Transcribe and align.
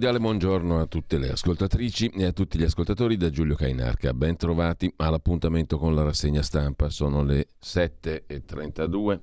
Cordiale 0.00 0.24
buongiorno 0.24 0.80
a 0.80 0.86
tutte 0.86 1.18
le 1.18 1.28
ascoltatrici 1.28 2.08
e 2.16 2.24
a 2.24 2.32
tutti 2.32 2.56
gli 2.56 2.62
ascoltatori 2.62 3.18
da 3.18 3.28
Giulio 3.28 3.54
Cainarca. 3.54 4.14
Ben 4.14 4.34
trovati 4.34 4.90
all'appuntamento 4.96 5.76
con 5.76 5.94
la 5.94 6.02
rassegna 6.02 6.40
stampa. 6.40 6.88
Sono 6.88 7.22
le 7.22 7.48
7.32 7.62 9.20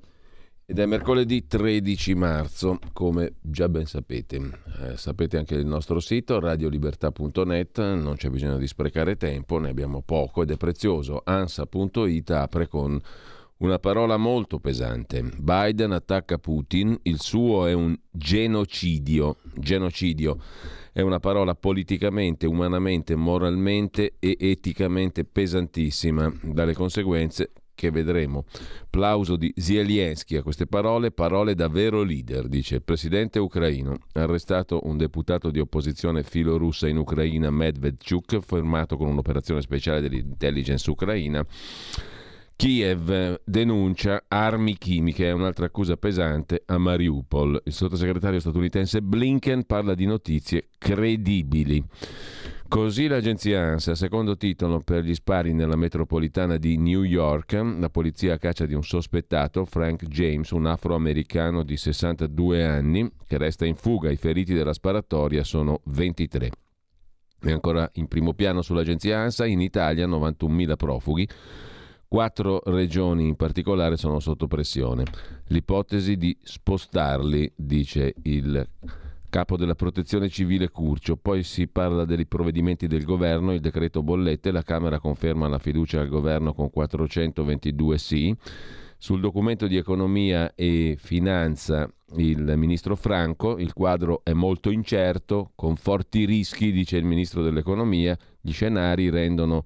ed 0.67 0.77
è 0.77 0.85
mercoledì 0.85 1.47
13 1.47 2.13
marzo, 2.13 2.77
come 2.93 3.37
già 3.41 3.67
ben 3.69 3.87
sapete. 3.87 4.35
Eh, 4.81 4.97
sapete 4.97 5.37
anche 5.37 5.55
il 5.55 5.65
nostro 5.65 5.99
sito 5.99 6.39
radiolibertà.net, 6.39 7.79
non 7.79 8.13
c'è 8.15 8.29
bisogno 8.29 8.57
di 8.57 8.67
sprecare 8.67 9.17
tempo, 9.17 9.57
ne 9.57 9.69
abbiamo 9.69 10.03
poco 10.03 10.43
ed 10.43 10.51
è 10.51 10.57
prezioso. 10.57 11.23
ansa.it 11.25 12.29
apre 12.29 12.67
con 12.67 13.01
una 13.57 13.79
parola 13.79 14.17
molto 14.17 14.59
pesante. 14.59 15.23
Biden 15.37 15.91
attacca 15.91 16.37
Putin, 16.37 16.97
il 17.03 17.19
suo 17.21 17.67
è 17.67 17.73
un 17.73 17.97
genocidio. 18.11 19.37
Genocidio 19.55 20.37
è 20.91 21.01
una 21.01 21.19
parola 21.19 21.55
politicamente, 21.55 22.47
umanamente, 22.47 23.15
moralmente 23.15 24.15
e 24.19 24.35
eticamente 24.39 25.23
pesantissima, 25.23 26.31
dalle 26.41 26.73
conseguenze 26.73 27.51
che 27.77 27.91
vedremo. 27.91 28.45
Plauso 28.89 29.35
di 29.35 29.53
Zelensky 29.55 30.35
a 30.35 30.41
queste 30.41 30.65
parole, 30.65 31.11
parole 31.11 31.53
da 31.53 31.67
vero 31.67 32.01
leader, 32.01 32.47
dice 32.47 32.75
il 32.75 32.81
presidente 32.81 33.37
ucraino. 33.37 33.97
Arrestato 34.13 34.79
un 34.85 34.97
deputato 34.97 35.51
di 35.51 35.59
opposizione 35.59 36.23
filorussa 36.23 36.87
in 36.87 36.97
Ucraina, 36.97 37.51
Medvedchuk, 37.51 38.39
fermato 38.39 38.97
con 38.97 39.07
un'operazione 39.07 39.61
speciale 39.61 40.01
dell'intelligence 40.01 40.89
ucraina. 40.89 41.45
Kiev 42.57 43.41
denuncia 43.43 44.23
armi 44.27 44.79
chimiche, 44.79 45.27
è 45.27 45.31
un'altra 45.31 45.67
accusa 45.67 45.95
pesante 45.95 46.63
a 46.65 46.79
Mariupol. 46.79 47.61
Il 47.65 47.71
sottosegretario 47.71 48.39
statunitense 48.39 49.03
Blinken 49.03 49.63
parla 49.65 49.93
di 49.93 50.07
notizie 50.07 50.69
credibili. 50.79 51.83
Così 52.67 53.05
l'agenzia 53.05 53.61
ANSA, 53.61 53.93
secondo 53.93 54.37
titolo 54.37 54.79
per 54.79 55.03
gli 55.03 55.13
spari 55.13 55.53
nella 55.53 55.75
metropolitana 55.75 56.57
di 56.57 56.77
New 56.77 57.03
York, 57.03 57.53
la 57.53 57.89
polizia 57.91 58.33
a 58.33 58.37
caccia 58.39 58.65
di 58.65 58.73
un 58.73 58.83
sospettato, 58.83 59.63
Frank 59.63 60.07
James, 60.07 60.49
un 60.49 60.65
afroamericano 60.65 61.61
di 61.61 61.77
62 61.77 62.65
anni, 62.65 63.07
che 63.27 63.37
resta 63.37 63.67
in 63.67 63.75
fuga. 63.75 64.09
I 64.09 64.15
feriti 64.15 64.55
della 64.55 64.73
sparatoria 64.73 65.43
sono 65.43 65.81
23. 65.83 66.49
E 67.39 67.51
ancora 67.51 67.87
in 67.93 68.07
primo 68.07 68.33
piano 68.33 68.63
sull'agenzia 68.63 69.19
ANSA, 69.19 69.45
in 69.45 69.61
Italia 69.61 70.07
91.000 70.07 70.75
profughi 70.75 71.29
Quattro 72.09 72.61
regioni 72.63 73.27
in 73.27 73.35
particolare 73.35 73.97
sono 73.97 74.21
sotto 74.21 74.47
pressione. 74.47 75.03
L'ipotesi 75.47 76.15
di 76.15 76.35
spostarli, 76.41 77.51
dice 77.53 78.15
il 78.23 78.65
capo 79.27 79.57
della 79.57 79.75
protezione 79.75 80.29
civile 80.29 80.69
Curcio. 80.69 81.17
Poi 81.17 81.43
si 81.43 81.67
parla 81.67 82.05
dei 82.05 82.25
provvedimenti 82.25 82.87
del 82.87 83.03
governo, 83.03 83.51
il 83.51 83.59
decreto 83.59 84.03
bollette, 84.03 84.51
la 84.51 84.63
Camera 84.63 84.99
conferma 84.99 85.49
la 85.49 85.59
fiducia 85.59 85.99
al 85.99 86.07
governo 86.07 86.53
con 86.53 86.69
422 86.69 87.97
sì. 87.97 88.33
Sul 88.97 89.19
documento 89.19 89.67
di 89.67 89.75
economia 89.75 90.55
e 90.55 90.95
finanza 90.97 91.91
il 92.15 92.53
ministro 92.55 92.95
Franco, 92.95 93.57
il 93.57 93.73
quadro 93.73 94.21
è 94.23 94.31
molto 94.31 94.69
incerto, 94.69 95.51
con 95.55 95.75
forti 95.75 96.23
rischi, 96.23 96.71
dice 96.71 96.95
il 96.95 97.03
ministro 97.03 97.43
dell'economia, 97.43 98.17
gli 98.39 98.53
scenari 98.53 99.09
rendono 99.09 99.65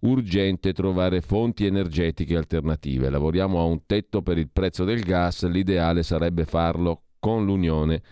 urgente 0.00 0.72
trovare 0.72 1.20
fonti 1.20 1.66
energetiche 1.66 2.36
alternative. 2.36 3.10
Lavoriamo 3.10 3.60
a 3.60 3.64
un 3.64 3.84
tetto 3.86 4.22
per 4.22 4.38
il 4.38 4.48
prezzo 4.50 4.84
del 4.84 5.02
gas, 5.02 5.46
l'ideale 5.48 6.02
sarebbe 6.02 6.44
farlo 6.44 7.02
con 7.18 7.44
l'Unione 7.44 8.02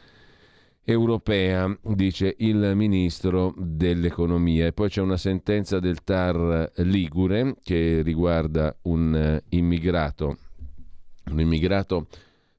Europea, 0.85 1.75
dice 1.83 2.35
il 2.39 2.73
ministro 2.75 3.55
dell'economia. 3.57 4.67
E 4.67 4.73
poi 4.73 4.89
c'è 4.89 5.03
una 5.03 5.19
sentenza 5.19 5.81
del 5.81 6.03
TAR 6.03 6.73
Ligure 6.77 7.57
che 7.63 8.01
riguarda 8.03 8.75
un 8.83 9.41
immigrato, 9.51 10.39
un 11.31 11.41
immigrato 11.41 12.07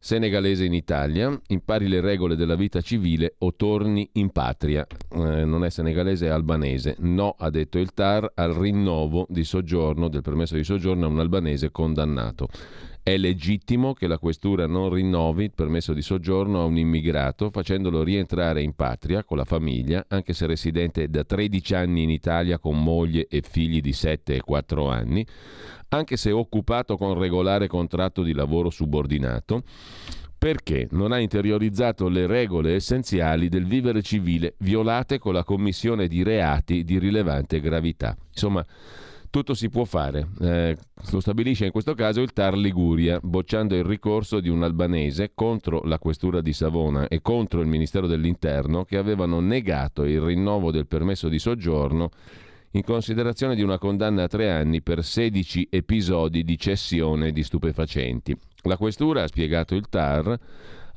senegalese 0.02 0.64
in 0.64 0.74
Italia, 0.74 1.38
impari 1.48 1.90
le 1.90 2.00
regole 2.00 2.38
della 2.38 2.56
vita 2.56 2.80
civile 2.80 3.36
o 3.40 3.54
torni 3.56 4.10
in 4.14 4.30
patria. 4.30 4.88
Eh, 5.12 5.44
non 5.44 5.66
è 5.66 5.70
senegalese, 5.70 6.28
è 6.28 6.30
albanese. 6.30 6.96
No, 7.00 7.36
ha 7.38 7.50
detto 7.50 7.78
il 7.78 7.94
TAR, 7.94 8.32
al 8.36 8.54
rinnovo 8.54 9.28
di 9.30 9.44
soggiorno, 9.44 10.08
del 10.08 10.22
permesso 10.22 10.56
di 10.56 10.64
soggiorno 10.64 11.06
a 11.06 11.10
un 11.10 11.20
albanese 11.20 11.70
condannato. 11.72 12.48
È 13.02 13.18
legittimo 13.18 13.94
che 13.94 14.08
la 14.08 14.20
questura 14.20 14.68
non 14.68 14.90
rinnovi 14.94 15.46
il 15.46 15.54
permesso 15.54 15.94
di 15.94 16.02
soggiorno 16.02 16.62
a 16.62 16.66
un 16.66 16.78
immigrato 16.78 17.50
facendolo 17.50 18.04
rientrare 18.04 18.62
in 18.62 18.74
patria 18.74 19.24
con 19.24 19.38
la 19.38 19.46
famiglia, 19.46 20.06
anche 20.10 20.34
se 20.34 20.46
residente 20.46 21.10
da 21.10 21.24
13 21.24 21.76
anni 21.76 22.04
in 22.04 22.10
Italia 22.10 22.60
con 22.60 22.82
moglie 22.84 23.28
e 23.28 23.42
figli 23.42 23.82
di 23.82 23.94
7 23.94 24.36
e 24.36 24.42
4 24.42 24.90
anni, 24.90 25.26
anche 25.90 26.18
se 26.18 26.32
occupato 26.32 26.98
con 26.98 27.18
regolare 27.18 27.68
contratto 27.68 28.22
di 28.22 28.34
lavoro 28.34 28.70
subordinato, 28.70 29.64
perché 30.38 30.88
non 30.92 31.12
ha 31.12 31.20
interiorizzato 31.20 32.10
le 32.10 32.28
regole 32.28 32.76
essenziali 32.76 33.50
del 33.50 33.66
vivere 33.66 34.02
civile 34.02 34.54
violate 34.60 35.18
con 35.18 35.34
la 35.34 35.44
commissione 35.44 36.08
di 36.08 36.22
reati 36.22 36.84
di 36.84 37.00
rilevante 37.00 37.60
gravità. 37.60 38.16
Insomma, 38.32 38.64
tutto 39.30 39.54
si 39.54 39.70
può 39.70 39.86
fare. 39.86 40.30
Eh, 40.40 40.78
lo 41.12 41.20
stabilisce 41.20 41.66
in 41.66 41.72
questo 41.72 41.94
caso 41.94 42.22
il 42.22 42.34
TAR 42.34 42.58
Liguria, 42.58 43.20
bocciando 43.22 43.76
il 43.76 43.84
ricorso 43.84 44.40
di 44.40 44.50
un 44.50 44.64
albanese 44.64 45.32
contro 45.34 45.82
la 45.84 46.00
questura 46.00 46.42
di 46.42 46.54
Savona 46.54 47.08
e 47.08 47.22
contro 47.22 47.62
il 47.62 47.68
Ministero 47.68 48.08
dell'Interno 48.08 48.84
che 48.86 48.98
avevano 48.98 49.40
negato 49.40 50.04
il 50.04 50.22
rinnovo 50.22 50.72
del 50.72 50.88
permesso 50.88 51.28
di 51.28 51.40
soggiorno 51.40 52.10
in 52.72 52.84
considerazione 52.84 53.56
di 53.56 53.64
una 53.64 53.80
condanna 53.80 54.24
a 54.24 54.28
tre 54.28 54.52
anni 54.52 54.82
per 54.82 55.04
16 55.04 55.70
episodi 55.72 56.44
di 56.44 56.58
cessione 56.58 57.32
di 57.32 57.44
stupefacenti. 57.44 58.38
La 58.64 58.78
questura, 58.78 59.24
ha 59.24 59.28
spiegato 59.28 59.74
il 59.74 59.90
TAR, 59.90 60.38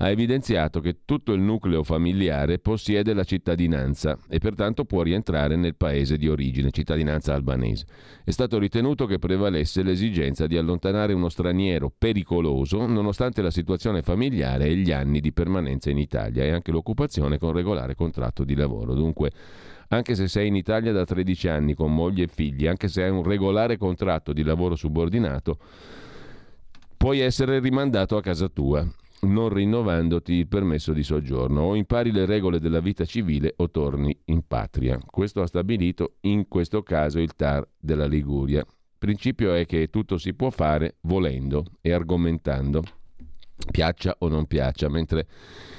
ha 0.03 0.11
evidenziato 0.11 0.81
che 0.81 1.05
tutto 1.05 1.33
il 1.33 1.41
nucleo 1.41 1.85
familiare 1.85 2.59
possiede 2.59 3.15
la 3.15 3.23
cittadinanza 3.23 4.19
e 4.29 4.41
pertanto 4.41 4.85
può 4.85 5.03
rientrare 5.03 5.55
nel 5.55 5.77
paese 5.77 6.17
di 6.17 6.29
origine, 6.29 6.73
cittadinanza 6.73 7.35
albanese. 7.35 7.87
È 8.25 8.33
stato 8.33 8.59
ritenuto 8.59 9.07
che 9.07 9.21
prevalesse 9.21 9.85
l'esigenza 9.85 10.49
di 10.49 10.57
allontanare 10.57 11.13
uno 11.13 11.29
straniero 11.29 11.93
pericoloso 11.97 12.85
nonostante 12.85 13.43
la 13.43 13.53
situazione 13.53 14.03
familiare 14.03 14.67
e 14.67 14.75
gli 14.75 14.91
anni 14.91 15.21
di 15.21 15.33
permanenza 15.33 15.89
in 15.89 15.99
Italia 15.99 16.43
e 16.43 16.51
anche 16.51 16.73
l'occupazione 16.73 17.39
con 17.39 17.53
regolare 17.53 17.95
contratto 17.95 18.43
di 18.43 18.57
lavoro. 18.57 18.95
Dunque, 18.95 19.31
anche 19.87 20.17
se 20.17 20.27
sei 20.27 20.49
in 20.49 20.57
Italia 20.57 20.91
da 20.91 21.05
13 21.05 21.47
anni 21.47 21.75
con 21.75 21.95
moglie 21.95 22.25
e 22.25 22.29
figli, 22.29 22.67
anche 22.67 22.89
se 22.89 23.05
hai 23.05 23.11
un 23.11 23.23
regolare 23.23 23.77
contratto 23.77 24.33
di 24.33 24.43
lavoro 24.43 24.75
subordinato, 24.75 25.59
puoi 26.97 27.21
essere 27.21 27.61
rimandato 27.61 28.17
a 28.17 28.21
casa 28.21 28.49
tua 28.49 28.85
non 29.23 29.49
rinnovandoti 29.51 30.33
il 30.33 30.49
permesso 30.49 30.93
di 30.93 31.03
soggiorno 31.03 31.63
o 31.63 31.75
impari 31.75 32.11
le 32.11 32.27
regole 32.27 32.59
della 32.59 32.81
vita 32.81 33.05
civile 33.05 33.55
o 33.57 33.71
torni 33.71 34.17
in 34.27 34.47
patria. 34.47 34.99
Questo 35.05 35.43
ha 35.43 35.47
stabilito 35.47 36.15
in 36.23 36.49
questo 36.49 36.83
caso 36.83 37.21
il 37.21 37.35
TAR 37.35 37.67
della 37.79 38.07
Liguria. 38.07 38.61
Il 38.61 38.99
principio 38.99 39.55
è 39.55 39.67
che 39.67 39.91
tutto 39.91 40.19
si 40.19 40.35
può 40.35 40.51
fare 40.51 40.97
volendo 41.03 41.65
e 41.81 41.93
argomentando, 41.93 42.83
piaccia 43.71 44.17
o 44.19 44.29
non 44.29 44.47
piaccia, 44.47 44.89
mentre 44.89 45.27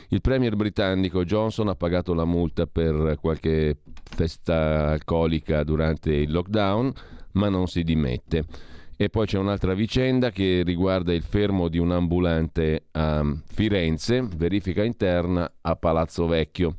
il 0.10 0.22
premier 0.22 0.56
britannico 0.56 1.24
Johnson 1.24 1.70
ha 1.70 1.76
pagato 1.76 2.14
la 2.14 2.26
multa 2.26 2.68
per 2.68 3.18
qualche 3.20 3.78
festa 4.04 4.92
alcolica 4.92 5.64
durante 5.64 6.14
il 6.14 6.32
lockdown, 6.32 6.92
ma 7.34 7.50
non 7.50 7.68
si 7.68 7.84
dimette. 7.84 8.46
E 8.96 9.10
poi 9.10 9.26
c'è 9.26 9.38
un'altra 9.40 9.74
vicenda 9.74 10.30
che 10.30 10.62
riguarda 10.64 11.14
il 11.14 11.24
fermo 11.24 11.68
di 11.68 11.80
un 11.80 11.92
ambulante 11.92 12.86
a 12.92 13.26
Firenze, 13.46 14.28
verifica 14.36 14.84
interna 14.84 15.52
a 15.62 15.76
Palazzo 15.76 16.28
Vecchio. 16.28 16.76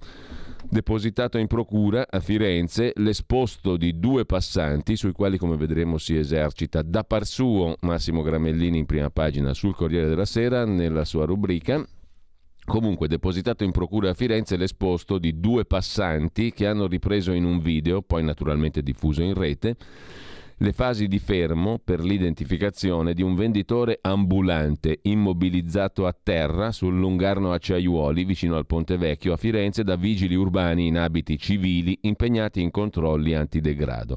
Depositato 0.67 1.39
in 1.39 1.47
procura 1.47 2.07
a 2.09 2.21
Firenze 2.21 2.93
l'esposto 2.97 3.77
di 3.77 3.99
due 3.99 4.25
passanti, 4.25 4.97
sui 4.97 5.13
quali 5.13 5.37
come 5.39 5.57
vedremo 5.57 5.99
si 5.99 6.17
esercita 6.17 6.83
da 6.83 7.05
par 7.05 7.27
suo 7.27 7.77
Massimo 7.81 8.23
Gramellini 8.23 8.79
in 8.79 8.87
prima 8.87 9.11
pagina 9.11 9.53
sul 9.53 9.75
Corriere 9.75 10.09
della 10.09 10.25
Sera 10.25 10.65
nella 10.65 11.05
sua 11.05 11.27
rubrica. 11.27 11.85
Comunque, 12.65 13.09
depositato 13.09 13.63
in 13.63 13.73
procura 13.73 14.11
a 14.11 14.15
Firenze 14.15 14.57
l'esposto 14.57 15.19
di 15.19 15.39
due 15.39 15.67
passanti 15.67 16.51
che 16.53 16.67
hanno 16.67 16.87
ripreso 16.87 17.33
in 17.33 17.45
un 17.45 17.61
video, 17.61 18.01
poi 18.01 18.25
naturalmente 18.25 18.83
diffuso 18.83 19.23
in 19.23 19.35
rete, 19.35 19.77
le 20.65 20.73
fasi 20.73 21.09
di 21.09 21.19
fermo 21.19 21.79
per 21.79 22.03
l'identificazione 22.03 23.13
di 23.13 23.21
un 23.21 23.35
venditore 23.35 23.99
ambulante 24.01 25.01
immobilizzato 25.03 26.07
a 26.07 26.17
terra 26.21 26.73
sul 26.73 26.99
lungarno 26.99 27.53
Acciaiuoli 27.53 28.25
vicino 28.25 28.57
al 28.57 28.65
Ponte 28.65 28.97
Vecchio 28.97 29.35
a 29.35 29.37
Firenze 29.37 29.85
da 29.85 29.97
vigili 29.97 30.35
urbani 30.35 30.87
in 30.87 30.97
abiti 30.97 31.37
civili 31.37 31.99
impegnati 32.03 32.63
in 32.63 32.71
controlli 32.71 33.35
antidegrado. 33.35 34.17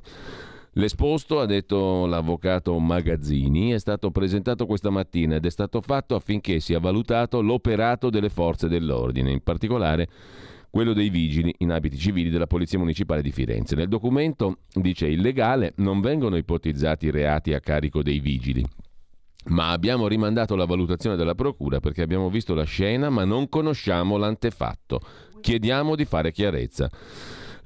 L'esposto, 0.74 1.42
ha 1.42 1.46
detto 1.46 2.06
l'avvocato 2.06 2.78
Magazzini, 2.80 3.72
è 3.72 3.80
stato 3.80 4.12
presentato 4.12 4.66
questa 4.66 4.90
mattina 4.90 5.36
ed 5.36 5.46
è 5.46 5.50
stato 5.50 5.82
fatto 5.82 6.16
affinché 6.16 6.62
sia 6.62 6.80
valutato 6.80 7.42
l'operato 7.42 8.10
delle 8.10 8.30
forze 8.30 8.70
dell'ordine, 8.70 9.32
in 9.32 9.42
particolare 9.44 10.08
quello 10.70 10.94
dei 10.94 11.10
vigili 11.10 11.54
in 11.60 11.72
abiti 11.72 11.98
civili 11.98 12.30
della 12.30 12.48
Polizia 12.48 12.80
Municipale 12.80 13.22
di 13.22 13.32
Firenze. 13.32 13.76
Nel 13.76 13.88
documento 13.88 14.60
dice 14.74 15.08
illegale 15.08 15.74
non 15.78 16.02
vengono 16.02 16.38
ipotizzati 16.38 17.10
reati 17.10 17.54
a 17.54 17.60
carico 17.60 18.02
dei 18.04 18.20
vigili. 18.20 18.66
Ma 19.48 19.70
abbiamo 19.70 20.08
rimandato 20.08 20.56
la 20.56 20.66
valutazione 20.66 21.16
della 21.16 21.36
Procura 21.36 21.80
perché 21.80 22.02
abbiamo 22.02 22.30
visto 22.30 22.54
la 22.54 22.66
scena 22.66 23.10
ma 23.10 23.24
non 23.24 23.48
conosciamo 23.50 24.18
l'antefatto. 24.18 25.00
Chiediamo 25.40 25.96
di 25.96 26.06
fare 26.06 26.32
chiarezza. 26.32 26.90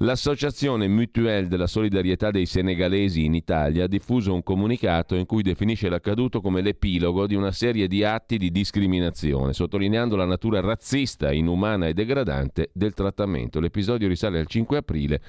L'associazione 0.04 0.88
Mutuelle 0.88 1.48
della 1.48 1.68
solidarietà 1.68 2.32
dei 2.32 2.48
senegalesi 2.48 3.24
in 3.24 3.36
Italia 3.36 3.84
ha 3.84 3.88
diffuso 3.88 4.34
un 4.34 4.42
comunicato 4.42 5.14
in 5.14 5.28
cui 5.28 5.44
definisce 5.44 5.90
l'accaduto 5.90 6.42
come 6.42 6.62
l'epilogo 6.62 7.28
di 7.28 7.36
una 7.36 7.52
serie 7.52 7.88
di 7.88 8.04
atti 8.04 8.40
di 8.40 8.50
discriminazione, 8.50 9.54
sottolineando 9.54 10.16
la 10.16 10.26
natura 10.26 10.60
razzista, 10.60 11.32
inumana 11.32 11.86
e 11.86 11.94
degradante 11.94 12.72
del 12.74 12.96
trattamento. 12.96 13.60
L'episodio 13.60 14.08
risale 14.08 14.40
al 14.40 14.48
5 14.48 14.78
aprile. 14.78 15.22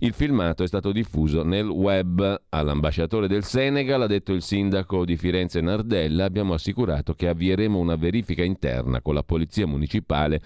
Il 0.00 0.12
filmato 0.12 0.64
è 0.64 0.66
stato 0.66 0.90
diffuso 0.90 1.44
nel 1.44 1.68
web. 1.68 2.42
All'ambasciatore 2.48 3.28
del 3.28 3.44
Senegal, 3.44 4.02
ha 4.02 4.06
detto 4.08 4.32
il 4.32 4.42
sindaco 4.42 5.04
di 5.04 5.16
Firenze 5.16 5.60
Nardella, 5.60 6.24
abbiamo 6.24 6.54
assicurato 6.54 7.14
che 7.14 7.28
avvieremo 7.28 7.78
una 7.78 7.94
verifica 7.94 8.42
interna 8.42 9.02
con 9.02 9.14
la 9.14 9.22
polizia 9.22 9.68
municipale 9.68 10.40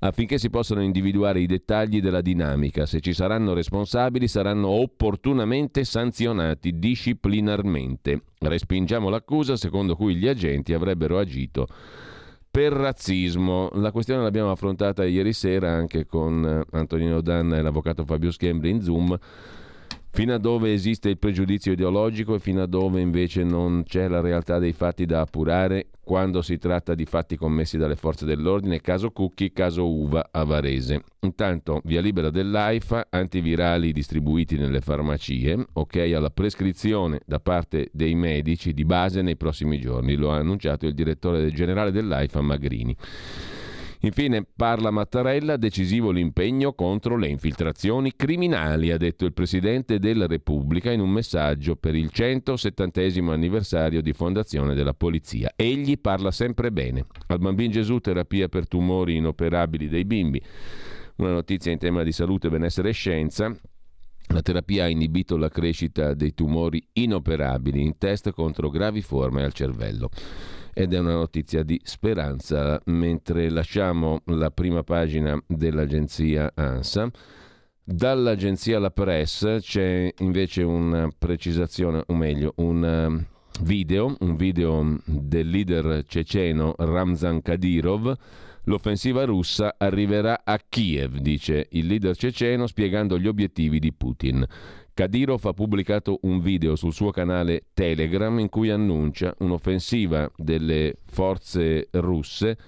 affinché 0.00 0.38
si 0.38 0.50
possano 0.50 0.82
individuare 0.82 1.40
i 1.40 1.46
dettagli 1.46 2.00
della 2.00 2.20
dinamica. 2.20 2.86
Se 2.86 3.00
ci 3.00 3.12
saranno 3.12 3.52
responsabili 3.52 4.28
saranno 4.28 4.68
opportunamente 4.68 5.84
sanzionati 5.84 6.78
disciplinarmente. 6.78 8.22
Respingiamo 8.38 9.08
l'accusa 9.08 9.56
secondo 9.56 9.96
cui 9.96 10.16
gli 10.16 10.28
agenti 10.28 10.72
avrebbero 10.72 11.18
agito 11.18 11.66
per 12.50 12.72
razzismo. 12.72 13.70
La 13.74 13.92
questione 13.92 14.22
l'abbiamo 14.22 14.50
affrontata 14.50 15.04
ieri 15.04 15.32
sera 15.32 15.70
anche 15.70 16.06
con 16.06 16.44
eh, 16.44 16.76
Antonino 16.76 17.20
Danna 17.20 17.58
e 17.58 17.62
l'avvocato 17.62 18.04
Fabio 18.04 18.30
Schembri 18.30 18.70
in 18.70 18.80
Zoom 18.80 19.18
fino 20.10 20.34
a 20.34 20.38
dove 20.38 20.72
esiste 20.72 21.08
il 21.08 21.18
pregiudizio 21.18 21.72
ideologico 21.72 22.34
e 22.34 22.40
fino 22.40 22.62
a 22.62 22.66
dove 22.66 23.00
invece 23.00 23.44
non 23.44 23.84
c'è 23.84 24.08
la 24.08 24.20
realtà 24.20 24.58
dei 24.58 24.72
fatti 24.72 25.06
da 25.06 25.20
appurare 25.20 25.86
quando 26.02 26.42
si 26.42 26.58
tratta 26.58 26.96
di 26.96 27.04
fatti 27.04 27.36
commessi 27.36 27.78
dalle 27.78 27.94
forze 27.94 28.24
dell'ordine, 28.24 28.80
caso 28.80 29.12
Cucchi, 29.12 29.52
caso 29.52 29.88
Uva 29.88 30.30
a 30.32 30.42
Varese. 30.42 31.04
Intanto, 31.20 31.80
via 31.84 32.00
libera 32.00 32.30
dell'AIFA, 32.30 33.06
antivirali 33.10 33.92
distribuiti 33.92 34.56
nelle 34.56 34.80
farmacie, 34.80 35.64
ok 35.72 36.12
alla 36.12 36.30
prescrizione 36.30 37.20
da 37.24 37.38
parte 37.38 37.90
dei 37.92 38.16
medici 38.16 38.74
di 38.74 38.84
base 38.84 39.22
nei 39.22 39.36
prossimi 39.36 39.78
giorni, 39.78 40.16
lo 40.16 40.32
ha 40.32 40.38
annunciato 40.38 40.86
il 40.86 40.94
direttore 40.94 41.52
generale 41.52 41.92
dell'AIFA 41.92 42.40
Magrini. 42.40 42.96
Infine 44.02 44.46
parla 44.56 44.90
Mattarella, 44.90 45.58
decisivo 45.58 46.10
l'impegno 46.10 46.72
contro 46.72 47.16
le 47.16 47.28
infiltrazioni 47.28 48.16
criminali, 48.16 48.90
ha 48.90 48.96
detto 48.96 49.26
il 49.26 49.34
Presidente 49.34 49.98
della 49.98 50.26
Repubblica 50.26 50.90
in 50.90 51.00
un 51.00 51.10
messaggio 51.10 51.76
per 51.76 51.94
il 51.94 52.08
170 52.08 53.00
anniversario 53.30 54.00
di 54.00 54.14
fondazione 54.14 54.74
della 54.74 54.94
Polizia. 54.94 55.52
Egli 55.54 55.98
parla 55.98 56.30
sempre 56.30 56.72
bene. 56.72 57.04
Al 57.26 57.40
Bambin 57.40 57.70
Gesù 57.70 57.98
terapia 57.98 58.48
per 58.48 58.66
tumori 58.66 59.16
inoperabili 59.16 59.86
dei 59.86 60.06
bimbi. 60.06 60.42
Una 61.16 61.32
notizia 61.32 61.70
in 61.70 61.78
tema 61.78 62.02
di 62.02 62.12
salute, 62.12 62.48
benessere 62.48 62.88
e 62.88 62.92
scienza. 62.92 63.54
La 64.28 64.40
terapia 64.40 64.84
ha 64.84 64.88
inibito 64.88 65.36
la 65.36 65.50
crescita 65.50 66.14
dei 66.14 66.32
tumori 66.32 66.82
inoperabili 66.94 67.82
in 67.82 67.98
test 67.98 68.30
contro 68.30 68.70
gravi 68.70 69.02
forme 69.02 69.42
al 69.42 69.52
cervello 69.52 70.08
ed 70.72 70.94
è 70.94 70.98
una 70.98 71.14
notizia 71.14 71.62
di 71.62 71.80
speranza, 71.82 72.80
mentre 72.86 73.50
lasciamo 73.50 74.20
la 74.26 74.50
prima 74.50 74.82
pagina 74.82 75.40
dell'agenzia 75.46 76.52
ANSA. 76.54 77.10
Dall'agenzia 77.82 78.78
La 78.78 78.90
Press 78.90 79.58
c'è 79.60 80.12
invece 80.18 80.62
una 80.62 81.08
precisazione, 81.16 82.04
o 82.06 82.14
meglio, 82.14 82.52
un 82.56 83.06
um, 83.08 83.26
video, 83.62 84.14
un 84.20 84.36
video 84.36 85.00
del 85.04 85.48
leader 85.48 86.04
ceceno 86.06 86.74
Ramzan 86.78 87.42
Kadyrov. 87.42 88.14
L'offensiva 88.64 89.24
russa 89.24 89.74
arriverà 89.76 90.42
a 90.44 90.60
Kiev, 90.68 91.16
dice 91.16 91.66
il 91.70 91.86
leader 91.86 92.14
ceceno 92.14 92.66
spiegando 92.66 93.18
gli 93.18 93.26
obiettivi 93.26 93.80
di 93.80 93.92
Putin. 93.92 94.46
Kadyrov 95.00 95.46
ha 95.46 95.54
pubblicato 95.54 96.18
un 96.24 96.42
video 96.42 96.76
sul 96.76 96.92
suo 96.92 97.10
canale 97.10 97.68
Telegram 97.72 98.38
in 98.38 98.50
cui 98.50 98.68
annuncia 98.68 99.34
un'offensiva 99.38 100.30
delle 100.36 100.94
forze 101.06 101.88
russe 101.92 102.58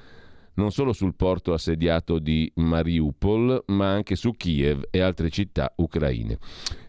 non 0.55 0.71
solo 0.71 0.95
sul 0.95 1.15
porto 1.15 1.53
assediato 1.53 2.19
di 2.19 2.51
Mariupol, 2.55 3.65
ma 3.67 3.91
anche 3.91 4.17
su 4.17 4.33
Kiev 4.33 4.85
e 4.91 5.01
altre 5.01 5.29
città 5.29 5.75
ucraine. 5.77 6.39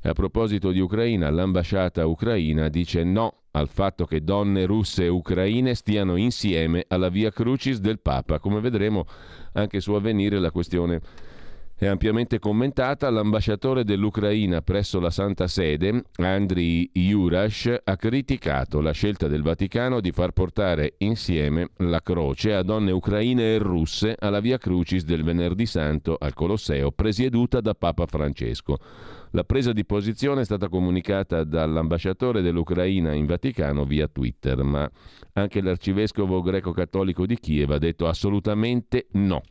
E 0.01 0.07
a 0.07 0.13
proposito 0.13 0.72
di 0.72 0.80
Ucraina, 0.80 1.30
l'ambasciata 1.30 2.06
ucraina 2.06 2.69
dice 2.69 3.04
no 3.04 3.39
al 3.51 3.68
fatto 3.68 4.06
che 4.06 4.24
donne 4.24 4.66
russe 4.66 5.04
e 5.04 5.10
ucraine 5.10 5.75
stiano 5.75 6.16
insieme 6.16 6.86
alla 6.88 7.10
via 7.10 7.32
Crucis 7.32 7.79
del 7.79 8.00
Papa. 8.00 8.39
Come 8.39 8.62
vedremo 8.62 9.06
anche 9.51 9.82
su 9.82 9.91
avvenire 9.91 10.39
la 10.39 10.51
questione 10.51 11.01
è 11.84 11.88
ampiamente 11.88 12.40
commentata, 12.40 13.10
l'ambasciatore 13.10 13.84
dell'Ucraina 13.84 14.62
presso 14.62 15.02
la 15.02 15.10
Santa 15.10 15.48
Sede, 15.48 16.06
Andriy 16.16 16.90
Jurash, 16.94 17.75
ha 17.84 17.98
criticato 17.98 18.80
la 18.80 18.92
scelta 18.92 19.28
del 19.28 19.42
Vaticano 19.42 20.00
di 20.00 20.13
far 20.13 20.32
portare 20.32 20.94
insieme 21.00 21.72
la 21.78 22.02
croce 22.02 22.54
a 22.54 22.63
donne 22.63 22.92
ucraine 22.92 23.56
e 23.56 23.58
russe 23.58 24.16
alla 24.18 24.40
Via 24.40 24.58
Crucis 24.58 25.04
del 25.04 25.24
Venerdì 25.24 25.66
Santo 25.66 26.16
al 26.18 26.34
Colosseo, 26.34 26.92
presieduta 26.92 27.60
da 27.60 27.74
Papa 27.74 28.06
Francesco. 28.06 28.78
La 29.32 29.44
presa 29.44 29.74
di 29.74 29.84
posizione 29.84 30.42
è 30.42 30.46
stata 30.46 30.70
comunicata 30.70 31.44
dall'ambasciatore 31.44 32.42
dell'Ucraina 32.42 33.13
in 33.13 33.25
Vaticano 33.25 33.84
via 33.84 34.08
Twitter, 34.08 34.63
ma 34.63 34.90
anche 35.34 35.60
l'arcivescovo 35.60 36.42
greco-cattolico 36.42 37.25
di 37.25 37.38
Kiev 37.38 37.72
ha 37.72 37.78
detto 37.78 38.08
assolutamente 38.08 39.08
no 39.13 39.42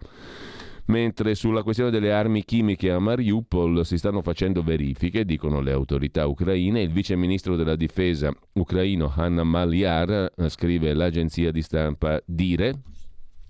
mentre 0.87 1.35
sulla 1.35 1.63
questione 1.63 1.91
delle 1.91 2.13
armi 2.13 2.45
chimiche 2.45 2.91
a 2.91 2.99
Mariupol 2.99 3.85
si 3.85 3.99
stanno 3.99 4.23
facendo 4.23 4.63
verifiche, 4.63 5.25
dicono 5.25 5.61
le 5.61 5.73
autorità 5.73 6.27
ucraine. 6.27 6.83
Il 6.83 6.91
vice 6.91 7.17
ministro 7.17 7.57
della 7.57 7.77
difesa 7.77 8.33
ucraino 8.55 9.13
Hanna 9.15 9.45
Maliar, 9.45 10.33
eh, 10.37 10.49
scrive 10.49 10.93
l'agenzia 10.95 11.51
di 11.51 11.63
stampa 11.63 12.21
Dire, 12.25 12.81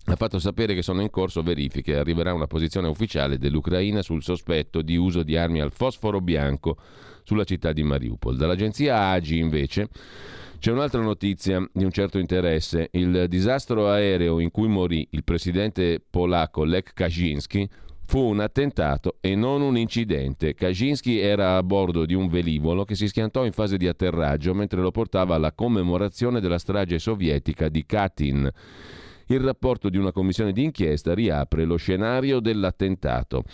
ha 0.06 0.16
fatto 0.16 0.40
sapere 0.40 0.74
che 0.74 0.82
sono 0.82 1.00
in 1.00 1.10
corso 1.10 1.42
verifiche 1.42 1.96
arriverà 1.96 2.34
una 2.34 2.48
posizione 2.48 2.88
ufficiale 2.88 3.38
dell'Ucraina 3.38 4.02
sul 4.02 4.22
sospetto 4.22 4.82
di 4.82 4.96
uso 4.96 5.22
di 5.22 5.36
armi 5.36 5.60
al 5.60 5.70
fosforo 5.70 6.20
bianco 6.20 6.76
sulla 7.22 7.44
città 7.44 7.72
di 7.72 7.84
Mariupol. 7.84 8.36
Dall'agenzia 8.36 9.10
AGI 9.10 9.38
invece 9.38 9.88
c'è 10.62 10.70
un'altra 10.70 11.02
notizia 11.02 11.68
di 11.72 11.82
un 11.82 11.90
certo 11.90 12.20
interesse. 12.20 12.88
Il 12.92 13.24
disastro 13.26 13.88
aereo 13.88 14.38
in 14.38 14.52
cui 14.52 14.68
morì 14.68 15.04
il 15.10 15.24
presidente 15.24 16.00
polacco 16.08 16.62
Lech 16.62 16.92
Kaczynski 16.94 17.68
fu 18.04 18.20
un 18.20 18.38
attentato 18.38 19.16
e 19.20 19.34
non 19.34 19.60
un 19.60 19.76
incidente. 19.76 20.54
Kaczynski 20.54 21.18
era 21.18 21.56
a 21.56 21.64
bordo 21.64 22.06
di 22.06 22.14
un 22.14 22.28
velivolo 22.28 22.84
che 22.84 22.94
si 22.94 23.08
schiantò 23.08 23.44
in 23.44 23.50
fase 23.50 23.76
di 23.76 23.88
atterraggio 23.88 24.54
mentre 24.54 24.80
lo 24.80 24.92
portava 24.92 25.34
alla 25.34 25.50
commemorazione 25.50 26.38
della 26.38 26.58
strage 26.58 27.00
sovietica 27.00 27.68
di 27.68 27.84
Katyn. 27.84 28.48
Il 29.34 29.40
rapporto 29.40 29.88
di 29.88 29.96
una 29.96 30.12
commissione 30.12 30.52
d'inchiesta 30.52 31.14
riapre 31.14 31.64
lo 31.64 31.76
scenario 31.76 32.40
dell'attentato. 32.40 33.44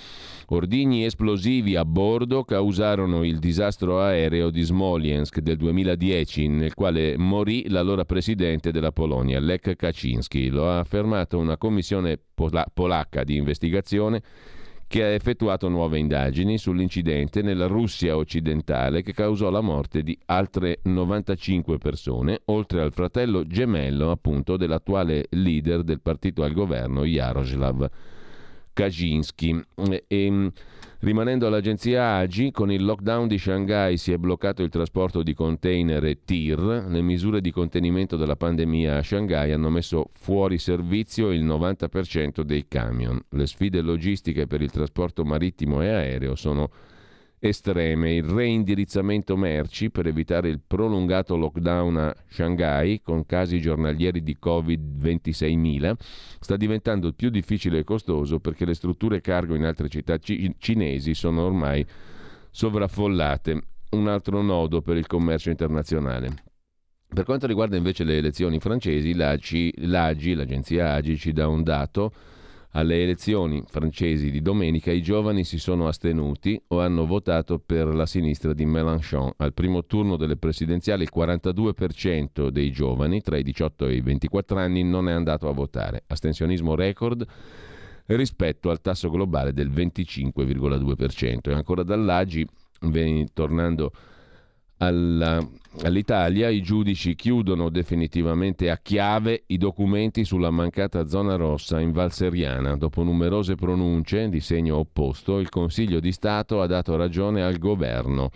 Ordigni 0.49 1.05
esplosivi 1.05 1.77
a 1.77 1.85
bordo 1.85 2.45
causarono 2.45 3.25
il 3.25 3.39
disastro 3.39 4.01
aereo 4.01 4.51
di 4.51 4.63
Smolensk 4.63 5.41
del 5.41 5.57
2010, 5.57 6.49
nel 6.49 6.75
quale 6.75 7.17
morì 7.17 7.69
l'allora 7.69 8.05
presidente 8.05 8.71
della 8.71 8.93
Polonia, 8.93 9.41
Lech 9.41 9.77
Kaczynski. 9.77 10.49
Lo 10.49 10.69
ha 10.69 10.79
affermato 10.79 11.39
una 11.39 11.57
commissione 11.57 12.19
polacca 12.73 13.25
di 13.25 13.37
investigazione 13.37 14.23
che 14.89 15.05
ha 15.05 15.09
effettuato 15.09 15.69
nuove 15.69 15.99
indagini 15.99 16.57
sull'incidente 16.57 17.43
nella 17.43 17.67
Russia 17.67 18.17
occidentale 18.17 19.03
che 19.03 19.13
causò 19.13 19.51
la 19.51 19.61
morte 19.61 20.03
di 20.03 20.19
altre 20.25 20.79
95 20.83 21.77
persone, 21.77 22.41
oltre 22.47 22.81
al 22.81 22.93
fratello 22.93 23.47
gemello 23.47 24.11
appunto 24.11 24.57
dell'attuale 24.57 25.27
leader 25.31 25.83
del 25.83 26.01
partito 26.01 26.43
al 26.43 26.55
governo 26.55 27.05
Jaroslav 27.05 27.87
Kaczynski. 28.73 29.63
E, 30.09 30.53
Rimanendo 31.01 31.47
all'agenzia 31.47 32.17
AGI, 32.17 32.51
con 32.51 32.73
il 32.73 32.85
lockdown 32.85 33.29
di 33.29 33.39
Shanghai 33.39 33.97
si 33.97 34.11
è 34.11 34.17
bloccato 34.17 34.65
il 34.65 34.69
trasporto 34.69 35.23
di 35.23 35.33
container 35.33 36.05
e 36.05 36.25
tir. 36.25 36.59
Le 36.89 37.01
misure 37.03 37.41
di 37.41 37.53
contenimento 37.53 38.17
della 38.17 38.35
pandemia 38.35 38.97
a 38.97 39.03
Shanghai 39.05 39.53
hanno 39.53 39.71
messo 39.71 40.11
fuori 40.15 40.59
servizio 40.59 41.31
il 41.31 41.45
90% 41.45 42.41
dei 42.41 42.67
camion. 42.67 43.17
Le 43.29 43.47
sfide 43.47 43.81
logistiche 43.81 44.49
per 44.49 44.61
il 44.61 44.73
trasporto 44.73 45.25
marittimo 45.25 45.83
e 45.83 45.89
aereo 45.89 46.35
sono 46.35 46.69
estreme, 47.41 48.15
il 48.15 48.25
reindirizzamento 48.25 49.37
merci 49.37 49.91
per 49.91 50.07
evitare 50.07 50.49
il 50.49 50.61
prolungato 50.65 51.37
lockdown 51.37 51.97
a 51.97 52.17
Shanghai 52.29 53.01
con 53.03 53.25
casi 53.27 53.61
giornalieri 53.61 54.23
di 54.23 54.37
Covid 54.39 55.03
26.000 55.03 55.95
sta 56.41 56.57
diventando 56.57 57.13
più 57.13 57.31
difficile 57.31 57.79
e 57.79 57.85
costoso 57.85 58.41
perché 58.41 58.65
le 58.65 58.75
strutture 58.75 59.21
cargo 59.21 59.55
in 59.55 59.65
altre 59.65 59.89
città 59.89 60.19
ci- 60.19 60.55
cinesi 60.59 61.15
sono 61.15 61.43
ormai 61.43 61.87
sovraffollate. 62.51 63.63
Un 63.91 64.09
altro 64.09 64.43
nodo 64.43 64.83
per 64.83 64.97
il 64.97 65.07
commercio 65.07 65.49
internazionale. 65.49 66.43
Per 67.09 67.25
quanto 67.25 67.47
riguarda 67.47 67.77
invece 67.77 68.05
le 68.05 68.19
elezioni 68.19 68.59
francesi, 68.59 69.15
l'AGI, 69.15 69.73
l'agenzia 69.87 70.93
AGI 70.93 71.17
ci 71.17 71.33
dà 71.33 71.49
un 71.49 71.63
dato 71.63 72.13
alle 72.73 73.03
elezioni 73.03 73.63
francesi 73.67 74.31
di 74.31 74.43
domenica 74.43 74.91
i 74.91 75.03
giovani 75.03 75.45
si 75.45 75.59
sono 75.59 75.89
astenuti 75.89 76.61
o 76.69 76.81
hanno 76.81 77.07
votato 77.07 77.59
per 77.59 77.87
la 77.95 78.07
sinistra 78.07 78.53
di 78.53 78.67
Mélenchon. 78.67 79.33
Al 79.39 79.55
primo 79.55 79.87
turno 79.87 80.17
delle 80.17 80.37
presidenziali 80.37 81.05
il 81.05 81.11
42% 81.15 82.49
dei 82.49 82.71
giovani 82.71 83.23
tra 83.23 83.37
i 83.37 83.43
18 83.43 83.87
e 83.87 83.95
i 83.95 84.01
24 84.01 84.59
anni 84.59 84.83
non 84.83 85.09
è 85.09 85.13
andato 85.13 85.49
a 85.49 85.53
votare. 85.53 86.05
Astensionismo 86.07 86.75
record 86.75 87.27
rispetto 88.07 88.71
al 88.71 88.81
tasso 88.81 89.11
globale 89.11 89.53
del 89.53 89.71
25,2%. 89.71 91.51
E 91.51 91.53
ancora 91.53 91.83
dall'Agi, 91.83 92.47
tornando 93.33 93.93
alla, 94.79 95.47
all'Italia 95.83 96.49
i 96.49 96.63
giudici 96.63 97.15
chiudono 97.15 97.69
definitivamente 97.69 98.71
a 98.71 98.79
chiave 98.79 99.45
i 99.47 99.59
documenti 99.59 100.25
sulla 100.25 100.51
mancata 100.51 101.07
zona 101.07 101.37
rossa 101.37 101.81
in 101.81 101.93
Valseriana. 101.93 102.77
Dopo 102.77 103.03
numerose 103.03 103.55
pronunce 103.55 104.29
di 104.29 104.41
segno 104.41 104.77
opposto, 104.77 105.39
il 105.39 105.49
Consiglio 105.49 106.01
di 106.01 106.13
Stato 106.13 106.61
ha 106.61 106.67
dato 106.67 106.97
ragione 106.97 107.43
al 107.43 107.59
governo, 107.59 108.31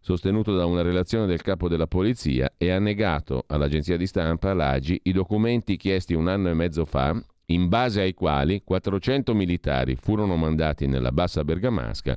sostenuto 0.00 0.54
da 0.54 0.66
una 0.66 0.82
relazione 0.82 1.26
del 1.26 1.42
capo 1.42 1.68
della 1.68 1.86
polizia, 1.86 2.52
e 2.56 2.70
ha 2.70 2.78
negato 2.78 3.44
all'agenzia 3.46 3.96
di 3.96 4.06
stampa, 4.06 4.54
l'AGI, 4.54 5.00
i 5.04 5.12
documenti 5.12 5.76
chiesti 5.76 6.14
un 6.14 6.28
anno 6.28 6.48
e 6.48 6.54
mezzo 6.54 6.84
fa, 6.84 7.14
in 7.46 7.68
base 7.68 8.00
ai 8.00 8.14
quali 8.14 8.62
400 8.64 9.34
militari 9.34 9.94
furono 9.96 10.36
mandati 10.36 10.86
nella 10.86 11.12
bassa 11.12 11.44
bergamasca 11.44 12.16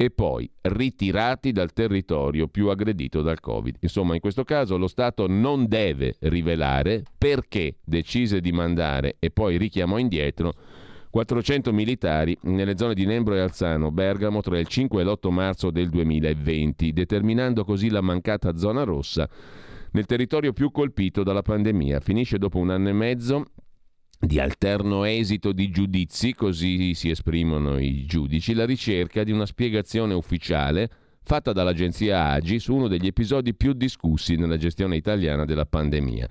e 0.00 0.08
poi 0.08 0.50
ritirati 0.62 1.52
dal 1.52 1.74
territorio 1.74 2.48
più 2.48 2.68
aggredito 2.68 3.20
dal 3.20 3.38
Covid. 3.38 3.76
Insomma, 3.80 4.14
in 4.14 4.20
questo 4.20 4.44
caso 4.44 4.78
lo 4.78 4.86
Stato 4.86 5.26
non 5.28 5.66
deve 5.68 6.14
rivelare 6.20 7.02
perché 7.18 7.76
decise 7.84 8.40
di 8.40 8.50
mandare 8.50 9.16
e 9.18 9.30
poi 9.30 9.58
richiamò 9.58 9.98
indietro 9.98 10.54
400 11.10 11.70
militari 11.74 12.34
nelle 12.44 12.78
zone 12.78 12.94
di 12.94 13.04
Nembro 13.04 13.34
e 13.34 13.40
Alzano, 13.40 13.90
Bergamo, 13.90 14.40
tra 14.40 14.58
il 14.58 14.68
5 14.68 15.02
e 15.02 15.04
l'8 15.04 15.30
marzo 15.30 15.70
del 15.70 15.90
2020, 15.90 16.94
determinando 16.94 17.62
così 17.62 17.90
la 17.90 18.00
mancata 18.00 18.56
zona 18.56 18.84
rossa 18.84 19.28
nel 19.90 20.06
territorio 20.06 20.54
più 20.54 20.70
colpito 20.70 21.22
dalla 21.22 21.42
pandemia. 21.42 22.00
Finisce 22.00 22.38
dopo 22.38 22.56
un 22.56 22.70
anno 22.70 22.88
e 22.88 22.94
mezzo 22.94 23.44
di 24.20 24.38
alterno 24.38 25.04
esito 25.04 25.52
di 25.52 25.70
giudizi, 25.70 26.34
così 26.34 26.92
si 26.92 27.08
esprimono 27.08 27.78
i 27.78 28.04
giudici, 28.04 28.52
la 28.52 28.66
ricerca 28.66 29.24
di 29.24 29.32
una 29.32 29.46
spiegazione 29.46 30.12
ufficiale 30.12 30.90
fatta 31.22 31.52
dall'agenzia 31.52 32.28
AGI 32.28 32.58
su 32.58 32.74
uno 32.74 32.86
degli 32.86 33.06
episodi 33.06 33.54
più 33.54 33.72
discussi 33.72 34.36
nella 34.36 34.58
gestione 34.58 34.96
italiana 34.96 35.46
della 35.46 35.64
pandemia. 35.64 36.28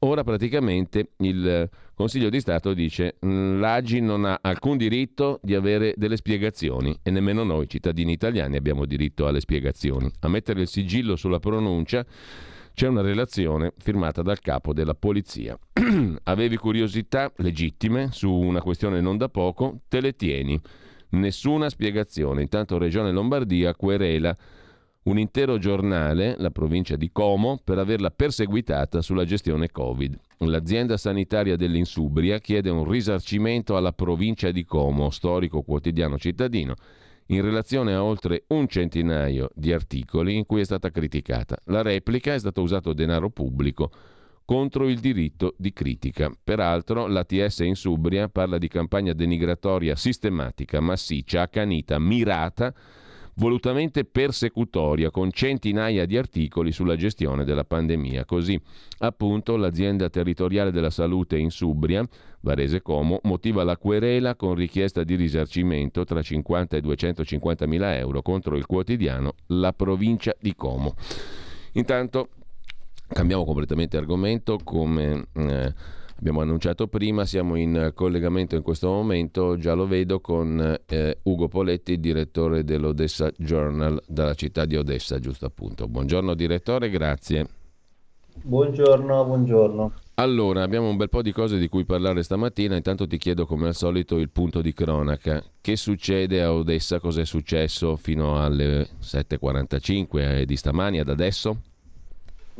Ora 0.00 0.24
praticamente 0.24 1.12
il 1.18 1.70
Consiglio 1.94 2.28
di 2.28 2.40
Stato 2.40 2.74
dice 2.74 3.18
che 3.20 3.26
mm, 3.26 3.60
l'AGI 3.60 4.00
non 4.00 4.24
ha 4.24 4.40
alcun 4.42 4.76
diritto 4.76 5.38
di 5.44 5.54
avere 5.54 5.94
delle 5.96 6.16
spiegazioni 6.16 6.98
e 7.04 7.12
nemmeno 7.12 7.44
noi 7.44 7.68
cittadini 7.68 8.10
italiani 8.10 8.56
abbiamo 8.56 8.84
diritto 8.84 9.28
alle 9.28 9.38
spiegazioni. 9.38 10.10
A 10.20 10.28
mettere 10.28 10.62
il 10.62 10.66
sigillo 10.66 11.14
sulla 11.14 11.38
pronuncia 11.38 12.04
c'è 12.74 12.88
una 12.88 13.02
relazione 13.02 13.72
firmata 13.78 14.22
dal 14.22 14.40
capo 14.40 14.72
della 14.72 14.94
polizia. 14.94 15.58
Avevi 16.24 16.56
curiosità 16.56 17.32
legittime 17.36 18.08
su 18.12 18.30
una 18.30 18.60
questione 18.60 19.00
non 19.00 19.16
da 19.16 19.28
poco, 19.28 19.80
te 19.88 20.00
le 20.00 20.14
tieni. 20.14 20.60
Nessuna 21.10 21.68
spiegazione. 21.68 22.42
Intanto 22.42 22.78
Regione 22.78 23.12
Lombardia 23.12 23.74
querela 23.74 24.36
un 25.04 25.18
intero 25.18 25.58
giornale, 25.58 26.36
la 26.38 26.50
provincia 26.50 26.94
di 26.94 27.10
Como, 27.10 27.58
per 27.62 27.78
averla 27.78 28.10
perseguitata 28.10 29.02
sulla 29.02 29.24
gestione 29.24 29.70
Covid. 29.70 30.16
L'azienda 30.38 30.96
sanitaria 30.96 31.56
dell'Insubria 31.56 32.38
chiede 32.38 32.70
un 32.70 32.88
risarcimento 32.88 33.76
alla 33.76 33.92
provincia 33.92 34.52
di 34.52 34.64
Como, 34.64 35.10
storico 35.10 35.62
quotidiano 35.62 36.18
cittadino, 36.18 36.76
in 37.26 37.42
relazione 37.42 37.94
a 37.94 38.02
oltre 38.02 38.44
un 38.48 38.66
centinaio 38.68 39.50
di 39.54 39.72
articoli 39.72 40.36
in 40.36 40.46
cui 40.46 40.60
è 40.60 40.64
stata 40.64 40.90
criticata. 40.90 41.56
La 41.64 41.82
replica 41.82 42.34
è 42.34 42.38
stato 42.38 42.62
usato 42.62 42.92
denaro 42.92 43.30
pubblico 43.30 43.90
contro 44.44 44.88
il 44.88 44.98
diritto 44.98 45.54
di 45.56 45.72
critica. 45.72 46.30
Peraltro 46.42 47.06
l'ATS 47.06 47.60
in 47.60 47.74
Subria 47.74 48.28
parla 48.28 48.58
di 48.58 48.68
campagna 48.68 49.12
denigratoria 49.12 49.96
sistematica, 49.96 50.80
massiccia, 50.80 51.42
accanita, 51.42 51.98
mirata 51.98 52.74
volutamente 53.34 54.04
persecutoria 54.04 55.10
con 55.10 55.30
centinaia 55.30 56.04
di 56.04 56.16
articoli 56.16 56.72
sulla 56.72 56.96
gestione 56.96 57.44
della 57.44 57.64
pandemia. 57.64 58.24
Così, 58.24 58.60
appunto, 58.98 59.56
l'azienda 59.56 60.10
territoriale 60.10 60.70
della 60.70 60.90
salute 60.90 61.38
in 61.38 61.50
Subria, 61.50 62.06
Varese 62.40 62.82
Como, 62.82 63.20
motiva 63.24 63.64
la 63.64 63.76
querela 63.76 64.34
con 64.34 64.54
richiesta 64.54 65.04
di 65.04 65.14
risarcimento 65.14 66.04
tra 66.04 66.20
50 66.20 66.76
e 66.76 66.80
250 66.80 67.66
mila 67.66 67.96
euro 67.96 68.22
contro 68.22 68.56
il 68.56 68.66
quotidiano 68.66 69.34
La 69.46 69.72
Provincia 69.72 70.34
di 70.40 70.54
Como. 70.54 70.94
Intanto 71.72 72.28
cambiamo 73.08 73.44
completamente 73.44 73.96
argomento 73.96 74.58
come... 74.62 75.26
Eh, 75.34 76.00
abbiamo 76.22 76.40
annunciato 76.40 76.86
prima, 76.86 77.24
siamo 77.24 77.56
in 77.56 77.90
collegamento 77.96 78.54
in 78.54 78.62
questo 78.62 78.88
momento, 78.88 79.56
già 79.56 79.74
lo 79.74 79.88
vedo, 79.88 80.20
con 80.20 80.78
eh, 80.86 81.18
Ugo 81.24 81.48
Poletti, 81.48 81.98
direttore 81.98 82.62
dell'Odessa 82.62 83.28
Journal 83.36 84.00
dalla 84.06 84.34
città 84.34 84.64
di 84.64 84.76
Odessa, 84.76 85.18
giusto 85.18 85.46
appunto. 85.46 85.88
Buongiorno 85.88 86.34
direttore, 86.34 86.90
grazie. 86.90 87.46
Buongiorno, 88.40 89.24
buongiorno. 89.24 89.92
Allora, 90.14 90.62
abbiamo 90.62 90.88
un 90.88 90.96
bel 90.96 91.08
po' 91.08 91.22
di 91.22 91.32
cose 91.32 91.58
di 91.58 91.68
cui 91.68 91.84
parlare 91.84 92.22
stamattina, 92.22 92.76
intanto 92.76 93.08
ti 93.08 93.18
chiedo 93.18 93.44
come 93.44 93.66
al 93.66 93.74
solito 93.74 94.16
il 94.18 94.30
punto 94.30 94.60
di 94.60 94.72
cronaca. 94.72 95.42
Che 95.60 95.74
succede 95.74 96.40
a 96.40 96.52
Odessa? 96.52 97.00
Cos'è 97.00 97.24
successo 97.24 97.96
fino 97.96 98.40
alle 98.40 98.90
7.45 99.02 100.44
di 100.44 100.56
stamani 100.56 101.00
ad 101.00 101.08
adesso? 101.08 101.71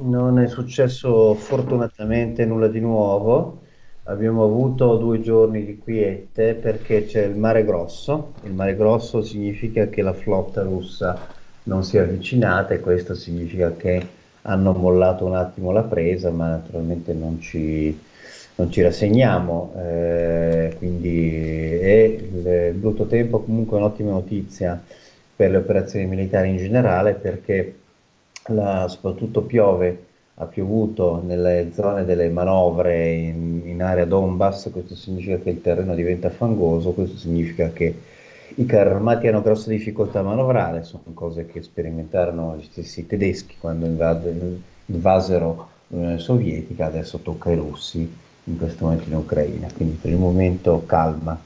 Non 0.03 0.39
è 0.41 0.49
successo 0.49 1.35
fortunatamente 1.35 2.45
nulla 2.45 2.67
di 2.67 2.81
nuovo. 2.81 3.61
Abbiamo 4.05 4.45
avuto 4.45 4.97
due 4.97 5.21
giorni 5.21 5.65
di 5.65 5.79
quiete 5.79 6.55
perché 6.55 7.07
c'è 7.07 7.25
il 7.25 7.37
mare 7.37 7.65
grosso. 7.65 8.33
Il 8.43 8.53
mare 8.53 8.75
grosso 8.75 9.23
significa 9.23 9.87
che 9.87 10.03
la 10.03 10.13
flotta 10.13 10.63
russa 10.63 11.17
non 11.65 11.85
si 11.85 11.97
è 11.97 12.01
avvicinata 12.01 12.75
e 12.75 12.81
questo 12.81 13.15
significa 13.15 13.73
che 13.77 14.05
hanno 14.43 14.73
mollato 14.73 15.25
un 15.25 15.37
attimo 15.37 15.71
la 15.71 15.85
presa, 15.85 16.31
ma 16.31 16.49
naturalmente 16.49 17.13
non 17.13 17.41
ci, 17.41 17.97
non 18.57 18.71
ci 18.73 18.83
rassegniamo. 18.83 19.73
Eh, 19.77 20.75
quindi 20.79 21.79
è 21.79 22.19
il 22.21 22.75
brutto 22.75 23.07
tempo 23.07 23.41
comunque 23.43 23.77
un'ottima 23.77 24.11
notizia 24.11 24.83
per 25.37 25.51
le 25.51 25.59
operazioni 25.59 26.07
militari 26.07 26.51
in 26.51 26.57
generale 26.57 27.15
perché 27.15 27.77
la, 28.47 28.87
soprattutto 28.89 29.43
piove 29.43 30.07
ha 30.37 30.47
piovuto 30.47 31.23
nelle 31.25 31.71
zone 31.75 32.05
delle 32.05 32.29
manovre 32.29 33.13
in, 33.13 33.63
in 33.65 33.83
area 33.83 34.05
Donbass, 34.05 34.71
questo 34.71 34.95
significa 34.95 35.39
che 35.39 35.51
il 35.51 35.61
terreno 35.61 35.95
diventa 35.95 36.31
fangoso, 36.31 36.93
questo 36.93 37.17
significa 37.17 37.71
che 37.71 37.95
i 38.57 38.67
carri 38.67 38.91
armati 38.91 39.29
hanno 39.29 39.43
grosse 39.43 39.71
difficoltà 39.71 40.21
a 40.21 40.23
manovrare, 40.23 40.83
sono 40.85 41.03
cose 41.15 41.47
che 41.47 41.63
sperimentarono 41.63 42.57
gli 42.57 42.65
stessi 42.65 43.07
tedeschi 43.07 43.57
quando 43.59 43.87
invade, 43.87 44.61
invasero 44.87 45.69
l'Unione 45.89 46.19
Sovietica, 46.19 46.87
adesso 46.87 47.19
tocca 47.19 47.51
ai 47.51 47.57
russi 47.57 48.11
in 48.45 48.59
questo 48.59 48.85
momento 48.85 49.09
in 49.09 49.15
Ucraina, 49.15 49.69
quindi 49.75 49.97
per 50.01 50.11
il 50.11 50.19
momento 50.19 50.83
calma. 50.87 51.39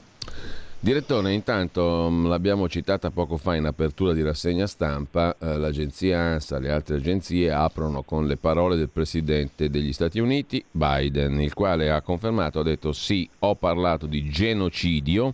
Direttore, 0.79 1.33
intanto 1.33 2.07
mm, 2.09 2.27
l'abbiamo 2.27 2.69
citata 2.69 3.09
poco 3.09 3.37
fa 3.37 3.55
in 3.55 3.65
apertura 3.65 4.13
di 4.13 4.21
rassegna 4.21 4.67
stampa, 4.67 5.35
eh, 5.39 5.57
l'agenzia 5.57 6.19
ANSA 6.19 6.57
e 6.57 6.59
le 6.59 6.71
altre 6.71 6.97
agenzie 6.97 7.51
aprono 7.51 8.03
con 8.03 8.27
le 8.27 8.37
parole 8.37 8.75
del 8.75 8.89
Presidente 8.89 9.71
degli 9.71 9.91
Stati 9.91 10.19
Uniti, 10.19 10.63
Biden, 10.69 11.41
il 11.41 11.55
quale 11.55 11.89
ha 11.89 12.01
confermato, 12.01 12.59
ha 12.59 12.63
detto 12.63 12.91
sì, 12.91 13.27
ho 13.39 13.55
parlato 13.55 14.05
di 14.05 14.29
genocidio 14.29 15.33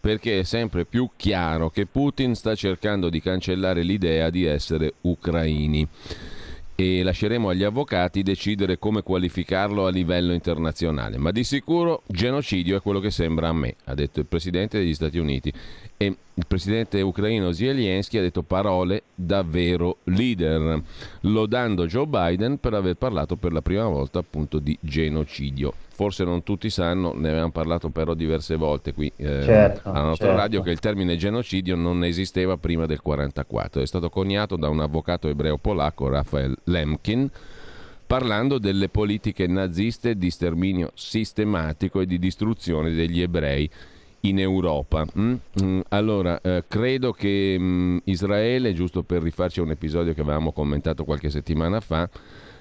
perché 0.00 0.40
è 0.40 0.42
sempre 0.44 0.84
più 0.84 1.10
chiaro 1.16 1.70
che 1.70 1.86
Putin 1.86 2.36
sta 2.36 2.54
cercando 2.54 3.08
di 3.08 3.20
cancellare 3.20 3.82
l'idea 3.82 4.30
di 4.30 4.44
essere 4.44 4.94
ucraini 5.00 5.88
e 6.76 7.02
lasceremo 7.02 7.50
agli 7.50 7.62
avvocati 7.62 8.22
decidere 8.22 8.78
come 8.78 9.02
qualificarlo 9.02 9.86
a 9.86 9.90
livello 9.90 10.32
internazionale. 10.32 11.18
Ma 11.18 11.30
di 11.30 11.44
sicuro 11.44 12.02
genocidio 12.06 12.76
è 12.76 12.82
quello 12.82 13.00
che 13.00 13.10
sembra 13.10 13.48
a 13.48 13.52
me, 13.52 13.76
ha 13.84 13.94
detto 13.94 14.20
il 14.20 14.26
Presidente 14.26 14.78
degli 14.78 14.94
Stati 14.94 15.18
Uniti. 15.18 15.52
E 15.96 16.06
il 16.06 16.44
Presidente 16.48 17.00
ucraino 17.00 17.52
Zelensky 17.52 18.18
ha 18.18 18.22
detto 18.22 18.42
parole 18.42 19.04
davvero 19.14 19.98
leader, 20.04 20.82
lodando 21.20 21.86
Joe 21.86 22.06
Biden 22.06 22.58
per 22.58 22.74
aver 22.74 22.96
parlato 22.96 23.36
per 23.36 23.52
la 23.52 23.62
prima 23.62 23.86
volta 23.86 24.18
appunto 24.18 24.58
di 24.58 24.76
genocidio 24.80 25.72
forse 25.94 26.24
non 26.24 26.42
tutti 26.42 26.70
sanno, 26.70 27.14
ne 27.14 27.28
avevamo 27.28 27.52
parlato 27.52 27.88
però 27.88 28.14
diverse 28.14 28.56
volte 28.56 28.92
qui 28.92 29.10
eh, 29.16 29.42
certo, 29.44 29.88
alla 29.88 30.02
nostra 30.02 30.26
certo. 30.26 30.40
radio, 30.40 30.62
che 30.62 30.70
il 30.70 30.80
termine 30.80 31.16
genocidio 31.16 31.76
non 31.76 32.02
esisteva 32.02 32.56
prima 32.56 32.84
del 32.84 32.98
1944. 33.00 33.80
È 33.80 33.86
stato 33.86 34.10
coniato 34.10 34.56
da 34.56 34.68
un 34.68 34.80
avvocato 34.80 35.28
ebreo 35.28 35.56
polacco, 35.56 36.08
Rafael 36.08 36.56
Lemkin, 36.64 37.30
parlando 38.04 38.58
delle 38.58 38.88
politiche 38.88 39.46
naziste 39.46 40.18
di 40.18 40.30
sterminio 40.30 40.90
sistematico 40.94 42.00
e 42.00 42.06
di 42.06 42.18
distruzione 42.18 42.90
degli 42.90 43.20
ebrei 43.20 43.70
in 44.22 44.40
Europa. 44.40 45.06
Mm? 45.16 45.34
Mm. 45.62 45.80
Allora, 45.90 46.40
eh, 46.40 46.64
credo 46.66 47.12
che 47.12 47.56
mm, 47.56 47.98
Israele, 48.04 48.74
giusto 48.74 49.04
per 49.04 49.22
rifarci 49.22 49.60
a 49.60 49.62
un 49.62 49.70
episodio 49.70 50.12
che 50.12 50.22
avevamo 50.22 50.50
commentato 50.50 51.04
qualche 51.04 51.30
settimana 51.30 51.78
fa, 51.78 52.08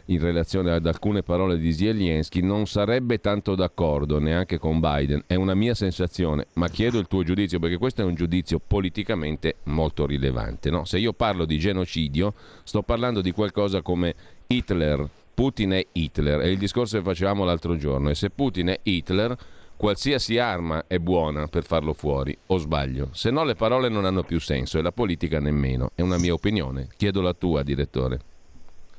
in 0.06 0.20
relazione 0.20 0.72
ad 0.72 0.86
alcune 0.86 1.24
parole 1.24 1.58
di 1.58 1.72
Zelensky 1.72 2.42
non 2.42 2.66
sarebbe 2.66 3.20
tanto 3.20 3.56
d'accordo 3.56 4.20
neanche 4.20 4.58
con 4.58 4.80
Biden, 4.80 5.24
è 5.28 5.36
una 5.36 5.54
mia 5.54 5.74
sensazione, 5.74 6.48
ma 6.54 6.68
chiedo 6.68 7.00
il 7.00 7.08
tuo 7.08 7.24
giudizio 7.24 7.60
perché 7.60 7.78
questo 7.78 8.02
è 8.02 8.06
un 8.06 8.16
giudizio 8.16 8.60
politicamente 8.66 9.56
molto 9.64 10.06
rilevante. 10.06 10.70
No? 10.70 10.86
Se 10.86 10.98
io 10.98 11.14
parlo 11.14 11.46
di 11.46 11.58
genocidio 11.58 12.34
sto 12.64 12.82
parlando 12.82 13.22
di 13.22 13.32
qualcosa 13.32 13.82
come 13.82 14.14
Hitler, 14.48 15.08
Putin 15.34 15.72
è 15.72 15.86
Hitler, 15.92 16.42
è 16.42 16.48
il 16.48 16.58
discorso 16.58 16.98
che 16.98 17.04
facevamo 17.04 17.44
l'altro 17.44 17.76
giorno 17.78 18.10
e 18.10 18.16
se 18.16 18.30
Putin 18.30 18.68
è 18.68 18.80
Hitler 18.84 19.36
qualsiasi 19.76 20.38
arma 20.38 20.86
è 20.88 20.98
buona 20.98 21.48
per 21.48 21.66
farlo 21.66 21.94
fuori, 21.94 22.38
o 22.48 22.58
sbaglio, 22.58 23.10
se 23.12 23.32
no 23.32 23.44
le 23.44 23.56
parole 23.56 23.90
non 23.90 24.06
hanno 24.06 24.24
più 24.24 24.40
senso 24.40 24.78
e 24.78 24.82
la 24.82 24.92
politica 24.92 25.40
nemmeno, 25.40 25.92
è 25.96 26.02
una 26.02 26.18
mia 26.18 26.34
opinione, 26.34 26.88
chiedo 26.96 27.22
la 27.22 27.34
tua 27.34 27.64
direttore. 27.64 28.20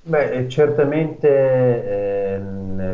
Beh, 0.06 0.48
certamente 0.50 1.28
eh, 1.28 2.38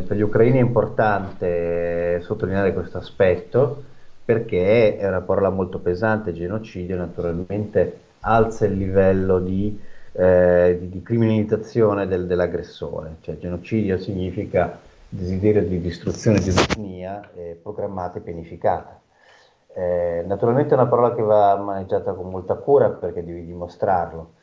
per 0.06 0.16
gli 0.16 0.20
ucraini 0.20 0.58
è 0.58 0.60
importante 0.60 2.20
sottolineare 2.20 2.72
questo 2.72 2.98
aspetto 2.98 3.82
perché 4.24 4.96
è 4.96 5.08
una 5.08 5.20
parola 5.20 5.50
molto 5.50 5.80
pesante, 5.80 6.32
genocidio 6.32 6.96
naturalmente 6.96 7.98
alza 8.20 8.64
il 8.66 8.76
livello 8.76 9.40
di, 9.40 9.76
eh, 10.12 10.76
di, 10.78 10.88
di 10.88 11.02
criminalizzazione 11.02 12.06
del, 12.06 12.28
dell'aggressore, 12.28 13.16
cioè 13.22 13.38
genocidio 13.38 13.98
significa 13.98 14.78
desiderio 15.08 15.64
di 15.64 15.80
distruzione 15.80 16.38
di 16.38 16.50
un'etnia 16.50 17.28
eh, 17.34 17.58
programmata 17.60 18.18
e 18.18 18.20
pianificata. 18.20 19.00
Eh, 19.74 20.22
naturalmente 20.28 20.74
è 20.74 20.78
una 20.78 20.86
parola 20.86 21.12
che 21.12 21.22
va 21.22 21.56
maneggiata 21.56 22.12
con 22.12 22.30
molta 22.30 22.54
cura 22.54 22.88
perché 22.90 23.24
devi 23.24 23.44
dimostrarlo 23.44 24.38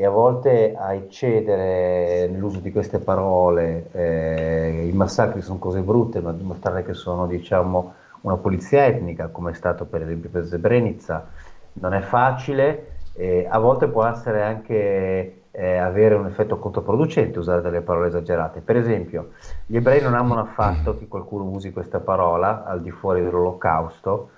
e 0.00 0.04
a 0.04 0.10
volte 0.10 0.76
a 0.78 0.94
eccedere 0.94 2.28
nell'uso 2.28 2.60
di 2.60 2.70
queste 2.70 3.00
parole, 3.00 3.88
eh, 3.90 4.86
i 4.88 4.92
massacri 4.92 5.42
sono 5.42 5.58
cose 5.58 5.80
brutte, 5.80 6.20
ma 6.20 6.30
dimostrare 6.30 6.84
che 6.84 6.94
sono 6.94 7.26
diciamo, 7.26 7.94
una 8.20 8.36
polizia 8.36 8.86
etnica, 8.86 9.26
come 9.26 9.50
è 9.50 9.54
stato 9.54 9.86
per 9.86 10.02
esempio 10.02 10.30
per 10.30 10.44
Srebrenica, 10.44 11.26
non 11.72 11.94
è 11.94 12.00
facile, 12.00 12.98
eh, 13.14 13.48
a 13.50 13.58
volte 13.58 13.88
può 13.88 14.04
essere 14.04 14.44
anche 14.44 15.40
eh, 15.50 15.76
avere 15.78 16.14
un 16.14 16.26
effetto 16.26 16.60
controproducente 16.60 17.40
usare 17.40 17.60
delle 17.60 17.80
parole 17.80 18.06
esagerate. 18.06 18.60
Per 18.60 18.76
esempio, 18.76 19.30
gli 19.66 19.74
ebrei 19.74 20.00
non 20.00 20.14
amano 20.14 20.42
affatto 20.42 20.96
che 20.96 21.08
qualcuno 21.08 21.42
usi 21.50 21.72
questa 21.72 21.98
parola 21.98 22.62
al 22.64 22.82
di 22.82 22.92
fuori 22.92 23.20
dell'olocausto, 23.20 24.30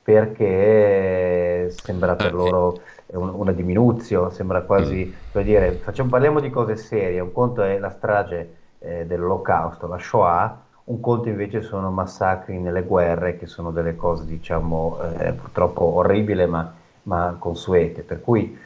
perché 0.00 1.70
sembra 1.70 2.14
per 2.14 2.32
loro 2.32 2.78
un, 3.12 3.30
una 3.34 3.52
diminuzione, 3.52 4.32
sembra 4.32 4.62
quasi, 4.62 5.06
mm. 5.06 5.30
per 5.32 5.44
dire, 5.44 5.72
facciamo, 5.72 6.10
parliamo 6.10 6.40
di 6.40 6.50
cose 6.50 6.76
serie, 6.76 7.20
un 7.20 7.32
conto 7.32 7.62
è 7.62 7.78
la 7.78 7.90
strage 7.90 8.54
eh, 8.78 9.06
dell'olocausto, 9.06 9.86
la 9.86 9.98
Shoah, 9.98 10.62
un 10.84 11.00
conto 11.00 11.28
invece 11.28 11.60
sono 11.60 11.90
massacri 11.90 12.58
nelle 12.58 12.82
guerre, 12.82 13.36
che 13.36 13.46
sono 13.46 13.70
delle 13.70 13.96
cose, 13.96 14.24
diciamo, 14.24 14.98
eh, 15.18 15.32
purtroppo 15.32 15.84
orribili, 15.84 16.46
ma, 16.46 16.72
ma, 17.04 17.36
consuete. 17.38 18.02
Per 18.02 18.20
cui 18.22 18.58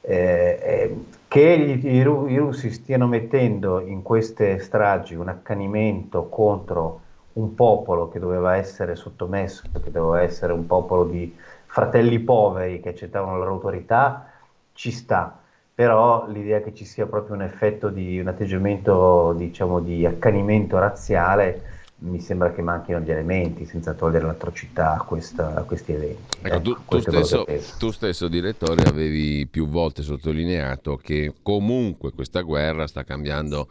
eh, 0.00 0.58
eh 0.60 0.96
che 1.32 1.58
gli, 1.58 1.86
i, 1.86 1.94
i 1.94 2.36
russi 2.36 2.70
stiano 2.70 3.06
mettendo 3.06 3.80
in 3.80 4.02
queste 4.02 4.58
stragi 4.58 5.14
un 5.14 5.28
accanimento 5.28 6.28
contro 6.28 7.00
un 7.34 7.54
popolo 7.54 8.10
che 8.10 8.18
doveva 8.18 8.56
essere 8.56 8.96
sottomesso, 8.96 9.62
che 9.82 9.90
doveva 9.90 10.20
essere 10.20 10.52
un 10.52 10.66
popolo 10.66 11.04
di 11.04 11.34
fratelli 11.72 12.18
poveri 12.18 12.80
che 12.80 12.90
accettavano 12.90 13.32
la 13.32 13.38
loro 13.38 13.54
autorità, 13.54 14.30
ci 14.74 14.90
sta, 14.90 15.40
però 15.74 16.26
l'idea 16.28 16.60
che 16.60 16.74
ci 16.74 16.84
sia 16.84 17.06
proprio 17.06 17.34
un 17.34 17.40
effetto 17.40 17.88
di 17.88 18.20
un 18.20 18.28
atteggiamento 18.28 19.32
diciamo 19.34 19.80
di 19.80 20.04
accanimento 20.04 20.78
razziale 20.78 21.70
mi 22.00 22.20
sembra 22.20 22.52
che 22.52 22.60
manchino 22.60 22.98
gli 22.98 23.10
elementi 23.10 23.64
senza 23.64 23.94
togliere 23.94 24.26
l'atrocità 24.26 24.94
a, 24.94 25.02
questa, 25.02 25.54
a 25.54 25.62
questi 25.62 25.92
eventi. 25.92 26.38
Ecco, 26.42 26.60
tu, 26.60 26.76
tu, 26.84 26.98
stesso, 26.98 27.46
tu, 27.78 27.90
stesso, 27.90 28.28
direttore, 28.28 28.82
avevi 28.82 29.46
più 29.46 29.68
volte 29.68 30.02
sottolineato 30.02 30.96
che 30.96 31.32
comunque 31.42 32.12
questa 32.12 32.40
guerra 32.40 32.86
sta 32.86 33.04
cambiando 33.04 33.68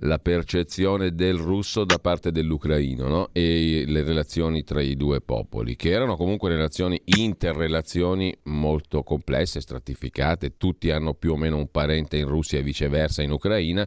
la 0.00 0.18
percezione 0.18 1.14
del 1.14 1.36
russo 1.36 1.84
da 1.84 1.98
parte 1.98 2.30
dell'ucraino 2.30 3.08
no? 3.08 3.28
e 3.32 3.84
le 3.86 4.02
relazioni 4.02 4.62
tra 4.62 4.82
i 4.82 4.94
due 4.96 5.20
popoli, 5.20 5.76
che 5.76 5.90
erano 5.90 6.16
comunque 6.16 6.50
relazioni, 6.50 7.00
interrelazioni 7.04 8.36
molto 8.44 9.02
complesse, 9.02 9.60
stratificate, 9.60 10.56
tutti 10.56 10.90
hanno 10.90 11.14
più 11.14 11.32
o 11.32 11.36
meno 11.36 11.56
un 11.56 11.70
parente 11.70 12.18
in 12.18 12.28
Russia 12.28 12.58
e 12.58 12.62
viceversa 12.62 13.22
in 13.22 13.30
Ucraina. 13.30 13.86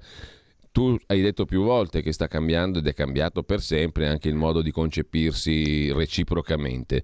Tu 0.71 0.97
hai 1.07 1.21
detto 1.21 1.45
più 1.45 1.63
volte 1.63 2.01
che 2.01 2.13
sta 2.13 2.27
cambiando 2.27 2.79
ed 2.79 2.87
è 2.87 2.93
cambiato 2.93 3.43
per 3.43 3.61
sempre 3.61 4.07
anche 4.07 4.29
il 4.29 4.35
modo 4.35 4.61
di 4.61 4.71
concepirsi 4.71 5.91
reciprocamente. 5.91 7.03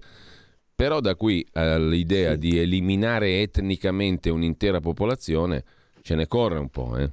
Però 0.74 1.00
da 1.00 1.14
qui 1.14 1.46
all'idea 1.52 2.36
di 2.36 2.58
eliminare 2.58 3.40
etnicamente 3.40 4.30
un'intera 4.30 4.80
popolazione 4.80 5.64
ce 6.02 6.14
ne 6.14 6.26
corre 6.26 6.58
un 6.58 6.68
po', 6.68 6.96
eh? 6.96 7.10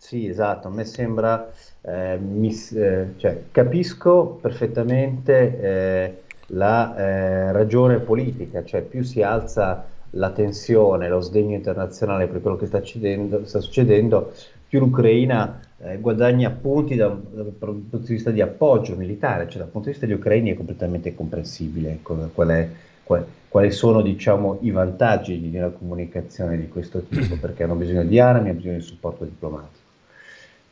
Sì, 0.00 0.26
esatto, 0.26 0.68
a 0.68 0.70
me 0.70 0.84
sembra, 0.84 1.50
eh, 1.82 2.16
mi, 2.18 2.54
eh, 2.74 3.14
cioè, 3.16 3.42
capisco 3.50 4.38
perfettamente 4.40 5.60
eh, 5.60 6.22
la 6.48 6.96
eh, 6.96 7.52
ragione 7.52 7.98
politica, 7.98 8.64
cioè 8.64 8.82
più 8.82 9.02
si 9.02 9.22
alza 9.22 9.84
la 10.10 10.30
tensione, 10.30 11.08
lo 11.08 11.20
sdegno 11.20 11.54
internazionale 11.56 12.26
per 12.28 12.40
quello 12.40 12.56
che 12.56 12.66
sta, 12.66 12.78
succedendo, 12.78 13.44
sta 13.44 13.60
succedendo 13.60 14.32
più 14.68 14.78
l'Ucraina 14.78 15.60
eh, 15.78 15.98
guadagna 15.98 16.50
punti 16.50 16.94
da, 16.94 17.08
da, 17.08 17.42
dal 17.42 17.52
punto 17.52 17.98
di 17.98 18.12
vista 18.14 18.30
di 18.30 18.40
appoggio 18.40 18.94
militare, 18.94 19.48
cioè 19.48 19.58
dal 19.58 19.68
punto 19.68 19.88
di 19.88 19.92
vista 19.92 20.06
degli 20.06 20.16
ucraini 20.16 20.52
è 20.52 20.56
completamente 20.56 21.14
comprensibile 21.14 21.98
qual 22.02 22.48
è, 22.48 22.68
qual, 23.02 23.26
quali 23.48 23.70
sono 23.72 24.00
diciamo, 24.00 24.58
i 24.62 24.70
vantaggi 24.70 25.38
di 25.40 25.56
una 25.56 25.70
comunicazione 25.70 26.56
di 26.56 26.68
questo 26.68 27.02
tipo, 27.02 27.36
perché 27.40 27.64
hanno 27.64 27.74
bisogno 27.74 28.04
di 28.04 28.18
armi, 28.18 28.48
hanno 28.48 28.58
bisogno 28.58 28.76
di 28.76 28.82
supporto 28.82 29.24
diplomatico 29.24 29.77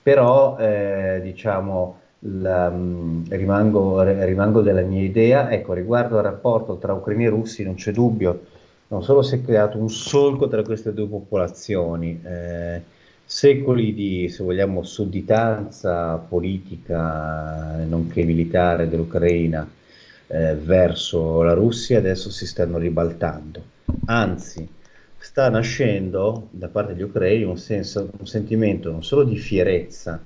però 0.06 0.56
eh, 0.56 1.18
diciamo 1.20 1.98
la, 2.20 2.70
mm, 2.70 3.24
rimango, 3.28 4.02
rimango, 4.02 4.60
della 4.60 4.82
mia 4.82 5.02
idea, 5.02 5.50
ecco, 5.50 5.72
riguardo 5.72 6.16
al 6.16 6.22
rapporto 6.22 6.76
tra 6.76 6.92
ucraini 6.92 7.24
e 7.24 7.28
russi 7.28 7.64
non 7.64 7.74
c'è 7.74 7.90
dubbio, 7.90 8.44
non 8.86 9.02
solo 9.02 9.22
si 9.22 9.34
è 9.34 9.42
creato 9.42 9.78
un 9.78 9.90
solco 9.90 10.46
tra 10.46 10.62
queste 10.62 10.94
due 10.94 11.08
popolazioni, 11.08 12.20
eh, 12.22 12.82
secoli 13.24 13.92
di, 13.94 14.28
se 14.28 14.44
vogliamo, 14.44 14.84
sudditanza 14.84 16.14
politica, 16.18 17.84
nonché 17.84 18.22
militare 18.22 18.88
dell'Ucraina 18.88 19.68
eh, 20.28 20.54
verso 20.54 21.42
la 21.42 21.52
Russia, 21.52 21.98
adesso 21.98 22.30
si 22.30 22.46
stanno 22.46 22.78
ribaltando. 22.78 23.60
Anzi, 24.04 24.68
sta 25.18 25.48
nascendo 25.48 26.48
da 26.50 26.68
parte 26.68 26.94
degli 26.94 27.02
ucraini 27.02 27.44
un, 27.44 27.58
senso, 27.58 28.10
un 28.18 28.26
sentimento 28.26 28.90
non 28.90 29.02
solo 29.02 29.24
di 29.24 29.36
fierezza 29.36 30.22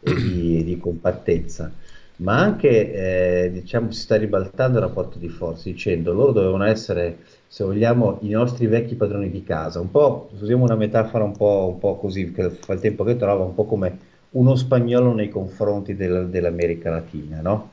e 0.00 0.14
di, 0.14 0.64
di 0.64 0.78
compattezza, 0.78 1.72
ma 2.16 2.38
anche 2.38 3.44
eh, 3.46 3.50
diciamo, 3.50 3.90
si 3.90 4.00
sta 4.00 4.16
ribaltando 4.16 4.78
il 4.78 4.84
rapporto 4.84 5.18
di 5.18 5.28
forza 5.28 5.68
dicendo 5.68 6.12
loro 6.12 6.32
dovevano 6.32 6.64
essere, 6.64 7.18
se 7.46 7.64
vogliamo, 7.64 8.18
i 8.22 8.30
nostri 8.30 8.66
vecchi 8.66 8.94
padroni 8.94 9.30
di 9.30 9.42
casa, 9.42 9.80
un 9.80 9.90
po', 9.90 10.30
usiamo 10.38 10.64
una 10.64 10.76
metafora 10.76 11.24
un 11.24 11.36
po', 11.36 11.70
un 11.72 11.78
po 11.78 11.96
così, 11.96 12.30
che 12.32 12.50
fa 12.50 12.74
il 12.74 12.80
tempo 12.80 13.02
che 13.04 13.16
trova, 13.16 13.44
un 13.44 13.54
po' 13.54 13.64
come 13.64 13.98
uno 14.30 14.54
spagnolo 14.56 15.14
nei 15.14 15.28
confronti 15.28 15.94
del, 15.96 16.28
dell'America 16.28 16.90
Latina, 16.90 17.40
no? 17.40 17.70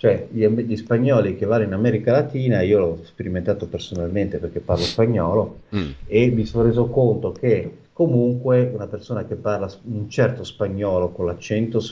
Cioè, 0.00 0.28
gli, 0.30 0.46
gli, 0.46 0.76
spagnoli 0.76 1.36
che 1.36 1.44
vanno 1.44 1.64
in 1.64 1.74
America 1.74 2.10
Latina, 2.10 2.62
io 2.62 2.78
l'ho 2.78 2.98
sperimentato 3.02 3.66
personalmente 3.66 4.38
perché 4.38 4.60
parlo 4.60 4.82
spagnolo 4.82 5.58
mm. 5.76 5.90
e 6.06 6.30
mi 6.30 6.46
sono 6.46 6.64
reso 6.64 6.86
conto 6.86 7.32
che 7.32 7.70
comunque 7.92 8.70
una 8.72 8.86
persona 8.86 9.26
che 9.26 9.34
parla 9.34 9.70
un 9.82 10.08
certo 10.08 10.42
spagnolo 10.42 11.10
con 11.10 11.26
l'accento 11.26 11.82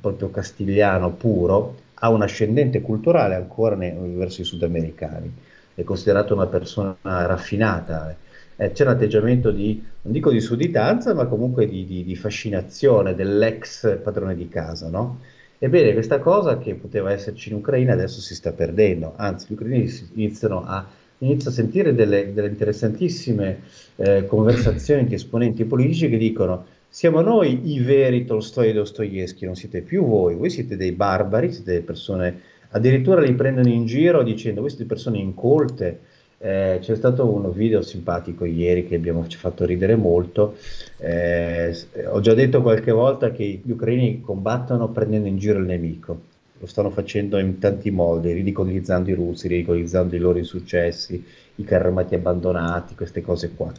proprio 0.00 0.30
castigliano 0.30 1.10
puro 1.10 1.74
ha 1.94 2.08
un 2.08 2.22
ascendente 2.22 2.80
culturale 2.82 3.34
ancora 3.34 3.74
nei, 3.74 3.92
verso 4.14 4.42
i 4.42 4.44
sudamericani, 4.44 5.34
è 5.74 5.82
considerato 5.82 6.34
una 6.34 6.46
persona 6.46 6.96
raffinata. 7.02 8.14
Eh, 8.54 8.70
c'è 8.70 8.84
un 8.84 8.90
atteggiamento 8.90 9.50
di, 9.50 9.84
non 10.02 10.12
dico 10.12 10.30
di 10.30 10.40
sudditanza, 10.40 11.14
ma 11.14 11.26
comunque 11.26 11.66
di, 11.66 11.84
di, 11.84 12.04
di 12.04 12.14
fascinazione 12.14 13.16
dell'ex 13.16 13.98
padrone 14.04 14.36
di 14.36 14.48
casa, 14.48 14.88
no? 14.88 15.18
Ebbene, 15.58 15.94
questa 15.94 16.18
cosa 16.18 16.58
che 16.58 16.74
poteva 16.74 17.12
esserci 17.12 17.48
in 17.48 17.56
Ucraina 17.56 17.94
adesso 17.94 18.20
si 18.20 18.34
sta 18.34 18.52
perdendo, 18.52 19.14
anzi 19.16 19.46
gli 19.48 19.52
ucraini 19.54 19.90
iniziano 20.14 20.62
a, 20.66 20.86
iniziano 21.18 21.50
a 21.50 21.58
sentire 21.58 21.94
delle, 21.94 22.34
delle 22.34 22.48
interessantissime 22.48 23.60
eh, 23.96 24.26
conversazioni 24.26 25.06
di 25.06 25.14
esponenti 25.14 25.64
politici 25.64 26.10
che 26.10 26.18
dicono 26.18 26.66
siamo 26.90 27.22
noi 27.22 27.72
i 27.72 27.80
veri 27.80 28.26
Tolstoi 28.26 28.68
e 28.68 28.72
Dostoevsky, 28.74 29.46
non 29.46 29.54
siete 29.54 29.80
più 29.80 30.04
voi, 30.04 30.34
voi 30.34 30.50
siete 30.50 30.76
dei 30.76 30.92
barbari, 30.92 31.52
siete 31.52 31.72
delle 31.72 31.84
persone, 31.84 32.40
addirittura 32.70 33.22
li 33.22 33.34
prendono 33.34 33.68
in 33.68 33.86
giro 33.86 34.22
dicendo 34.22 34.60
voi 34.60 34.68
siete 34.68 34.84
persone 34.84 35.18
incolte, 35.18 36.00
eh, 36.38 36.78
c'è 36.80 36.94
stato 36.94 37.26
un 37.26 37.50
video 37.52 37.82
simpatico 37.82 38.44
ieri 38.44 38.86
che 38.86 38.96
abbiamo, 38.96 39.26
ci 39.26 39.38
fatto 39.38 39.64
ridere 39.64 39.96
molto. 39.96 40.56
Eh, 40.98 41.74
ho 42.08 42.20
già 42.20 42.34
detto 42.34 42.62
qualche 42.62 42.92
volta 42.92 43.30
che 43.30 43.60
gli 43.62 43.70
ucraini 43.70 44.20
combattono 44.20 44.88
prendendo 44.88 45.28
in 45.28 45.38
giro 45.38 45.58
il 45.58 45.64
nemico. 45.64 46.34
Lo 46.58 46.66
stanno 46.66 46.90
facendo 46.90 47.38
in 47.38 47.58
tanti 47.58 47.90
modi, 47.90 48.32
ridicolizzando 48.32 49.10
i 49.10 49.14
russi, 49.14 49.48
ridicolizzando 49.48 50.16
i 50.16 50.18
loro 50.18 50.38
insuccessi, 50.38 51.22
i 51.56 51.64
carri 51.64 51.86
armati 51.88 52.14
abbandonati, 52.14 52.94
queste 52.94 53.20
cose 53.20 53.50
qua, 53.54 53.70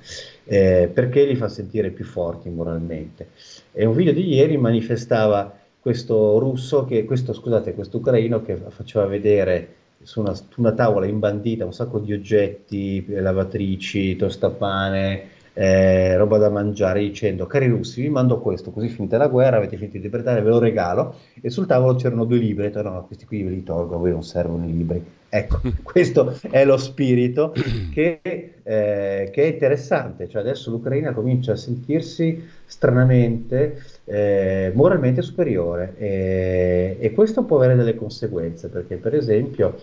eh, 0.45 0.89
perché 0.91 1.25
li 1.25 1.35
fa 1.35 1.47
sentire 1.47 1.89
più 1.89 2.05
forti 2.05 2.49
moralmente. 2.49 3.29
E 3.73 3.85
un 3.85 3.95
video 3.95 4.13
di 4.13 4.27
ieri 4.31 4.57
manifestava 4.57 5.57
questo 5.79 6.37
russo, 6.37 6.85
che, 6.85 7.05
questo, 7.05 7.33
scusate, 7.33 7.73
questo 7.73 7.97
ucraino 7.97 8.43
che 8.43 8.55
faceva 8.69 9.05
vedere 9.05 9.67
su 10.07 10.21
una, 10.21 10.33
una, 10.55 10.71
tavola 10.71 11.05
imbandita 11.05 11.65
un 11.65 11.73
sacco 11.73 11.99
di 11.99 12.13
oggetti, 12.13 13.05
lavatrici, 13.09 14.15
tostapane, 14.15 15.35
eh, 15.51 16.15
roba 16.15 16.37
da 16.37 16.49
mangiare, 16.49 17.01
dicendo 17.01 17.45
cari 17.45 17.67
russi 17.67 18.03
vi 18.03 18.09
mando 18.09 18.39
questo, 18.39 18.71
così 18.71 18.87
finita 18.87 19.17
la 19.17 19.27
guerra, 19.27 19.57
avete 19.57 19.75
finito 19.75 19.97
di 19.97 20.05
interpretare, 20.05 20.41
ve 20.41 20.49
lo 20.49 20.59
regalo, 20.59 21.15
e 21.41 21.49
sul 21.49 21.65
tavolo 21.65 21.95
c'erano 21.95 22.23
due 22.23 22.37
libri, 22.37 22.63
ho 22.63 22.67
detto 22.69 22.81
no, 22.83 23.03
questi 23.05 23.25
qui 23.25 23.43
ve 23.43 23.49
li 23.49 23.63
tolgo, 23.63 23.95
a 23.95 23.97
voi 23.97 24.11
non 24.11 24.23
servono 24.23 24.63
i 24.63 24.71
libri. 24.71 25.03
Ecco, 25.27 25.59
questo 25.83 26.39
è 26.51 26.63
lo 26.63 26.77
spirito 26.77 27.53
che, 27.91 28.21
eh, 28.23 29.29
che, 29.29 29.43
è 29.43 29.45
interessante, 29.45 30.29
cioè 30.29 30.41
adesso 30.41 30.71
l'Ucraina 30.71 31.11
comincia 31.11 31.51
a 31.51 31.57
sentirsi 31.57 32.47
stranamente 32.65 33.83
eh, 34.09 34.71
moralmente 34.73 35.21
superiore. 35.21 35.93
E, 35.97 36.97
e 36.99 37.11
questo 37.13 37.43
può 37.43 37.57
avere 37.57 37.75
delle 37.75 37.95
conseguenze, 37.95 38.69
perché 38.69 38.95
per 38.95 39.13
esempio 39.13 39.77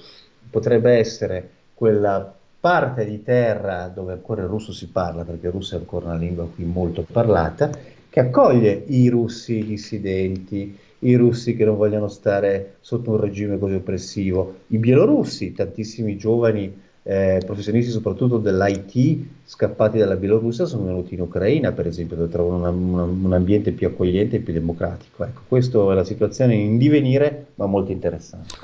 potrebbe 0.50 0.92
essere 0.92 1.48
quella 1.74 2.34
parte 2.58 3.04
di 3.04 3.22
terra 3.22 3.92
dove 3.94 4.12
ancora 4.12 4.42
il 4.42 4.48
russo 4.48 4.72
si 4.72 4.88
parla, 4.88 5.24
perché 5.24 5.46
il 5.46 5.52
russo 5.52 5.74
è 5.74 5.78
ancora 5.78 6.06
una 6.06 6.16
lingua 6.16 6.48
qui 6.48 6.64
molto 6.64 7.04
parlata, 7.10 7.70
che 8.08 8.20
accoglie 8.20 8.84
i 8.86 9.08
russi 9.08 9.64
dissidenti, 9.64 10.78
i 11.00 11.14
russi 11.16 11.54
che 11.54 11.64
non 11.64 11.76
vogliono 11.76 12.08
stare 12.08 12.76
sotto 12.80 13.10
un 13.10 13.20
regime 13.20 13.58
così 13.58 13.74
oppressivo, 13.74 14.60
i 14.68 14.78
bielorussi, 14.78 15.52
tantissimi 15.52 16.16
giovani 16.16 16.82
eh, 17.06 17.42
professionisti 17.44 17.90
soprattutto 17.90 18.38
dell'IT 18.38 19.26
scappati 19.44 19.98
dalla 19.98 20.16
Bielorussia 20.16 20.64
sono 20.64 20.84
venuti 20.84 21.12
in 21.12 21.20
Ucraina 21.20 21.72
per 21.72 21.86
esempio 21.86 22.16
dove 22.16 22.30
trovano 22.30 22.56
una, 22.56 22.70
una, 22.70 23.02
un 23.02 23.32
ambiente 23.34 23.72
più 23.72 23.86
accogliente 23.86 24.36
e 24.36 24.40
più 24.40 24.54
democratico. 24.54 25.24
Ecco, 25.24 25.42
questa 25.46 25.78
è 25.78 25.94
la 25.94 26.04
situazione 26.04 26.54
in 26.54 26.78
divenire 26.78 27.48
ma 27.56 27.66
molto 27.66 27.92
interessante. 27.92 28.54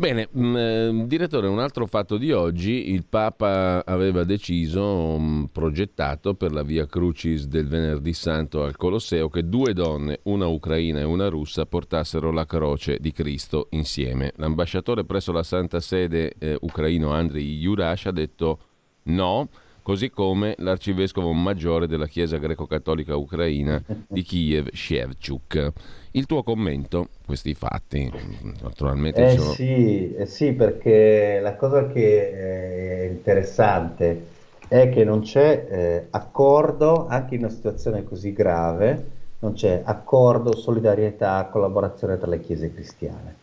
Bene, 0.00 0.28
mh, 0.30 0.40
mm, 0.40 0.56
eh, 0.56 1.06
direttore, 1.08 1.48
un 1.48 1.58
altro 1.58 1.84
fatto 1.86 2.18
di 2.18 2.30
oggi, 2.30 2.92
il 2.92 3.04
Papa 3.04 3.84
aveva 3.84 4.22
deciso, 4.22 5.18
mh, 5.18 5.22
mm, 5.22 5.44
progettato 5.46 6.34
per 6.34 6.52
la 6.52 6.62
via 6.62 6.86
Crucis 6.86 7.46
del 7.46 7.66
venerdì 7.66 8.12
santo 8.12 8.62
al 8.62 8.76
Colosseo 8.76 9.28
che 9.28 9.48
due 9.48 9.72
donne, 9.72 10.20
una 10.24 10.46
ucraina 10.46 11.00
e 11.00 11.02
una 11.02 11.26
russa, 11.26 11.66
portassero 11.66 12.30
la 12.30 12.46
croce 12.46 12.98
di 13.00 13.10
Cristo 13.10 13.66
insieme. 13.70 14.32
L'ambasciatore 14.36 15.02
presso 15.02 15.32
la 15.32 15.42
Santa 15.42 15.80
Sede 15.80 16.32
eh, 16.38 16.56
ucraino 16.60 17.10
Andriy 17.10 17.58
Jurash 17.58 18.06
ha 18.06 18.12
detto 18.12 18.58
no, 19.06 19.48
così 19.88 20.10
come 20.10 20.54
l'arcivescovo 20.58 21.32
maggiore 21.32 21.86
della 21.86 22.06
Chiesa 22.06 22.36
greco-cattolica 22.36 23.16
ucraina 23.16 23.82
di 24.06 24.20
Kiev, 24.22 24.68
Shevchuk. 24.70 25.72
Il 26.10 26.26
tuo 26.26 26.42
commento, 26.42 27.08
questi 27.24 27.54
fatti, 27.54 28.12
naturalmente... 28.60 29.24
Eh, 29.24 29.38
sono... 29.38 29.52
sì, 29.52 30.14
eh 30.14 30.26
sì, 30.26 30.52
perché 30.52 31.40
la 31.40 31.56
cosa 31.56 31.86
che 31.86 32.32
è 32.32 33.08
interessante 33.08 34.26
è 34.68 34.90
che 34.90 35.04
non 35.04 35.22
c'è 35.22 35.66
eh, 35.70 36.06
accordo, 36.10 37.06
anche 37.06 37.36
in 37.36 37.44
una 37.44 37.50
situazione 37.50 38.04
così 38.04 38.34
grave, 38.34 39.06
non 39.38 39.54
c'è 39.54 39.80
accordo, 39.82 40.54
solidarietà, 40.54 41.48
collaborazione 41.50 42.18
tra 42.18 42.28
le 42.28 42.40
chiese 42.40 42.74
cristiane. 42.74 43.36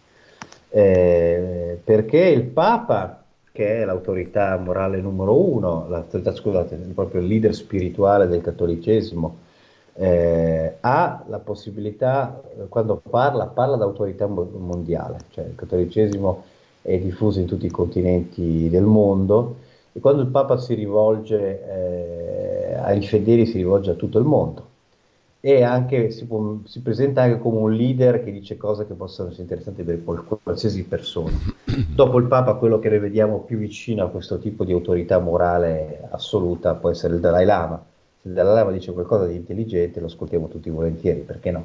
Eh, 0.69 1.79
perché 1.83 2.19
il 2.19 2.43
Papa, 2.43 3.24
che 3.55 3.81
è 3.81 3.85
l'autorità 3.85 4.57
morale 4.57 4.99
numero 4.99 5.33
uno, 5.39 5.87
l'autorità, 5.87 6.33
scusate, 6.33 6.75
proprio 6.93 7.21
il 7.21 7.27
leader 7.27 7.55
spirituale 7.55 8.27
del 8.27 8.41
cattolicesimo, 8.41 9.37
eh, 9.93 10.75
ha 10.81 11.23
la 11.25 11.39
possibilità, 11.39 12.41
quando 12.67 13.01
parla, 13.09 13.45
parla 13.45 13.77
d'autorità 13.77 14.27
mondiale, 14.27 15.19
cioè 15.29 15.45
il 15.45 15.55
cattolicesimo 15.55 16.43
è 16.81 16.97
diffuso 16.99 17.39
in 17.39 17.45
tutti 17.45 17.65
i 17.65 17.71
continenti 17.71 18.67
del 18.69 18.83
mondo 18.83 19.55
e 19.93 20.01
quando 20.01 20.21
il 20.21 20.27
Papa 20.27 20.57
si 20.57 20.73
rivolge 20.73 21.63
eh, 21.65 22.75
ai 22.75 23.01
fedeli 23.07 23.45
si 23.45 23.55
rivolge 23.55 23.91
a 23.91 23.93
tutto 23.93 24.19
il 24.19 24.25
mondo 24.25 24.73
e 25.45 25.61
anche 25.61 26.09
si, 26.09 26.25
può, 26.25 26.57
si, 26.63 26.81
presenta 26.81 27.21
anche 27.21 27.39
come 27.39 27.59
un 27.59 27.71
leader 27.71 28.23
che 28.23 28.31
dice 28.31 28.57
cose 28.57 28.87
che 28.87 28.93
possono 28.95 29.27
essere 29.27 29.43
interessanti 29.43 29.83
per 29.83 30.01
qualsiasi 30.41 30.83
persona. 30.85 31.37
Dopo 31.93 32.17
il 32.17 32.25
Papa, 32.25 32.55
quello 32.55 32.79
che 32.79 32.89
noi 32.89 32.99
vediamo 32.99 33.41
più 33.41 33.57
vicino 33.57 34.03
a 34.03 34.09
questo 34.09 34.39
tipo 34.39 34.63
di 34.63 34.71
autorità 34.71 35.19
morale 35.19 36.07
assoluta 36.09 36.73
può 36.73 36.89
essere 36.89 37.13
il 37.13 37.19
Dalai 37.19 37.45
Lama 37.45 37.83
se 38.25 38.29
il 38.29 38.33
Dalai 38.33 38.55
Lama 38.55 38.71
dice 38.71 38.91
qualcosa 38.91 39.27
di 39.27 39.35
intelligente 39.35 39.99
lo 39.99 40.07
ascoltiamo 40.07 40.47
tutti 40.47 40.69
volentieri, 40.71 41.19
perché 41.19 41.51
no? 41.51 41.63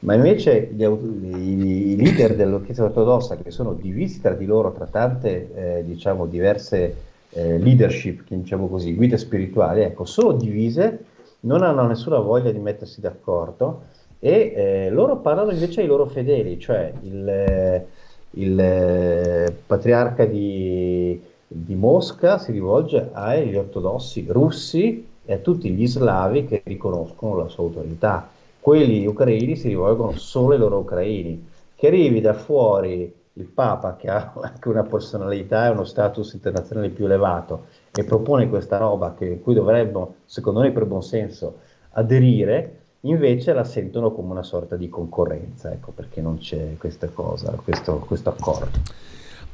Ma 0.00 0.14
invece 0.14 0.70
gli, 0.72 0.82
i, 0.82 1.96
leader 1.96 2.34
della 2.36 2.60
Chiesa 2.62 2.84
ortodossa, 2.84 3.36
che 3.36 3.50
sono 3.50 3.74
divisi 3.74 4.20
tra 4.20 4.32
di 4.32 4.46
loro, 4.46 4.72
tra 4.72 4.86
tante 4.86 5.50
eh, 5.54 5.84
diciamo, 5.84 6.26
diverse 6.26 6.96
eh, 7.30 7.58
leadership, 7.58 8.22
diciamo 8.26 8.68
così, 8.68 8.94
guide 8.94 9.18
spirituali, 9.18 9.82
ecco, 9.82 10.04
sono 10.04 10.32
divise, 10.32 11.04
non 11.44 11.62
hanno 11.62 11.86
nessuna 11.86 12.18
voglia 12.18 12.50
di 12.50 12.58
mettersi 12.58 13.00
d'accordo 13.00 13.82
e 14.18 14.52
eh, 14.54 14.90
loro 14.90 15.18
parlano 15.18 15.50
invece 15.50 15.80
ai 15.80 15.86
loro 15.86 16.06
fedeli, 16.06 16.58
cioè 16.58 16.92
il, 17.02 17.84
il 18.30 18.60
eh, 18.60 19.54
patriarca 19.66 20.24
di, 20.24 21.20
di 21.46 21.74
Mosca 21.74 22.38
si 22.38 22.52
rivolge 22.52 23.10
agli 23.12 23.56
ortodossi 23.56 24.26
russi 24.28 25.06
e 25.24 25.32
a 25.32 25.38
tutti 25.38 25.70
gli 25.70 25.86
slavi 25.86 26.46
che 26.46 26.62
riconoscono 26.64 27.36
la 27.36 27.48
sua 27.48 27.64
autorità. 27.64 28.28
Quelli 28.60 29.06
ucraini 29.06 29.56
si 29.56 29.68
rivolgono 29.68 30.16
solo 30.16 30.54
ai 30.54 30.58
loro 30.58 30.78
ucraini. 30.78 31.52
Che 31.74 31.86
arrivi 31.86 32.20
da 32.20 32.32
fuori 32.32 33.12
il 33.34 33.44
Papa, 33.46 33.96
che 33.96 34.08
ha 34.08 34.32
anche 34.40 34.68
una 34.68 34.84
personalità 34.84 35.66
e 35.66 35.70
uno 35.70 35.84
status 35.84 36.32
internazionale 36.32 36.88
più 36.90 37.04
elevato, 37.04 37.66
e 37.96 38.04
propone 38.04 38.48
questa 38.48 38.76
roba 38.76 39.14
che, 39.14 39.40
cui 39.40 39.54
dovremmo, 39.54 40.16
secondo 40.24 40.60
noi 40.60 40.72
per 40.72 40.84
buon 40.84 41.02
senso, 41.02 41.58
aderire, 41.90 42.80
invece 43.00 43.52
la 43.52 43.64
sentono 43.64 44.10
come 44.12 44.32
una 44.32 44.42
sorta 44.42 44.76
di 44.76 44.88
concorrenza, 44.88 45.70
ecco 45.70 45.92
perché 45.92 46.20
non 46.20 46.38
c'è 46.38 46.76
questa 46.76 47.08
cosa, 47.08 47.52
questo, 47.62 47.98
questo 48.00 48.30
accordo. 48.30 48.78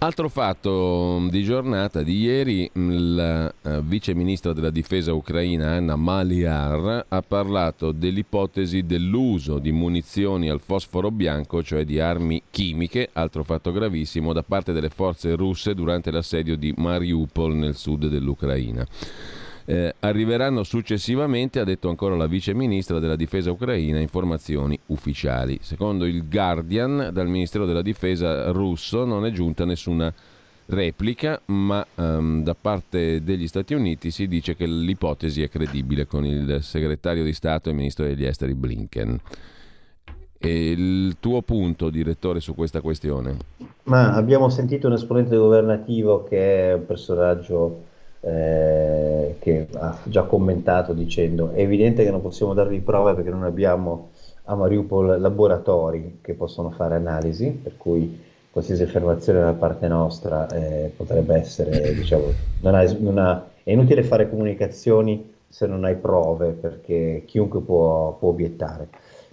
Altro 0.02 0.30
fatto 0.30 1.18
mm, 1.20 1.28
di 1.28 1.42
giornata 1.42 2.02
di 2.02 2.20
ieri, 2.20 2.70
mm, 2.78 3.16
la 3.16 3.52
uh, 3.64 3.80
vice 3.82 4.14
ministra 4.14 4.54
della 4.54 4.70
difesa 4.70 5.12
ucraina 5.12 5.72
Anna 5.72 5.94
Maliar 5.94 7.04
ha 7.06 7.20
parlato 7.20 7.92
dell'ipotesi 7.92 8.86
dell'uso 8.86 9.58
di 9.58 9.72
munizioni 9.72 10.48
al 10.48 10.62
fosforo 10.64 11.10
bianco, 11.10 11.62
cioè 11.62 11.84
di 11.84 12.00
armi 12.00 12.42
chimiche, 12.48 13.10
altro 13.12 13.44
fatto 13.44 13.72
gravissimo, 13.72 14.32
da 14.32 14.42
parte 14.42 14.72
delle 14.72 14.88
forze 14.88 15.34
russe 15.34 15.74
durante 15.74 16.10
l'assedio 16.10 16.56
di 16.56 16.72
Mariupol 16.74 17.54
nel 17.54 17.76
sud 17.76 18.06
dell'Ucraina. 18.08 18.86
Eh, 19.70 19.94
arriveranno 20.00 20.64
successivamente, 20.64 21.60
ha 21.60 21.64
detto 21.64 21.88
ancora 21.88 22.16
la 22.16 22.26
vice 22.26 22.52
ministra 22.54 22.98
della 22.98 23.14
difesa 23.14 23.52
ucraina, 23.52 24.00
informazioni 24.00 24.76
ufficiali. 24.86 25.60
Secondo 25.62 26.06
il 26.06 26.28
Guardian, 26.28 27.10
dal 27.12 27.28
Ministero 27.28 27.66
della 27.66 27.80
difesa 27.80 28.50
russo 28.50 29.04
non 29.04 29.24
è 29.24 29.30
giunta 29.30 29.64
nessuna 29.64 30.12
replica, 30.66 31.40
ma 31.46 31.86
um, 31.94 32.42
da 32.42 32.56
parte 32.60 33.22
degli 33.22 33.46
Stati 33.46 33.72
Uniti 33.72 34.10
si 34.10 34.26
dice 34.26 34.56
che 34.56 34.66
l'ipotesi 34.66 35.40
è 35.40 35.48
credibile 35.48 36.04
con 36.04 36.24
il 36.26 36.58
segretario 36.62 37.22
di 37.22 37.32
Stato 37.32 37.70
e 37.70 37.72
ministro 37.72 38.04
degli 38.04 38.24
esteri 38.24 38.54
Blinken. 38.54 39.20
E 40.36 40.70
il 40.72 41.18
tuo 41.20 41.42
punto, 41.42 41.90
direttore, 41.90 42.40
su 42.40 42.56
questa 42.56 42.80
questione? 42.80 43.36
Ma 43.84 44.14
abbiamo 44.14 44.48
sentito 44.48 44.88
un 44.88 44.94
esponente 44.94 45.36
governativo 45.36 46.24
che 46.24 46.70
è 46.70 46.72
un 46.72 46.86
personaggio 46.86 47.84
eh, 48.20 49.36
che 49.38 49.66
ha 49.72 49.96
già 50.04 50.24
commentato 50.24 50.92
dicendo 50.92 51.50
è 51.52 51.60
evidente 51.60 52.04
che 52.04 52.10
non 52.10 52.20
possiamo 52.20 52.52
darvi 52.52 52.80
prove 52.80 53.14
perché 53.14 53.30
non 53.30 53.44
abbiamo 53.44 54.10
a 54.44 54.54
Mariupol 54.54 55.20
laboratori 55.20 56.18
che 56.20 56.34
possono 56.34 56.70
fare 56.70 56.96
analisi, 56.96 57.50
per 57.50 57.76
cui 57.76 58.20
qualsiasi 58.50 58.82
affermazione 58.82 59.40
da 59.40 59.52
parte 59.52 59.86
nostra 59.86 60.48
eh, 60.48 60.92
potrebbe 60.96 61.36
essere, 61.36 61.94
diciamo, 61.94 62.32
non 62.60 62.74
ha, 62.74 62.82
non 62.98 63.18
ha, 63.18 63.48
è 63.62 63.70
inutile 63.70 64.02
fare 64.02 64.28
comunicazioni 64.28 65.34
se 65.46 65.66
non 65.66 65.84
hai 65.84 65.94
prove 65.94 66.50
perché 66.50 67.22
chiunque 67.26 67.60
può, 67.60 68.16
può 68.18 68.30
obiettare. 68.30 68.88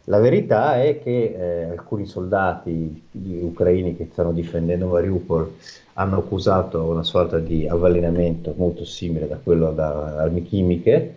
La 0.09 0.19
verità 0.19 0.81
è 0.81 0.99
che 0.99 1.35
eh, 1.37 1.63
alcuni 1.69 2.05
soldati 2.05 3.03
ucraini 3.41 3.97
che 3.97 4.07
stanno 4.09 4.31
difendendo 4.31 4.87
Mariupol 4.87 5.55
hanno 5.95 6.19
accusato 6.19 6.81
una 6.83 7.03
sorta 7.03 7.39
di 7.39 7.67
avvelenamento 7.67 8.53
molto 8.55 8.85
simile 8.85 9.27
da 9.27 9.37
quello 9.37 9.71
da 9.73 10.15
armi 10.15 10.43
chimiche. 10.43 11.15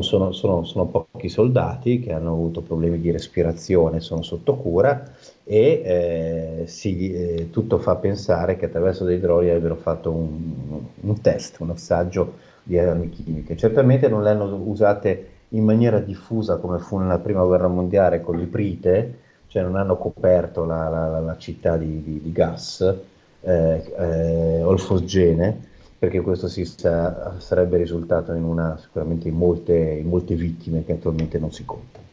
Sono, 0.00 0.32
sono, 0.32 0.64
sono, 0.64 0.84
pochi 0.84 1.30
soldati 1.30 1.98
che 1.98 2.12
hanno 2.12 2.32
avuto 2.32 2.60
problemi 2.60 3.00
di 3.00 3.10
respirazione, 3.10 4.00
sono 4.00 4.22
sotto 4.22 4.54
cura 4.56 5.14
e 5.44 5.82
eh, 6.62 6.66
si, 6.66 7.10
eh, 7.10 7.48
tutto 7.50 7.78
fa 7.78 7.96
pensare 7.96 8.56
che 8.56 8.66
attraverso 8.66 9.04
dei 9.04 9.18
droni 9.18 9.48
abbiano 9.48 9.76
fatto 9.76 10.10
un, 10.10 10.82
un 11.00 11.20
test, 11.22 11.58
un 11.60 11.70
assaggio 11.70 12.34
di 12.62 12.78
armi 12.78 13.08
chimiche. 13.08 13.56
Certamente 13.56 14.08
non 14.08 14.22
le 14.22 14.30
hanno 14.30 14.62
usate 14.66 15.37
in 15.50 15.64
maniera 15.64 15.98
diffusa 15.98 16.56
come 16.56 16.78
fu 16.78 16.98
nella 16.98 17.18
prima 17.18 17.44
guerra 17.44 17.68
mondiale 17.68 18.20
con 18.20 18.36
l'iprite, 18.36 19.18
cioè 19.46 19.62
non 19.62 19.76
hanno 19.76 19.96
coperto 19.96 20.64
la, 20.64 20.88
la, 20.88 21.20
la 21.20 21.36
città 21.38 21.76
di, 21.76 22.02
di, 22.02 22.20
di 22.20 22.32
gas 22.32 22.80
eh, 23.40 23.94
eh, 23.96 24.62
olfosgene, 24.62 25.66
perché 25.98 26.20
questo 26.20 26.48
si 26.48 26.64
sa, 26.64 27.38
sarebbe 27.38 27.78
risultato 27.78 28.32
in 28.32 28.44
una, 28.44 28.76
sicuramente 28.78 29.28
in 29.28 29.36
molte, 29.36 29.74
in 29.74 30.08
molte 30.08 30.34
vittime 30.34 30.84
che 30.84 30.92
attualmente 30.92 31.38
non 31.38 31.50
si 31.50 31.64
contano. 31.64 32.06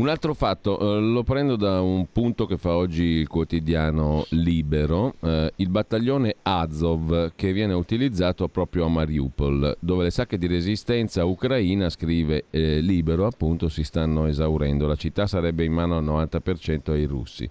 Un 0.00 0.08
altro 0.08 0.32
fatto, 0.32 0.78
eh, 0.96 0.98
lo 0.98 1.22
prendo 1.24 1.56
da 1.56 1.82
un 1.82 2.06
punto 2.10 2.46
che 2.46 2.56
fa 2.56 2.74
oggi 2.74 3.02
il 3.02 3.28
quotidiano 3.28 4.24
Libero, 4.30 5.16
eh, 5.20 5.52
il 5.56 5.68
battaglione 5.68 6.36
Azov 6.40 7.32
che 7.36 7.52
viene 7.52 7.74
utilizzato 7.74 8.48
proprio 8.48 8.86
a 8.86 8.88
Mariupol, 8.88 9.76
dove 9.78 10.04
le 10.04 10.10
sacche 10.10 10.38
di 10.38 10.46
resistenza 10.46 11.26
ucraina, 11.26 11.90
scrive 11.90 12.46
eh, 12.48 12.80
Libero, 12.80 13.26
appunto 13.26 13.68
si 13.68 13.84
stanno 13.84 14.24
esaurendo. 14.24 14.86
La 14.86 14.96
città 14.96 15.26
sarebbe 15.26 15.64
in 15.64 15.74
mano 15.74 15.98
al 15.98 16.04
90% 16.04 16.92
ai 16.92 17.04
russi. 17.04 17.46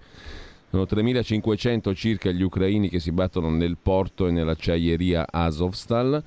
Sono 0.70 0.82
3.500 0.82 1.94
circa 1.94 2.32
gli 2.32 2.42
ucraini 2.42 2.88
che 2.88 2.98
si 2.98 3.12
battono 3.12 3.48
nel 3.48 3.76
porto 3.80 4.26
e 4.26 4.32
nell'acciaieria 4.32 5.26
Azovstal, 5.30 6.20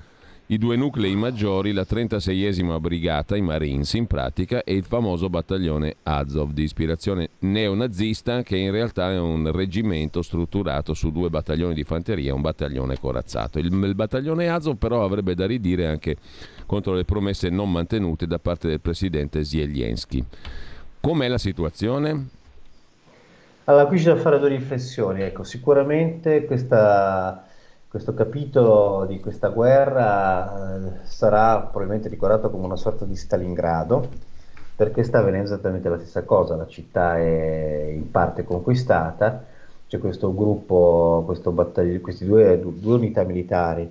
i 0.54 0.58
due 0.58 0.76
nuclei 0.76 1.16
maggiori, 1.16 1.72
la 1.72 1.82
36esima 1.82 2.78
brigata, 2.78 3.36
i 3.36 3.40
Marines 3.40 3.92
in 3.94 4.06
pratica, 4.06 4.62
e 4.62 4.74
il 4.74 4.84
famoso 4.84 5.28
battaglione 5.28 5.96
Azov 6.04 6.52
di 6.52 6.62
ispirazione 6.62 7.30
neonazista 7.40 8.42
che 8.42 8.56
in 8.56 8.70
realtà 8.70 9.10
è 9.10 9.18
un 9.18 9.50
reggimento 9.50 10.22
strutturato 10.22 10.94
su 10.94 11.10
due 11.10 11.28
battaglioni 11.28 11.74
di 11.74 11.82
fanteria 11.82 12.30
e 12.30 12.32
un 12.32 12.40
battaglione 12.40 13.00
corazzato. 13.00 13.58
Il, 13.58 13.66
il 13.72 13.94
battaglione 13.96 14.48
Azov 14.48 14.76
però 14.76 15.04
avrebbe 15.04 15.34
da 15.34 15.44
ridire 15.44 15.88
anche 15.88 16.16
contro 16.66 16.94
le 16.94 17.04
promesse 17.04 17.48
non 17.48 17.72
mantenute 17.72 18.28
da 18.28 18.38
parte 18.38 18.68
del 18.68 18.80
presidente 18.80 19.42
Zelensky. 19.42 20.24
Com'è 21.00 21.26
la 21.26 21.38
situazione? 21.38 22.28
Allora, 23.64 23.86
qui 23.86 23.98
c'è 23.98 24.14
da 24.14 24.16
fare 24.16 24.38
due 24.38 24.50
riflessioni. 24.50 25.22
Ecco, 25.22 25.42
sicuramente 25.42 26.44
questa, 26.44 27.44
questo 27.94 28.12
capitolo 28.12 29.04
di 29.06 29.20
questa 29.20 29.50
guerra 29.50 30.74
eh, 30.74 31.06
sarà 31.06 31.60
probabilmente 31.60 32.08
ricordato 32.08 32.50
come 32.50 32.64
una 32.64 32.74
sorta 32.74 33.04
di 33.04 33.14
Stalingrado, 33.14 34.10
perché 34.74 35.04
sta 35.04 35.18
avvenendo 35.18 35.46
esattamente 35.46 35.88
la 35.88 35.98
stessa 35.98 36.24
cosa. 36.24 36.56
La 36.56 36.66
città 36.66 37.16
è 37.18 37.92
in 37.94 38.10
parte 38.10 38.42
conquistata, 38.42 39.44
c'è 39.86 40.00
questo 40.00 40.34
gruppo, 40.34 41.22
questo 41.24 41.52
battagli- 41.52 42.00
queste 42.00 42.24
due, 42.24 42.58
due 42.58 42.94
unità 42.94 43.22
militari. 43.22 43.88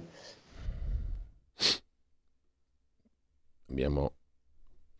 Abbiamo 3.69 4.11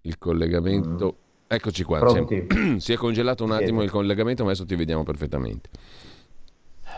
il 0.03 0.17
collegamento. 0.17 1.15
Mm 1.19 1.21
Eccoci 1.53 1.83
qua. 1.83 2.07
Si, 2.09 2.79
si 2.79 2.93
è 2.93 2.95
congelato 2.95 3.43
un 3.43 3.51
attimo 3.51 3.83
il 3.83 3.91
collegamento, 3.91 4.43
ma 4.43 4.49
adesso 4.49 4.65
ti 4.65 4.75
vediamo 4.75 5.03
perfettamente. 5.03 5.69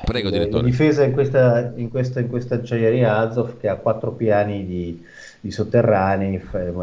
Prego, 0.03 0.29
direttore. 0.29 0.63
La 0.63 0.69
difesa 0.69 1.03
in 1.03 1.13
questa, 1.13 1.73
in 1.75 1.89
questa, 1.89 2.19
in 2.19 2.27
questa 2.27 2.55
acciaieria 2.55 3.17
Azov, 3.17 3.57
che 3.57 3.67
ha 3.67 3.75
quattro 3.75 4.11
piani 4.11 4.65
di, 4.65 5.03
di 5.39 5.51
sotterranei, 5.51 6.41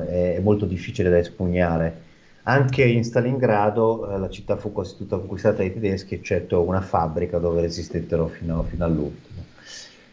è 0.08 0.40
molto 0.40 0.64
difficile 0.66 1.10
da 1.10 1.18
espugnare. 1.18 2.10
Anche 2.44 2.84
in 2.84 3.04
Stalingrado 3.04 4.10
eh, 4.10 4.18
la 4.18 4.28
città 4.28 4.56
fu 4.56 4.72
quasi 4.72 4.96
tutta 4.96 5.16
conquistata 5.16 5.58
dai 5.58 5.72
tedeschi, 5.72 6.14
eccetto 6.14 6.62
una 6.62 6.80
fabbrica 6.80 7.38
dove 7.38 7.60
resistettero 7.60 8.26
fino, 8.26 8.64
fino 8.64 8.84
all'ultimo. 8.84 9.44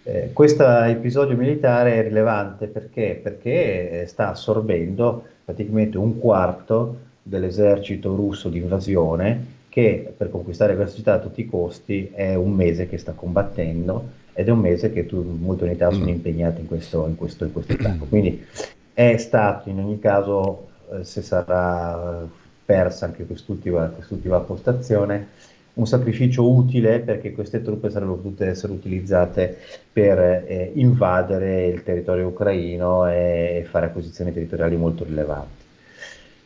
Eh, 0.03 0.29
questo 0.31 0.63
episodio 0.83 1.35
militare 1.35 1.95
è 1.95 2.03
rilevante 2.03 2.67
perché? 2.67 3.19
perché 3.21 4.05
sta 4.07 4.29
assorbendo 4.29 5.23
praticamente 5.43 5.97
un 5.97 6.19
quarto 6.19 6.97
dell'esercito 7.23 8.15
russo 8.15 8.49
di 8.49 8.59
invasione 8.59 9.57
che 9.69 10.13
per 10.15 10.29
conquistare 10.29 10.75
questa 10.75 10.95
città 10.95 11.13
a 11.13 11.19
tutti 11.19 11.41
i 11.41 11.45
costi 11.45 12.12
è 12.13 12.34
un 12.34 12.51
mese 12.51 12.89
che 12.89 12.97
sta 12.97 13.13
combattendo 13.13 14.17
ed 14.34 14.47
è 14.47 14.51
un 14.51 14.60
mese 14.60 14.91
che 14.91 15.05
tu, 15.05 15.21
molte 15.39 15.65
unità 15.65 15.91
sono 15.91 16.05
mm. 16.05 16.10
impegnate 16.10 16.62
in 16.62 16.67
questo, 16.67 17.05
in 17.08 17.15
questo, 17.15 17.45
in 17.45 17.53
questo 17.53 17.75
campo. 17.75 18.05
Quindi 18.05 18.45
è 18.93 19.17
stato 19.17 19.69
in 19.69 19.79
ogni 19.79 19.99
caso, 19.99 20.67
eh, 20.91 21.03
se 21.03 21.21
sarà 21.21 22.27
persa 22.65 23.05
anche 23.05 23.25
quest'ultima, 23.25 23.88
quest'ultima 23.88 24.39
postazione, 24.39 25.27
un 25.73 25.88
sacrificio 25.88 26.49
utile 26.49 26.99
perché 26.99 27.32
queste 27.32 27.62
truppe 27.62 27.89
sarebbero 27.89 28.17
potute 28.17 28.47
essere 28.47 28.73
utilizzate 28.73 29.58
per 29.91 30.19
eh, 30.19 30.71
invadere 30.75 31.67
il 31.67 31.84
territorio 31.84 32.27
ucraino 32.27 33.08
e 33.08 33.65
fare 33.69 33.88
acquisizioni 33.88 34.34
territoriali 34.34 34.75
molto 34.75 35.03
rilevanti. 35.03 35.59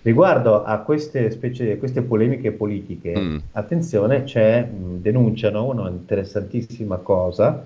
Riguardo 0.04 0.66
a 0.66 0.80
queste, 0.80 1.32
specie, 1.32 1.78
queste 1.78 2.02
polemiche 2.02 2.52
politiche, 2.52 3.18
mm. 3.18 3.38
attenzione, 3.54 4.24
c'è, 4.24 4.68
denunciano 4.70 5.70
una 5.70 5.90
interessantissima 5.90 6.98
cosa 6.98 7.64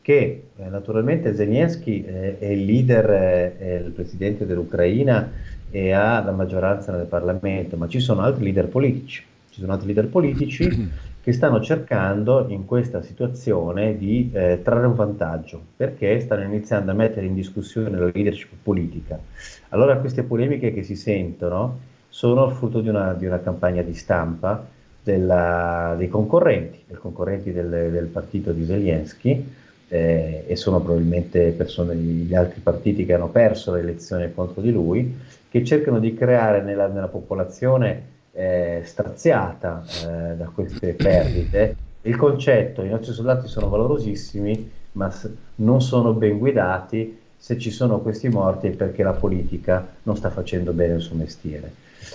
che 0.00 0.44
eh, 0.56 0.68
naturalmente 0.68 1.34
Zelensky 1.34 2.04
eh, 2.04 2.38
è 2.38 2.46
il 2.46 2.64
leader, 2.64 3.10
eh, 3.10 3.58
è 3.58 3.74
il 3.84 3.90
presidente 3.90 4.46
dell'Ucraina 4.46 5.32
e 5.72 5.90
ha 5.90 6.22
la 6.22 6.30
maggioranza 6.30 6.92
nel 6.92 7.06
Parlamento, 7.06 7.76
ma 7.76 7.88
ci 7.88 7.98
sono 7.98 8.20
altri 8.20 8.44
leader 8.44 8.68
politici, 8.68 9.24
ci 9.50 9.60
sono 9.60 9.72
altri 9.72 9.86
leader 9.86 10.06
politici 10.06 10.68
che 11.22 11.32
stanno 11.32 11.60
cercando 11.60 12.46
in 12.48 12.64
questa 12.64 13.00
situazione 13.00 13.96
di 13.96 14.28
eh, 14.32 14.60
trarre 14.60 14.86
un 14.86 14.96
vantaggio, 14.96 15.60
perché 15.76 16.18
stanno 16.18 16.42
iniziando 16.42 16.90
a 16.90 16.94
mettere 16.94 17.26
in 17.26 17.34
discussione 17.34 17.96
la 17.96 18.10
leadership 18.12 18.50
politica. 18.60 19.20
Allora 19.68 19.98
queste 19.98 20.24
polemiche 20.24 20.74
che 20.74 20.82
si 20.82 20.96
sentono 20.96 21.78
sono 22.08 22.48
frutto 22.50 22.80
di 22.80 22.88
una, 22.88 23.12
di 23.14 23.24
una 23.24 23.38
campagna 23.38 23.82
di 23.82 23.94
stampa 23.94 24.66
della, 25.00 25.94
dei 25.96 26.08
concorrenti, 26.08 26.82
dei 26.88 26.96
concorrenti 26.96 27.52
del, 27.52 27.68
del, 27.68 28.06
partito 28.06 28.50
di 28.50 28.64
Zelensky, 28.64 29.48
eh, 29.86 30.42
e 30.44 30.56
sono 30.56 30.80
probabilmente 30.80 31.50
persone 31.50 31.94
degli 31.94 32.34
altri 32.34 32.60
partiti 32.60 33.06
che 33.06 33.14
hanno 33.14 33.28
perso 33.28 33.72
le 33.72 33.80
elezioni 33.80 34.32
contro 34.34 34.60
di 34.60 34.72
lui, 34.72 35.16
che 35.48 35.64
cercano 35.64 36.00
di 36.00 36.14
creare 36.14 36.62
nella, 36.62 36.88
nella 36.88 37.08
popolazione 37.08 38.10
eh, 38.32 38.82
straziata 38.84 39.84
eh, 39.84 40.36
da 40.36 40.50
queste 40.52 40.94
perdite 40.94 41.76
il 42.02 42.16
concetto, 42.16 42.82
i 42.82 42.88
nostri 42.88 43.12
soldati 43.12 43.46
sono 43.46 43.68
valorosissimi, 43.68 44.70
ma 44.92 45.12
non 45.56 45.80
sono 45.80 46.12
ben 46.12 46.38
guidati, 46.38 47.18
se 47.36 47.58
ci 47.58 47.70
sono 47.70 48.00
questi 48.00 48.28
morti 48.28 48.68
è 48.68 48.70
perché 48.70 49.02
la 49.02 49.12
politica 49.12 49.86
non 50.02 50.16
sta 50.16 50.30
facendo 50.30 50.72
bene 50.72 50.94
il 50.94 51.00
suo 51.00 51.16
mestiere. 51.16 51.72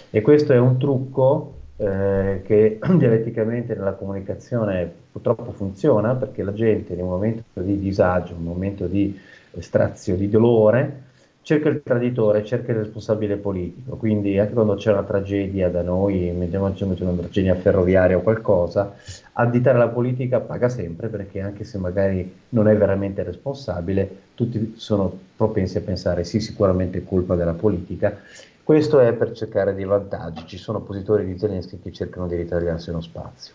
E 0.10 0.21
questo 0.21 0.51
è 0.51 0.58
un 0.58 0.77
trucco 0.77 1.53
eh, 1.77 2.41
che 2.43 2.80
dialetticamente 2.97 3.75
nella 3.75 3.93
comunicazione 3.93 4.91
purtroppo 5.12 5.51
funziona 5.51 6.15
perché 6.15 6.43
la 6.43 6.53
gente 6.53 6.93
in 6.93 7.01
un 7.01 7.10
momento 7.10 7.62
di 7.62 7.80
disagio, 7.80 8.34
in 8.34 8.39
un 8.39 8.45
momento 8.45 8.88
di 8.88 9.17
strazio, 9.60 10.15
di 10.15 10.30
dolore, 10.30 11.03
cerca 11.47 11.69
il 11.69 11.81
traditore, 11.81 12.43
cerca 12.43 12.73
il 12.73 12.79
responsabile 12.79 13.38
politico. 13.38 13.95
Quindi 13.95 14.38
anche 14.38 14.51
quando 14.51 14.75
c'è 14.75 14.91
una 14.91 15.03
tragedia 15.03 15.69
da 15.69 15.81
noi, 15.81 16.29
mettiamoci 16.31 16.83
una 16.83 17.13
tragedia 17.13 17.55
ferroviaria 17.55 18.17
o 18.17 18.21
qualcosa, 18.21 18.95
additare 19.31 19.77
la 19.77 19.88
politica 19.88 20.41
paga 20.41 20.67
sempre 20.67 21.07
perché 21.07 21.39
anche 21.39 21.63
se 21.63 21.77
magari 21.77 22.29
non 22.49 22.67
è 22.67 22.75
veramente 22.75 23.23
responsabile, 23.23 24.10
tutti 24.36 24.73
sono 24.75 25.17
propensi 25.38 25.77
a 25.77 25.81
pensare 25.81 26.25
sì, 26.25 26.41
sicuramente 26.41 26.97
è 26.97 27.03
colpa 27.05 27.36
della 27.36 27.53
politica 27.53 28.19
questo 28.62 28.99
è 28.99 29.13
per 29.13 29.31
cercare 29.31 29.73
dei 29.73 29.86
vantaggi. 29.86 30.45
Ci 30.45 30.57
sono 30.57 30.79
oppositori 30.79 31.25
di 31.25 31.39
Zelensky 31.39 31.79
che 31.81 31.93
cercano 31.93 32.27
di 32.27 32.36
ritagliarsi 32.36 32.89
uno 32.89 32.99
spazio. 32.99 33.53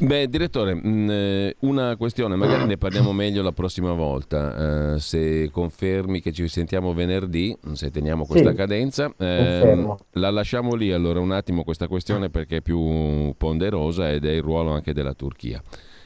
Beh, 0.00 0.28
direttore, 0.28 0.74
mm, 0.74 1.10
eh, 1.10 1.56
una 1.60 1.96
questione, 1.96 2.34
magari 2.34 2.66
ne 2.66 2.76
parliamo 2.76 3.12
meglio 3.14 3.42
la 3.42 3.52
prossima 3.52 3.92
volta, 3.92 4.94
eh, 4.94 4.98
se 4.98 5.50
confermi 5.50 6.20
che 6.20 6.32
ci 6.32 6.48
sentiamo 6.48 6.94
venerdì, 6.94 7.56
se 7.72 7.90
teniamo 7.90 8.24
questa 8.24 8.50
sì, 8.50 8.56
cadenza, 8.56 9.12
eh, 9.18 9.96
la 10.12 10.30
lasciamo 10.30 10.74
lì 10.74 10.92
allora 10.92 11.20
un 11.20 11.32
attimo 11.32 11.62
questa 11.62 11.88
questione 11.88 12.30
perché 12.30 12.56
è 12.56 12.60
più 12.62 13.32
ponderosa 13.36 14.10
ed 14.10 14.24
è 14.24 14.32
il 14.32 14.42
ruolo 14.42 14.70
anche 14.70 14.92
della 14.92 15.14
Turchia 15.14 15.62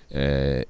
eh, 0.08 0.66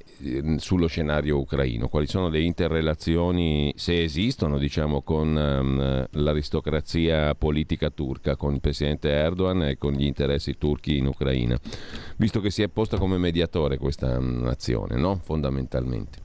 sullo 0.57 0.87
scenario 0.87 1.39
ucraino, 1.39 1.89
quali 1.89 2.07
sono 2.07 2.29
le 2.29 2.41
interrelazioni, 2.41 3.73
se 3.77 4.03
esistono, 4.03 4.59
diciamo, 4.59 5.03
con 5.03 5.29
um, 5.29 6.07
l'aristocrazia 6.11 7.35
politica 7.35 7.91
turca, 7.91 8.37
con 8.37 8.55
il 8.55 8.61
presidente 8.61 9.11
Erdogan 9.11 9.63
e 9.65 9.79
con 9.79 9.93
gli 9.93 10.05
interessi 10.05 10.57
turchi 10.57 10.97
in 10.97 11.07
Ucraina, 11.07 11.59
visto 12.17 12.41
che 12.41 12.51
si 12.51 12.63
è 12.63 12.69
posta 12.69 12.97
come 12.97 13.19
mediatore 13.19 13.79
questa 13.79 14.19
nazione, 14.19 14.97
no? 14.97 15.21
fondamentalmente. 15.23 16.19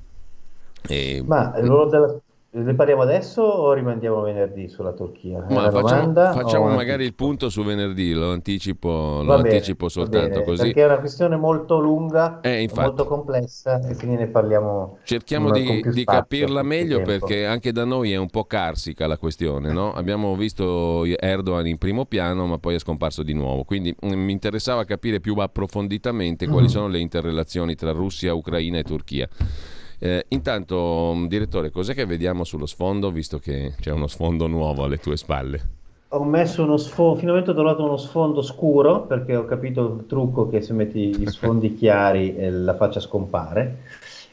E... 0.88 1.22
Ma 1.26 1.58
il 1.58 1.66
ruolo 1.66 1.90
della, 1.90 2.22
ne 2.54 2.76
parliamo 2.76 3.04
adesso 3.04 3.42
o 3.42 3.72
rimandiamo 3.72 4.22
venerdì 4.22 4.68
sulla 4.68 4.92
Turchia? 4.92 5.46
Ma 5.50 5.72
facciamo, 5.72 6.14
facciamo 6.14 6.68
magari 6.68 7.06
il 7.06 7.14
punto 7.14 7.50
su 7.50 7.64
venerdì, 7.64 8.12
lo 8.12 8.32
anticipo, 8.32 9.22
lo 9.24 9.38
bene, 9.38 9.50
anticipo 9.50 9.88
soltanto 9.88 10.44
così. 10.44 10.64
Perché 10.64 10.82
è 10.82 10.86
una 10.86 11.00
questione 11.00 11.38
molto 11.38 11.80
lunga, 11.80 12.42
eh, 12.42 12.70
molto 12.76 13.06
complessa 13.06 13.80
e 13.88 13.96
quindi 13.96 14.18
ne 14.18 14.28
parliamo. 14.28 14.98
Cerchiamo 15.04 15.50
di, 15.52 15.82
di 15.94 16.04
capirla 16.04 16.62
meglio 16.62 17.02
perché 17.04 17.46
anche 17.46 17.72
da 17.72 17.86
noi 17.86 18.12
è 18.12 18.18
un 18.18 18.30
po' 18.30 18.44
carsica 18.44 19.08
la 19.08 19.18
questione. 19.18 19.72
No? 19.72 19.94
Abbiamo 20.02 20.36
visto 20.36 21.06
Erdogan 21.06 21.68
in 21.68 21.78
primo 21.78 22.06
piano 22.06 22.48
ma 22.48 22.58
poi 22.58 22.76
è 22.76 22.80
scomparso 22.80 23.24
di 23.24 23.34
nuovo. 23.34 23.64
Quindi 23.64 23.96
mm, 24.06 24.12
mi 24.12 24.34
interessava 24.34 24.84
capire 24.84 25.22
più 25.22 25.36
approfonditamente 25.36 26.48
quali 26.48 26.66
mm. 26.66 26.70
sono 26.70 26.88
le 26.90 27.00
interrelazioni 27.00 27.76
tra 27.76 27.92
Russia, 27.92 28.34
Ucraina 28.34 28.80
e 28.80 28.84
Turchia. 28.84 29.30
Eh, 30.04 30.26
intanto, 30.30 31.14
mm, 31.14 31.28
direttore, 31.28 31.70
cos'è 31.70 31.94
che 31.94 32.08
vediamo 32.08 32.44
sullo 32.44 32.66
sfondo, 32.66 33.12
visto 33.12 33.38
che 33.38 33.76
c'è 33.80 33.92
uno 33.92 34.08
sfondo 34.08 34.48
nuovo 34.48 34.84
alle 34.84 34.98
tue 34.98 35.16
spalle? 35.16 35.62
Ho 36.08 36.24
messo 36.24 36.64
uno 36.64 36.78
sfondo, 36.78 37.20
finalmente 37.20 37.52
ho 37.52 37.54
trovato 37.54 37.84
uno 37.84 37.98
sfondo 37.98 38.42
scuro 38.42 39.02
perché 39.02 39.36
ho 39.36 39.46
capito 39.46 39.98
il 40.00 40.08
trucco 40.08 40.50
che 40.50 40.62
se 40.62 40.74
metti 40.74 41.16
gli 41.16 41.26
sfondi 41.30 41.76
chiari 41.76 42.36
eh, 42.36 42.50
la 42.50 42.76
faccia 42.76 43.00
scompare 43.00 43.84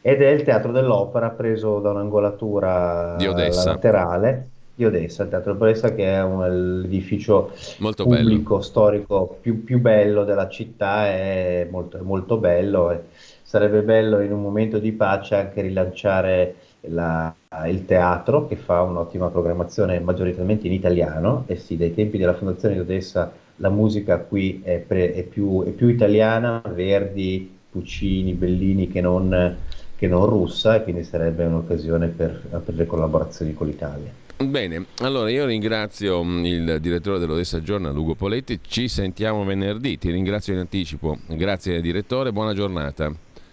ed 0.00 0.22
è 0.22 0.28
il 0.30 0.42
Teatro 0.42 0.72
dell'Opera 0.72 1.28
preso 1.28 1.80
da 1.80 1.90
un'angolatura 1.90 3.16
laterale 3.18 4.48
di 4.74 4.86
Odessa, 4.86 5.24
il 5.24 5.28
Teatro 5.28 5.52
dell'Opera 5.52 5.92
che 5.94 6.14
è 6.14 6.22
un, 6.22 6.80
l'edificio 6.80 7.50
molto 7.80 8.04
pubblico, 8.04 8.54
bello. 8.54 8.62
storico 8.62 9.36
più, 9.38 9.64
più, 9.64 9.80
bello 9.80 10.24
della 10.24 10.48
città, 10.48 11.08
è 11.08 11.68
molto, 11.70 11.98
molto 12.02 12.38
bello. 12.38 12.90
È, 12.90 13.00
sarebbe 13.48 13.80
bello 13.80 14.20
in 14.20 14.30
un 14.30 14.42
momento 14.42 14.78
di 14.78 14.92
pace 14.92 15.34
anche 15.34 15.62
rilanciare 15.62 16.56
la, 16.82 17.34
il 17.66 17.86
teatro 17.86 18.46
che 18.46 18.56
fa 18.56 18.82
un'ottima 18.82 19.28
programmazione 19.28 19.98
maggioritariamente 20.00 20.66
in 20.66 20.74
italiano 20.74 21.44
e 21.46 21.56
sì, 21.56 21.78
dai 21.78 21.94
tempi 21.94 22.18
della 22.18 22.34
fondazione 22.34 22.74
di 22.74 22.80
Odessa 22.80 23.32
la 23.56 23.70
musica 23.70 24.18
qui 24.18 24.60
è, 24.62 24.76
pre, 24.86 25.14
è, 25.14 25.22
più, 25.22 25.64
è 25.64 25.70
più, 25.70 25.88
italiana, 25.88 26.62
Verdi, 26.74 27.50
Puccini, 27.70 28.34
Bellini 28.34 28.86
che 28.88 29.00
non, 29.00 29.56
che 29.96 30.06
non 30.06 30.26
russa 30.26 30.74
e 30.74 30.82
quindi 30.82 31.02
sarebbe 31.02 31.46
un'occasione 31.46 32.08
per 32.08 32.42
aprire 32.50 32.84
collaborazioni 32.84 33.54
con 33.54 33.66
l'Italia. 33.66 34.10
Bene, 34.36 34.84
allora 34.98 35.30
io 35.30 35.46
ringrazio 35.46 36.22
mm, 36.22 36.44
il 36.44 36.78
direttore 36.80 37.18
dell'Odessa 37.18 37.60
Journal, 37.60 37.96
Ugo 37.96 38.14
Poletti, 38.14 38.60
ci 38.62 38.88
sentiamo 38.88 39.42
venerdì, 39.42 39.96
ti 39.96 40.10
ringrazio 40.10 40.52
in 40.52 40.60
anticipo, 40.60 41.16
grazie 41.28 41.80
direttore, 41.80 42.30
buona 42.30 42.52
giornata. 42.52 43.10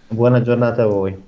Buona 0.08 0.40
giornata 0.40 0.84
a 0.84 0.86
voi. 0.86 1.20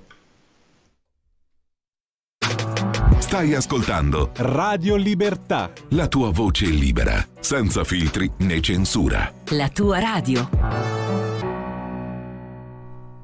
Stai 3.18 3.52
ascoltando 3.54 4.30
Radio 4.36 4.94
Libertà. 4.94 5.72
La 5.90 6.06
tua 6.06 6.30
voce 6.30 6.66
libera, 6.66 7.16
senza 7.40 7.82
filtri 7.82 8.30
né 8.38 8.60
censura. 8.60 9.32
La 9.50 9.68
tua 9.68 9.98
radio. 9.98 10.48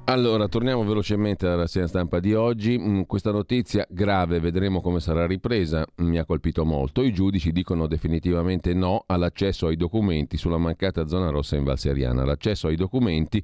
Allora, 0.06 0.48
torniamo 0.48 0.84
velocemente 0.84 1.46
alla 1.46 1.54
rassegna 1.54 1.86
stampa 1.86 2.18
di 2.18 2.34
oggi. 2.34 2.76
Mm, 2.76 3.02
questa 3.02 3.30
notizia 3.30 3.86
grave, 3.88 4.40
vedremo 4.40 4.80
come 4.80 4.98
sarà 4.98 5.24
ripresa, 5.24 5.86
mi 5.98 6.18
ha 6.18 6.24
colpito 6.26 6.64
molto. 6.64 7.00
I 7.00 7.12
giudici 7.12 7.52
dicono 7.52 7.86
definitivamente 7.86 8.74
no 8.74 9.04
all'accesso 9.06 9.68
ai 9.68 9.76
documenti 9.76 10.36
sulla 10.36 10.58
mancata 10.58 11.06
zona 11.06 11.30
rossa 11.30 11.56
in 11.56 11.64
Valseriana. 11.64 12.24
L'accesso 12.24 12.66
ai 12.66 12.76
documenti 12.76 13.42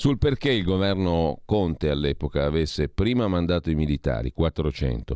sul 0.00 0.16
perché 0.16 0.50
il 0.50 0.64
governo 0.64 1.42
Conte 1.44 1.90
all'epoca 1.90 2.46
avesse 2.46 2.88
prima 2.88 3.28
mandato 3.28 3.68
i 3.68 3.74
militari, 3.74 4.32
400, 4.32 5.14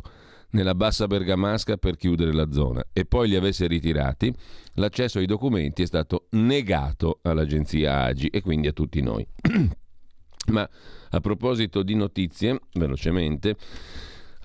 nella 0.51 0.75
bassa 0.75 1.07
bergamasca 1.07 1.77
per 1.77 1.95
chiudere 1.95 2.31
la 2.31 2.51
zona 2.51 2.85
e 2.93 3.03
poi 3.03 3.29
li 3.29 3.35
avesse 3.35 3.65
ritirati, 3.65 4.31
l'accesso 4.73 5.17
ai 5.17 5.25
documenti 5.25 5.81
è 5.81 5.87
stato 5.87 6.27
negato 6.33 7.17
all'agenzia 7.23 8.03
AGI 8.03 8.27
e 8.27 8.41
quindi 8.41 8.67
a 8.67 8.73
tutti 8.73 9.01
noi. 9.01 9.25
Ma 10.53 10.69
a 11.09 11.19
proposito 11.19 11.81
di 11.81 11.95
notizie, 11.95 12.59
velocemente, 12.73 13.55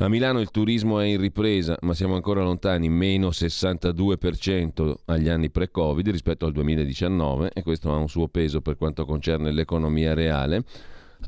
a 0.05 0.09
Milano 0.09 0.41
il 0.41 0.51
turismo 0.51 0.99
è 0.99 1.05
in 1.05 1.21
ripresa, 1.21 1.77
ma 1.83 1.93
siamo 1.93 2.15
ancora 2.15 2.43
lontani, 2.43 2.89
meno 2.89 3.29
62% 3.29 4.95
agli 5.05 5.29
anni 5.29 5.51
pre-Covid 5.51 6.09
rispetto 6.09 6.47
al 6.47 6.53
2019 6.53 7.51
e 7.53 7.63
questo 7.63 7.93
ha 7.93 7.97
un 7.97 8.09
suo 8.09 8.27
peso 8.29 8.63
per 8.63 8.79
quanto 8.79 9.05
concerne 9.05 9.53
l'economia 9.53 10.15
reale. 10.15 10.65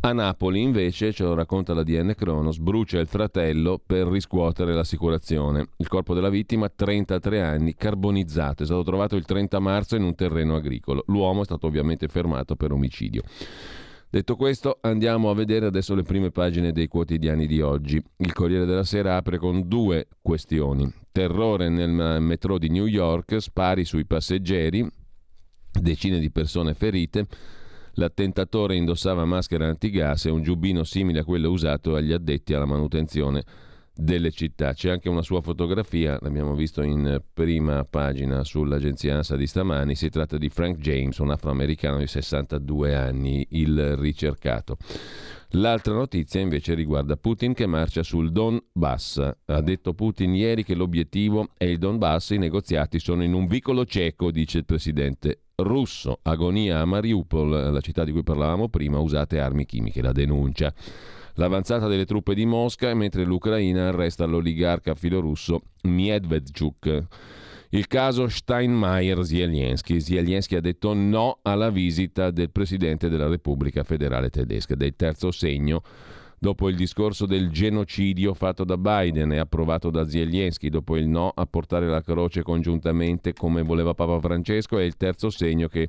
A 0.01 0.13
Napoli 0.15 0.63
invece, 0.63 1.13
ce 1.13 1.23
lo 1.23 1.35
racconta 1.35 1.75
la 1.75 1.83
DN 1.83 2.15
Cronos, 2.17 2.59
brucia 2.59 2.99
il 2.99 3.07
fratello 3.07 3.79
per 3.85 4.07
riscuotere 4.07 4.73
l'assicurazione. 4.73 5.67
Il 5.77 5.89
corpo 5.89 6.15
della 6.15 6.31
vittima, 6.31 6.71
33 6.75 7.43
anni, 7.43 7.75
carbonizzato, 7.75 8.63
è 8.63 8.67
stato 8.67 8.85
trovato 8.85 9.17
il 9.17 9.27
30 9.27 9.59
marzo 9.59 9.97
in 9.97 10.05
un 10.05 10.15
terreno 10.15 10.55
agricolo. 10.57 11.05
L'uomo 11.09 11.43
è 11.43 11.45
stato 11.45 11.67
ovviamente 11.67 12.09
fermato 12.09 12.57
per 12.57 12.73
omicidio. 12.73 13.23
Detto 14.13 14.37
questo, 14.37 14.77
andiamo 14.83 15.31
a 15.31 15.35
vedere 15.35 15.65
adesso 15.65 15.95
le 15.95 16.03
prime 16.03 16.31
pagine 16.31 16.71
dei 16.71 16.87
quotidiani 16.87 17.47
di 17.47 17.63
oggi. 17.63 17.99
Il 18.19 18.35
Corriere 18.35 18.67
della 18.67 18.85
Sera 18.85 19.17
apre 19.17 19.39
con 19.39 19.67
due 19.69 20.09
questioni. 20.21 20.87
Terrore 21.11 21.71
nel 21.71 22.21
metro 22.21 22.59
di 22.59 22.69
New 22.69 22.85
York, 22.85 23.41
spari 23.41 23.87
sui 23.87 24.05
passeggeri, 24.05 24.87
decine 25.81 26.19
di 26.19 26.31
persone 26.31 26.75
ferite. 26.75 27.27
L'attentatore 27.93 28.77
indossava 28.77 29.25
maschera 29.25 29.67
antigas 29.67 30.27
e 30.27 30.31
un 30.31 30.43
giubbino 30.43 30.85
simile 30.85 31.21
a 31.21 31.25
quello 31.25 31.49
usato 31.49 31.95
agli 31.95 32.13
addetti 32.13 32.53
alla 32.53 32.67
manutenzione 32.67 33.43
delle 33.95 34.31
città. 34.31 34.73
C'è 34.73 34.91
anche 34.91 35.09
una 35.09 35.23
sua 35.23 35.41
fotografia, 35.41 36.19
l'abbiamo 36.21 36.55
visto 36.55 36.83
in 36.83 37.23
prima 37.33 37.85
pagina 37.85 38.45
sull'agenzia 38.45 39.17
ANSA 39.17 39.37
di 39.37 39.47
stamani, 39.47 39.95
si 39.95 40.09
tratta 40.09 40.39
di 40.39 40.49
Frank 40.49 40.79
James, 40.79 41.19
un 41.19 41.31
afroamericano 41.31 41.99
di 41.99 42.07
62 42.07 42.95
anni, 42.95 43.47
il 43.51 43.97
ricercato. 43.97 44.77
L'altra 45.57 45.93
notizia 45.93 46.41
invece 46.41 46.73
riguarda 46.73 47.17
Putin 47.17 47.53
che 47.53 47.67
marcia 47.67 48.03
sul 48.03 48.33
Donbass. 48.33 49.31
Ha 49.45 49.61
detto 49.61 49.93
Putin 49.93 50.35
ieri 50.35 50.65
che 50.65 50.75
l'obiettivo 50.75 51.51
è 51.59 51.65
il 51.65 51.77
Donbass, 51.77 52.31
i 52.31 52.39
negoziati 52.39 52.99
sono 52.99 53.23
in 53.23 53.35
un 53.35 53.47
vicolo 53.47 53.85
cieco, 53.85 54.31
dice 54.31 54.59
il 54.59 54.65
presidente 54.65 55.43
russo. 55.57 56.21
Agonia 56.23 56.81
a 56.81 56.87
Mariupol, 56.87 57.71
la 57.71 57.81
città 57.81 58.05
di 58.05 58.13
cui 58.13 58.23
parlavamo 58.23 58.69
prima, 58.69 58.99
usate 58.99 59.41
armi 59.41 59.67
chimiche, 59.67 60.01
la 60.01 60.13
denuncia. 60.13 60.73
L'avanzata 61.35 61.87
delle 61.87 62.05
truppe 62.05 62.35
di 62.35 62.47
Mosca 62.47 62.95
mentre 62.95 63.25
l'Ucraina 63.25 63.89
arresta 63.89 64.25
l'oligarca 64.25 64.95
filorusso 64.95 65.63
Medvedchuk. 65.83 67.05
Il 67.71 67.87
caso 67.87 68.29
Steinmeier-Zelensky. 68.29 70.01
Zelensky 70.01 70.57
ha 70.57 70.61
detto 70.61 70.93
no 70.93 71.39
alla 71.43 71.71
visita 71.71 72.31
del 72.31 72.51
Presidente 72.51 73.09
della 73.09 73.29
Repubblica 73.29 73.83
Federale 73.83 74.29
Tedesca, 74.29 74.75
del 74.75 74.95
terzo 74.95 75.31
segno 75.31 75.83
dopo 76.43 76.69
il 76.69 76.75
discorso 76.75 77.25
del 77.25 77.51
genocidio 77.51 78.35
fatto 78.35 78.65
da 78.65 78.77
Biden 78.77 79.31
e 79.31 79.39
approvato 79.39 79.91
da 79.91 80.09
Zelensky, 80.09 80.71
dopo 80.71 80.97
il 80.97 81.07
no 81.07 81.31
a 81.33 81.47
portare 81.47 81.87
la 81.87 82.01
croce 82.01 82.43
congiuntamente 82.43 83.33
come 83.33 83.63
voleva 83.63 83.95
Papa 83.95 84.19
Francesco, 84.19 84.77
è 84.77 84.83
il 84.83 84.97
terzo 84.97 85.31
segno 85.31 85.69
che 85.69 85.89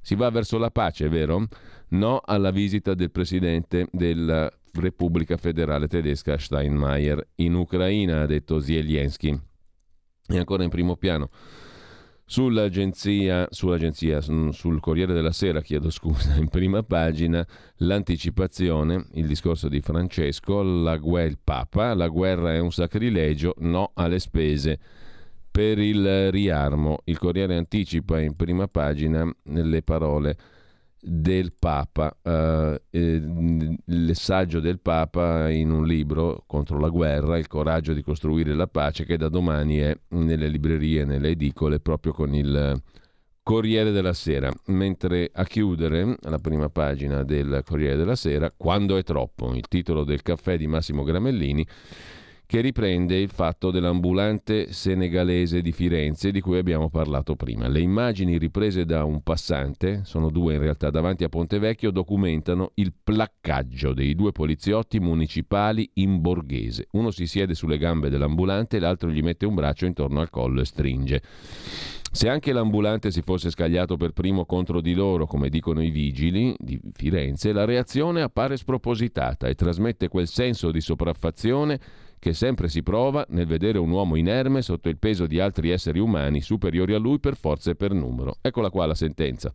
si 0.00 0.14
va 0.14 0.30
verso 0.30 0.56
la 0.56 0.70
pace, 0.70 1.08
vero? 1.08 1.48
No 1.90 2.20
alla 2.24 2.50
visita 2.50 2.94
del 2.94 3.10
Presidente 3.10 3.88
della 3.90 4.52
Repubblica 4.72 5.36
Federale 5.36 5.88
Tedesca 5.88 6.36
Steinmeier 6.36 7.26
in 7.36 7.54
Ucraina, 7.54 8.22
ha 8.22 8.26
detto 8.26 8.60
Zelensky. 8.60 9.38
E 10.26 10.38
ancora 10.38 10.64
in 10.64 10.68
primo 10.68 10.96
piano. 10.96 11.30
Sull'agenzia, 12.26 13.46
sull'agenzia, 13.48 14.20
sul 14.20 14.80
Corriere 14.80 15.14
della 15.14 15.32
Sera, 15.32 15.62
chiedo 15.62 15.88
scusa, 15.88 16.34
in 16.36 16.48
prima 16.48 16.82
pagina, 16.82 17.46
l'anticipazione, 17.76 19.06
il 19.14 19.26
discorso 19.26 19.68
di 19.68 19.80
Francesco, 19.80 20.62
la 20.62 20.98
guerra, 20.98 21.30
il 21.30 21.38
Papa, 21.42 21.94
la 21.94 22.08
guerra 22.08 22.52
è 22.52 22.58
un 22.58 22.70
sacrilegio, 22.70 23.54
no 23.60 23.92
alle 23.94 24.18
spese 24.18 24.78
per 25.50 25.78
il 25.78 26.30
riarmo. 26.30 26.98
Il 27.04 27.18
Corriere 27.18 27.56
anticipa 27.56 28.20
in 28.20 28.36
prima 28.36 28.68
pagina 28.68 29.26
le 29.44 29.82
parole 29.82 30.36
del 31.00 31.52
Papa, 31.58 32.16
eh, 32.22 32.80
il 32.90 34.10
saggio 34.14 34.60
del 34.60 34.80
Papa 34.80 35.48
in 35.48 35.70
un 35.70 35.86
libro 35.86 36.42
contro 36.46 36.78
la 36.78 36.88
guerra, 36.88 37.38
il 37.38 37.46
coraggio 37.46 37.92
di 37.92 38.02
costruire 38.02 38.54
la 38.54 38.66
pace, 38.66 39.04
che 39.04 39.16
da 39.16 39.28
domani 39.28 39.78
è 39.78 39.96
nelle 40.08 40.48
librerie, 40.48 41.04
nelle 41.04 41.30
edicole, 41.30 41.80
proprio 41.80 42.12
con 42.12 42.34
il 42.34 42.80
Corriere 43.42 43.92
della 43.92 44.12
Sera. 44.12 44.52
Mentre 44.66 45.30
a 45.32 45.44
chiudere 45.44 46.16
la 46.20 46.38
prima 46.38 46.68
pagina 46.68 47.22
del 47.22 47.62
Corriere 47.64 47.96
della 47.96 48.16
Sera, 48.16 48.52
Quando 48.54 48.96
è 48.96 49.02
troppo, 49.04 49.54
il 49.54 49.68
titolo 49.68 50.04
del 50.04 50.22
caffè 50.22 50.58
di 50.58 50.66
Massimo 50.66 51.02
Gramellini, 51.02 51.66
che 52.48 52.62
riprende 52.62 53.18
il 53.18 53.28
fatto 53.28 53.70
dell'ambulante 53.70 54.72
senegalese 54.72 55.60
di 55.60 55.70
Firenze 55.70 56.30
di 56.30 56.40
cui 56.40 56.56
abbiamo 56.56 56.88
parlato 56.88 57.36
prima. 57.36 57.68
Le 57.68 57.80
immagini 57.80 58.38
riprese 58.38 58.86
da 58.86 59.04
un 59.04 59.22
passante, 59.22 60.00
sono 60.04 60.30
due 60.30 60.54
in 60.54 60.60
realtà 60.60 60.88
davanti 60.88 61.24
a 61.24 61.28
Ponte 61.28 61.58
Vecchio, 61.58 61.90
documentano 61.90 62.70
il 62.76 62.94
placcaggio 63.04 63.92
dei 63.92 64.14
due 64.14 64.32
poliziotti 64.32 64.98
municipali 64.98 65.90
in 65.96 66.22
borghese. 66.22 66.86
Uno 66.92 67.10
si 67.10 67.26
siede 67.26 67.52
sulle 67.52 67.76
gambe 67.76 68.08
dell'ambulante, 68.08 68.78
l'altro 68.78 69.10
gli 69.10 69.20
mette 69.20 69.44
un 69.44 69.54
braccio 69.54 69.84
intorno 69.84 70.22
al 70.22 70.30
collo 70.30 70.62
e 70.62 70.64
stringe. 70.64 71.22
Se 72.10 72.30
anche 72.30 72.54
l'ambulante 72.54 73.10
si 73.10 73.20
fosse 73.20 73.50
scagliato 73.50 73.98
per 73.98 74.12
primo 74.12 74.46
contro 74.46 74.80
di 74.80 74.94
loro, 74.94 75.26
come 75.26 75.50
dicono 75.50 75.82
i 75.82 75.90
vigili 75.90 76.54
di 76.58 76.80
Firenze, 76.94 77.52
la 77.52 77.66
reazione 77.66 78.22
appare 78.22 78.56
spropositata 78.56 79.48
e 79.48 79.54
trasmette 79.54 80.08
quel 80.08 80.26
senso 80.26 80.70
di 80.70 80.80
sopraffazione 80.80 81.78
che 82.18 82.32
sempre 82.34 82.68
si 82.68 82.82
prova 82.82 83.24
nel 83.30 83.46
vedere 83.46 83.78
un 83.78 83.90
uomo 83.90 84.16
inerme 84.16 84.62
sotto 84.62 84.88
il 84.88 84.98
peso 84.98 85.26
di 85.26 85.40
altri 85.40 85.70
esseri 85.70 85.98
umani 85.98 86.40
superiori 86.40 86.94
a 86.94 86.98
lui 86.98 87.20
per 87.20 87.36
forza 87.36 87.70
e 87.70 87.76
per 87.76 87.92
numero. 87.92 88.36
Eccola 88.40 88.70
qua 88.70 88.86
la 88.86 88.94
sentenza. 88.94 89.52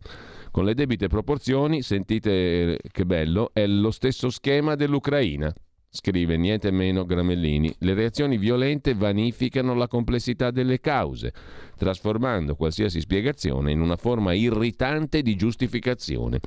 Con 0.50 0.64
le 0.64 0.74
debite 0.74 1.08
proporzioni, 1.08 1.82
sentite 1.82 2.30
eh, 2.30 2.78
che 2.90 3.04
bello, 3.04 3.50
è 3.52 3.66
lo 3.66 3.90
stesso 3.90 4.30
schema 4.30 4.74
dell'Ucraina. 4.74 5.52
Scrive 5.88 6.36
niente 6.36 6.72
meno 6.72 7.04
Gramellini, 7.04 7.72
le 7.78 7.94
reazioni 7.94 8.36
violente 8.36 8.94
vanificano 8.94 9.74
la 9.74 9.86
complessità 9.86 10.50
delle 10.50 10.80
cause, 10.80 11.32
trasformando 11.76 12.56
qualsiasi 12.56 13.00
spiegazione 13.00 13.70
in 13.70 13.80
una 13.80 13.96
forma 13.96 14.32
irritante 14.32 15.22
di 15.22 15.36
giustificazione. 15.36 16.40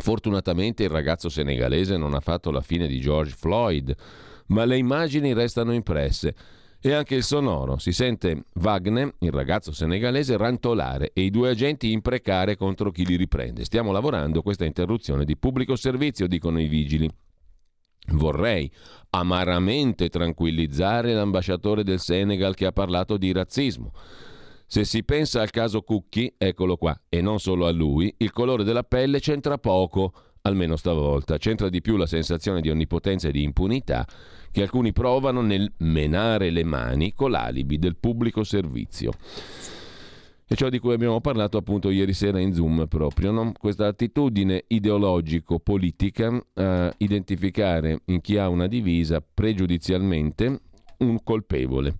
Fortunatamente 0.00 0.82
il 0.82 0.90
ragazzo 0.90 1.28
senegalese 1.28 1.96
non 1.96 2.14
ha 2.14 2.20
fatto 2.20 2.50
la 2.50 2.60
fine 2.60 2.88
di 2.88 2.98
George 2.98 3.34
Floyd, 3.36 3.94
ma 4.48 4.64
le 4.64 4.76
immagini 4.76 5.32
restano 5.32 5.72
impresse. 5.72 6.34
E 6.80 6.92
anche 6.92 7.16
il 7.16 7.24
sonoro. 7.24 7.78
Si 7.78 7.90
sente 7.90 8.44
Wagner, 8.54 9.12
il 9.18 9.32
ragazzo 9.32 9.72
senegalese, 9.72 10.36
rantolare 10.36 11.10
e 11.12 11.22
i 11.22 11.30
due 11.30 11.50
agenti 11.50 11.90
imprecare 11.90 12.56
contro 12.56 12.92
chi 12.92 13.04
li 13.04 13.16
riprende. 13.16 13.64
Stiamo 13.64 13.90
lavorando 13.90 14.42
questa 14.42 14.64
interruzione 14.64 15.24
di 15.24 15.36
pubblico 15.36 15.74
servizio, 15.74 16.28
dicono 16.28 16.60
i 16.60 16.68
vigili. 16.68 17.10
Vorrei 18.10 18.70
amaramente 19.10 20.08
tranquillizzare 20.08 21.12
l'ambasciatore 21.12 21.82
del 21.82 21.98
Senegal 21.98 22.54
che 22.54 22.66
ha 22.66 22.72
parlato 22.72 23.16
di 23.16 23.32
razzismo. 23.32 23.92
Se 24.66 24.84
si 24.84 25.02
pensa 25.02 25.40
al 25.40 25.50
caso 25.50 25.82
Cucchi, 25.82 26.34
eccolo 26.38 26.76
qua, 26.76 26.98
e 27.08 27.20
non 27.20 27.40
solo 27.40 27.66
a 27.66 27.70
lui, 27.70 28.14
il 28.18 28.32
colore 28.32 28.64
della 28.64 28.84
pelle 28.84 29.18
c'entra 29.18 29.58
poco, 29.58 30.12
almeno 30.42 30.76
stavolta. 30.76 31.38
C'entra 31.38 31.68
di 31.68 31.80
più 31.80 31.96
la 31.96 32.06
sensazione 32.06 32.60
di 32.60 32.70
onnipotenza 32.70 33.28
e 33.28 33.32
di 33.32 33.42
impunità 33.42 34.06
che 34.50 34.62
alcuni 34.62 34.92
provano 34.92 35.40
nel 35.42 35.70
menare 35.78 36.50
le 36.50 36.64
mani 36.64 37.12
con 37.14 37.30
l'alibi 37.30 37.78
del 37.78 37.96
pubblico 37.96 38.44
servizio. 38.44 39.12
E 40.50 40.54
ciò 40.54 40.70
di 40.70 40.78
cui 40.78 40.94
abbiamo 40.94 41.20
parlato 41.20 41.58
appunto 41.58 41.90
ieri 41.90 42.14
sera 42.14 42.40
in 42.40 42.54
Zoom 42.54 42.86
proprio, 42.88 43.30
no? 43.30 43.52
questa 43.58 43.86
attitudine 43.86 44.64
ideologico-politica 44.66 46.42
a 46.54 46.94
identificare 46.96 48.00
in 48.06 48.22
chi 48.22 48.38
ha 48.38 48.48
una 48.48 48.66
divisa 48.66 49.22
pregiudizialmente 49.22 50.60
un 50.98 51.22
colpevole. 51.22 51.94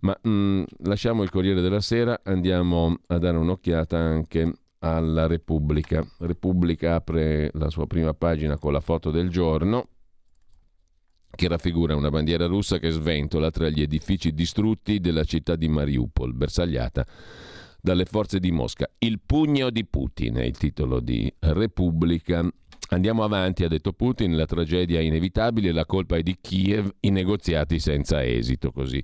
Ma 0.00 0.18
mh, 0.20 0.30
mm, 0.30 0.62
lasciamo 0.78 1.22
il 1.22 1.30
Corriere 1.30 1.60
della 1.60 1.80
Sera, 1.80 2.20
andiamo 2.24 2.96
a 3.06 3.18
dare 3.18 3.36
un'occhiata 3.36 3.96
anche 3.96 4.52
alla 4.82 5.26
Repubblica. 5.26 6.06
Repubblica 6.18 6.96
apre 6.96 7.50
la 7.54 7.70
sua 7.70 7.86
prima 7.86 8.14
pagina 8.14 8.58
con 8.58 8.72
la 8.72 8.80
foto 8.80 9.10
del 9.10 9.28
giorno 9.28 9.88
che 11.34 11.48
raffigura 11.48 11.96
una 11.96 12.10
bandiera 12.10 12.46
russa 12.46 12.78
che 12.78 12.90
sventola 12.90 13.50
tra 13.50 13.68
gli 13.68 13.80
edifici 13.80 14.34
distrutti 14.34 15.00
della 15.00 15.24
città 15.24 15.56
di 15.56 15.66
Mariupol, 15.66 16.34
bersagliata 16.34 17.06
dalle 17.80 18.04
forze 18.04 18.38
di 18.38 18.52
Mosca. 18.52 18.86
Il 18.98 19.20
pugno 19.24 19.70
di 19.70 19.84
Putin 19.86 20.36
è 20.36 20.44
il 20.44 20.56
titolo 20.56 21.00
di 21.00 21.32
Repubblica. 21.38 22.46
Andiamo 22.90 23.24
avanti, 23.24 23.64
ha 23.64 23.68
detto 23.68 23.92
Putin, 23.92 24.36
la 24.36 24.44
tragedia 24.44 25.00
è 25.00 25.02
inevitabile, 25.02 25.72
la 25.72 25.86
colpa 25.86 26.16
è 26.16 26.22
di 26.22 26.36
Kiev, 26.40 26.92
i 27.00 27.10
negoziati 27.10 27.78
senza 27.78 28.22
esito, 28.22 28.70
così. 28.70 29.02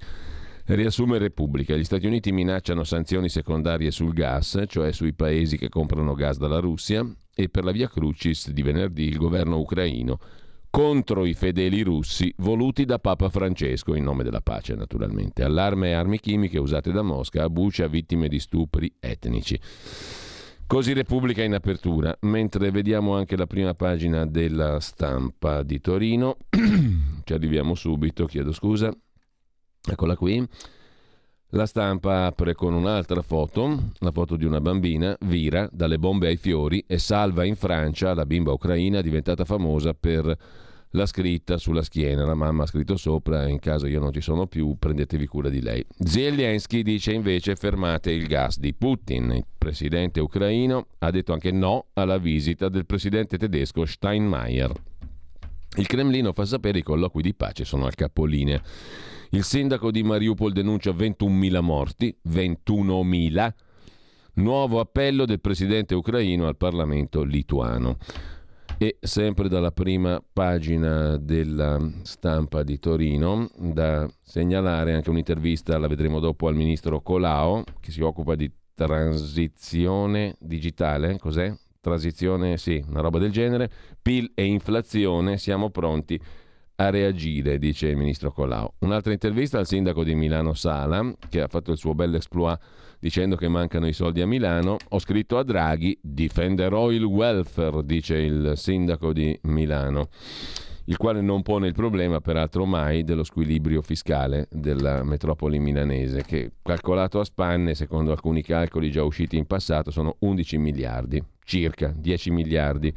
Riassume 0.75 1.16
Repubblica. 1.16 1.75
Gli 1.75 1.85
Stati 1.85 2.07
Uniti 2.07 2.31
minacciano 2.31 2.85
sanzioni 2.85 3.31
secondarie 3.31 3.91
sul 3.91 4.12
gas, 4.12 4.62
cioè 4.66 4.93
sui 4.93 5.14
paesi 5.14 5.57
che 5.57 5.71
comprano 5.71 6.12
gas 6.12 6.37
dalla 6.37 6.59
Russia, 6.59 7.11
e 7.35 7.49
per 7.49 7.64
la 7.64 7.71
via 7.71 7.89
Crucis 7.89 8.51
di 8.51 8.61
venerdì 8.61 9.05
il 9.05 9.16
governo 9.16 9.59
ucraino 9.59 10.19
contro 10.69 11.25
i 11.25 11.33
fedeli 11.33 11.81
russi 11.81 12.31
voluti 12.39 12.85
da 12.85 12.99
Papa 12.99 13.31
Francesco 13.31 13.95
in 13.95 14.05
nome 14.05 14.25
della 14.25 14.43
pace 14.43 14.75
naturalmente. 14.75 15.43
Allarme 15.43 15.89
e 15.89 15.93
armi 15.93 16.21
chimiche 16.21 16.59
usate 16.59 16.93
da 16.93 17.01
Mosca 17.01 17.45
a 17.45 17.49
Bucia 17.49 17.87
vittime 17.87 18.29
di 18.29 18.39
stupri 18.39 18.95
etnici. 19.01 19.59
Così 20.66 20.93
Repubblica 20.93 21.43
in 21.43 21.55
apertura, 21.55 22.14
mentre 22.21 22.71
vediamo 22.71 23.14
anche 23.16 23.39
la 23.39 23.47
prima 23.47 23.73
pagina 23.73 24.27
della 24.27 24.81
stampa 24.81 25.62
di 25.62 25.81
Torino, 25.81 26.37
ci 27.25 27.33
arriviamo 27.33 27.75
subito, 27.75 28.27
chiedo 28.27 28.53
scusa, 28.53 28.95
eccola 29.93 30.16
qui. 30.16 30.47
La 31.53 31.64
stampa 31.64 32.26
apre 32.26 32.55
con 32.55 32.74
un'altra 32.74 33.22
foto, 33.22 33.91
la 34.01 34.12
foto 34.12 34.36
di 34.36 34.45
una 34.45 34.61
bambina, 34.61 35.16
vira 35.20 35.66
dalle 35.72 35.99
bombe 35.99 36.26
ai 36.26 36.36
fiori 36.36 36.84
e 36.86 36.99
salva 36.99 37.45
in 37.45 37.57
Francia 37.57 38.12
la 38.12 38.26
bimba 38.26 38.53
ucraina 38.53 39.01
diventata 39.01 39.47
famosa 39.47 39.95
per 39.95 40.36
la 40.91 41.07
scritta 41.07 41.57
sulla 41.57 41.82
schiena. 41.82 42.26
La 42.26 42.34
mamma 42.34 42.64
ha 42.64 42.66
scritto 42.66 42.97
sopra, 42.97 43.49
in 43.49 43.61
caso 43.61 43.86
io 43.86 43.99
non 43.99 44.12
ci 44.12 44.20
sono 44.20 44.47
più, 44.47 44.76
prendetevi 44.78 45.26
cura 45.26 45.49
di 45.49 45.62
lei. 45.62 45.84
Zelensky 45.99 46.82
dice 46.82 47.12
invece 47.12 47.57
fermate 47.57 48.11
il 48.11 48.26
gas 48.26 48.59
di 48.59 48.74
Putin. 48.74 49.32
Il 49.32 49.45
presidente 49.57 50.20
ucraino 50.20 50.86
ha 50.99 51.11
detto 51.11 51.32
anche 51.32 51.51
no 51.51 51.86
alla 51.95 52.18
visita 52.18 52.68
del 52.68 52.84
presidente 52.84 53.39
tedesco 53.39 53.86
Steinmeier. 53.86 54.72
Il 55.76 55.86
Cremlino 55.86 56.32
fa 56.32 56.45
sapere 56.45 56.78
i 56.78 56.82
colloqui 56.82 57.22
di 57.22 57.34
pace 57.34 57.64
sono 57.64 57.86
al 57.86 57.95
capolinea. 57.95 58.61
Il 59.31 59.45
sindaco 59.45 59.91
di 59.91 60.03
Mariupol 60.03 60.53
denuncia 60.53 60.91
21.000 60.91 61.61
morti, 61.61 62.16
21.000. 62.29 63.53
Nuovo 64.35 64.81
appello 64.81 65.26
del 65.26 65.41
presidente 65.41 65.95
ucraino 65.95 66.47
al 66.47 66.57
Parlamento 66.57 67.22
lituano. 67.24 67.99
E 68.79 68.97
sempre 69.01 69.49
dalla 69.49 69.72
prima 69.72 70.22
pagina 70.33 71.16
della 71.18 71.79
stampa 72.03 72.62
di 72.62 72.79
Torino, 72.79 73.51
da 73.57 74.09
segnalare 74.22 74.95
anche 74.95 75.11
un'intervista, 75.11 75.76
la 75.79 75.89
vedremo 75.89 76.20
dopo, 76.20 76.49
al 76.49 76.55
ministro 76.55 77.03
Colao, 77.03 77.64
che 77.81 77.91
si 77.91 78.01
occupa 78.01 78.35
di 78.35 78.51
transizione 78.74 80.37
digitale, 80.39 81.18
cos'è? 81.18 81.53
transizione 81.81 82.59
sì, 82.59 82.83
una 82.89 83.01
roba 83.01 83.18
del 83.18 83.31
genere, 83.31 83.70
PIL 84.01 84.33
e 84.35 84.45
inflazione, 84.45 85.39
siamo 85.39 85.70
pronti 85.70 86.20
a 86.81 86.91
reagire, 86.91 87.59
dice 87.59 87.89
il 87.89 87.97
ministro 87.97 88.31
Colau. 88.31 88.72
Un'altra 88.81 89.12
intervista 89.12 89.59
al 89.59 89.66
sindaco 89.66 90.05
di 90.05 90.14
Milano 90.14 90.55
Sala, 90.55 91.12
che 91.29 91.41
ha 91.41 91.49
fatto 91.49 91.72
il 91.72 91.79
suo 91.79 91.95
bel 91.95 92.14
exploit 92.14 92.59
dicendo 93.01 93.37
che 93.37 93.49
mancano 93.49 93.87
i 93.89 93.93
soldi 93.93 94.20
a 94.20 94.26
Milano. 94.26 94.76
Ho 94.91 94.99
scritto 95.01 95.39
a 95.39 95.43
Draghi, 95.43 95.99
difenderò 96.01 96.91
il 96.91 97.03
welfare, 97.03 97.85
dice 97.85 98.16
il 98.16 98.53
sindaco 98.55 99.12
di 99.12 99.37
Milano 99.43 100.09
il 100.89 100.97
quale 100.97 101.20
non 101.20 101.43
pone 101.43 101.66
il 101.66 101.74
problema, 101.74 102.20
peraltro 102.20 102.64
mai, 102.64 103.05
dello 103.05 103.22
squilibrio 103.22 103.83
fiscale 103.83 104.49
della 104.51 105.03
metropoli 105.03 105.59
milanese, 105.59 106.22
che 106.22 106.53
calcolato 106.62 107.20
a 107.20 107.24
spanne, 107.24 107.74
secondo 107.74 108.11
alcuni 108.11 108.43
calcoli 108.43 108.91
già 108.91 109.03
usciti 109.03 109.37
in 109.37 109.45
passato, 109.45 109.91
sono 109.91 110.16
11 110.20 110.57
miliardi, 110.57 111.22
circa 111.45 111.93
10 111.95 112.31
miliardi 112.31 112.95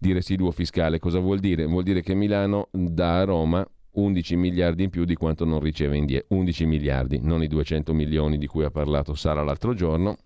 di 0.00 0.12
residuo 0.12 0.50
fiscale. 0.50 0.98
Cosa 0.98 1.18
vuol 1.18 1.40
dire? 1.40 1.66
Vuol 1.66 1.82
dire 1.82 2.00
che 2.00 2.14
Milano 2.14 2.68
dà 2.72 3.18
a 3.18 3.24
Roma 3.24 3.68
11 3.92 4.36
miliardi 4.36 4.84
in 4.84 4.90
più 4.90 5.04
di 5.04 5.14
quanto 5.14 5.44
non 5.44 5.60
riceve 5.60 5.96
indietro. 5.96 6.36
11 6.36 6.64
miliardi, 6.64 7.20
non 7.22 7.42
i 7.42 7.48
200 7.48 7.92
milioni 7.92 8.38
di 8.38 8.46
cui 8.46 8.64
ha 8.64 8.70
parlato 8.70 9.14
Sara 9.14 9.42
l'altro 9.42 9.74
giorno, 9.74 10.16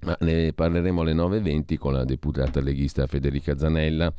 ma 0.00 0.16
ne 0.20 0.52
parleremo 0.54 1.02
alle 1.02 1.12
9.20 1.12 1.76
con 1.76 1.92
la 1.92 2.04
deputata 2.04 2.60
leghista 2.60 3.06
Federica 3.06 3.56
Zanella. 3.58 4.12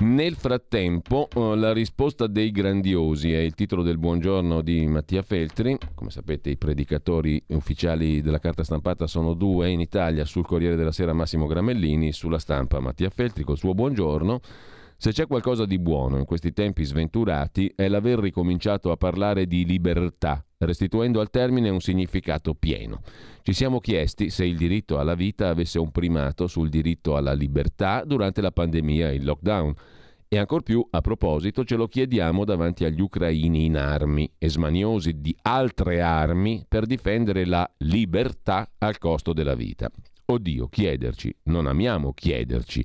Nel 0.00 0.34
frattempo, 0.34 1.28
eh, 1.34 1.56
la 1.56 1.74
risposta 1.74 2.26
dei 2.26 2.50
grandiosi 2.50 3.34
è 3.34 3.38
il 3.38 3.52
titolo 3.52 3.82
del 3.82 3.98
buongiorno 3.98 4.62
di 4.62 4.86
Mattia 4.86 5.20
Feltri. 5.20 5.76
Come 5.94 6.08
sapete, 6.08 6.48
i 6.48 6.56
predicatori 6.56 7.42
ufficiali 7.48 8.22
della 8.22 8.38
carta 8.38 8.64
stampata 8.64 9.06
sono 9.06 9.34
due 9.34 9.68
in 9.68 9.78
Italia, 9.78 10.24
sul 10.24 10.46
Corriere 10.46 10.76
della 10.76 10.90
Sera 10.90 11.12
Massimo 11.12 11.46
Gramellini, 11.46 12.12
sulla 12.12 12.38
stampa 12.38 12.80
Mattia 12.80 13.10
Feltri 13.10 13.44
col 13.44 13.58
suo 13.58 13.74
buongiorno. 13.74 14.40
Se 15.02 15.12
c'è 15.12 15.26
qualcosa 15.26 15.64
di 15.64 15.78
buono 15.78 16.18
in 16.18 16.26
questi 16.26 16.52
tempi 16.52 16.84
sventurati 16.84 17.72
è 17.74 17.88
l'aver 17.88 18.18
ricominciato 18.18 18.90
a 18.90 18.98
parlare 18.98 19.46
di 19.46 19.64
libertà, 19.64 20.44
restituendo 20.58 21.20
al 21.20 21.30
termine 21.30 21.70
un 21.70 21.80
significato 21.80 22.52
pieno. 22.52 23.00
Ci 23.40 23.54
siamo 23.54 23.80
chiesti 23.80 24.28
se 24.28 24.44
il 24.44 24.58
diritto 24.58 24.98
alla 24.98 25.14
vita 25.14 25.48
avesse 25.48 25.78
un 25.78 25.90
primato 25.90 26.46
sul 26.46 26.68
diritto 26.68 27.16
alla 27.16 27.32
libertà 27.32 28.04
durante 28.04 28.42
la 28.42 28.52
pandemia 28.52 29.08
e 29.08 29.14
il 29.14 29.24
lockdown. 29.24 29.72
E 30.28 30.36
ancor 30.36 30.62
più, 30.62 30.86
a 30.90 31.00
proposito, 31.00 31.64
ce 31.64 31.76
lo 31.76 31.88
chiediamo 31.88 32.44
davanti 32.44 32.84
agli 32.84 33.00
ucraini 33.00 33.64
in 33.64 33.78
armi 33.78 34.30
e 34.36 34.50
smaniosi 34.50 35.18
di 35.18 35.34
altre 35.40 36.02
armi 36.02 36.66
per 36.68 36.84
difendere 36.84 37.46
la 37.46 37.66
libertà 37.78 38.70
al 38.76 38.98
costo 38.98 39.32
della 39.32 39.54
vita. 39.54 39.90
Oddio, 40.26 40.68
chiederci, 40.68 41.34
non 41.44 41.66
amiamo 41.66 42.12
chiederci. 42.12 42.84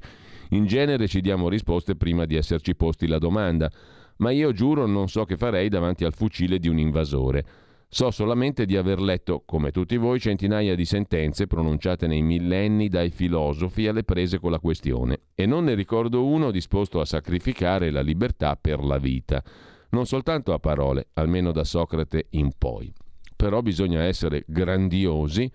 In 0.50 0.66
genere 0.66 1.08
ci 1.08 1.22
diamo 1.22 1.50
risposte 1.50 1.96
prima 1.96 2.26
di 2.26 2.36
esserci 2.36 2.76
posti 2.76 3.08
la 3.08 3.18
domanda, 3.18 3.70
ma 4.18 4.32
io 4.32 4.52
giuro 4.52 4.86
non 4.86 5.08
so 5.08 5.26
che 5.26 5.38
farei 5.38 5.70
davanti 5.70 6.06
al 6.06 6.14
fucile 6.14 6.60
di 6.60 6.68
un 6.68 6.78
invasore. 6.78 7.46
So 7.88 8.12
solamente 8.12 8.66
di 8.66 8.76
aver 8.76 9.00
letto, 9.00 9.44
come 9.46 9.72
tutti 9.72 9.96
voi, 9.96 10.20
centinaia 10.20 10.76
di 10.76 10.86
sentenze 10.86 11.48
pronunciate 11.48 12.08
nei 12.08 12.22
millenni 12.22 12.90
dai 12.90 13.10
filosofi 13.10 13.88
alle 13.88 14.04
prese 14.04 14.40
con 14.40 14.52
la 14.52 14.60
questione, 14.60 15.20
e 15.34 15.46
non 15.46 15.66
ne 15.66 15.76
ricordo 15.76 16.26
uno 16.26 16.52
disposto 16.52 17.00
a 17.00 17.06
sacrificare 17.06 17.92
la 17.92 18.02
libertà 18.02 18.58
per 18.60 18.84
la 18.84 18.98
vita, 18.98 19.42
non 19.90 20.06
soltanto 20.06 20.52
a 20.52 20.60
parole, 20.60 21.08
almeno 21.14 21.52
da 21.52 21.64
Socrate 21.64 22.28
in 22.32 22.52
poi. 22.58 22.92
Però 23.36 23.62
bisogna 23.62 24.04
essere 24.04 24.44
grandiosi 24.48 25.50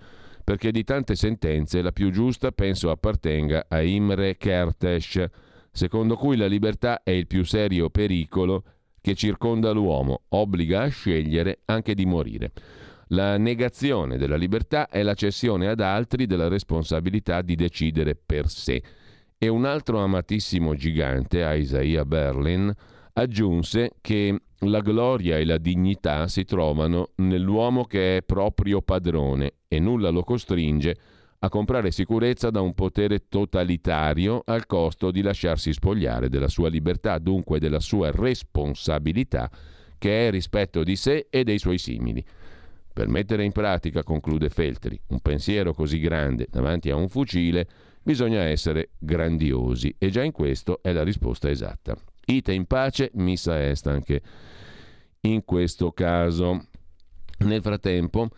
perché 0.51 0.73
di 0.73 0.83
tante 0.83 1.15
sentenze 1.15 1.81
la 1.81 1.93
più 1.93 2.11
giusta 2.11 2.51
penso 2.51 2.91
appartenga 2.91 3.67
a 3.69 3.83
Imre 3.83 4.37
Kertész, 4.37 5.25
secondo 5.71 6.17
cui 6.17 6.37
la 6.37 6.49
libertà 6.49 7.05
è 7.05 7.13
il 7.13 7.29
più 7.29 7.45
serio 7.45 7.89
pericolo 7.89 8.65
che 9.01 9.15
circonda 9.15 9.71
l'uomo, 9.71 10.23
obbliga 10.31 10.83
a 10.83 10.89
scegliere 10.89 11.61
anche 11.67 11.95
di 11.95 12.05
morire. 12.05 12.51
La 13.11 13.37
negazione 13.37 14.19
della 14.19 14.35
libertà 14.35 14.89
è 14.89 15.05
la 15.05 15.15
cessione 15.15 15.69
ad 15.69 15.79
altri 15.79 16.27
della 16.27 16.49
responsabilità 16.49 17.43
di 17.43 17.55
decidere 17.55 18.17
per 18.17 18.49
sé. 18.49 18.83
E 19.39 19.47
un 19.47 19.65
altro 19.65 20.01
amatissimo 20.01 20.75
gigante, 20.75 21.47
Isaiah 21.49 22.05
Berlin, 22.05 22.75
aggiunse 23.13 23.93
che 24.01 24.37
la 24.61 24.81
gloria 24.81 25.39
e 25.39 25.45
la 25.45 25.59
dignità 25.59 26.29
si 26.29 26.45
trovano 26.45 27.11
nell'uomo 27.17 27.85
che 27.85 28.19
è 28.19 28.23
proprio 28.23 28.83
padrone 28.83 29.55
e 29.69 29.79
nulla 29.79 30.11
lo 30.11 30.23
costringe 30.23 30.97
a 31.43 31.49
comprare 31.49 31.91
sicurezza 31.91 32.51
da 32.51 32.61
un 32.61 32.75
potere 32.75 33.29
totalitario 33.29 34.43
al 34.45 34.67
costo 34.67 35.11
di 35.11 35.23
lasciarsi 35.23 35.73
spogliare 35.73 36.29
della 36.29 36.49
sua 36.49 36.69
libertà, 36.69 37.17
dunque 37.19 37.59
della 37.59 37.81
sua 37.81 38.11
responsabilità, 38.11 39.51
che 39.97 40.29
è 40.29 40.31
rispetto 40.31 40.83
di 40.83 40.97
sé 40.97 41.29
e 41.31 41.43
dei 41.43 41.59
suoi 41.59 41.79
simili. 41.79 42.23
Per 42.93 43.09
mettere 43.09 43.45
in 43.45 43.53
pratica, 43.53 44.03
conclude 44.03 44.51
Feltri, 44.51 45.01
un 45.09 45.21
pensiero 45.21 45.73
così 45.73 45.99
grande 45.99 46.47
davanti 46.51 46.91
a 46.91 46.97
un 46.97 47.09
fucile, 47.09 47.67
bisogna 48.03 48.43
essere 48.43 48.91
grandiosi 48.99 49.95
e 49.97 50.11
già 50.11 50.23
in 50.23 50.33
questo 50.33 50.81
è 50.83 50.93
la 50.93 51.05
risposta 51.05 51.49
esatta. 51.49 51.97
Ite 52.27 52.53
in 52.53 52.67
pace, 52.67 53.11
missa 53.15 53.63
est 53.63 53.87
anche 53.87 54.23
in 55.23 55.45
questo 55.45 55.93
caso. 55.93 56.67
Nel 57.39 57.63
frattempo 57.63 58.29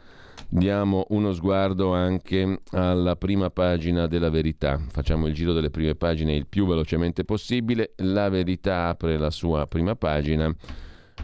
diamo 0.49 1.07
uno 1.11 1.33
sguardo 1.33 1.93
anche 1.93 2.61
alla 2.71 3.17
prima 3.17 3.51
pagina 3.51 4.07
della 4.07 4.31
verità. 4.31 4.81
Facciamo 4.89 5.27
il 5.27 5.35
giro 5.35 5.53
delle 5.53 5.71
prime 5.71 5.95
pagine 5.95 6.35
il 6.35 6.47
più 6.47 6.67
velocemente 6.67 7.25
possibile. 7.25 7.93
La 7.97 8.29
verità 8.29 8.89
apre 8.89 9.19
la 9.19 9.31
sua 9.31 9.67
prima 9.67 9.97
pagina 9.97 10.55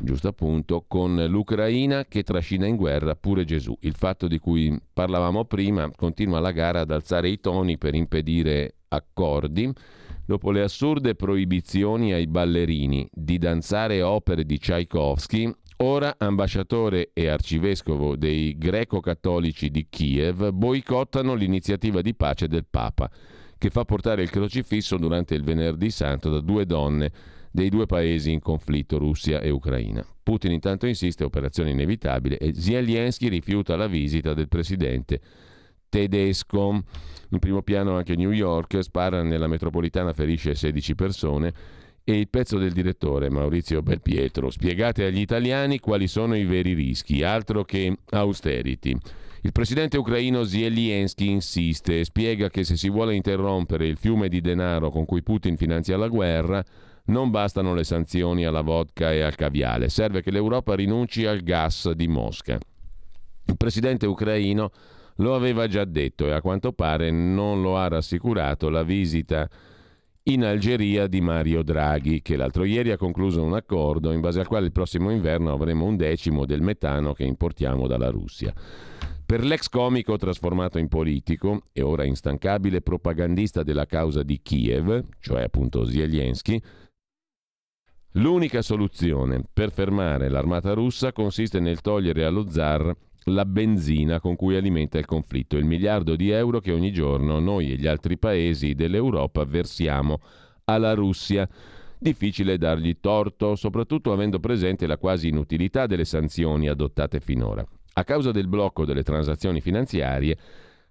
giusto 0.01 0.29
appunto, 0.29 0.85
con 0.87 1.25
l'Ucraina 1.29 2.05
che 2.05 2.23
trascina 2.23 2.67
in 2.67 2.77
guerra 2.77 3.17
pure 3.17 3.45
Gesù. 3.45 3.77
Il 3.81 3.95
fatto 3.95 4.29
di 4.29 4.39
cui 4.39 4.79
parlavamo 4.93 5.45
prima 5.45 5.91
continua 5.95 6.41
la 6.41 6.53
gara 6.53 6.81
ad 6.81 6.91
alzare 6.91 7.29
i 7.29 7.41
toni 7.41 7.79
per 7.79 7.95
impedire 7.95 8.77
accordi 8.89 9.73
dopo 10.29 10.51
le 10.51 10.61
assurde 10.61 11.15
proibizioni 11.15 12.13
ai 12.13 12.27
ballerini 12.27 13.09
di 13.11 13.39
danzare 13.39 14.03
opere 14.03 14.45
di 14.45 14.59
Tchaikovsky, 14.59 15.51
ora 15.79 16.17
ambasciatore 16.19 17.13
e 17.15 17.29
arcivescovo 17.29 18.15
dei 18.15 18.59
greco-cattolici 18.59 19.71
di 19.71 19.87
Kiev 19.89 20.51
boicottano 20.51 21.33
l'iniziativa 21.33 22.03
di 22.03 22.15
pace 22.15 22.47
del 22.47 22.67
Papa, 22.69 23.11
che 23.57 23.71
fa 23.71 23.87
portare 23.87 24.21
il 24.21 24.29
crocifisso 24.29 24.99
durante 24.99 25.35
il 25.35 25.43
venerdì 25.43 25.89
santo 25.91 26.29
da 26.29 26.41
due 26.41 26.67
donne 26.67 27.11
dei 27.51 27.71
due 27.71 27.87
paesi 27.87 28.31
in 28.31 28.41
conflitto, 28.41 28.99
Russia 28.99 29.41
e 29.41 29.49
Ucraina. 29.49 30.05
Putin 30.23 30.53
intanto 30.53 30.87
insiste, 30.87 31.25
operazione 31.25 31.71
inevitabile, 31.71 32.37
e 32.37 32.53
Zelensky 32.53 33.29
rifiuta 33.29 33.77
la 33.77 33.87
visita 33.87 34.35
del 34.35 34.49
presidente 34.49 35.21
tedesco. 35.89 36.83
In 37.31 37.39
primo 37.39 37.63
piano 37.63 37.97
anche 37.97 38.17
New 38.17 38.31
York, 38.31 38.83
spara 38.83 39.23
nella 39.23 39.47
metropolitana, 39.47 40.13
ferisce 40.13 40.55
16 40.55 40.95
persone. 40.95 41.53
E 42.05 42.19
il 42.19 42.29
pezzo 42.29 42.57
del 42.57 42.73
direttore 42.73 43.29
Maurizio 43.29 43.83
Belpietro. 43.83 44.51
Spiegate 44.51 45.05
agli 45.05 45.21
italiani 45.21 45.79
quali 45.79 46.07
sono 46.09 46.35
i 46.37 46.45
veri 46.45 46.73
rischi, 46.73 47.23
altro 47.23 47.65
che 47.65 47.99
austerity. 48.11 48.97
Il 49.43 49.53
presidente 49.53 49.99
ucraino 49.99 50.43
Zelensky 50.45 51.29
insiste 51.31 52.01
e 52.01 52.05
spiega 52.05 52.49
che 52.49 52.65
se 52.65 52.77
si 52.77 52.89
vuole 52.89 53.15
interrompere 53.15 53.87
il 53.87 53.97
fiume 53.97 54.29
di 54.29 54.41
denaro 54.41 54.91
con 54.91 55.05
cui 55.05 55.23
Putin 55.23 55.57
finanzia 55.57 55.97
la 55.97 56.09
guerra, 56.09 56.65
non 57.07 57.31
bastano 57.31 57.75
le 57.75 57.85
sanzioni 57.85 58.45
alla 58.45 58.63
vodka 58.63 59.13
e 59.13 59.21
al 59.21 59.35
caviale, 59.35 59.89
serve 59.89 60.23
che 60.23 60.31
l'Europa 60.31 60.75
rinunci 60.75 61.25
al 61.25 61.43
gas 61.43 61.91
di 61.93 62.09
Mosca. 62.09 62.59
Il 63.47 63.57
presidente 63.57 64.07
ucraino 64.07 64.71
lo 65.19 65.35
aveva 65.35 65.67
già 65.67 65.85
detto 65.85 66.27
e 66.27 66.33
a 66.33 66.41
quanto 66.41 66.73
pare 66.73 67.11
non 67.11 67.63
lo 67.63 67.77
ha 67.77 67.89
rassicurato 67.89 68.69
la 68.69 68.83
visita 68.83 69.49
in 70.25 70.45
Algeria 70.45 71.07
di 71.07 71.21
Mario 71.21 71.63
Draghi, 71.63 72.21
che 72.21 72.37
l'altro 72.37 72.65
ieri 72.65 72.91
ha 72.91 72.99
concluso 72.99 73.43
un 73.43 73.55
accordo 73.55 74.13
in 74.13 74.21
base 74.21 74.41
al 74.41 74.47
quale 74.47 74.67
il 74.67 74.73
prossimo 74.73 75.11
inverno 75.11 75.53
avremo 75.53 75.87
un 75.87 75.97
decimo 75.97 76.45
del 76.45 76.61
metano 76.61 77.15
che 77.15 77.25
importiamo 77.25 77.87
dalla 77.87 78.11
Russia. 78.11 78.53
Per 79.25 79.45
l'ex 79.45 79.69
comico 79.69 80.17
trasformato 80.17 80.79
in 80.79 80.89
politico 80.89 81.63
e 81.73 81.83
ora 81.83 82.05
instancabile 82.05 82.83
propagandista 82.83 83.63
della 83.63 83.87
causa 83.87 84.23
di 84.23 84.41
Kiev, 84.43 85.05
cioè 85.19 85.43
appunto 85.43 85.85
Zelensky, 85.85 86.61
l'unica 88.13 88.63
soluzione 88.63 89.43
per 89.51 89.71
fermare 89.71 90.29
l'armata 90.29 90.73
russa 90.73 91.13
consiste 91.13 91.59
nel 91.61 91.81
togliere 91.81 92.25
allo 92.25 92.51
zar 92.51 92.95
la 93.29 93.45
benzina 93.45 94.21
con 94.21 94.37
cui 94.37 94.57
alimenta 94.57 94.99
il 94.99 95.07
conflitto, 95.07 95.57
il 95.57 95.65
miliardo 95.65 96.17
di 96.17 96.31
euro 96.31 96.61
che 96.61 96.73
ogni 96.73 96.93
giorno 96.93 97.39
noi 97.39 97.73
e 97.73 97.77
gli 97.77 97.87
altri 97.87 98.19
paesi 98.19 98.75
dell'Europa 98.75 99.45
versiamo 99.45 100.21
alla 100.65 100.95
Russia. 100.95 101.49
Difficile 101.99 102.59
dargli 102.59 102.99
torto, 103.01 103.57
soprattutto 103.57 104.13
avendo 104.13 104.39
presente 104.39 104.87
la 104.87 104.99
quasi 104.99 105.29
inutilità 105.29 105.87
delle 105.87 106.05
sanzioni 106.05 106.69
adottate 106.69 107.21
finora. 107.21 107.65
A 107.95 108.05
causa 108.05 108.31
del 108.31 108.47
blocco 108.47 108.85
delle 108.85 109.03
transazioni 109.03 109.61
finanziarie, 109.61 110.37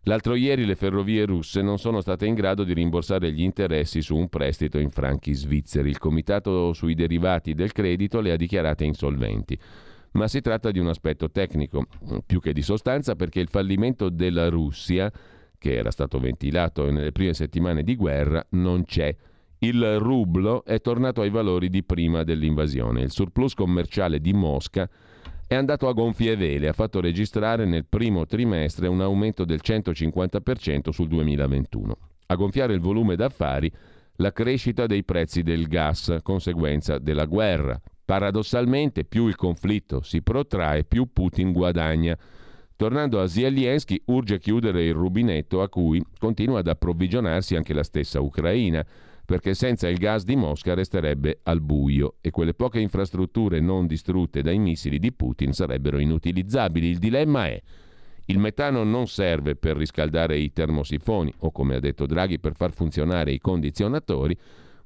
L'altro 0.07 0.35
ieri 0.35 0.65
le 0.65 0.75
ferrovie 0.75 1.25
russe 1.25 1.61
non 1.61 1.77
sono 1.77 1.99
state 1.99 2.25
in 2.25 2.33
grado 2.33 2.63
di 2.63 2.71
rimborsare 2.71 3.29
gli 3.33 3.41
interessi 3.41 4.01
su 4.01 4.15
un 4.15 4.29
prestito 4.29 4.77
in 4.77 4.89
franchi 4.89 5.33
svizzeri. 5.33 5.89
Il 5.89 5.97
comitato 5.97 6.71
sui 6.71 6.95
derivati 6.95 7.53
del 7.53 7.73
credito 7.73 8.21
le 8.21 8.31
ha 8.31 8.37
dichiarate 8.37 8.85
insolventi. 8.85 9.59
Ma 10.11 10.27
si 10.27 10.41
tratta 10.41 10.71
di 10.71 10.79
un 10.79 10.87
aspetto 10.87 11.29
tecnico, 11.29 11.85
più 12.25 12.39
che 12.39 12.53
di 12.53 12.61
sostanza, 12.61 13.15
perché 13.15 13.39
il 13.39 13.49
fallimento 13.49 14.09
della 14.09 14.49
Russia, 14.49 15.11
che 15.57 15.75
era 15.75 15.91
stato 15.91 16.19
ventilato 16.19 16.89
nelle 16.89 17.11
prime 17.11 17.33
settimane 17.33 17.83
di 17.83 17.95
guerra, 17.95 18.45
non 18.51 18.83
c'è. 18.83 19.15
Il 19.59 19.97
rublo 19.97 20.63
è 20.65 20.79
tornato 20.81 21.21
ai 21.21 21.29
valori 21.29 21.69
di 21.69 21.83
prima 21.83 22.23
dell'invasione. 22.23 23.01
Il 23.01 23.11
surplus 23.11 23.53
commerciale 23.53 24.19
di 24.19 24.33
Mosca 24.33 24.87
è 25.47 25.55
andato 25.55 25.87
a 25.87 25.93
gonfie 25.93 26.35
vele, 26.35 26.67
ha 26.67 26.73
fatto 26.73 26.99
registrare 26.99 27.65
nel 27.65 27.85
primo 27.85 28.25
trimestre 28.25 28.87
un 28.87 29.01
aumento 29.01 29.45
del 29.45 29.61
150% 29.63 30.89
sul 30.89 31.07
2021. 31.07 31.97
A 32.27 32.35
gonfiare 32.35 32.73
il 32.73 32.81
volume 32.81 33.15
d'affari 33.15 33.71
la 34.17 34.33
crescita 34.33 34.85
dei 34.87 35.03
prezzi 35.03 35.43
del 35.43 35.67
gas, 35.67 36.17
conseguenza 36.21 36.97
della 36.97 37.25
guerra. 37.25 37.79
Paradossalmente, 38.07 39.03
più 39.03 39.27
il 39.27 39.35
conflitto 39.35 40.01
si 40.01 40.21
protrae, 40.21 40.85
più 40.85 41.11
Putin 41.11 41.51
guadagna. 41.51 42.17
Tornando 42.77 43.19
a 43.19 43.27
Zelensky, 43.27 44.01
urge 44.05 44.39
chiudere 44.39 44.85
il 44.85 44.93
rubinetto 44.93 45.61
a 45.61 45.67
cui 45.67 46.01
continua 46.17 46.59
ad 46.59 46.67
approvvigionarsi 46.69 47.57
anche 47.57 47.73
la 47.73 47.83
stessa 47.83 48.21
Ucraina 48.21 48.85
perché 49.25 49.53
senza 49.55 49.89
il 49.89 49.97
gas 49.97 50.23
di 50.23 50.37
Mosca 50.37 50.73
resterebbe 50.73 51.39
al 51.43 51.59
buio 51.59 52.15
e 52.21 52.31
quelle 52.31 52.53
poche 52.53 52.79
infrastrutture 52.79 53.59
non 53.59 53.87
distrutte 53.87 54.41
dai 54.41 54.57
missili 54.57 54.99
di 54.99 55.11
Putin 55.11 55.51
sarebbero 55.51 55.99
inutilizzabili. 55.99 56.87
Il 56.87 56.99
dilemma 56.99 57.47
è 57.47 57.61
il 58.27 58.39
metano 58.39 58.85
non 58.85 59.07
serve 59.07 59.57
per 59.57 59.75
riscaldare 59.75 60.37
i 60.37 60.53
termosifoni 60.53 61.33
o, 61.39 61.51
come 61.51 61.75
ha 61.75 61.81
detto 61.81 62.05
Draghi, 62.05 62.39
per 62.39 62.55
far 62.55 62.71
funzionare 62.71 63.33
i 63.33 63.39
condizionatori, 63.39 64.37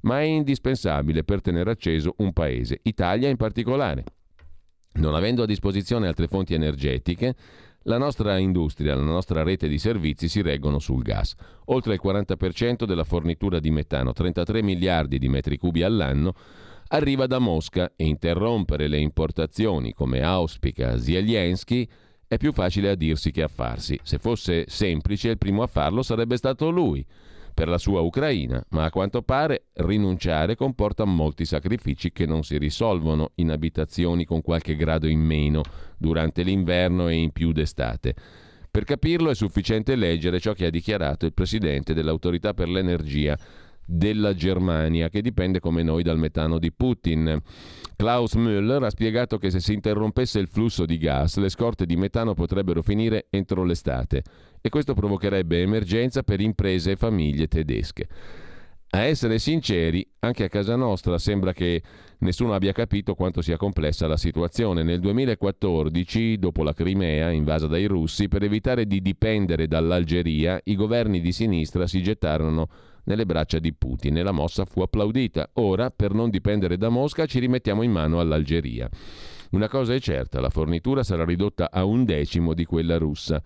ma 0.02 0.20
è 0.20 0.24
indispensabile 0.24 1.24
per 1.24 1.41
tenere 1.41 1.72
acceso 1.72 2.16
un 2.18 2.34
paese, 2.34 2.80
Italia 2.84 3.30
in 3.30 3.38
particolare. 3.38 4.04
Non 4.93 5.16
avendo 5.16 5.43
a 5.43 5.45
disposizione 5.45 6.08
altre 6.08 6.28
fonti 6.28 6.54
energetiche, 6.54 7.36
la 7.86 7.97
nostra 7.97 8.38
industria, 8.38 8.93
la 8.93 9.02
nostra 9.02 9.41
rete 9.41 9.68
di 9.68 9.80
servizi 9.80 10.28
si 10.28 10.41
reggono 10.41 10.80
sul 10.80 11.02
gas. 11.02 11.34
Oltre 11.66 11.93
il 11.95 12.02
40% 12.04 12.84
della 12.84 13.04
fornitura 13.04 13.60
di 13.60 13.72
metano, 13.72 14.14
33 14.14 14.62
miliardi 14.62 15.18
di 15.18 15.30
metri 15.30 15.58
cubi 15.58 15.82
all'anno, 15.82 16.34
arriva 16.89 17.26
da 17.26 17.39
Mosca 17.39 17.93
e 17.95 18.06
interrompere 18.06 18.88
le 18.88 18.99
importazioni, 18.99 19.93
come 19.93 20.22
auspica 20.22 20.99
Zelensky, 20.99 21.88
è 22.28 22.38
più 22.38 22.54
facile 22.54 22.89
a 22.89 22.95
dirsi 22.95 23.32
che 23.32 23.41
a 23.41 23.47
farsi. 23.47 23.99
Se 24.04 24.20
fosse 24.20 24.66
semplice, 24.68 25.30
il 25.30 25.38
primo 25.38 25.64
a 25.64 25.68
farlo 25.68 26.04
sarebbe 26.04 26.38
stato 26.38 26.70
lui 26.70 27.06
per 27.54 27.68
la 27.68 27.78
sua 27.78 28.02
Ucraina, 28.02 28.64
ma 28.70 28.86
a 28.86 28.89
quanto 28.89 29.22
pare 29.22 29.66
rinunciare 29.74 30.56
comporta 30.56 31.06
molti 31.06 31.45
sacrifici 31.45 32.12
che 32.12 32.26
non 32.26 32.43
si 32.43 32.58
risolvono 32.58 33.32
in 33.36 33.52
abitazioni 33.52 34.26
con 34.26 34.41
qualche 34.41 34.76
grado 34.76 35.08
in 35.08 35.20
meno 35.20 35.62
durante 35.97 36.43
l'inverno 36.43 37.08
e 37.08 37.16
in 37.16 37.32
più 37.32 37.52
d'estate. 37.52 38.16
Per 38.72 38.86
capirlo 38.86 39.30
è 39.30 39.36
sufficiente 39.36 39.95
leggere 39.95 40.39
ciò 40.39 40.54
che 40.54 40.66
ha 40.66 40.70
dichiarato 40.70 41.26
il 41.26 41.34
presidente 41.34 41.93
dell'autorità 41.93 42.54
per 42.54 42.70
l'energia 42.70 43.38
della 43.92 44.34
Germania, 44.34 45.10
che 45.10 45.22
dipende 45.22 45.60
come 45.60 45.84
noi 45.84 46.02
dal 46.02 46.18
metano 46.18 46.58
di 46.60 46.72
Putin. 46.72 47.42
Klaus 47.96 48.36
Müller 48.36 48.84
ha 48.84 48.89
spiegato 48.89 49.38
che 49.38 49.50
se 49.50 49.60
si 49.60 49.74
interrompesse 49.74 50.39
il 50.39 50.48
flusso 50.48 50.86
di 50.86 50.98
gas, 50.98 51.38
le 51.38 51.50
scorte 51.50 51.86
di 51.86 51.98
metano 51.98 52.34
potrebbero 52.34 52.82
finire 52.82 53.28
entro 53.30 53.64
l'estate 53.64 54.24
e 54.62 54.70
questo 54.70 54.94
provocherebbe 54.94 55.62
emergenza 55.62 56.24
per 56.24 56.39
imprese 56.39 56.92
e 56.92 56.96
famiglie 56.96 57.48
tedesche. 57.48 58.08
A 58.94 59.04
essere 59.04 59.39
sinceri, 59.39 60.06
anche 60.20 60.44
a 60.44 60.50
casa 60.50 60.76
nostra 60.76 61.18
sembra 61.18 61.54
che 61.54 61.82
nessuno 62.20 62.54
abbia 62.54 62.74
capito 62.74 63.16
quanto 63.16 63.42
sia 63.42 63.56
complessa 63.56 64.06
la 64.06 64.18
situazione. 64.18 64.84
Nel 64.84 65.00
2014, 65.00 66.38
dopo 66.38 66.62
la 66.62 66.74
Crimea 66.74 67.32
invasa 67.32 67.68
dai 67.68 67.86
russi, 67.86 68.28
per 68.28 68.44
evitare 68.44 68.86
di 68.86 69.02
dipendere 69.02 69.68
dall'Algeria, 69.68 70.60
i 70.66 70.76
governi 70.76 71.22
di 71.22 71.32
sinistra 71.32 71.88
si 71.88 72.04
gettarono 72.04 72.68
nelle 73.06 73.26
braccia 73.26 73.60
di 73.60 73.74
Putin 73.74 74.18
e 74.18 74.24
la 74.24 74.32
mossa 74.32 74.66
fu 74.66 74.82
applaudita. 74.82 75.49
Ora, 75.54 75.89
per 75.89 76.14
non 76.14 76.30
dipendere 76.30 76.78
da 76.78 76.89
Mosca, 76.89 77.26
ci 77.26 77.39
rimettiamo 77.39 77.82
in 77.82 77.91
mano 77.91 78.20
all'Algeria. 78.20 78.89
Una 79.52 79.68
cosa 79.68 79.93
è 79.93 79.99
certa, 79.99 80.39
la 80.39 80.49
fornitura 80.49 81.04
sarà 81.04 81.26
ridotta 81.26 81.70
a 81.72 81.84
un 81.84 82.06
decimo 82.06 82.54
di 82.54 82.66
quella 82.66 82.97
russa. 82.97 83.41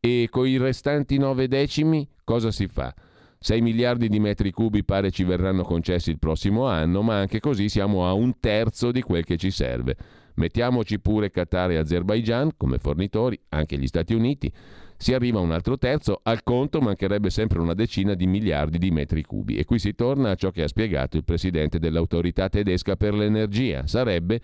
E 0.00 0.28
con 0.30 0.46
i 0.46 0.56
restanti 0.56 1.16
nove 1.16 1.48
decimi 1.48 2.06
cosa 2.24 2.50
si 2.50 2.66
fa? 2.66 2.94
6 3.38 3.60
miliardi 3.60 4.08
di 4.08 4.20
metri 4.20 4.50
cubi 4.50 4.84
pare 4.84 5.10
ci 5.10 5.22
verranno 5.22 5.64
concessi 5.64 6.10
il 6.10 6.18
prossimo 6.18 6.66
anno, 6.66 7.02
ma 7.02 7.18
anche 7.18 7.40
così 7.40 7.68
siamo 7.68 8.08
a 8.08 8.14
un 8.14 8.38
terzo 8.40 8.90
di 8.90 9.02
quel 9.02 9.24
che 9.24 9.36
ci 9.36 9.50
serve. 9.50 9.96
Mettiamoci 10.36 10.98
pure 10.98 11.30
Qatar 11.30 11.70
e 11.70 11.76
Azerbaijan 11.76 12.56
come 12.56 12.78
fornitori, 12.78 13.38
anche 13.50 13.78
gli 13.78 13.86
Stati 13.86 14.14
Uniti. 14.14 14.52
Si 14.96 15.12
arriva 15.12 15.38
a 15.38 15.42
un 15.42 15.50
altro 15.50 15.76
terzo, 15.76 16.20
al 16.22 16.42
conto 16.42 16.80
mancherebbe 16.80 17.30
sempre 17.30 17.60
una 17.60 17.74
decina 17.74 18.14
di 18.14 18.26
miliardi 18.26 18.78
di 18.78 18.90
metri 18.90 19.22
cubi. 19.22 19.56
E 19.56 19.64
qui 19.64 19.78
si 19.78 19.94
torna 19.94 20.30
a 20.30 20.34
ciò 20.34 20.50
che 20.50 20.62
ha 20.62 20.68
spiegato 20.68 21.16
il 21.16 21.24
presidente 21.24 21.78
dell'autorità 21.78 22.48
tedesca 22.48 22.96
per 22.96 23.14
l'energia. 23.14 23.86
Sarebbe 23.86 24.40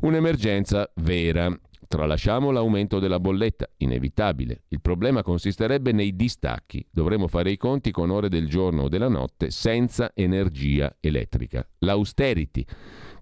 un'emergenza 0.00 0.90
vera. 0.96 1.56
Tralasciamo 1.88 2.50
l'aumento 2.50 2.98
della 2.98 3.20
bolletta, 3.20 3.68
inevitabile. 3.76 4.62
Il 4.68 4.80
problema 4.80 5.22
consisterebbe 5.22 5.92
nei 5.92 6.16
distacchi. 6.16 6.84
Dovremo 6.90 7.28
fare 7.28 7.52
i 7.52 7.56
conti 7.56 7.92
con 7.92 8.10
ore 8.10 8.28
del 8.28 8.48
giorno 8.48 8.82
o 8.82 8.88
della 8.88 9.08
notte 9.08 9.50
senza 9.50 10.10
energia 10.14 10.96
elettrica. 10.98 11.66
L'austerity. 11.78 12.66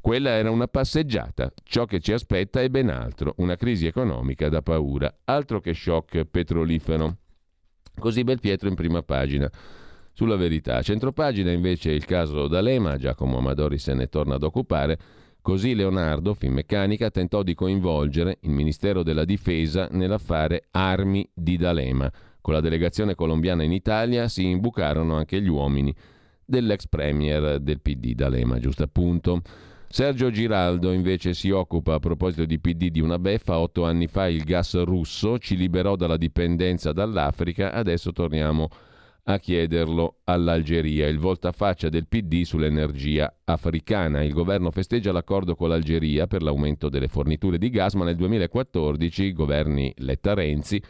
Quella 0.05 0.33
era 0.33 0.51
una 0.51 0.69
passeggiata. 0.69 1.51
Ciò 1.63 1.87
che 1.87 1.99
ci 1.99 2.13
aspetta 2.13 2.61
è 2.61 2.69
ben 2.69 2.91
altro, 2.91 3.33
una 3.39 3.57
crisi 3.57 3.87
economica 3.87 4.51
da 4.51 4.61
paura, 4.61 5.11
altro 5.25 5.61
che 5.61 5.73
shock 5.73 6.27
petrolifero. 6.27 7.17
Così 7.99 8.23
Belpietro 8.23 8.69
in 8.69 8.75
prima 8.75 9.03
pagina. 9.03 9.51
Sulla 10.13 10.37
verità, 10.37 10.77
a 10.77 10.83
centropagina 10.83 11.53
invece 11.53 11.91
il 11.93 12.05
caso 12.05 12.49
D'Alema, 12.49 12.99
Giacomo 12.99 13.39
Amadori 13.39 13.79
se 13.79 13.95
ne 13.95 14.11
torna 14.11 14.35
ad 14.35 14.43
occupare, 14.43 14.99
Così 15.41 15.75
Leonardo, 15.75 16.35
Finmeccanica, 16.35 17.11
tentò 17.11 17.43
di 17.43 17.55
coinvolgere 17.55 18.37
il 18.43 18.51
Ministero 18.51 19.03
della 19.03 19.25
Difesa 19.25 19.89
nell'affare 19.91 20.67
Armi 20.73 21.27
di 21.33 21.57
D'Alema. 21.57 22.13
Con 22.43 22.53
la 22.53 22.61
delegazione 22.61 23.15
colombiana 23.15 23.63
in 23.63 23.73
Italia 23.73 24.29
si 24.29 24.51
imbucarono 24.51 25.17
anche 25.17 25.41
gli 25.41 25.49
uomini 25.49 25.95
dell'ex 26.45 26.89
premier 26.89 27.59
del 27.59 27.81
PD 27.81 28.13
D'Alema, 28.13 28.59
giusto 28.59 28.83
appunto. 28.83 29.41
Sergio 29.95 30.29
Giraldo 30.33 30.91
invece 30.91 31.35
si 31.35 31.51
occupa 31.51 31.95
a 31.95 32.01
proposito 32.01 32.45
di 32.47 32.59
PD 32.59 32.89
di 32.89 32.99
una 32.99 33.17
beffa, 33.21 33.61
otto 33.61 33.85
anni 33.85 34.09
fa 34.09 34.27
il 34.27 34.43
gas 34.43 34.83
russo 34.83 35.39
ci 35.39 35.57
liberò 35.57 35.95
dalla 35.95 36.17
dipendenza 36.17 36.93
dall'Africa, 36.93 37.73
adesso 37.73 38.11
torniamo 38.11 38.71
a 39.23 39.39
chiederlo 39.39 40.17
all'Algeria, 40.25 41.07
il 41.07 41.21
voltafaccia 41.21 41.91
del 41.91 42.09
PD 42.09 42.43
sull'energia 42.43 43.33
africana. 43.45 44.25
Il 44.25 44.33
governo 44.33 44.73
festeggia 44.73 45.13
l'accordo 45.13 45.55
con 45.55 45.69
l'Algeria 45.69 46.27
per 46.27 46.43
l'aumento 46.43 46.89
delle 46.89 47.07
forniture 47.07 47.57
di 47.57 47.71
gas, 47.71 47.95
ma 47.95 48.05
nel 48.05 48.17
2014 48.17 49.23
i 49.23 49.33
governi 49.33 49.95
Letta-Renzi 49.99 50.83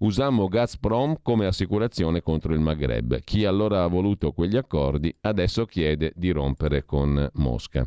usammo 0.00 0.48
Gazprom 0.48 1.16
come 1.22 1.46
assicurazione 1.46 2.20
contro 2.20 2.52
il 2.52 2.60
Maghreb. 2.60 3.20
Chi 3.20 3.46
allora 3.46 3.84
ha 3.84 3.86
voluto 3.86 4.32
quegli 4.32 4.58
accordi 4.58 5.16
adesso 5.22 5.64
chiede 5.64 6.12
di 6.14 6.30
rompere 6.30 6.84
con 6.84 7.26
Mosca. 7.36 7.86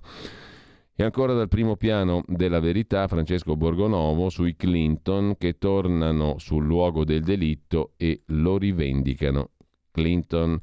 E 0.95 1.03
ancora 1.03 1.33
dal 1.33 1.47
primo 1.47 1.75
piano 1.75 2.23
della 2.27 2.59
verità 2.59 3.07
Francesco 3.07 3.55
Borgonovo 3.55 4.29
sui 4.29 4.55
Clinton 4.55 5.35
che 5.39 5.57
tornano 5.57 6.35
sul 6.37 6.63
luogo 6.65 7.03
del 7.03 7.23
delitto 7.23 7.93
e 7.97 8.21
lo 8.27 8.59
rivendicano. 8.59 9.49
Clinton 9.89 10.59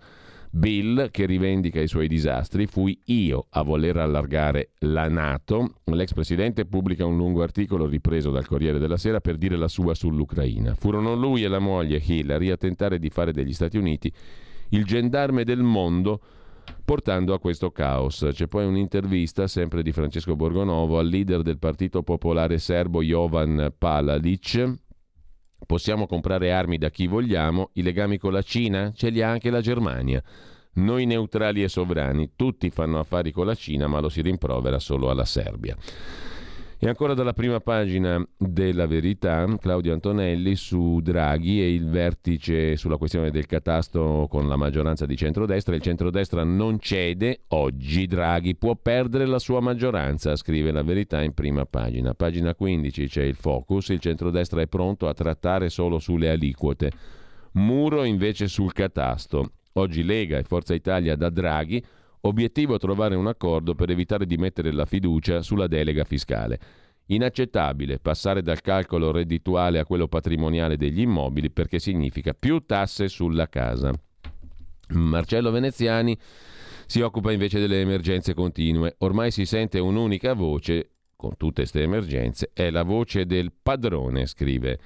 Bill, 0.52 1.10
che 1.10 1.26
rivendica 1.26 1.80
i 1.80 1.88
suoi 1.88 2.06
disastri, 2.06 2.66
fui 2.66 2.96
io 3.06 3.46
a 3.50 3.62
voler 3.62 3.96
allargare 3.96 4.70
la 4.80 5.08
Nato. 5.08 5.74
L'ex 5.86 6.12
presidente 6.12 6.64
pubblica 6.64 7.04
un 7.04 7.16
lungo 7.16 7.42
articolo 7.42 7.86
ripreso 7.86 8.30
dal 8.30 8.46
Corriere 8.46 8.78
della 8.78 8.98
Sera 8.98 9.20
per 9.20 9.36
dire 9.36 9.56
la 9.56 9.68
sua 9.68 9.94
sull'Ucraina. 9.94 10.76
Furono 10.76 11.16
lui 11.16 11.42
e 11.42 11.48
la 11.48 11.58
moglie 11.58 12.00
Hillary 12.04 12.50
a 12.50 12.56
tentare 12.56 13.00
di 13.00 13.10
fare 13.10 13.32
degli 13.32 13.52
Stati 13.52 13.76
Uniti 13.76 14.12
il 14.70 14.84
gendarme 14.84 15.42
del 15.42 15.62
mondo 15.62 16.20
portando 16.84 17.34
a 17.34 17.40
questo 17.40 17.70
caos. 17.70 18.28
C'è 18.32 18.46
poi 18.46 18.66
un'intervista, 18.66 19.46
sempre 19.46 19.82
di 19.82 19.92
Francesco 19.92 20.36
Borgonovo, 20.36 20.98
al 20.98 21.06
leader 21.06 21.42
del 21.42 21.58
Partito 21.58 22.02
Popolare 22.02 22.58
Serbo 22.58 23.02
Jovan 23.02 23.72
Palalic, 23.76 24.78
Possiamo 25.66 26.06
comprare 26.06 26.52
armi 26.52 26.78
da 26.78 26.90
chi 26.90 27.06
vogliamo, 27.06 27.70
i 27.74 27.82
legami 27.82 28.18
con 28.18 28.32
la 28.32 28.42
Cina 28.42 28.92
ce 28.92 29.10
li 29.10 29.22
ha 29.22 29.30
anche 29.30 29.50
la 29.50 29.60
Germania. 29.60 30.22
Noi 30.74 31.04
neutrali 31.04 31.62
e 31.62 31.68
sovrani, 31.68 32.32
tutti 32.34 32.70
fanno 32.70 32.98
affari 32.98 33.30
con 33.30 33.46
la 33.46 33.54
Cina, 33.54 33.86
ma 33.86 34.00
lo 34.00 34.08
si 34.08 34.22
rimprovera 34.22 34.78
solo 34.78 35.10
alla 35.10 35.24
Serbia. 35.24 35.76
E 36.82 36.88
ancora 36.88 37.12
dalla 37.12 37.34
prima 37.34 37.60
pagina 37.60 38.26
della 38.38 38.86
verità, 38.86 39.44
Claudio 39.58 39.92
Antonelli 39.92 40.56
su 40.56 41.00
Draghi 41.02 41.60
e 41.60 41.74
il 41.74 41.86
vertice 41.86 42.74
sulla 42.78 42.96
questione 42.96 43.30
del 43.30 43.44
catasto 43.44 44.26
con 44.30 44.48
la 44.48 44.56
maggioranza 44.56 45.04
di 45.04 45.14
centrodestra. 45.14 45.74
Il 45.74 45.82
centrodestra 45.82 46.42
non 46.42 46.78
cede, 46.80 47.40
oggi 47.48 48.06
Draghi 48.06 48.56
può 48.56 48.76
perdere 48.76 49.26
la 49.26 49.38
sua 49.38 49.60
maggioranza, 49.60 50.34
scrive 50.36 50.72
la 50.72 50.82
verità 50.82 51.20
in 51.20 51.34
prima 51.34 51.66
pagina. 51.66 52.14
Pagina 52.14 52.54
15 52.54 53.08
c'è 53.08 53.24
il 53.24 53.34
focus, 53.34 53.90
il 53.90 54.00
centrodestra 54.00 54.62
è 54.62 54.66
pronto 54.66 55.06
a 55.06 55.12
trattare 55.12 55.68
solo 55.68 55.98
sulle 55.98 56.30
aliquote. 56.30 56.92
Muro 57.52 58.04
invece 58.04 58.48
sul 58.48 58.72
catasto. 58.72 59.52
Oggi 59.74 60.02
Lega 60.02 60.38
e 60.38 60.44
Forza 60.44 60.72
Italia 60.72 61.14
da 61.14 61.28
Draghi 61.28 61.84
Obiettivo 62.22 62.76
trovare 62.76 63.14
un 63.14 63.26
accordo 63.26 63.74
per 63.74 63.90
evitare 63.90 64.26
di 64.26 64.36
mettere 64.36 64.72
la 64.72 64.84
fiducia 64.84 65.40
sulla 65.40 65.66
delega 65.66 66.04
fiscale. 66.04 66.58
Inaccettabile 67.06 67.98
passare 67.98 68.42
dal 68.42 68.60
calcolo 68.60 69.10
reddituale 69.10 69.78
a 69.78 69.86
quello 69.86 70.06
patrimoniale 70.06 70.76
degli 70.76 71.00
immobili 71.00 71.50
perché 71.50 71.78
significa 71.78 72.34
più 72.34 72.60
tasse 72.66 73.08
sulla 73.08 73.48
casa. 73.48 73.92
Marcello 74.90 75.50
Veneziani 75.50 76.16
si 76.86 77.00
occupa 77.00 77.32
invece 77.32 77.58
delle 77.58 77.80
emergenze 77.80 78.34
continue. 78.34 78.96
Ormai 78.98 79.30
si 79.30 79.46
sente 79.46 79.78
un'unica 79.78 80.34
voce, 80.34 80.90
con 81.16 81.36
tutte 81.36 81.62
queste 81.62 81.82
emergenze, 81.82 82.50
è 82.52 82.70
la 82.70 82.82
voce 82.82 83.24
del 83.26 83.52
padrone, 83.60 84.26
scrive 84.26 84.78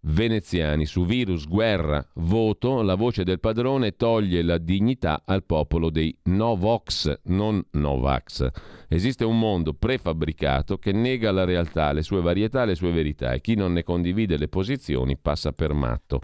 veneziani 0.00 0.86
su 0.86 1.04
virus, 1.04 1.46
guerra, 1.46 2.06
voto, 2.14 2.82
la 2.82 2.94
voce 2.94 3.24
del 3.24 3.40
padrone 3.40 3.96
toglie 3.96 4.42
la 4.42 4.58
dignità 4.58 5.22
al 5.24 5.44
popolo 5.44 5.90
dei 5.90 6.16
Novox, 6.24 7.20
non 7.24 7.62
Novax. 7.72 8.48
Esiste 8.88 9.24
un 9.24 9.38
mondo 9.38 9.74
prefabbricato 9.74 10.78
che 10.78 10.92
nega 10.92 11.32
la 11.32 11.44
realtà, 11.44 11.92
le 11.92 12.02
sue 12.02 12.20
varietà, 12.20 12.64
le 12.64 12.74
sue 12.74 12.92
verità 12.92 13.32
e 13.32 13.40
chi 13.40 13.54
non 13.54 13.72
ne 13.72 13.82
condivide 13.82 14.36
le 14.36 14.48
posizioni 14.48 15.16
passa 15.16 15.52
per 15.52 15.72
matto. 15.72 16.20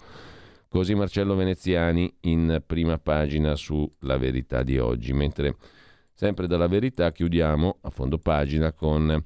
Così 0.69 0.95
Marcello 0.95 1.37
Veneziani 1.37 2.13
in 2.23 2.63
prima 2.67 2.99
pagina 2.99 3.55
su 3.55 3.89
La 4.01 4.19
verità 4.19 4.63
di 4.65 4.79
oggi, 4.79 5.13
mentre 5.13 5.57
sempre 6.13 6.47
dalla 6.47 6.67
verità 6.67 7.13
chiudiamo 7.13 7.79
a 7.83 7.91
fondo 7.91 8.19
pagina 8.19 8.73
con 8.73 9.23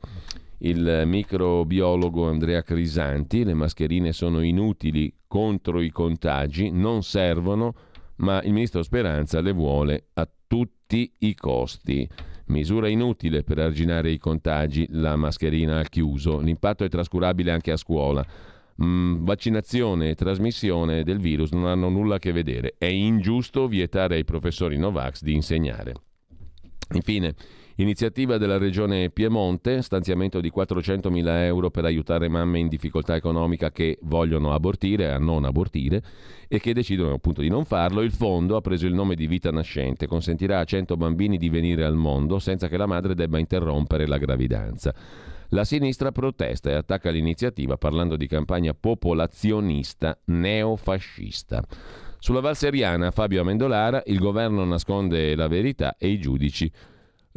il 0.59 1.03
microbiologo 1.05 2.29
Andrea 2.29 2.63
Crisanti, 2.63 3.45
le 3.45 3.55
mascherine 3.55 4.13
sono 4.13 4.41
inutili 4.41 5.13
contro 5.27 5.81
i 5.81 5.91
contagi, 5.91 6.71
non 6.71 7.03
servono, 7.03 7.75
ma 8.17 8.43
il 8.43 8.53
ministro 8.53 8.83
Speranza 8.83 9.41
le 9.41 9.53
vuole 9.53 10.09
a 10.15 10.29
tutti 10.47 11.13
i 11.19 11.35
costi. 11.35 12.09
Misura 12.47 12.89
inutile 12.89 13.43
per 13.43 13.59
arginare 13.59 14.11
i 14.11 14.19
contagi, 14.19 14.87
la 14.91 15.17
mascherina 15.17 15.79
al 15.79 15.89
chiuso. 15.89 16.41
L'impatto 16.41 16.85
è 16.85 16.89
trascurabile 16.89 17.51
anche 17.51 17.71
a 17.71 17.77
scuola. 17.77 18.25
Mm, 18.83 19.25
vaccinazione 19.25 20.11
e 20.11 20.15
trasmissione 20.15 21.03
del 21.03 21.19
virus 21.19 21.51
non 21.51 21.67
hanno 21.67 21.89
nulla 21.89 22.15
a 22.17 22.19
che 22.19 22.33
vedere. 22.33 22.75
È 22.79 22.87
ingiusto 22.87 23.69
vietare 23.69 24.17
ai 24.17 24.25
professori 24.25 24.79
Novax 24.79 25.23
di 25.23 25.35
insegnare. 25.35 25.95
Infine, 26.95 27.35
Iniziativa 27.81 28.39
della 28.39 28.59
Regione 28.59 29.09
Piemonte, 29.09 29.83
stanziamento 29.83 30.41
di 30.41 30.51
400.000 30.53 31.45
euro 31.45 31.71
per 31.71 31.85
aiutare 31.85 32.27
mamme 32.27 32.59
in 32.59 32.67
difficoltà 32.67 33.15
economica 33.15 33.71
che 33.71 33.99
vogliono 34.03 34.53
abortire 34.53 35.13
a 35.13 35.19
non 35.19 35.45
abortire 35.45 36.03
e 36.49 36.59
che 36.59 36.75
decidono 36.75 37.15
appunto 37.15 37.41
di 37.41 37.49
non 37.49 37.65
farlo. 37.65 38.01
Il 38.01 38.11
fondo 38.11 38.57
ha 38.57 38.61
preso 38.61 38.87
il 38.87 38.95
nome 38.95 39.15
di 39.15 39.29
Vita 39.29 39.53
Nascente, 39.53 40.09
consentirà 40.09 40.59
a 40.59 40.65
100 40.65 40.97
bambini 40.97 41.39
di 41.39 41.49
venire 41.51 41.85
al 41.85 41.95
mondo 41.95 42.41
senza 42.41 42.67
che 42.67 42.77
la 42.77 42.87
madre 42.87 43.15
debba 43.15 43.39
interrompere 43.39 44.09
la 44.09 44.19
gravidanza. 44.19 44.93
La 45.51 45.65
sinistra 45.65 46.11
protesta 46.11 46.71
e 46.71 46.75
attacca 46.75 47.11
l'iniziativa 47.11 47.77
parlando 47.77 48.17
di 48.17 48.27
campagna 48.27 48.75
popolazionista 48.75 50.19
neofascista. 50.25 51.63
Sulla 52.19 52.41
Valseriana, 52.41 53.13
Fabio 53.13 53.43
Amendolara, 53.43 54.03
il 54.07 54.19
governo 54.19 54.65
nasconde 54.65 55.37
la 55.37 55.47
verità 55.47 55.95
e 55.97 56.09
i 56.09 56.19
giudici 56.19 56.69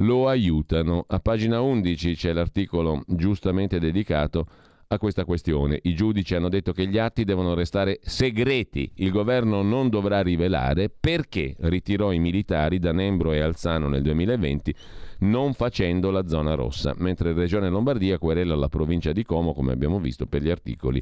lo 0.02 0.28
aiutano. 0.28 1.06
A 1.08 1.20
pagina 1.20 1.62
11 1.62 2.16
c'è 2.16 2.34
l'articolo 2.34 3.04
giustamente 3.08 3.80
dedicato 3.80 4.46
a 4.88 4.98
questa 4.98 5.24
questione. 5.24 5.80
I 5.84 5.94
giudici 5.94 6.36
hanno 6.36 6.50
detto 6.50 6.74
che 6.74 6.86
gli 6.88 6.98
atti 6.98 7.24
devono 7.24 7.54
restare 7.54 8.00
segreti. 8.04 8.92
Il 8.96 9.12
governo 9.12 9.62
non 9.62 9.90
dovrà 9.90 10.22
rivelare 10.22 10.90
perché 10.90 11.56
ritirò 11.60 12.12
i 12.12 12.20
militari 12.20 12.78
da 12.78 12.92
Nembro 12.92 13.32
e 13.32 13.40
Alzano 13.40 13.88
nel 13.88 14.02
2020 14.02 14.76
non 15.20 15.54
facendo 15.54 16.10
la 16.10 16.28
zona 16.28 16.56
rossa, 16.56 16.94
mentre 16.98 17.34
Regione 17.34 17.70
Lombardia 17.70 18.18
querela 18.18 18.56
la 18.56 18.70
provincia 18.70 19.12
di 19.12 19.24
Como, 19.24 19.54
come 19.54 19.72
abbiamo 19.72 20.00
visto, 20.00 20.26
per 20.26 20.42
gli 20.42 20.50
articoli 20.50 21.02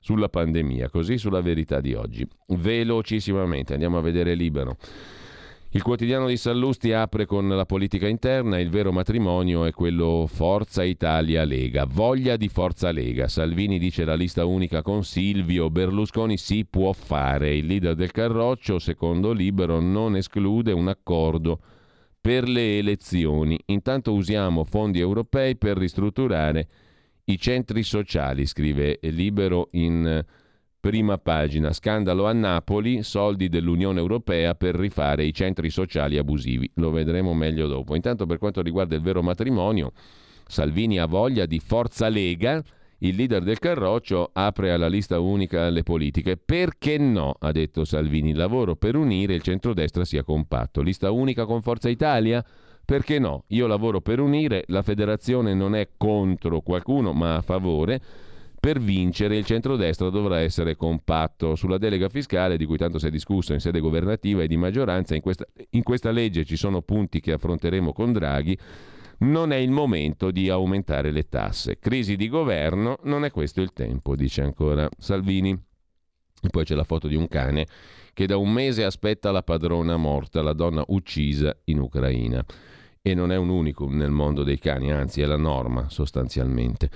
sulla 0.00 0.30
pandemia. 0.30 0.88
Così 0.88 1.18
sulla 1.18 1.42
verità 1.42 1.80
di 1.80 1.94
oggi. 1.94 2.26
Velocissimamente 2.48 3.74
andiamo 3.74 3.98
a 3.98 4.00
vedere 4.00 4.34
libero. 4.34 4.76
Il 5.72 5.82
quotidiano 5.82 6.26
di 6.26 6.36
Sallusti 6.36 6.92
apre 6.92 7.26
con 7.26 7.48
la 7.48 7.64
politica 7.64 8.08
interna, 8.08 8.58
il 8.58 8.70
vero 8.70 8.90
matrimonio 8.90 9.64
è 9.66 9.70
quello 9.70 10.26
Forza 10.26 10.82
Italia 10.82 11.44
Lega, 11.44 11.84
voglia 11.84 12.36
di 12.36 12.48
Forza 12.48 12.90
Lega. 12.90 13.28
Salvini 13.28 13.78
dice 13.78 14.04
la 14.04 14.16
lista 14.16 14.44
unica 14.44 14.82
con 14.82 15.04
Silvio, 15.04 15.70
Berlusconi 15.70 16.36
si 16.38 16.66
può 16.68 16.92
fare. 16.92 17.54
Il 17.54 17.66
leader 17.66 17.94
del 17.94 18.10
Carroccio, 18.10 18.80
secondo 18.80 19.30
Libero, 19.30 19.78
non 19.78 20.16
esclude 20.16 20.72
un 20.72 20.88
accordo 20.88 21.60
per 22.20 22.48
le 22.48 22.78
elezioni. 22.78 23.56
Intanto 23.66 24.12
usiamo 24.12 24.64
fondi 24.64 24.98
europei 24.98 25.54
per 25.54 25.76
ristrutturare 25.76 26.68
i 27.26 27.38
centri 27.38 27.84
sociali, 27.84 28.44
scrive 28.44 28.98
Libero 29.02 29.68
in 29.74 30.24
Prima 30.80 31.18
pagina, 31.18 31.74
scandalo 31.74 32.26
a 32.26 32.32
Napoli, 32.32 33.02
soldi 33.02 33.50
dell'Unione 33.50 34.00
Europea 34.00 34.54
per 34.54 34.74
rifare 34.74 35.26
i 35.26 35.34
centri 35.34 35.68
sociali 35.68 36.16
abusivi. 36.16 36.70
Lo 36.76 36.90
vedremo 36.90 37.34
meglio 37.34 37.66
dopo. 37.66 37.94
Intanto 37.94 38.24
per 38.24 38.38
quanto 38.38 38.62
riguarda 38.62 38.94
il 38.94 39.02
vero 39.02 39.22
matrimonio, 39.22 39.92
Salvini 40.46 40.98
ha 40.98 41.04
voglia 41.04 41.44
di 41.44 41.58
forza 41.58 42.08
Lega, 42.08 42.64
il 43.00 43.14
leader 43.14 43.42
del 43.42 43.58
Carroccio 43.58 44.30
apre 44.32 44.72
alla 44.72 44.88
lista 44.88 45.20
unica 45.20 45.68
le 45.68 45.82
politiche. 45.82 46.38
Perché 46.38 46.96
no? 46.96 47.34
ha 47.38 47.52
detto 47.52 47.84
Salvini. 47.84 48.32
Lavoro 48.32 48.74
per 48.74 48.96
unire 48.96 49.34
il 49.34 49.42
centrodestra 49.42 50.06
sia 50.06 50.22
compatto. 50.22 50.80
Lista 50.80 51.10
unica 51.10 51.44
con 51.44 51.60
Forza 51.60 51.90
Italia? 51.90 52.42
Perché 52.82 53.18
no? 53.18 53.44
Io 53.48 53.66
lavoro 53.66 54.00
per 54.00 54.18
unire, 54.18 54.64
la 54.68 54.80
federazione 54.80 55.52
non 55.52 55.74
è 55.74 55.90
contro 55.98 56.62
qualcuno 56.62 57.12
ma 57.12 57.36
a 57.36 57.42
favore 57.42 58.00
per 58.60 58.78
vincere 58.78 59.38
il 59.38 59.46
centrodestra 59.46 60.10
dovrà 60.10 60.40
essere 60.40 60.76
compatto. 60.76 61.56
Sulla 61.56 61.78
delega 61.78 62.10
fiscale, 62.10 62.58
di 62.58 62.66
cui 62.66 62.76
tanto 62.76 62.98
si 62.98 63.06
è 63.06 63.10
discusso 63.10 63.54
in 63.54 63.60
sede 63.60 63.80
governativa 63.80 64.42
e 64.42 64.46
di 64.46 64.58
maggioranza, 64.58 65.14
in 65.14 65.22
questa, 65.22 65.46
in 65.70 65.82
questa 65.82 66.10
legge 66.10 66.44
ci 66.44 66.56
sono 66.56 66.82
punti 66.82 67.20
che 67.20 67.32
affronteremo 67.32 67.94
con 67.94 68.12
Draghi. 68.12 68.56
Non 69.20 69.52
è 69.52 69.56
il 69.56 69.70
momento 69.70 70.30
di 70.30 70.50
aumentare 70.50 71.10
le 71.10 71.28
tasse. 71.28 71.78
Crisi 71.78 72.16
di 72.16 72.28
governo, 72.28 72.98
non 73.04 73.24
è 73.24 73.30
questo 73.30 73.62
il 73.62 73.72
tempo, 73.72 74.14
dice 74.14 74.42
ancora 74.42 74.88
Salvini. 74.98 75.58
E 76.42 76.48
poi 76.48 76.64
c'è 76.64 76.74
la 76.74 76.84
foto 76.84 77.08
di 77.08 77.16
un 77.16 77.28
cane 77.28 77.66
che 78.12 78.26
da 78.26 78.36
un 78.36 78.50
mese 78.52 78.84
aspetta 78.84 79.30
la 79.30 79.42
padrona 79.42 79.96
morta, 79.96 80.42
la 80.42 80.52
donna 80.52 80.84
uccisa 80.88 81.54
in 81.64 81.80
Ucraina 81.80 82.44
e 83.02 83.14
non 83.14 83.32
è 83.32 83.36
un 83.36 83.48
unicum 83.48 83.96
nel 83.96 84.10
mondo 84.10 84.42
dei 84.42 84.58
cani, 84.58 84.92
anzi 84.92 85.22
è 85.22 85.26
la 85.26 85.38
norma 85.38 85.88
sostanzialmente. 85.88 86.90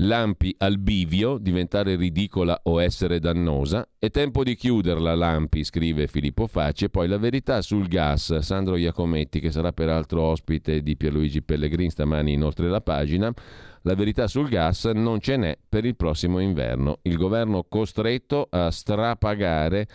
Lampi 0.00 0.54
al 0.58 0.78
bivio, 0.78 1.38
diventare 1.38 1.94
ridicola 1.94 2.58
o 2.64 2.82
essere 2.82 3.20
dannosa. 3.20 3.88
È 3.98 4.10
tempo 4.10 4.42
di 4.42 4.56
chiuderla, 4.56 5.14
Lampi, 5.14 5.64
scrive 5.64 6.08
Filippo 6.08 6.46
Facci. 6.46 6.84
E 6.84 6.88
poi 6.90 7.08
la 7.08 7.16
verità 7.16 7.62
sul 7.62 7.86
gas. 7.86 8.38
Sandro 8.38 8.76
Iacometti, 8.76 9.40
che 9.40 9.50
sarà 9.50 9.72
peraltro 9.72 10.22
ospite 10.22 10.82
di 10.82 10.96
Pierluigi 10.96 11.42
Pellegrin 11.42 11.90
stamani 11.90 12.32
inoltre 12.32 12.68
la 12.68 12.80
pagina. 12.80 13.32
La 13.82 13.94
verità 13.94 14.26
sul 14.26 14.48
gas 14.48 14.84
non 14.86 15.20
ce 15.20 15.36
n'è 15.36 15.56
per 15.66 15.84
il 15.84 15.96
prossimo 15.96 16.40
inverno. 16.40 16.98
Il 17.02 17.16
governo 17.16 17.64
costretto 17.68 18.48
a 18.50 18.70
strapagare 18.70 19.86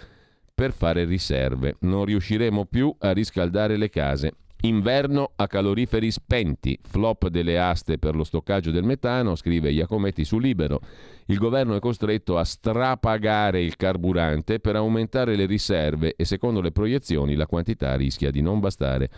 per 0.56 0.72
fare 0.72 1.06
riserve. 1.06 1.76
Non 1.82 2.06
riusciremo 2.06 2.66
più 2.66 2.96
a 3.00 3.12
riscaldare 3.12 3.78
le 3.78 3.90
case. 3.90 4.34
Inverno 4.64 5.32
a 5.38 5.48
caloriferi 5.48 6.12
spenti, 6.12 6.78
flop 6.84 7.30
delle 7.30 7.58
aste 7.58 7.98
per 7.98 8.16
lo 8.16 8.24
stoccaggio 8.24 8.70
del 8.70 8.84
metano, 8.84 9.36
scrive 9.36 9.72
Iacometti 9.72 10.24
su 10.24 10.38
Libero. 10.38 10.82
Il 11.26 11.40
governo 11.40 11.76
è 11.76 11.80
costretto 11.80 12.38
a 12.38 12.44
strapagare 12.44 13.64
il 13.64 13.76
carburante 13.76 14.60
per 14.60 14.76
aumentare 14.76 15.36
le 15.36 15.48
riserve 15.48 16.14
e 16.16 16.26
secondo 16.26 16.62
le 16.62 16.72
proiezioni 16.72 17.34
la 17.34 17.48
quantità 17.48 17.96
rischia 17.96 18.30
di 18.30 18.42
non 18.42 18.60
bastare 18.60 19.10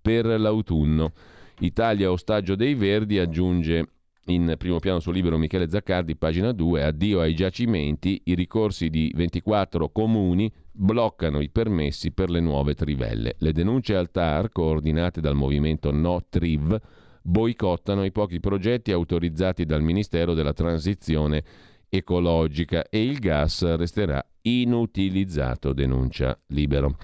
per 0.00 0.24
l'autunno. 0.24 1.12
Italia 1.58 2.12
ostaggio 2.12 2.54
dei 2.54 2.74
Verdi 2.74 3.18
aggiunge 3.18 3.88
in 4.26 4.54
primo 4.56 4.78
piano 4.78 5.00
sul 5.00 5.14
libro 5.14 5.36
Michele 5.36 5.68
Zaccardi, 5.68 6.14
pagina 6.14 6.52
2, 6.52 6.84
addio 6.84 7.20
ai 7.20 7.34
giacimenti, 7.34 8.20
i 8.26 8.34
ricorsi 8.34 8.88
di 8.88 9.12
24 9.16 9.88
comuni 9.90 10.52
bloccano 10.76 11.40
i 11.40 11.48
permessi 11.48 12.12
per 12.12 12.30
le 12.30 12.40
nuove 12.40 12.74
trivelle. 12.74 13.36
Le 13.38 13.52
denunce 13.52 13.96
al 13.96 14.10
TAR, 14.10 14.50
coordinate 14.50 15.20
dal 15.20 15.34
movimento 15.34 15.90
No 15.90 16.24
Triv, 16.28 16.78
boicottano 17.22 18.04
i 18.04 18.12
pochi 18.12 18.38
progetti 18.38 18.92
autorizzati 18.92 19.64
dal 19.64 19.82
Ministero 19.82 20.34
della 20.34 20.52
Transizione 20.52 21.42
ecologica 21.88 22.88
e 22.88 23.02
il 23.02 23.18
gas 23.18 23.74
resterà 23.76 24.24
inutilizzato, 24.42 25.72
denuncia 25.72 26.38
Libero. 26.48 26.96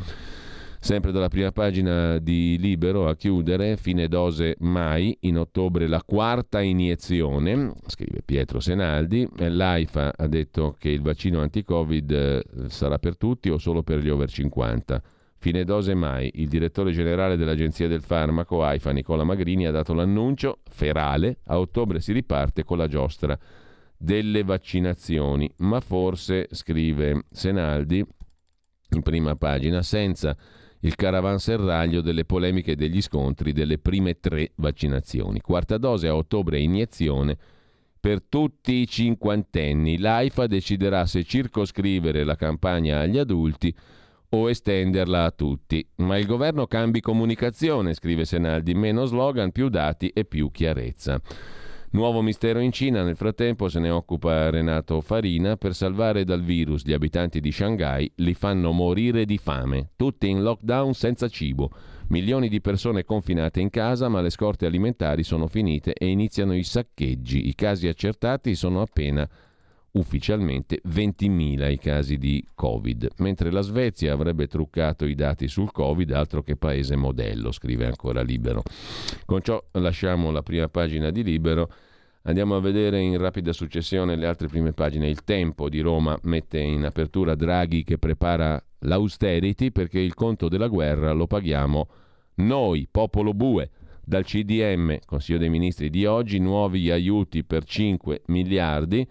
Sempre 0.82 1.12
dalla 1.12 1.28
prima 1.28 1.52
pagina 1.52 2.18
di 2.18 2.58
Libero 2.58 3.08
a 3.08 3.14
chiudere, 3.14 3.76
fine 3.76 4.08
dose 4.08 4.56
mai, 4.58 5.16
in 5.20 5.38
ottobre 5.38 5.86
la 5.86 6.02
quarta 6.04 6.60
iniezione, 6.60 7.72
scrive 7.86 8.22
Pietro 8.24 8.58
Senaldi, 8.58 9.28
l'AIFA 9.36 10.14
ha 10.16 10.26
detto 10.26 10.74
che 10.76 10.88
il 10.88 11.00
vaccino 11.00 11.40
anti-Covid 11.40 12.10
eh, 12.10 12.44
sarà 12.66 12.98
per 12.98 13.16
tutti 13.16 13.48
o 13.48 13.58
solo 13.58 13.84
per 13.84 14.00
gli 14.00 14.08
over 14.08 14.28
50. 14.28 15.00
Fine 15.38 15.62
dose 15.62 15.94
mai, 15.94 16.28
il 16.34 16.48
direttore 16.48 16.90
generale 16.90 17.36
dell'Agenzia 17.36 17.86
del 17.86 18.02
Farmaco, 18.02 18.64
AIFA, 18.64 18.90
Nicola 18.90 19.22
Magrini, 19.22 19.68
ha 19.68 19.70
dato 19.70 19.94
l'annuncio 19.94 20.62
ferale, 20.68 21.38
a 21.44 21.60
ottobre 21.60 22.00
si 22.00 22.10
riparte 22.12 22.64
con 22.64 22.78
la 22.78 22.88
giostra 22.88 23.38
delle 23.96 24.42
vaccinazioni, 24.42 25.48
ma 25.58 25.78
forse, 25.78 26.48
scrive 26.50 27.26
Senaldi, 27.30 28.04
in 28.94 29.02
prima 29.02 29.36
pagina, 29.36 29.80
senza 29.82 30.36
il 30.84 30.94
caravanserraglio 30.94 32.00
delle 32.00 32.24
polemiche 32.24 32.72
e 32.72 32.76
degli 32.76 33.00
scontri 33.00 33.52
delle 33.52 33.78
prime 33.78 34.18
tre 34.18 34.52
vaccinazioni. 34.56 35.40
Quarta 35.40 35.78
dose 35.78 36.08
a 36.08 36.14
ottobre 36.14 36.60
iniezione 36.60 37.36
per 38.00 38.22
tutti 38.22 38.74
i 38.74 38.88
cinquantenni. 38.88 39.98
L'AIFA 39.98 40.46
deciderà 40.46 41.06
se 41.06 41.22
circoscrivere 41.22 42.24
la 42.24 42.34
campagna 42.34 43.00
agli 43.00 43.18
adulti 43.18 43.72
o 44.30 44.50
estenderla 44.50 45.24
a 45.24 45.30
tutti. 45.30 45.86
Ma 45.96 46.18
il 46.18 46.26
governo 46.26 46.66
cambi 46.66 47.00
comunicazione, 47.00 47.94
scrive 47.94 48.24
Senaldi, 48.24 48.74
meno 48.74 49.04
slogan, 49.04 49.52
più 49.52 49.68
dati 49.68 50.08
e 50.08 50.24
più 50.24 50.50
chiarezza. 50.50 51.20
Nuovo 51.94 52.22
mistero 52.22 52.60
in 52.60 52.72
Cina, 52.72 53.02
nel 53.02 53.16
frattempo 53.16 53.68
se 53.68 53.78
ne 53.78 53.90
occupa 53.90 54.48
Renato 54.48 55.02
Farina, 55.02 55.58
per 55.58 55.74
salvare 55.74 56.24
dal 56.24 56.42
virus 56.42 56.86
gli 56.86 56.94
abitanti 56.94 57.38
di 57.38 57.52
Shanghai 57.52 58.10
li 58.16 58.32
fanno 58.32 58.72
morire 58.72 59.26
di 59.26 59.36
fame, 59.36 59.90
tutti 59.94 60.26
in 60.26 60.42
lockdown 60.42 60.94
senza 60.94 61.28
cibo. 61.28 61.70
Milioni 62.08 62.48
di 62.48 62.62
persone 62.62 63.04
confinate 63.04 63.60
in 63.60 63.68
casa, 63.68 64.08
ma 64.08 64.22
le 64.22 64.30
scorte 64.30 64.64
alimentari 64.64 65.22
sono 65.22 65.48
finite 65.48 65.92
e 65.92 66.06
iniziano 66.06 66.56
i 66.56 66.64
saccheggi. 66.64 67.46
I 67.48 67.54
casi 67.54 67.88
accertati 67.88 68.54
sono 68.54 68.80
appena 68.80 69.28
ufficialmente 69.92 70.80
20.000 70.86 71.70
i 71.70 71.78
casi 71.78 72.16
di 72.16 72.44
Covid, 72.54 73.10
mentre 73.18 73.50
la 73.50 73.60
Svezia 73.60 74.12
avrebbe 74.12 74.46
truccato 74.46 75.04
i 75.04 75.14
dati 75.14 75.48
sul 75.48 75.70
Covid, 75.70 76.10
altro 76.12 76.42
che 76.42 76.56
paese 76.56 76.96
modello, 76.96 77.52
scrive 77.52 77.86
ancora 77.86 78.22
Libero. 78.22 78.62
Con 79.26 79.42
ciò 79.42 79.62
lasciamo 79.72 80.30
la 80.30 80.42
prima 80.42 80.68
pagina 80.68 81.10
di 81.10 81.22
Libero. 81.22 81.70
Andiamo 82.22 82.54
a 82.54 82.60
vedere 82.60 83.00
in 83.00 83.18
rapida 83.18 83.52
successione 83.52 84.16
le 84.16 84.26
altre 84.26 84.46
prime 84.46 84.72
pagine. 84.72 85.08
Il 85.08 85.24
Tempo 85.24 85.68
di 85.68 85.80
Roma 85.80 86.16
mette 86.22 86.60
in 86.60 86.84
apertura 86.84 87.34
Draghi 87.34 87.82
che 87.82 87.98
prepara 87.98 88.62
l'austerity 88.80 89.72
perché 89.72 89.98
il 89.98 90.14
conto 90.14 90.48
della 90.48 90.68
guerra 90.68 91.12
lo 91.12 91.26
paghiamo 91.26 91.88
noi, 92.36 92.88
popolo 92.90 93.34
bue. 93.34 93.70
Dal 94.04 94.24
CDM, 94.24 94.98
Consiglio 95.04 95.38
dei 95.38 95.48
Ministri 95.48 95.90
di 95.90 96.06
oggi, 96.06 96.38
nuovi 96.38 96.90
aiuti 96.90 97.44
per 97.44 97.64
5 97.64 98.22
miliardi 98.26 99.06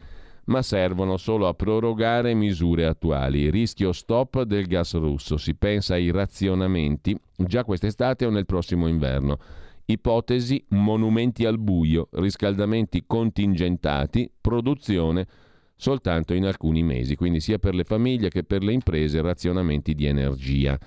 ma 0.45 0.61
servono 0.61 1.17
solo 1.17 1.47
a 1.47 1.53
prorogare 1.53 2.33
misure 2.33 2.85
attuali. 2.85 3.49
Rischio 3.49 3.91
stop 3.91 4.43
del 4.43 4.65
gas 4.65 4.93
russo. 4.95 5.37
Si 5.37 5.55
pensa 5.55 5.93
ai 5.93 6.11
razionamenti 6.11 7.17
già 7.35 7.63
quest'estate 7.63 8.25
o 8.25 8.29
nel 8.29 8.45
prossimo 8.45 8.87
inverno. 8.87 9.37
Ipotesi 9.85 10.63
monumenti 10.69 11.45
al 11.45 11.59
buio, 11.59 12.07
riscaldamenti 12.11 13.03
contingentati, 13.05 14.31
produzione 14.39 15.27
soltanto 15.75 16.35
in 16.35 16.45
alcuni 16.45 16.83
mesi, 16.83 17.15
quindi 17.15 17.39
sia 17.39 17.57
per 17.57 17.73
le 17.73 17.83
famiglie 17.83 18.29
che 18.29 18.43
per 18.43 18.63
le 18.63 18.71
imprese 18.71 19.19
razionamenti 19.19 19.95
di 19.95 20.05
energia. 20.05 20.77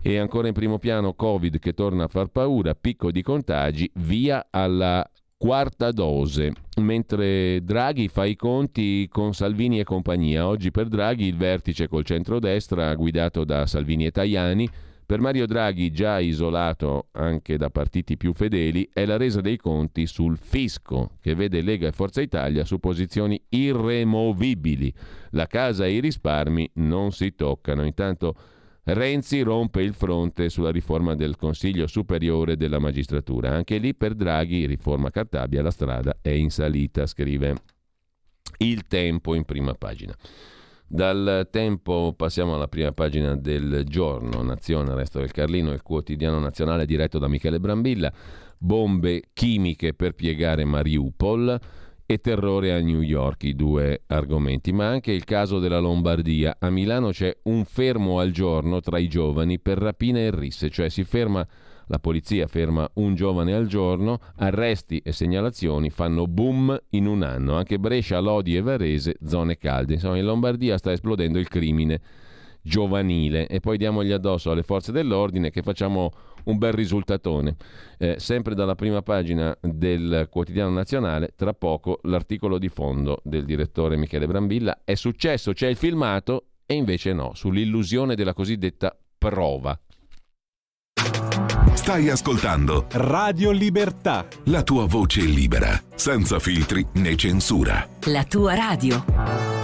E 0.00 0.18
ancora 0.18 0.46
in 0.46 0.54
primo 0.54 0.78
piano 0.78 1.14
Covid 1.14 1.58
che 1.58 1.72
torna 1.72 2.04
a 2.04 2.08
far 2.08 2.28
paura, 2.28 2.74
picco 2.74 3.10
di 3.10 3.22
contagi, 3.22 3.90
via 3.94 4.46
alla 4.50 5.04
quarta 5.44 5.90
dose, 5.90 6.54
mentre 6.76 7.62
Draghi 7.62 8.08
fa 8.08 8.24
i 8.24 8.34
conti 8.34 9.06
con 9.10 9.34
Salvini 9.34 9.78
e 9.78 9.84
compagnia. 9.84 10.48
Oggi 10.48 10.70
per 10.70 10.88
Draghi 10.88 11.26
il 11.26 11.36
vertice 11.36 11.86
col 11.86 12.02
centrodestra 12.02 12.94
guidato 12.94 13.44
da 13.44 13.66
Salvini 13.66 14.06
e 14.06 14.10
Tajani. 14.10 14.66
Per 15.04 15.20
Mario 15.20 15.44
Draghi, 15.44 15.92
già 15.92 16.18
isolato 16.18 17.08
anche 17.12 17.58
da 17.58 17.68
partiti 17.68 18.16
più 18.16 18.32
fedeli, 18.32 18.88
è 18.90 19.04
la 19.04 19.18
resa 19.18 19.42
dei 19.42 19.58
conti 19.58 20.06
sul 20.06 20.38
fisco, 20.38 21.18
che 21.20 21.34
vede 21.34 21.60
Lega 21.60 21.88
e 21.88 21.92
Forza 21.92 22.22
Italia 22.22 22.64
su 22.64 22.78
posizioni 22.78 23.38
irremovibili. 23.50 24.90
La 25.32 25.46
casa 25.46 25.84
e 25.84 25.92
i 25.92 26.00
risparmi 26.00 26.70
non 26.76 27.12
si 27.12 27.34
toccano. 27.34 27.84
Intanto 27.84 28.34
Renzi 28.86 29.40
rompe 29.40 29.80
il 29.80 29.94
fronte 29.94 30.50
sulla 30.50 30.70
riforma 30.70 31.14
del 31.14 31.36
Consiglio 31.36 31.86
Superiore 31.86 32.58
della 32.58 32.78
Magistratura. 32.78 33.50
Anche 33.50 33.78
lì 33.78 33.94
per 33.94 34.14
Draghi, 34.14 34.66
riforma 34.66 35.10
Cartabia, 35.10 35.62
la 35.62 35.70
strada 35.70 36.18
è 36.20 36.28
in 36.28 36.50
salita, 36.50 37.06
scrive 37.06 37.54
il 38.58 38.86
tempo 38.86 39.34
in 39.34 39.44
prima 39.44 39.72
pagina. 39.72 40.14
Dal 40.86 41.48
tempo 41.50 42.12
passiamo 42.14 42.54
alla 42.54 42.68
prima 42.68 42.92
pagina 42.92 43.34
del 43.34 43.84
giorno, 43.86 44.42
Nazione, 44.42 44.94
Resto 44.94 45.18
del 45.18 45.32
Carlino, 45.32 45.72
il 45.72 45.80
quotidiano 45.80 46.38
nazionale 46.38 46.84
diretto 46.84 47.18
da 47.18 47.26
Michele 47.26 47.58
Brambilla, 47.58 48.12
bombe 48.58 49.30
chimiche 49.32 49.94
per 49.94 50.12
piegare 50.12 50.66
Mariupol 50.66 51.58
e 52.06 52.18
terrore 52.18 52.72
a 52.72 52.80
New 52.80 53.00
York, 53.00 53.44
i 53.44 53.54
due 53.54 54.02
argomenti, 54.06 54.72
ma 54.72 54.88
anche 54.88 55.12
il 55.12 55.24
caso 55.24 55.58
della 55.58 55.78
Lombardia. 55.78 56.56
A 56.58 56.70
Milano 56.70 57.10
c'è 57.10 57.36
un 57.44 57.64
fermo 57.64 58.18
al 58.18 58.30
giorno 58.30 58.80
tra 58.80 58.98
i 58.98 59.08
giovani 59.08 59.58
per 59.58 59.78
rapine 59.78 60.26
e 60.26 60.30
risse, 60.30 60.70
cioè 60.70 60.88
si 60.88 61.04
ferma 61.04 61.46
la 61.88 61.98
polizia 61.98 62.46
ferma 62.46 62.88
un 62.94 63.14
giovane 63.14 63.54
al 63.54 63.66
giorno, 63.66 64.18
arresti 64.36 65.02
e 65.04 65.12
segnalazioni 65.12 65.90
fanno 65.90 66.26
boom 66.26 66.76
in 66.90 67.06
un 67.06 67.22
anno. 67.22 67.56
Anche 67.56 67.78
Brescia, 67.78 68.20
Lodi 68.20 68.56
e 68.56 68.62
Varese, 68.62 69.16
zone 69.24 69.58
calde. 69.58 69.94
Insomma, 69.94 70.16
in 70.16 70.24
Lombardia 70.24 70.78
sta 70.78 70.92
esplodendo 70.92 71.38
il 71.38 71.48
crimine 71.48 72.00
giovanile 72.62 73.46
e 73.46 73.60
poi 73.60 73.76
diamogli 73.76 74.12
addosso 74.12 74.50
alle 74.50 74.62
forze 74.62 74.90
dell'ordine 74.90 75.50
che 75.50 75.60
facciamo 75.60 76.10
un 76.44 76.58
bel 76.58 76.72
risultatone. 76.72 77.56
Eh, 77.98 78.16
sempre 78.18 78.54
dalla 78.54 78.74
prima 78.74 79.02
pagina 79.02 79.56
del 79.60 80.28
quotidiano 80.30 80.70
nazionale, 80.70 81.32
tra 81.36 81.52
poco 81.52 82.00
l'articolo 82.02 82.58
di 82.58 82.68
fondo 82.68 83.20
del 83.22 83.44
direttore 83.44 83.96
Michele 83.96 84.26
Brambilla. 84.26 84.80
È 84.84 84.94
successo, 84.94 85.52
c'è 85.52 85.68
il 85.68 85.76
filmato 85.76 86.46
e 86.66 86.74
invece 86.74 87.12
no, 87.12 87.32
sull'illusione 87.34 88.14
della 88.14 88.34
cosiddetta 88.34 88.96
prova. 89.18 89.78
Stai 91.74 92.08
ascoltando 92.08 92.86
Radio 92.92 93.50
Libertà. 93.50 94.26
La 94.44 94.62
tua 94.62 94.86
voce 94.86 95.20
libera, 95.20 95.78
senza 95.94 96.38
filtri 96.38 96.86
né 96.94 97.14
censura. 97.16 97.86
La 98.04 98.24
tua 98.24 98.54
radio. 98.54 99.63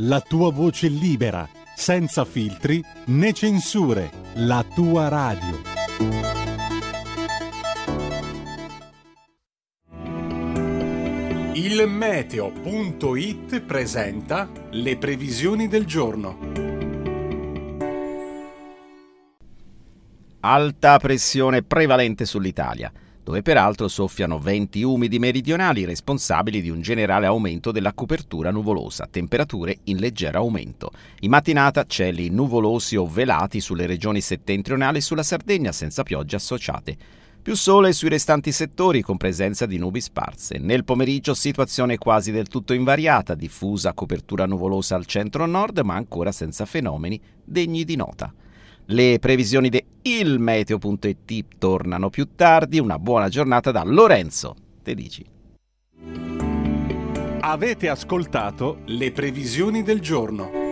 la 0.00 0.20
tua 0.20 0.52
voce 0.52 0.86
libera, 0.88 1.48
senza 1.74 2.24
filtri 2.24 2.82
né 3.06 3.32
censure, 3.32 4.10
la 4.34 4.64
tua 4.72 5.08
radio. 5.08 5.76
Il 11.54 11.88
meteo.it 11.88 13.60
presenta 13.62 14.48
le 14.70 14.96
previsioni 14.96 15.66
del 15.66 15.84
giorno. 15.84 16.38
Alta 20.40 20.98
pressione 20.98 21.62
prevalente 21.62 22.24
sull'Italia. 22.24 22.92
Dove 23.28 23.42
peraltro 23.42 23.88
soffiano 23.88 24.38
venti 24.38 24.82
umidi 24.82 25.18
meridionali 25.18 25.84
responsabili 25.84 26.62
di 26.62 26.70
un 26.70 26.80
generale 26.80 27.26
aumento 27.26 27.72
della 27.72 27.92
copertura 27.92 28.50
nuvolosa, 28.50 29.06
temperature 29.06 29.80
in 29.84 29.98
leggero 29.98 30.38
aumento. 30.38 30.92
In 31.20 31.28
mattinata 31.28 31.84
cieli 31.84 32.30
nuvolosi 32.30 32.96
o 32.96 33.06
velati 33.06 33.60
sulle 33.60 33.84
regioni 33.84 34.22
settentrionali 34.22 34.96
e 34.96 35.02
sulla 35.02 35.22
Sardegna 35.22 35.72
senza 35.72 36.04
piogge 36.04 36.36
associate. 36.36 36.96
Più 37.42 37.54
sole 37.54 37.92
sui 37.92 38.08
restanti 38.08 38.50
settori 38.50 39.02
con 39.02 39.18
presenza 39.18 39.66
di 39.66 39.76
nubi 39.76 40.00
sparse. 40.00 40.56
Nel 40.56 40.84
pomeriggio 40.84 41.34
situazione 41.34 41.98
quasi 41.98 42.32
del 42.32 42.48
tutto 42.48 42.72
invariata, 42.72 43.34
diffusa 43.34 43.92
copertura 43.92 44.46
nuvolosa 44.46 44.96
al 44.96 45.04
centro-nord 45.04 45.80
ma 45.80 45.96
ancora 45.96 46.32
senza 46.32 46.64
fenomeni 46.64 47.20
degni 47.44 47.84
di 47.84 47.94
nota. 47.94 48.32
Le 48.90 49.18
previsioni 49.18 49.68
di 49.68 49.84
ilmeteo.it 50.00 51.58
tornano 51.58 52.08
più 52.08 52.34
tardi. 52.34 52.78
Una 52.78 52.98
buona 52.98 53.28
giornata 53.28 53.70
da 53.70 53.82
Lorenzo 53.84 54.56
Te 54.82 54.94
dici. 54.94 55.24
Avete 57.40 57.88
ascoltato 57.90 58.78
le 58.86 59.12
previsioni 59.12 59.82
del 59.82 60.00
giorno. 60.00 60.67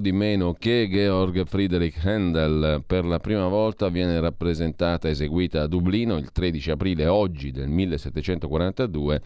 Po' 0.00 0.08
di 0.08 0.12
meno 0.12 0.54
che 0.58 0.88
Georg 0.90 1.44
Friedrich 1.44 2.04
Handel 2.04 2.82
per 2.86 3.04
la 3.04 3.20
prima 3.20 3.46
volta 3.48 3.90
viene 3.90 4.18
rappresentata 4.18 5.08
eseguita 5.08 5.62
a 5.62 5.66
Dublino 5.66 6.16
il 6.16 6.32
13 6.32 6.70
aprile 6.70 7.06
oggi 7.06 7.50
del 7.50 7.68
1742 7.68 9.20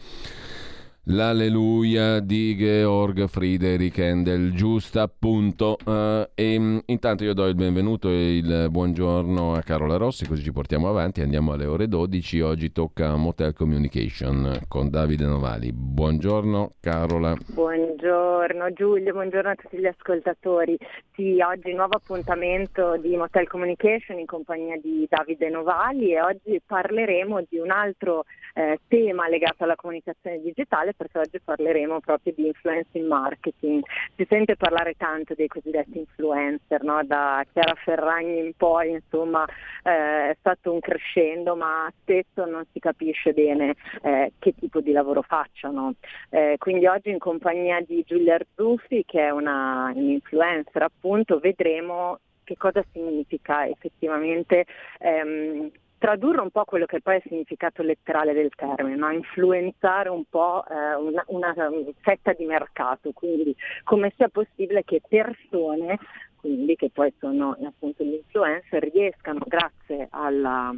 L'Alleluia 1.09 2.18
di 2.20 2.57
Georg 2.57 3.26
Friedrich 3.26 3.98
Handel, 3.98 4.55
giusto 4.55 5.02
appunto. 5.02 5.76
Uh, 5.84 6.26
e 6.34 6.59
mm, 6.59 6.78
intanto 6.86 7.24
io 7.24 7.34
do 7.34 7.46
il 7.46 7.55
benvenuto 7.55 8.09
e 8.09 8.38
il 8.38 8.68
buongiorno 8.70 9.52
a 9.52 9.61
Carola 9.61 9.96
Rossi, 9.96 10.26
così 10.26 10.42
ci 10.42 10.52
portiamo 10.52 10.88
avanti. 10.88 11.20
Andiamo 11.20 11.52
alle 11.52 11.66
ore 11.66 11.88
12. 11.88 12.40
Oggi 12.40 12.72
tocca 12.72 13.16
Motel 13.16 13.52
Communication 13.52 14.61
con 14.66 14.88
Davide 14.88 15.26
Novali. 15.26 15.72
Buongiorno 15.74 16.76
Carola. 16.80 17.36
Buongiorno 17.52 18.72
Giulio, 18.72 19.12
buongiorno 19.12 19.50
a 19.50 19.55
tutti 19.57 19.76
gli 19.76 19.86
ascoltatori. 19.86 20.78
Sì, 21.12 21.38
oggi 21.46 21.74
nuovo 21.74 21.96
appuntamento 21.96 22.96
di 22.96 23.14
Motel 23.14 23.46
Communication 23.46 24.18
in 24.18 24.26
compagnia 24.26 24.78
di 24.80 25.07
Davide 25.07 25.50
Novali 25.50 26.14
e 26.14 26.22
oggi 26.22 26.62
parleremo 26.64 27.44
di 27.46 27.59
un 27.59 27.70
altro 27.70 28.24
eh, 28.55 28.78
tema 28.88 29.28
legato 29.28 29.64
alla 29.64 29.76
comunicazione 29.76 30.40
digitale 30.40 30.94
perché 30.94 31.18
oggi 31.18 31.40
parleremo 31.42 32.00
proprio 32.00 32.32
di 32.36 32.46
influencing 32.46 33.07
marketing. 33.07 33.82
Si 34.16 34.26
sente 34.28 34.57
parlare 34.57 34.94
tanto 34.96 35.34
dei 35.34 35.48
cosiddetti 35.48 35.98
influencer, 35.98 36.82
no? 36.82 37.02
da 37.05 37.44
Chiara 37.52 37.74
Ferragni 37.74 38.38
in 38.38 38.52
poi, 38.57 38.92
insomma 38.92 39.44
eh, 39.82 40.30
è 40.30 40.36
stato 40.38 40.72
un 40.72 40.80
crescendo, 40.80 41.57
ma 41.57 41.92
spesso 42.00 42.44
non 42.44 42.64
si 42.72 42.78
capisce 42.78 43.32
bene 43.32 43.74
eh, 44.02 44.32
che 44.38 44.55
tipo 44.55 44.80
di 44.80 44.92
lavoro 44.92 45.22
facciano. 45.22 45.94
Eh, 46.30 46.55
quindi 46.59 46.86
oggi 46.86 47.11
in 47.11 47.18
compagnia 47.18 47.80
di 47.80 48.05
Giulia 48.07 48.34
Arzuffi, 48.36 49.05
che 49.05 49.26
è 49.26 49.30
una, 49.30 49.92
un 49.94 50.11
influencer 50.11 50.82
appunto, 50.82 51.38
vedremo 51.38 52.18
che 52.44 52.57
cosa 52.57 52.84
significa 52.92 53.66
effettivamente 53.66 54.66
ehm, 54.98 55.70
tradurre 56.05 56.42
un 56.42 56.50
po' 56.50 56.64
quello 56.64 56.84
che 56.84 57.00
poi 57.00 57.14
è 57.14 57.16
il 57.16 57.22
significato 57.28 57.82
letterale 57.82 58.34
del 58.34 58.50
termine, 58.55 58.94
no? 58.94 59.11
influenzare 59.11 60.11
un 60.11 60.24
po' 60.28 60.62
eh, 60.68 60.94
una, 60.96 61.24
una, 61.28 61.55
fetta 62.00 62.34
di 62.34 62.44
mercato, 62.44 63.12
quindi 63.12 63.57
come 63.84 64.12
sia 64.14 64.28
possibile 64.28 64.84
che 64.84 65.00
persone 65.09 65.98
quindi 66.36 66.76
che 66.76 66.90
poi 66.92 67.11
sono 67.18 67.57
appunto 67.64 68.05
gli 68.05 68.12
influencer, 68.12 68.86
riescano 68.92 69.40
grazie 69.46 70.09
alla, 70.11 70.74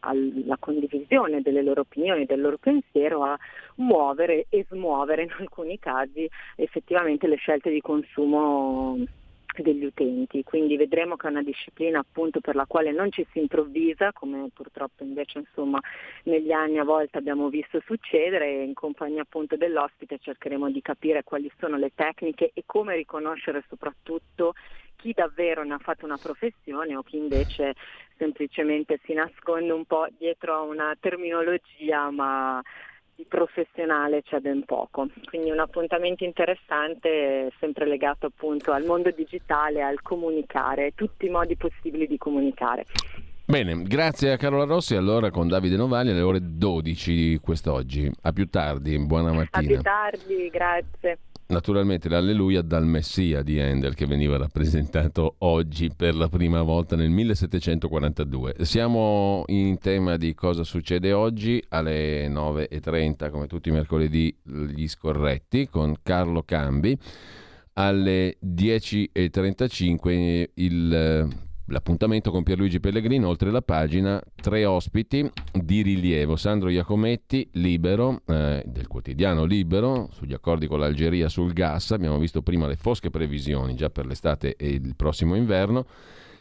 alla, 0.00 0.56
condivisione 0.58 1.40
delle 1.40 1.62
loro 1.62 1.80
opinioni, 1.80 2.26
del 2.26 2.42
loro 2.42 2.58
pensiero 2.58 3.22
a 3.22 3.38
muovere 3.76 4.44
e 4.50 4.66
smuovere 4.68 5.22
in 5.22 5.32
alcuni 5.38 5.78
casi 5.78 6.28
effettivamente 6.56 7.26
le 7.26 7.36
scelte 7.36 7.70
di 7.70 7.80
consumo 7.80 8.98
degli 9.62 9.84
utenti, 9.84 10.42
quindi 10.42 10.76
vedremo 10.76 11.16
che 11.16 11.26
è 11.26 11.30
una 11.30 11.42
disciplina 11.42 11.98
appunto 11.98 12.40
per 12.40 12.54
la 12.54 12.66
quale 12.66 12.92
non 12.92 13.10
ci 13.10 13.26
si 13.32 13.38
improvvisa, 13.38 14.12
come 14.12 14.48
purtroppo 14.52 15.04
invece 15.04 15.38
insomma 15.38 15.80
negli 16.24 16.52
anni 16.52 16.78
a 16.78 16.84
volte 16.84 17.18
abbiamo 17.18 17.48
visto 17.48 17.80
succedere 17.84 18.46
e 18.46 18.62
in 18.62 18.74
compagnia 18.74 19.22
appunto 19.22 19.56
dell'ospite 19.56 20.18
cercheremo 20.18 20.70
di 20.70 20.82
capire 20.82 21.24
quali 21.24 21.50
sono 21.58 21.76
le 21.76 21.92
tecniche 21.94 22.50
e 22.54 22.62
come 22.66 22.96
riconoscere 22.96 23.64
soprattutto 23.68 24.54
chi 24.96 25.12
davvero 25.12 25.62
ne 25.62 25.74
ha 25.74 25.78
fatto 25.78 26.04
una 26.04 26.18
professione 26.18 26.96
o 26.96 27.02
chi 27.02 27.16
invece 27.16 27.74
semplicemente 28.16 28.98
si 29.04 29.12
nasconde 29.12 29.72
un 29.72 29.84
po' 29.84 30.06
dietro 30.16 30.54
a 30.54 30.62
una 30.62 30.96
terminologia 30.98 32.10
ma 32.10 32.62
di 33.16 33.24
professionale 33.26 34.22
c'è 34.22 34.40
ben 34.40 34.64
poco, 34.64 35.08
quindi 35.24 35.50
un 35.50 35.58
appuntamento 35.58 36.22
interessante 36.22 37.50
sempre 37.58 37.86
legato 37.86 38.26
appunto 38.26 38.72
al 38.72 38.84
mondo 38.84 39.10
digitale, 39.10 39.82
al 39.82 40.02
comunicare, 40.02 40.92
tutti 40.94 41.24
i 41.24 41.30
modi 41.30 41.56
possibili 41.56 42.06
di 42.06 42.18
comunicare. 42.18 42.84
Bene, 43.46 43.84
grazie 43.84 44.32
a 44.32 44.36
Carola 44.36 44.64
Rossi, 44.64 44.96
allora 44.96 45.30
con 45.30 45.48
Davide 45.48 45.76
Novali 45.76 46.10
alle 46.10 46.20
ore 46.20 46.40
12 46.42 47.14
di 47.14 47.38
quest'oggi. 47.40 48.10
A 48.22 48.32
più 48.32 48.50
tardi, 48.50 48.98
buona 48.98 49.32
mattina. 49.32 49.48
A 49.50 49.60
più 49.62 49.80
tardi, 49.80 50.48
grazie. 50.50 51.18
Naturalmente 51.48 52.08
l'Alleluia 52.08 52.60
dal 52.60 52.86
Messia 52.86 53.42
di 53.42 53.60
Handel 53.60 53.94
che 53.94 54.04
veniva 54.04 54.36
rappresentato 54.36 55.36
oggi 55.38 55.92
per 55.94 56.16
la 56.16 56.28
prima 56.28 56.62
volta 56.62 56.96
nel 56.96 57.10
1742. 57.10 58.56
Siamo 58.62 59.44
in 59.46 59.78
tema 59.78 60.16
di 60.16 60.34
cosa 60.34 60.64
succede 60.64 61.12
oggi 61.12 61.64
alle 61.68 62.28
9.30 62.28 63.30
come 63.30 63.46
tutti 63.46 63.68
i 63.68 63.72
mercoledì 63.72 64.36
gli 64.42 64.88
scorretti 64.88 65.68
con 65.68 65.94
Carlo 66.02 66.42
Cambi. 66.42 66.98
Alle 67.74 68.38
10.35 68.44 70.48
il 70.54 71.45
L'appuntamento 71.68 72.30
con 72.30 72.44
Pierluigi 72.44 72.78
Pellegrino, 72.78 73.26
oltre 73.26 73.50
la 73.50 73.60
pagina, 73.60 74.22
tre 74.36 74.64
ospiti 74.64 75.28
di 75.52 75.82
rilievo. 75.82 76.36
Sandro 76.36 76.68
Iacometti, 76.68 77.48
libero, 77.54 78.22
eh, 78.24 78.62
del 78.64 78.86
quotidiano 78.86 79.42
Libero, 79.42 80.08
sugli 80.12 80.32
accordi 80.32 80.68
con 80.68 80.78
l'Algeria 80.78 81.28
sul 81.28 81.52
gas. 81.52 81.90
Abbiamo 81.90 82.18
visto 82.18 82.40
prima 82.40 82.68
le 82.68 82.76
fosche 82.76 83.10
previsioni 83.10 83.74
già 83.74 83.90
per 83.90 84.06
l'estate 84.06 84.54
e 84.54 84.68
il 84.68 84.94
prossimo 84.94 85.34
inverno. 85.34 85.86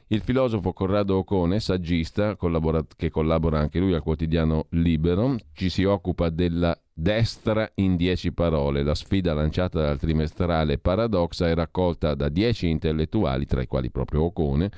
Il 0.07 0.21
filosofo 0.21 0.73
Corrado 0.73 1.17
Ocone, 1.17 1.59
saggista, 1.59 2.35
collabora- 2.35 2.85
che 2.95 3.09
collabora 3.09 3.57
anche 3.57 3.79
lui 3.79 3.95
al 3.95 4.03
quotidiano 4.03 4.67
Libero, 4.69 5.37
ci 5.53 5.69
si 5.69 5.83
occupa 5.85 6.29
della 6.29 6.79
destra 6.97 7.69
in 7.75 7.97
dieci 7.97 8.31
parole. 8.31 8.81
La 8.81 8.95
sfida 8.95 9.33
lanciata 9.33 9.81
dal 9.81 9.99
trimestrale 9.99 10.77
Paradoxa 10.77 11.49
è 11.49 11.53
raccolta 11.53 12.15
da 12.15 12.29
dieci 12.29 12.69
intellettuali, 12.69 13.45
tra 13.45 13.61
i 13.61 13.67
quali 13.67 13.91
proprio 13.91 14.23
Ocone, 14.23 14.71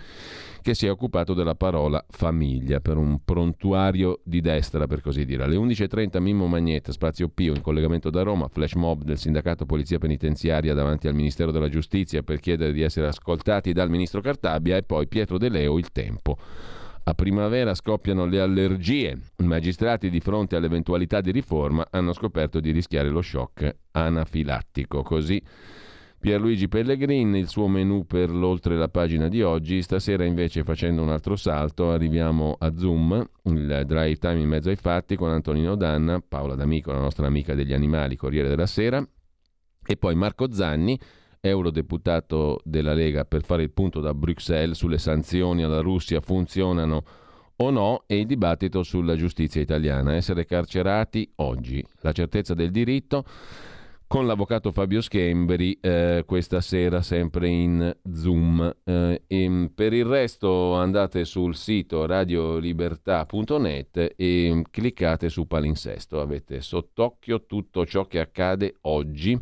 che 0.63 0.74
si 0.74 0.88
è 0.88 0.91
occupato 0.91 1.36
della 1.36 1.53
parola 1.53 2.03
famiglia 2.09 2.80
per 2.80 2.97
un 2.97 3.20
prontuario 3.24 4.22
di 4.24 4.41
destra, 4.41 4.88
per 4.88 5.01
così 5.01 5.26
dire. 5.26 5.43
Alle 5.43 5.57
11.30 5.57 6.20
Mimmo 6.20 6.47
Magnetta, 6.47 6.91
Spazio 6.91 7.30
Pio, 7.30 7.53
in 7.53 7.61
collegamento 7.61 8.09
da 8.09 8.24
Roma, 8.24 8.47
flash 8.47 8.74
mob 8.74 9.03
del 9.03 9.20
sindacato 9.20 9.68
Polizia 9.68 9.99
Penitenziaria 9.99 10.74
davanti 10.74 11.07
al 11.07 11.13
Ministero 11.13 11.51
della 11.51 11.70
Giustizia 11.70 12.24
per 12.24 12.39
chiedere 12.39 12.74
di 12.74 12.82
essere 12.82 13.07
ascoltati 13.07 13.74
dal 13.74 13.91
ministro 13.91 14.22
Cartabia 14.22 14.76
e 14.76 14.82
poi 14.82 15.07
Pietro 15.07 15.38
De 15.38 15.49
Leo, 15.49 15.78
il 15.78 15.91
tempo. 15.91 16.38
A 17.07 17.13
primavera 17.13 17.73
scoppiano 17.73 18.25
le 18.25 18.41
allergie. 18.41 19.17
I 19.37 19.45
magistrati 19.45 20.09
di 20.09 20.19
fronte 20.19 20.57
all'eventualità 20.57 21.21
di 21.21 21.31
riforma 21.31 21.87
hanno 21.89 22.11
scoperto 22.11 22.59
di 22.59 22.71
rischiare 22.71 23.07
lo 23.07 23.21
shock 23.21 23.77
anafilattico. 23.91 25.03
Così 25.03 25.41
Pierluigi 26.19 26.67
Pellegrin, 26.67 27.33
il 27.37 27.47
suo 27.47 27.69
menù 27.69 28.05
per 28.05 28.29
l'oltre 28.29 28.75
la 28.75 28.89
pagina 28.89 29.29
di 29.29 29.41
oggi. 29.41 29.81
Stasera 29.81 30.25
invece 30.25 30.65
facendo 30.65 31.01
un 31.01 31.07
altro 31.07 31.37
salto 31.37 31.91
arriviamo 31.91 32.57
a 32.59 32.75
Zoom, 32.75 33.25
il 33.43 33.83
drive 33.85 34.17
time 34.17 34.41
in 34.41 34.49
mezzo 34.49 34.67
ai 34.67 34.75
fatti 34.75 35.15
con 35.15 35.29
Antonino 35.29 35.75
Danna, 35.75 36.19
Paola 36.19 36.55
D'Amico, 36.55 36.91
la 36.91 36.99
nostra 36.99 37.25
amica 37.25 37.55
degli 37.55 37.71
animali, 37.71 38.17
Corriere 38.17 38.49
della 38.49 38.65
Sera, 38.65 39.01
e 39.85 39.95
poi 39.95 40.13
Marco 40.15 40.51
Zanni, 40.51 40.99
eurodeputato 41.41 42.59
della 42.63 42.93
Lega, 42.93 43.25
per 43.25 43.43
fare 43.43 43.63
il 43.63 43.71
punto 43.71 43.99
da 43.99 44.13
Bruxelles 44.13 44.77
sulle 44.77 44.97
sanzioni 44.97 45.63
alla 45.63 45.81
Russia 45.81 46.21
funzionano 46.21 47.03
o 47.57 47.69
no 47.69 48.03
e 48.05 48.19
il 48.19 48.25
dibattito 48.25 48.83
sulla 48.83 49.15
giustizia 49.15 49.61
italiana. 49.61 50.15
Essere 50.15 50.45
carcerati 50.45 51.29
oggi, 51.35 51.83
la 52.01 52.11
certezza 52.11 52.53
del 52.53 52.71
diritto 52.71 53.25
con 54.07 54.25
l'avvocato 54.25 54.71
Fabio 54.71 55.01
Schembri 55.01 55.77
eh, 55.81 56.23
questa 56.25 56.61
sera 56.61 57.01
sempre 57.01 57.49
in 57.49 57.93
Zoom. 58.13 58.73
Eh, 58.85 59.23
e 59.27 59.69
per 59.75 59.91
il 59.91 60.05
resto 60.05 60.75
andate 60.75 61.25
sul 61.25 61.55
sito 61.55 62.05
radiolibertà.net 62.05 64.13
e 64.15 64.63
cliccate 64.71 65.27
su 65.27 65.45
palinsesto. 65.45 66.21
Avete 66.21 66.61
sott'occhio 66.61 67.45
tutto 67.45 67.85
ciò 67.85 68.05
che 68.05 68.21
accade 68.21 68.75
oggi 68.83 69.38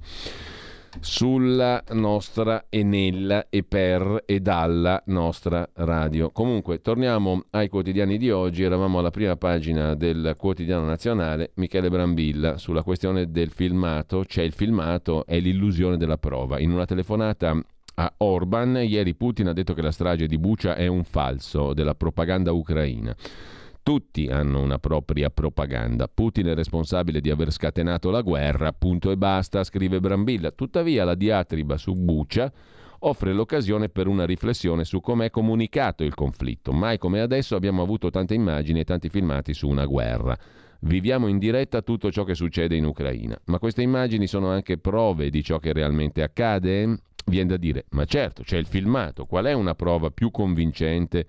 sulla 0.99 1.83
nostra 1.91 2.65
e 2.69 2.83
nella 2.83 3.47
e 3.49 3.63
per 3.63 4.23
e 4.25 4.39
dalla 4.39 5.01
nostra 5.07 5.67
radio. 5.73 6.31
Comunque, 6.31 6.81
torniamo 6.81 7.45
ai 7.51 7.69
quotidiani 7.69 8.17
di 8.17 8.31
oggi. 8.31 8.63
Eravamo 8.63 8.99
alla 8.99 9.11
prima 9.11 9.35
pagina 9.35 9.95
del 9.95 10.35
quotidiano 10.37 10.85
nazionale. 10.85 11.51
Michele 11.55 11.89
Brambilla 11.89 12.57
sulla 12.57 12.83
questione 12.83 13.31
del 13.31 13.51
filmato. 13.51 14.23
C'è 14.25 14.43
il 14.43 14.53
filmato, 14.53 15.25
è 15.25 15.39
l'illusione 15.39 15.97
della 15.97 16.17
prova. 16.17 16.59
In 16.59 16.71
una 16.71 16.85
telefonata 16.85 17.59
a 17.97 18.13
Orban, 18.17 18.75
ieri 18.83 19.15
Putin 19.15 19.47
ha 19.47 19.53
detto 19.53 19.73
che 19.73 19.81
la 19.81 19.91
strage 19.91 20.27
di 20.27 20.37
Bucia 20.37 20.75
è 20.75 20.87
un 20.87 21.03
falso 21.03 21.73
della 21.73 21.95
propaganda 21.95 22.51
ucraina. 22.51 23.15
Tutti 23.85 24.25
hanno 24.29 24.61
una 24.61 24.79
propria 24.79 25.29
propaganda. 25.29 26.07
Putin 26.11 26.47
è 26.47 26.55
responsabile 26.55 27.21
di 27.21 27.29
aver 27.29 27.51
scatenato 27.51 28.09
la 28.09 28.21
guerra, 28.21 28.73
punto 28.73 29.11
e 29.11 29.15
basta, 29.15 29.63
scrive 29.63 29.99
Brambilla. 29.99 30.49
Tuttavia 30.49 31.03
la 31.03 31.13
diatriba 31.13 31.77
su 31.77 31.93
Bucia 31.93 32.51
offre 33.01 33.31
l'occasione 33.31 33.89
per 33.89 34.07
una 34.07 34.25
riflessione 34.25 34.85
su 34.85 35.01
come 35.01 35.27
è 35.27 35.29
comunicato 35.29 36.03
il 36.03 36.15
conflitto. 36.15 36.71
Mai 36.71 36.97
come 36.97 37.21
adesso 37.21 37.55
abbiamo 37.55 37.83
avuto 37.83 38.09
tante 38.09 38.33
immagini 38.33 38.79
e 38.79 38.85
tanti 38.85 39.07
filmati 39.07 39.53
su 39.53 39.67
una 39.67 39.85
guerra. 39.85 40.35
Viviamo 40.79 41.27
in 41.27 41.37
diretta 41.37 41.83
tutto 41.83 42.11
ciò 42.11 42.23
che 42.23 42.33
succede 42.33 42.75
in 42.75 42.85
Ucraina, 42.85 43.39
ma 43.45 43.59
queste 43.59 43.83
immagini 43.83 44.25
sono 44.25 44.49
anche 44.49 44.79
prove 44.79 45.29
di 45.29 45.43
ciò 45.43 45.59
che 45.59 45.73
realmente 45.73 46.23
accade? 46.23 47.01
Viene 47.27 47.49
da 47.49 47.57
dire, 47.57 47.85
ma 47.91 48.05
certo, 48.05 48.41
c'è 48.41 48.57
il 48.57 48.65
filmato, 48.65 49.25
qual 49.25 49.45
è 49.45 49.53
una 49.53 49.75
prova 49.75 50.09
più 50.09 50.31
convincente 50.31 51.27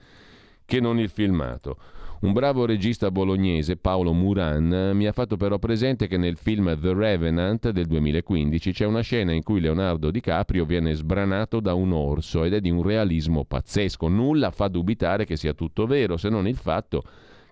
che 0.65 0.81
non 0.81 0.99
il 0.99 1.11
filmato? 1.11 1.77
Un 2.19 2.33
bravo 2.33 2.65
regista 2.65 3.11
bolognese, 3.11 3.77
Paolo 3.77 4.15
Muran, 4.15 4.93
mi 4.95 5.07
ha 5.07 5.13
fatto 5.13 5.37
però 5.37 5.59
presente 5.59 6.07
che 6.07 6.17
nel 6.17 6.39
film 6.39 6.79
The 6.81 6.95
Revenant 6.95 7.69
del 7.69 7.85
2015 7.85 8.73
c'è 8.73 8.87
una 8.87 9.03
scena 9.03 9.33
in 9.33 9.43
cui 9.43 9.61
Leonardo 9.61 10.11
DiCaprio 10.11 10.65
viene 10.65 10.95
sbranato 10.95 11.61
da 11.61 11.75
un 11.75 11.93
orso 11.93 12.45
ed 12.45 12.55
è 12.55 12.61
di 12.61 12.71
un 12.71 12.83
realismo 12.83 13.45
pazzesco. 13.45 14.09
Nulla 14.09 14.51
fa 14.51 14.69
dubitare 14.69 15.27
che 15.27 15.37
sia 15.37 15.53
tutto 15.53 15.85
vero, 15.85 16.17
se 16.17 16.31
non 16.31 16.49
il 16.49 16.57
fatto 16.57 17.03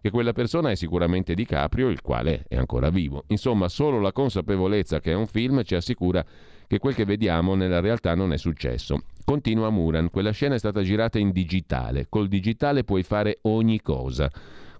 che 0.01 0.09
quella 0.09 0.32
persona 0.32 0.70
è 0.70 0.77
sicuramente 0.77 1.35
DiCaprio, 1.35 1.91
il 1.91 2.01
quale 2.01 2.47
è 2.49 2.57
ancora 2.57 2.89
vivo. 2.89 3.24
Insomma, 3.28 3.69
solo 3.69 4.01
la 4.01 4.12
consapevolezza 4.12 4.99
che 4.99 5.12
è 5.12 5.15
un 5.15 5.27
film 5.27 5.62
ci 5.62 5.74
assicura 5.74 6.24
che 6.66 6.78
quel 6.78 6.95
che 6.95 7.05
vediamo 7.05 7.55
nella 7.55 7.81
realtà 7.81 8.15
non 8.15 8.32
è 8.32 8.39
successo. 8.39 9.03
Continua 9.27 9.71
Muran, 9.71 10.11
quella 10.11 10.33
scena 10.33 10.55
è 10.55 10.59
stata 10.59 10.83
girata 10.83 11.19
in 11.19 11.33
digitale, 11.33 12.09
col 12.11 12.29
digitale 12.29 12.85
puoi 12.85 13.03
fare 13.03 13.39
ogni 13.45 13.81
cosa. 13.81 14.31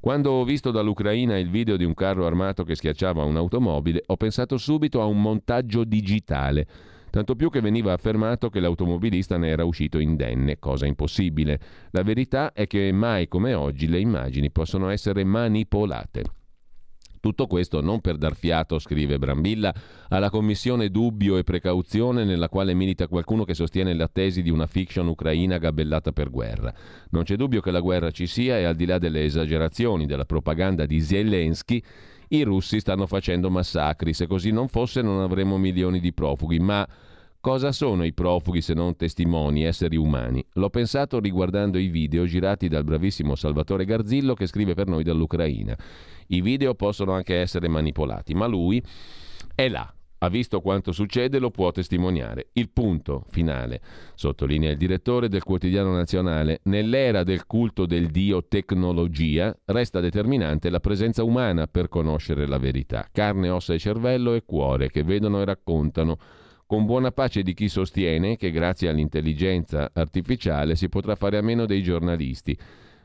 Quando 0.01 0.33
ho 0.33 0.45
visto 0.45 0.71
dall'Ucraina 0.71 1.39
il 1.39 1.49
video 1.49 1.79
di 1.79 1.85
un 1.85 1.95
carro 1.95 2.27
armato 2.27 2.63
che 2.63 2.75
schiacciava 2.75 3.25
un'automobile, 3.25 4.03
ho 4.05 4.17
pensato 4.19 4.59
subito 4.59 5.01
a 5.01 5.07
un 5.07 5.23
montaggio 5.23 5.85
digitale. 5.85 6.67
Tanto 7.09 7.37
più 7.37 7.49
che 7.49 7.63
veniva 7.63 7.95
affermato 7.95 8.51
che 8.51 8.61
l'automobilista 8.61 9.39
ne 9.39 9.49
era 9.49 9.65
uscito 9.65 9.99
indenne, 9.99 10.59
cosa 10.59 10.85
impossibile. 10.85 11.59
La 11.93 12.03
verità 12.03 12.53
è 12.53 12.67
che 12.67 12.93
mai 12.93 13.29
come 13.29 13.55
oggi 13.55 13.89
le 13.89 13.99
immagini 13.99 14.51
possono 14.51 14.91
essere 14.91 15.25
manipolate. 15.25 16.23
Tutto 17.25 17.47
questo 17.47 17.81
non 17.81 18.03
per 18.03 18.19
dar 18.19 18.35
fiato, 18.35 18.79
scrive 18.79 19.19
Brambilla, 19.19 19.73
alla 20.11 20.29
commissione 20.29 20.91
dubbio 20.91 21.39
e 21.39 21.43
precauzione 21.43 22.23
nella 22.23 22.51
quale 22.51 22.75
milita 22.75 23.09
qualcuno 23.09 23.45
che 23.45 23.55
sostiene 23.55 23.95
la 23.95 24.09
tesi 24.13 24.43
di 24.43 24.51
una 24.51 24.67
fiction 24.67 25.07
ucraina 25.07 25.57
gabellata 25.57 26.13
per 26.13 26.29
guerra. 26.29 26.71
Non 27.13 27.23
c'è 27.23 27.37
dubbio 27.37 27.63
che 27.63 27.71
la 27.71 27.81
guerra 27.81 28.11
ci 28.11 28.27
sia 28.27 28.59
e 28.59 28.65
al 28.65 28.75
di 28.75 28.85
là 28.85 28.99
delle 28.99 29.25
esagerazioni 29.25 30.05
della 30.05 30.27
propaganda 30.27 30.85
di 30.85 31.01
Zelensky, 31.01 31.83
i 32.29 32.43
russi 32.43 32.79
stanno 32.79 33.07
facendo 33.07 33.49
massacri. 33.49 34.13
Se 34.13 34.27
così 34.27 34.51
non 34.51 34.69
fosse 34.69 35.01
non 35.01 35.23
avremmo 35.23 35.57
milioni 35.57 36.01
di 36.01 36.13
profughi, 36.13 36.59
ma 36.59 36.87
Cosa 37.45 37.73
sono 37.73 38.05
i 38.05 38.15
profughi 38.15 38.63
se 38.63 38.73
non 38.73 38.97
testimoni, 38.97 39.65
esseri 39.65 39.97
umani? 39.97 40.43
L'ho 40.55 40.71
pensato 40.71 41.21
riguardando 41.21 41.77
i 41.77 41.89
video 41.89 42.25
girati 42.25 42.69
dal 42.69 42.85
bravissimo 42.85 43.35
Salvatore 43.35 43.85
Garzillo 43.85 44.33
che 44.33 44.47
scrive 44.47 44.73
per 44.73 44.87
noi 44.87 45.03
dall'Ucraina. 45.05 45.77
I 46.29 46.41
video 46.41 46.75
possono 46.75 47.13
anche 47.13 47.37
essere 47.37 47.69
manipolati, 47.69 48.35
ma 48.35 48.47
lui 48.47 48.83
è 49.55 49.69
là, 49.69 49.93
ha 50.25 50.29
visto 50.29 50.61
quanto 50.61 50.91
succede, 50.91 51.39
lo 51.39 51.51
può 51.51 51.71
testimoniare. 51.71 52.49
Il 52.55 52.71
punto 52.71 53.25
finale, 53.29 53.81
sottolinea 54.15 54.71
il 54.71 54.79
direttore 54.79 55.29
del 55.29 55.43
quotidiano 55.43 55.93
nazionale, 55.93 56.61
nell'era 56.65 57.25
del 57.25 57.47
culto 57.47 57.85
del 57.85 58.09
dio 58.09 58.47
tecnologia 58.47 59.55
resta 59.67 60.01
determinante 60.01 60.71
la 60.71 60.81
presenza 60.81 61.23
umana 61.23 61.67
per 61.67 61.89
conoscere 61.89 62.47
la 62.47 62.59
verità. 62.59 63.07
Carne, 63.13 63.51
ossa 63.51 63.75
e 63.75 63.79
cervello 63.79 64.33
e 64.33 64.45
cuore 64.47 64.89
che 64.89 65.03
vedono 65.03 65.43
e 65.43 65.45
raccontano 65.45 66.17
con 66.67 66.87
buona 66.87 67.13
pace 67.13 67.43
di 67.43 67.53
chi 67.53 67.69
sostiene 67.69 68.37
che 68.37 68.51
grazie 68.51 68.89
all'intelligenza 68.89 69.91
artificiale 69.93 70.75
si 70.75 70.89
potrà 70.89 71.15
fare 71.15 71.37
a 71.37 71.43
meno 71.43 71.67
dei 71.67 71.83
giornalisti, 71.83 72.57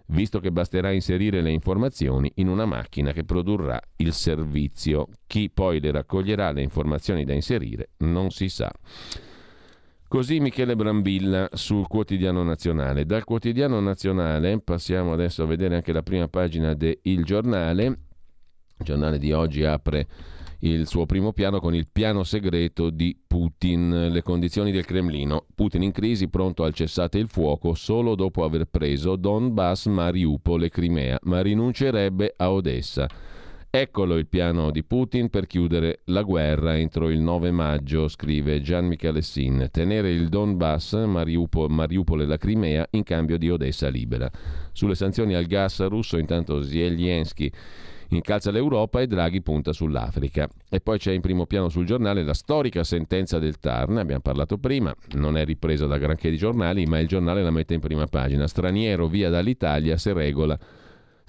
visto 0.09 0.39
che 0.39 0.51
basterà 0.51 0.91
inserire 0.91 1.41
le 1.41 1.51
informazioni 1.51 2.31
in 2.35 2.47
una 2.47 2.65
macchina 2.65 3.11
che 3.11 3.23
produrrà 3.23 3.79
il 3.97 4.13
servizio. 4.13 5.07
Chi 5.27 5.49
poi 5.49 5.79
le 5.79 5.91
raccoglierà 5.91 6.51
le 6.51 6.61
informazioni 6.61 7.25
da 7.25 7.33
inserire 7.33 7.89
non 7.97 8.29
si 8.29 8.49
sa. 8.49 8.71
Così 10.07 10.39
Michele 10.39 10.75
Brambilla 10.75 11.49
sul 11.53 11.87
quotidiano 11.87 12.41
nazionale. 12.41 13.05
Dal 13.05 13.23
quotidiano 13.23 13.79
nazionale 13.79 14.59
passiamo 14.59 15.13
adesso 15.13 15.43
a 15.43 15.45
vedere 15.45 15.75
anche 15.75 15.93
la 15.93 16.01
prima 16.01 16.27
pagina 16.27 16.73
del 16.73 16.97
Giornale. 17.23 17.85
Il 17.85 18.85
giornale 18.85 19.19
di 19.19 19.31
oggi 19.33 19.63
apre 19.63 20.07
il 20.61 20.87
suo 20.87 21.05
primo 21.05 21.31
piano 21.31 21.59
con 21.59 21.73
il 21.73 21.87
piano 21.89 22.23
segreto 22.23 22.89
di 22.89 23.17
Putin, 23.25 24.09
le 24.11 24.21
condizioni 24.21 24.71
del 24.71 24.85
Cremlino. 24.85 25.45
Putin 25.55 25.83
in 25.83 25.91
crisi, 25.91 26.27
pronto 26.27 26.63
al 26.63 26.73
cessate 26.73 27.17
il 27.17 27.29
fuoco 27.29 27.73
solo 27.73 28.15
dopo 28.15 28.43
aver 28.43 28.65
preso 28.65 29.15
Donbass, 29.15 29.85
Mariupol 29.85 30.63
e 30.63 30.69
Crimea, 30.69 31.19
ma 31.23 31.41
rinuncerebbe 31.41 32.33
a 32.35 32.51
Odessa. 32.51 33.07
Eccolo 33.71 34.17
il 34.17 34.25
piano 34.27 34.71
di 34.71 34.83
Putin 34.83 35.29
per 35.29 35.45
chiudere 35.45 35.99
la 36.05 36.23
guerra 36.23 36.75
entro 36.75 37.09
il 37.09 37.19
9 37.19 37.51
maggio, 37.51 38.07
scrive 38.07 38.61
Gian 38.61 38.87
Michalessin. 38.87 39.69
Tenere 39.71 40.11
il 40.11 40.27
Donbass, 40.27 40.93
Mariupol, 41.05 41.69
Mariupol 41.69 42.23
e 42.23 42.25
la 42.25 42.37
Crimea 42.37 42.87
in 42.91 43.03
cambio 43.03 43.37
di 43.37 43.49
Odessa 43.49 43.87
libera. 43.87 44.29
Sulle 44.71 44.95
sanzioni 44.95 45.35
al 45.35 45.45
gas 45.45 45.85
russo, 45.87 46.17
intanto 46.17 46.63
Zelensky 46.63 47.51
incalza 48.17 48.51
l'Europa 48.51 49.01
e 49.01 49.07
Draghi 49.07 49.41
punta 49.41 49.73
sull'Africa. 49.73 50.47
E 50.69 50.79
poi 50.81 50.97
c'è 50.97 51.11
in 51.11 51.21
primo 51.21 51.45
piano 51.45 51.69
sul 51.69 51.85
giornale 51.85 52.23
la 52.23 52.33
storica 52.33 52.83
sentenza 52.83 53.39
del 53.39 53.59
TAR, 53.59 53.89
ne 53.89 54.01
abbiamo 54.01 54.21
parlato 54.21 54.57
prima, 54.57 54.93
non 55.13 55.37
è 55.37 55.45
ripresa 55.45 55.85
da 55.85 55.97
granché 55.97 56.29
di 56.29 56.37
giornali, 56.37 56.85
ma 56.85 56.99
il 56.99 57.07
giornale 57.07 57.43
la 57.43 57.51
mette 57.51 57.73
in 57.73 57.79
prima 57.79 58.05
pagina. 58.05 58.47
Straniero 58.47 59.07
via 59.07 59.29
dall'Italia 59.29 59.97
se 59.97 60.13
regola 60.13 60.57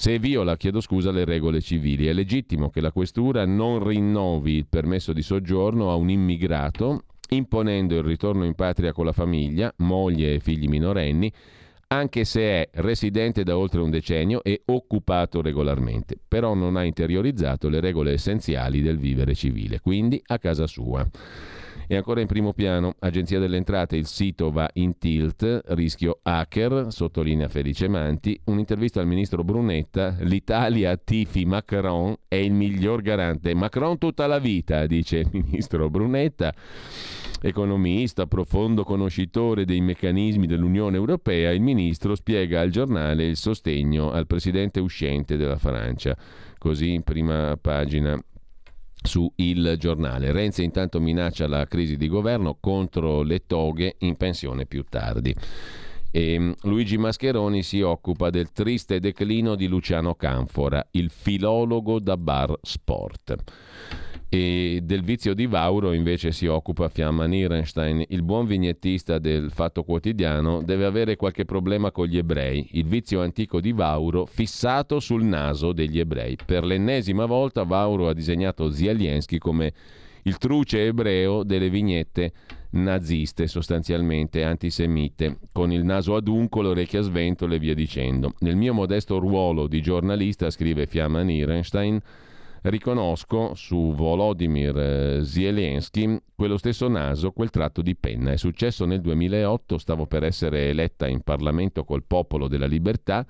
se 0.01 0.19
viola, 0.19 0.57
chiedo 0.57 0.81
scusa, 0.81 1.11
le 1.11 1.27
regole 1.27 1.61
civili. 1.61 2.07
È 2.07 2.15
legittimo 2.15 2.71
che 2.71 2.81
la 2.81 2.91
questura 2.91 3.45
non 3.45 3.87
rinnovi 3.87 4.55
il 4.55 4.67
permesso 4.67 5.13
di 5.13 5.21
soggiorno 5.21 5.91
a 5.91 5.95
un 5.95 6.09
immigrato, 6.09 7.03
imponendo 7.29 7.95
il 7.95 8.03
ritorno 8.03 8.47
in 8.47 8.55
patria 8.55 8.95
con 8.95 9.05
la 9.05 9.13
famiglia, 9.13 9.71
moglie 9.77 10.37
e 10.37 10.41
figli 10.41 10.69
minorenni, 10.69 11.31
anche 11.93 12.25
se 12.25 12.41
è 12.41 12.69
residente 12.75 13.43
da 13.43 13.57
oltre 13.57 13.81
un 13.81 13.91
decennio 13.91 14.45
e 14.45 14.63
occupato 14.67 15.43
regolarmente, 15.43 16.17
però 16.27 16.55
non 16.55 16.77
ha 16.77 16.85
interiorizzato 16.85 17.69
le 17.69 17.81
regole 17.81 18.13
essenziali 18.13 18.81
del 18.81 18.99
vivere 18.99 19.35
civile, 19.35 19.81
quindi 19.81 20.23
a 20.27 20.39
casa 20.39 20.67
sua. 20.67 21.05
E 21.87 21.97
ancora 21.97 22.21
in 22.21 22.27
primo 22.27 22.53
piano, 22.53 22.95
Agenzia 23.01 23.39
delle 23.39 23.57
Entrate, 23.57 23.97
il 23.97 24.07
sito 24.07 24.51
va 24.51 24.69
in 24.75 24.99
tilt, 24.99 25.63
rischio 25.69 26.21
hacker, 26.23 26.87
sottolinea 26.91 27.49
Felice 27.49 27.89
Manti, 27.89 28.41
un'intervista 28.45 29.01
al 29.01 29.07
ministro 29.07 29.43
Brunetta, 29.43 30.17
l'Italia 30.21 30.97
tifi 30.97 31.45
Macron 31.45 32.15
è 32.29 32.37
il 32.37 32.53
miglior 32.53 33.03
garante. 33.03 33.55
Macron 33.55 33.99
tutta 33.99 34.27
la 34.27 34.39
vita, 34.39 34.87
dice 34.87 35.19
il 35.19 35.29
ministro 35.33 35.91
Brunetta 35.91 36.55
economista, 37.43 38.27
profondo 38.27 38.85
conoscitore 38.85 39.65
dei 39.65 39.81
meccanismi 39.81 40.47
dell'Unione 40.47 40.97
Europea, 40.97 41.51
il 41.51 41.61
ministro 41.61 42.15
spiega 42.15 42.61
al 42.61 42.71
giornale 42.71 43.27
il 43.27 43.37
sostegno 43.37 44.11
al 44.11 44.27
presidente 44.27 44.81
uscente 44.81 45.37
della 45.37 45.57
Francia. 45.57 46.17
Così 46.59 46.93
in 46.93 47.03
prima 47.03 47.57
pagina 47.61 48.23
su 49.03 49.31
Il 49.37 49.77
Giornale. 49.79 50.33
Renzi 50.33 50.63
intanto 50.63 51.01
minaccia 51.01 51.47
la 51.47 51.67
crisi 51.67 51.97
di 51.97 52.09
governo 52.09 52.57
contro 52.61 53.23
le 53.23 53.47
toghe 53.47 53.97
in 54.01 54.17
pensione 54.17 54.67
più 54.67 54.85
tardi. 54.89 55.35
E 56.11 56.39
mm, 56.39 56.53
Luigi 56.63 56.99
Mascheroni 56.99 57.63
si 57.63 57.81
occupa 57.81 58.31
del 58.31 58.53
triste 58.53 59.01
declino 59.01 59.55
di 59.55 59.67
Luciano 59.67 60.15
Canfora, 60.15 60.85
il 60.93 61.11
filologo 61.11 62.01
da 62.01 62.17
bar 62.17 62.55
sport 62.63 63.37
e 64.33 64.79
del 64.85 65.03
vizio 65.03 65.35
di 65.35 65.47
Vauro 65.47 65.93
invece 65.93 66.31
si 66.31 66.47
occupa 66.47 66.89
Fiamma 66.89 67.27
Nierenstein. 67.27 68.05
Il 68.11 68.23
buon 68.23 68.47
vignettista 68.47 69.19
del 69.19 69.51
Fatto 69.51 69.83
Quotidiano 69.83 70.63
deve 70.63 70.85
avere 70.85 71.17
qualche 71.17 71.45
problema 71.45 71.91
con 71.91 72.07
gli 72.07 72.17
ebrei. 72.17 72.69
Il 72.73 72.87
vizio 72.87 73.23
antico 73.23 73.61
di 73.61 73.73
Vauro 73.73 74.27
fissato 74.27 75.01
sul 75.01 75.25
naso 75.25 75.73
degli 75.73 75.99
ebrei. 75.99 76.37
Per 76.47 76.65
l'ennesima 76.65 77.27
volta 77.27 77.65
Vauro 77.65 78.07
ha 78.07 78.15
disegnato 78.15 78.71
Zialiensky 78.71 79.39
come 79.39 79.73
il 80.23 80.39
truce 80.39 80.87
ebreo 80.87 81.43
delle 81.43 81.69
vignette 81.69 82.33
naziste, 82.73 83.49
sostanzialmente 83.49 84.45
antisemite, 84.45 85.39
con 85.51 85.73
il 85.73 85.83
naso 85.83 86.15
adunco, 86.15 86.63
le 86.63 86.69
orecchie 86.69 87.01
a 87.01 87.03
sventole 87.03 87.57
e 87.57 87.59
via 87.59 87.75
dicendo. 87.75 88.35
Nel 88.41 88.55
mio 88.55 88.75
modesto 88.75 89.19
ruolo 89.19 89.67
di 89.67 89.83
giornalista, 89.83 90.51
scrive 90.51 90.87
Fiamma 90.87 91.23
Nierenstein, 91.23 92.01
riconosco 92.63 93.55
su 93.55 93.93
Volodymyr 93.95 94.79
eh, 94.79 95.25
Zelensky 95.25 96.19
quello 96.35 96.57
stesso 96.57 96.89
naso, 96.89 97.33
quel 97.33 97.51
tratto 97.51 97.83
di 97.83 97.97
penna. 97.97 98.33
È 98.33 98.37
successo 98.37 98.85
nel 98.85 99.01
2008, 99.01 99.79
stavo 99.79 100.07
per 100.07 100.25
essere 100.25 100.69
eletta 100.69 101.09
in 101.09 101.23
Parlamento 101.23 101.85
col 101.85 102.05
popolo 102.05 102.49
della 102.49 102.67
libertà. 102.67 103.27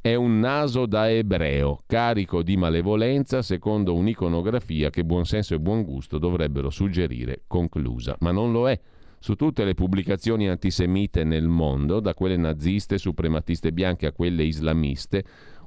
È 0.00 0.14
un 0.14 0.38
naso 0.38 0.84
da 0.84 1.10
ebreo, 1.10 1.82
carico 1.86 2.42
di 2.42 2.58
malevolenza 2.58 3.40
secondo 3.40 3.94
un'iconografia 3.94 4.90
che 4.90 5.02
buonsenso 5.02 5.54
e 5.54 5.60
buon 5.60 5.82
gusto 5.82 6.18
dovrebbero 6.18 6.68
suggerire 6.68 7.44
conclusa, 7.46 8.14
ma 8.20 8.30
non 8.30 8.52
lo 8.52 8.68
è. 8.68 8.78
Su 9.18 9.36
tutte 9.36 9.64
le 9.64 9.72
pubblicazioni 9.72 10.50
antisemite 10.50 11.24
nel 11.24 11.48
mondo, 11.48 12.00
da 12.00 12.12
quelle 12.12 12.36
naziste, 12.36 12.98
suprematiste 12.98 13.72
bianche 13.72 14.04
a 14.04 14.12
quelle 14.12 14.42
islamiste, 14.42 15.24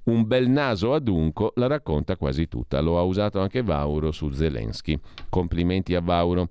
un 0.07 0.25
bel 0.25 0.49
naso 0.49 0.93
adunco 0.93 1.53
la 1.55 1.67
racconta 1.67 2.17
quasi 2.17 2.47
tutta. 2.47 2.79
Lo 2.81 2.97
ha 2.97 3.03
usato 3.03 3.39
anche 3.39 3.61
Vauro 3.61 4.11
su 4.11 4.29
Zelensky. 4.29 4.99
Complimenti 5.29 5.95
a 5.95 6.01
Vauro 6.01 6.49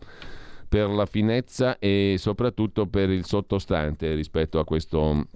per 0.69 0.89
la 0.89 1.07
finezza 1.07 1.79
e 1.79 2.17
soprattutto 2.19 2.87
per 2.87 3.11
il 3.11 3.25
sottostante 3.25 4.15
rispetto 4.15 4.59
a 4.59 4.65
questo 4.65 5.29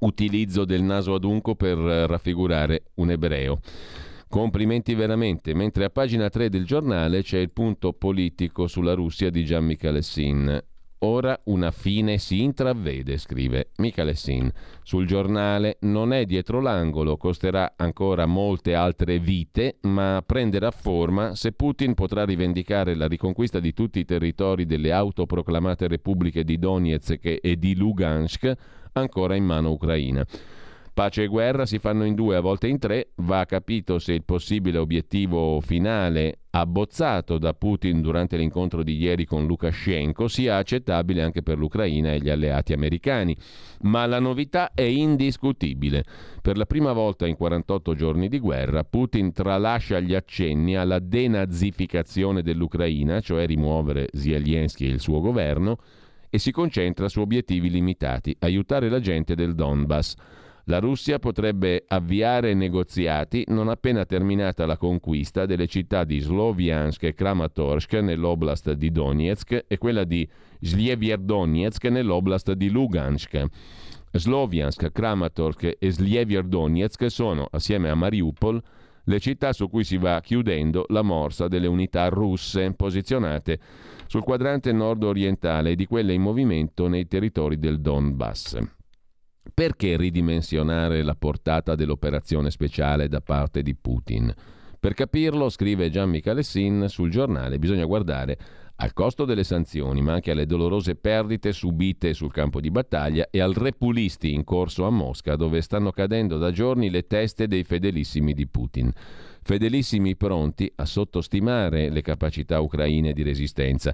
utilizzo 0.00 0.64
del 0.64 0.82
naso 0.82 1.14
adunco 1.14 1.54
per 1.54 1.76
raffigurare 1.76 2.84
un 2.94 3.10
ebreo. 3.10 3.60
Complimenti 4.28 4.94
veramente, 4.94 5.54
mentre 5.54 5.84
a 5.84 5.90
pagina 5.90 6.28
3 6.28 6.48
del 6.50 6.64
giornale 6.64 7.22
c'è 7.22 7.38
il 7.38 7.50
punto 7.50 7.92
politico 7.92 8.68
sulla 8.68 8.94
Russia 8.94 9.28
di 9.28 9.44
Gian 9.44 9.64
Michalessin. 9.64 10.69
Ora 11.02 11.40
una 11.44 11.70
fine 11.70 12.18
si 12.18 12.42
intravede, 12.42 13.16
scrive 13.16 13.70
Michalessin. 13.78 14.52
Sul 14.82 15.06
giornale 15.06 15.78
non 15.80 16.12
è 16.12 16.26
dietro 16.26 16.60
l'angolo, 16.60 17.16
costerà 17.16 17.72
ancora 17.76 18.26
molte 18.26 18.74
altre 18.74 19.18
vite, 19.18 19.78
ma 19.82 20.22
prenderà 20.24 20.70
forma 20.70 21.34
se 21.34 21.52
Putin 21.52 21.94
potrà 21.94 22.26
rivendicare 22.26 22.94
la 22.94 23.08
riconquista 23.08 23.60
di 23.60 23.72
tutti 23.72 23.98
i 23.98 24.04
territori 24.04 24.66
delle 24.66 24.92
autoproclamate 24.92 25.88
repubbliche 25.88 26.44
di 26.44 26.58
Donetsk 26.58 27.38
e 27.40 27.56
di 27.56 27.74
Lugansk 27.76 28.52
ancora 28.92 29.36
in 29.36 29.44
mano 29.44 29.70
ucraina. 29.70 30.22
Pace 31.00 31.22
e 31.22 31.28
guerra 31.28 31.64
si 31.64 31.78
fanno 31.78 32.04
in 32.04 32.14
due, 32.14 32.36
a 32.36 32.40
volte 32.40 32.68
in 32.68 32.78
tre. 32.78 33.12
Va 33.14 33.46
capito 33.46 33.98
se 33.98 34.12
il 34.12 34.22
possibile 34.22 34.76
obiettivo 34.76 35.58
finale 35.62 36.40
abbozzato 36.50 37.38
da 37.38 37.54
Putin 37.54 38.02
durante 38.02 38.36
l'incontro 38.36 38.82
di 38.82 38.98
ieri 38.98 39.24
con 39.24 39.46
Lukashenko 39.46 40.28
sia 40.28 40.58
accettabile 40.58 41.22
anche 41.22 41.42
per 41.42 41.56
l'Ucraina 41.56 42.12
e 42.12 42.18
gli 42.18 42.28
alleati 42.28 42.74
americani. 42.74 43.34
Ma 43.84 44.04
la 44.04 44.18
novità 44.18 44.72
è 44.74 44.82
indiscutibile. 44.82 46.04
Per 46.42 46.58
la 46.58 46.66
prima 46.66 46.92
volta 46.92 47.26
in 47.26 47.34
48 47.34 47.94
giorni 47.94 48.28
di 48.28 48.38
guerra, 48.38 48.84
Putin 48.84 49.32
tralascia 49.32 50.00
gli 50.00 50.14
accenni 50.14 50.76
alla 50.76 50.98
denazificazione 50.98 52.42
dell'Ucraina, 52.42 53.20
cioè 53.20 53.46
rimuovere 53.46 54.08
Zelensky 54.12 54.84
e 54.84 54.90
il 54.90 55.00
suo 55.00 55.22
governo, 55.22 55.78
e 56.28 56.38
si 56.38 56.52
concentra 56.52 57.08
su 57.08 57.20
obiettivi 57.20 57.70
limitati, 57.70 58.36
aiutare 58.40 58.90
la 58.90 59.00
gente 59.00 59.34
del 59.34 59.54
Donbass. 59.54 60.39
La 60.70 60.78
Russia 60.78 61.18
potrebbe 61.18 61.82
avviare 61.88 62.54
negoziati 62.54 63.42
non 63.48 63.68
appena 63.68 64.04
terminata 64.04 64.66
la 64.66 64.76
conquista 64.76 65.44
delle 65.44 65.66
città 65.66 66.04
di 66.04 66.20
Sloviansk 66.20 67.02
e 67.02 67.12
Kramatorsk 67.12 67.94
nell'oblast 67.94 68.70
di 68.74 68.92
Donetsk 68.92 69.64
e 69.66 69.78
quella 69.78 70.04
di 70.04 70.26
Slievierdonetsk 70.60 71.86
nell'oblast 71.86 72.52
di 72.52 72.70
Lugansk. 72.70 73.46
Sloviansk, 74.12 74.92
Kramatorsk 74.92 75.76
e 75.76 75.90
Slievierdonetsk 75.90 77.10
sono, 77.10 77.48
assieme 77.50 77.90
a 77.90 77.96
Mariupol, 77.96 78.62
le 79.02 79.18
città 79.18 79.52
su 79.52 79.68
cui 79.68 79.82
si 79.82 79.96
va 79.96 80.20
chiudendo 80.20 80.84
la 80.90 81.02
morsa 81.02 81.48
delle 81.48 81.66
unità 81.66 82.06
russe 82.10 82.72
posizionate 82.74 83.58
sul 84.06 84.22
quadrante 84.22 84.70
nord-orientale 84.70 85.70
e 85.70 85.74
di 85.74 85.86
quelle 85.86 86.12
in 86.12 86.22
movimento 86.22 86.86
nei 86.86 87.08
territori 87.08 87.58
del 87.58 87.80
Donbass. 87.80 88.78
Perché 89.52 89.96
ridimensionare 89.96 91.02
la 91.02 91.14
portata 91.14 91.74
dell'operazione 91.74 92.50
speciale 92.50 93.08
da 93.08 93.20
parte 93.20 93.62
di 93.62 93.74
Putin? 93.74 94.32
Per 94.78 94.94
capirlo, 94.94 95.50
scrive 95.50 95.90
Gian 95.90 96.08
Michalessin 96.08 96.86
sul 96.88 97.10
giornale, 97.10 97.58
bisogna 97.58 97.84
guardare 97.84 98.38
al 98.76 98.94
costo 98.94 99.26
delle 99.26 99.44
sanzioni, 99.44 100.00
ma 100.00 100.14
anche 100.14 100.30
alle 100.30 100.46
dolorose 100.46 100.94
perdite 100.94 101.52
subite 101.52 102.14
sul 102.14 102.32
campo 102.32 102.60
di 102.60 102.70
battaglia 102.70 103.28
e 103.30 103.40
al 103.40 103.52
repulisti 103.52 104.32
in 104.32 104.42
corso 104.42 104.86
a 104.86 104.90
Mosca, 104.90 105.36
dove 105.36 105.60
stanno 105.60 105.90
cadendo 105.90 106.38
da 106.38 106.50
giorni 106.50 106.88
le 106.88 107.06
teste 107.06 107.46
dei 107.46 107.62
fedelissimi 107.62 108.32
di 108.32 108.46
Putin. 108.46 108.90
Fedelissimi 109.50 110.14
pronti 110.14 110.70
a 110.76 110.84
sottostimare 110.84 111.90
le 111.90 112.02
capacità 112.02 112.60
ucraine 112.60 113.12
di 113.12 113.24
resistenza 113.24 113.92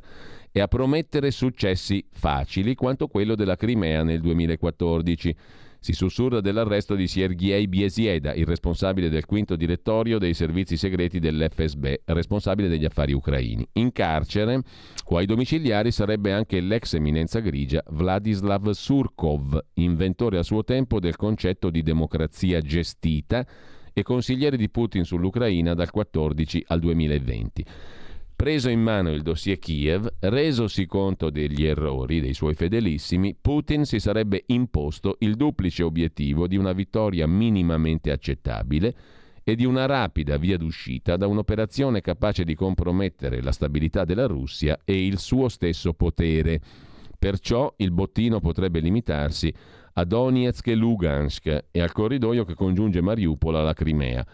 e 0.53 0.61
a 0.61 0.69
promettere 0.69 1.31
successi 1.31 2.05
facili 2.13 2.75
quanto 2.75 3.07
quello 3.07 3.35
della 3.35 3.57
Crimea 3.57 4.03
nel 4.03 4.21
2014. 4.21 5.35
Si 5.81 5.95
sussurra 5.95 6.43
dell'arresto 6.43 6.95
di 6.95 7.07
Sergei 7.07 7.69
Biesieda, 7.69 8.35
il 8.35 8.45
responsabile 8.45 9.09
del 9.09 9.25
quinto 9.25 9.57
direttorio 9.57 10.19
dei 10.19 10.35
servizi 10.35 10.77
segreti 10.77 11.21
dell'FSB, 11.21 12.01
responsabile 12.05 12.69
degli 12.69 12.85
affari 12.85 13.15
ucraini. 13.15 13.67
In 13.75 13.93
carcere, 13.93 14.61
o 15.07 15.17
ai 15.17 15.25
domiciliari, 15.25 15.91
sarebbe 15.91 16.35
anche 16.35 16.61
l'ex 16.61 16.93
eminenza 16.93 17.41
grigia 17.41 17.83
Vladislav 17.93 18.73
Surkov, 18.73 19.59
inventore 19.77 20.37
a 20.37 20.43
suo 20.43 20.65
tempo 20.65 21.01
del 21.01 21.17
concetto 21.17 21.71
di 21.71 21.83
democrazia 21.83 22.61
gestita 22.61 23.47
e 23.99 24.03
consigliere 24.03 24.59
di 24.59 24.69
Putin 24.69 25.05
sull'Ucraina 25.05 25.73
dal 25.73 25.91
14 25.91 26.65
al 26.67 26.81
2020. 26.81 27.65
Preso 28.37 28.69
in 28.69 28.83
mano 28.83 29.11
il 29.11 29.23
dossier 29.23 29.59
Kiev, 29.59 30.07
resosi 30.19 30.85
conto 30.85 31.31
degli 31.31 31.65
errori 31.65 32.21
dei 32.21 32.35
suoi 32.35 32.53
fedelissimi, 32.53 33.35
Putin 33.41 33.87
si 33.87 33.99
sarebbe 33.99 34.45
imposto 34.49 35.17
il 35.21 35.35
duplice 35.35 35.83
obiettivo 35.83 36.47
di 36.47 36.59
una 36.59 36.75
vittoria 36.75 37.27
minimamente 37.27 38.11
accettabile 38.11 38.95
e 39.43 39.55
di 39.55 39.65
una 39.65 39.87
rapida 39.87 40.37
via 40.37 40.59
d'uscita 40.59 41.17
da 41.17 41.27
un'operazione 41.27 42.03
capace 42.03 42.45
di 42.45 42.55
compromettere 42.55 43.41
la 43.41 43.53
stabilità 43.53 44.05
della 44.05 44.27
Russia 44.27 44.79
e 44.85 45.07
il 45.07 45.19
suo 45.19 45.49
stesso 45.49 45.95
potere. 45.95 46.61
Perciò 47.19 47.73
il 47.79 47.93
bottino 47.93 48.41
potrebbe 48.41 48.81
limitarsi 48.81 49.51
a 49.99 50.05
Donetsk 50.05 50.67
e 50.67 50.75
Lugansk 50.75 51.65
e 51.71 51.81
al 51.81 51.93
corridoio 51.93 52.45
che 52.45 52.55
congiunge 52.55 53.01
Mariupol 53.01 53.57
alla 53.57 53.73
Crimea 53.73 54.25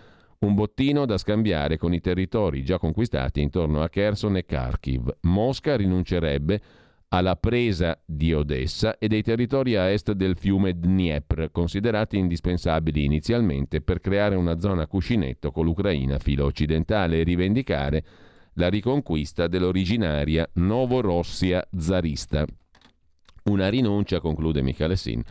un 0.41 0.55
bottino 0.55 1.07
da 1.07 1.19
scambiare 1.19 1.77
con 1.77 1.95
i 1.95 2.01
territori 2.01 2.65
già 2.65 2.79
conquistati 2.79 3.41
intorno 3.41 3.81
a 3.81 3.89
Kherson 3.89 4.37
e 4.37 4.45
Kharkiv. 4.45 5.19
Mosca 5.23 5.77
rinuncerebbe 5.77 6.61
alla 7.09 7.37
presa 7.37 8.01
di 8.05 8.33
Odessa 8.33 8.99
e 8.99 9.07
dei 9.07 9.23
territori 9.23 9.77
a 9.77 9.89
est 9.91 10.11
del 10.13 10.37
fiume 10.37 10.79
Dniepr, 10.79 11.51
considerati 11.53 12.17
indispensabili 12.17 13.05
inizialmente 13.05 13.83
per 13.83 14.01
creare 14.01 14.35
una 14.35 14.59
zona 14.59 14.87
cuscinetto 14.87 15.53
con 15.53 15.65
l'Ucraina 15.65 16.19
filo 16.19 16.47
occidentale 16.47 17.21
e 17.21 17.23
rivendicare 17.23 18.05
la 18.55 18.69
riconquista 18.69 19.47
dell'originaria 19.47 20.49
Novorossia 20.55 21.65
zarista. 21.77 22.47
Una 23.44 23.69
rinuncia, 23.69 24.20
conclude 24.20 24.62
Michalessin, 24.62 25.23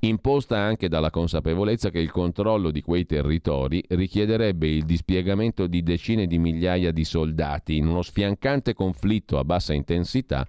imposta 0.00 0.58
anche 0.58 0.88
dalla 0.88 1.10
consapevolezza 1.10 1.90
che 1.90 1.98
il 1.98 2.10
controllo 2.10 2.70
di 2.70 2.80
quei 2.80 3.04
territori 3.04 3.84
richiederebbe 3.88 4.66
il 4.66 4.84
dispiegamento 4.84 5.66
di 5.66 5.82
decine 5.82 6.26
di 6.26 6.38
migliaia 6.38 6.90
di 6.90 7.04
soldati 7.04 7.76
in 7.76 7.86
uno 7.86 8.02
sfiancante 8.02 8.74
conflitto 8.74 9.38
a 9.38 9.44
bassa 9.44 9.74
intensità 9.74 10.46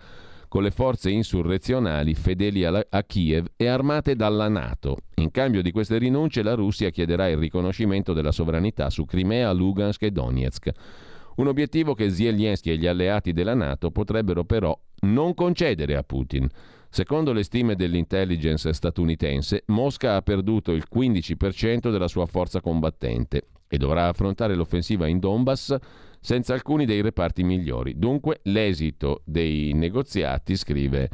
con 0.48 0.64
le 0.64 0.72
forze 0.72 1.10
insurrezionali 1.10 2.14
fedeli 2.14 2.64
a 2.64 3.04
Kiev 3.08 3.48
e 3.56 3.68
armate 3.68 4.16
dalla 4.16 4.48
Nato. 4.48 4.98
In 5.16 5.32
cambio 5.32 5.64
di 5.64 5.72
queste 5.72 5.98
rinunce 5.98 6.44
la 6.44 6.54
Russia 6.54 6.92
chiederà 6.92 7.28
il 7.28 7.38
riconoscimento 7.38 8.14
della 8.14 8.32
sovranità 8.32 8.92
su 8.92 9.04
Crimea, 9.04 9.52
Lugansk 9.52 10.04
e 10.04 10.12
Donetsk. 10.12 10.70
Un 11.38 11.48
obiettivo 11.48 11.96
che 11.96 12.12
Zelensky 12.12 12.70
e 12.70 12.78
gli 12.78 12.86
alleati 12.86 13.34
della 13.34 13.56
Nato 13.56 13.90
potrebbero 13.90 14.44
però 14.44 14.80
non 15.02 15.34
concedere 15.34 15.96
a 15.96 16.04
Putin. 16.04 16.48
Secondo 16.96 17.34
le 17.34 17.42
stime 17.42 17.74
dell'intelligence 17.74 18.72
statunitense, 18.72 19.64
Mosca 19.70 20.16
ha 20.16 20.22
perduto 20.22 20.74
il 20.74 20.86
15% 20.94 21.90
della 21.90 22.08
sua 22.08 22.28
forza 22.28 22.62
combattente 22.62 23.48
e 23.68 23.78
dovrà 23.78 24.10
affrontare 24.10 24.54
l'offensiva 24.54 25.08
in 25.08 25.18
Donbass 25.18 25.76
senza 26.20 26.54
alcuni 26.54 26.86
dei 26.86 27.02
reparti 27.02 27.42
migliori. 27.42 27.98
Dunque 27.98 28.42
l'esito 28.44 29.24
dei 29.26 29.74
negoziati, 29.74 30.56
scrive 30.56 31.10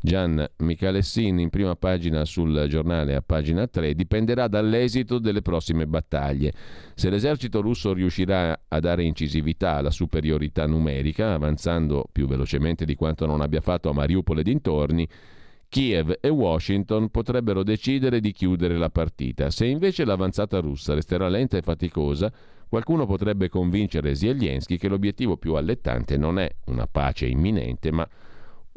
Gian 0.00 0.48
Michalessin 0.58 1.38
in 1.38 1.50
prima 1.50 1.74
pagina 1.74 2.24
sul 2.24 2.66
giornale 2.68 3.16
a 3.16 3.22
pagina 3.22 3.66
3 3.66 3.94
dipenderà 3.94 4.46
dall'esito 4.46 5.18
delle 5.18 5.42
prossime 5.42 5.86
battaglie. 5.86 6.52
Se 6.94 7.10
l'esercito 7.10 7.60
russo 7.60 7.92
riuscirà 7.92 8.60
a 8.68 8.78
dare 8.78 9.02
incisività 9.02 9.76
alla 9.76 9.90
superiorità 9.90 10.66
numerica, 10.66 11.32
avanzando 11.32 12.06
più 12.10 12.26
velocemente 12.28 12.84
di 12.84 12.94
quanto 12.94 13.26
non 13.26 13.40
abbia 13.40 13.60
fatto 13.60 13.88
a 13.88 13.92
Mariupol 13.92 14.38
e 14.38 14.42
dintorni, 14.42 15.08
Kiev 15.68 16.16
e 16.20 16.28
Washington 16.28 17.10
potrebbero 17.10 17.62
decidere 17.62 18.20
di 18.20 18.32
chiudere 18.32 18.78
la 18.78 18.88
partita. 18.88 19.50
Se 19.50 19.66
invece 19.66 20.04
l'avanzata 20.04 20.60
russa 20.60 20.94
resterà 20.94 21.28
lenta 21.28 21.58
e 21.58 21.62
faticosa, 21.62 22.32
qualcuno 22.68 23.04
potrebbe 23.04 23.48
convincere 23.48 24.14
Zelensky 24.14 24.78
che 24.78 24.88
l'obiettivo 24.88 25.36
più 25.36 25.54
allettante 25.54 26.16
non 26.16 26.38
è 26.38 26.50
una 26.66 26.86
pace 26.86 27.26
imminente, 27.26 27.90
ma 27.90 28.08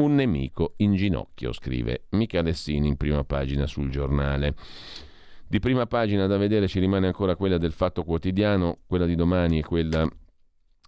un 0.01 0.15
nemico 0.15 0.73
in 0.77 0.95
ginocchio, 0.95 1.53
scrive 1.53 2.03
Mica 2.09 2.41
Lessini 2.41 2.87
in 2.87 2.97
prima 2.97 3.23
pagina 3.23 3.67
sul 3.67 3.89
giornale. 3.89 4.55
Di 5.47 5.59
prima 5.59 5.85
pagina 5.85 6.27
da 6.27 6.37
vedere 6.37 6.67
ci 6.67 6.79
rimane 6.79 7.07
ancora 7.07 7.35
quella 7.35 7.57
del 7.57 7.73
Fatto 7.73 8.03
Quotidiano, 8.03 8.79
quella 8.87 9.05
di 9.05 9.15
domani 9.15 9.59
e 9.59 9.63
quella 9.63 10.07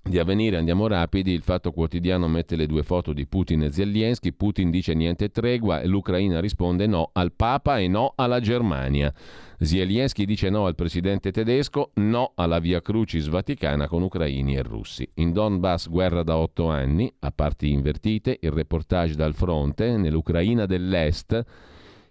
di 0.06 0.20
avvenire, 0.20 0.58
andiamo 0.58 0.88
rapidi, 0.88 1.32
il 1.32 1.44
Fatto 1.44 1.72
Quotidiano 1.72 2.28
mette 2.28 2.58
le 2.58 2.66
due 2.66 2.84
foto 2.84 3.14
di 3.14 3.26
Putin 3.26 3.64
e 3.64 3.72
Zelensky, 3.72 4.34
Putin 4.34 4.70
dice 4.70 4.94
niente 4.94 5.30
tregua 5.30 5.80
e 5.80 5.88
l'Ucraina 5.88 6.42
risponde 6.42 6.88
no 6.88 7.12
al 7.14 7.32
Papa 7.32 7.80
e 7.80 7.88
no 7.88 8.12
alla 8.18 8.42
Germania. 8.42 9.14
Zelensky 9.58 10.26
dice 10.26 10.50
no 10.50 10.66
al 10.66 10.76
presidente 10.76 11.32
tedesco, 11.32 11.92
no 11.96 12.34
alla 12.36 12.60
via 12.60 12.82
Crucis 12.82 13.28
vaticana 13.28 13.88
con 13.88 14.02
ucraini 14.04 14.58
e 14.58 14.62
russi. 14.62 15.10
In 15.16 15.32
Donbass 15.32 15.88
guerra 15.88 16.22
da 16.22 16.36
otto 16.36 16.68
anni, 16.68 17.12
a 17.20 17.32
parti 17.32 17.72
invertite, 17.72 18.40
il 18.42 18.52
reportage 18.52 19.16
dal 19.16 19.34
fronte, 19.34 19.96
nell'Ucraina 19.96 20.66
dell'Est. 20.66 21.46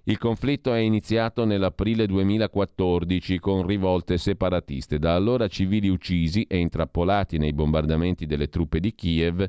Il 0.05 0.19
conflitto 0.19 0.75
è 0.75 0.79
iniziato 0.79 1.45
nell'aprile 1.45 2.07
2014 2.07 3.39
con 3.39 3.65
rivolte 3.65 4.19
separatiste. 4.19 4.99
Da 4.99 5.15
allora 5.15 5.47
civili 5.47 5.89
uccisi 5.89 6.43
e 6.43 6.59
intrappolati 6.59 7.39
nei 7.39 7.53
bombardamenti 7.53 8.27
delle 8.27 8.49
truppe 8.49 8.81
di 8.81 8.97
Kiev, 8.97 9.49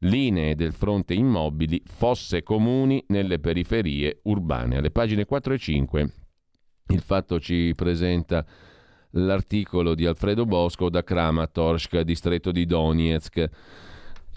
linee 0.00 0.54
del 0.56 0.74
fronte 0.74 1.14
immobili, 1.14 1.80
fosse 1.86 2.42
comuni 2.42 3.02
nelle 3.08 3.38
periferie 3.38 4.20
urbane. 4.24 4.76
Alle 4.76 4.90
pagine 4.90 5.24
4 5.24 5.54
e 5.54 5.58
5 5.58 6.12
il 6.88 7.00
fatto 7.00 7.40
ci 7.40 7.72
presenta 7.74 8.44
l'articolo 9.12 9.94
di 9.94 10.04
Alfredo 10.04 10.44
Bosco 10.44 10.90
da 10.90 11.02
Kramatorsk, 11.02 12.00
distretto 12.00 12.52
di 12.52 12.66
Donetsk. 12.66 13.48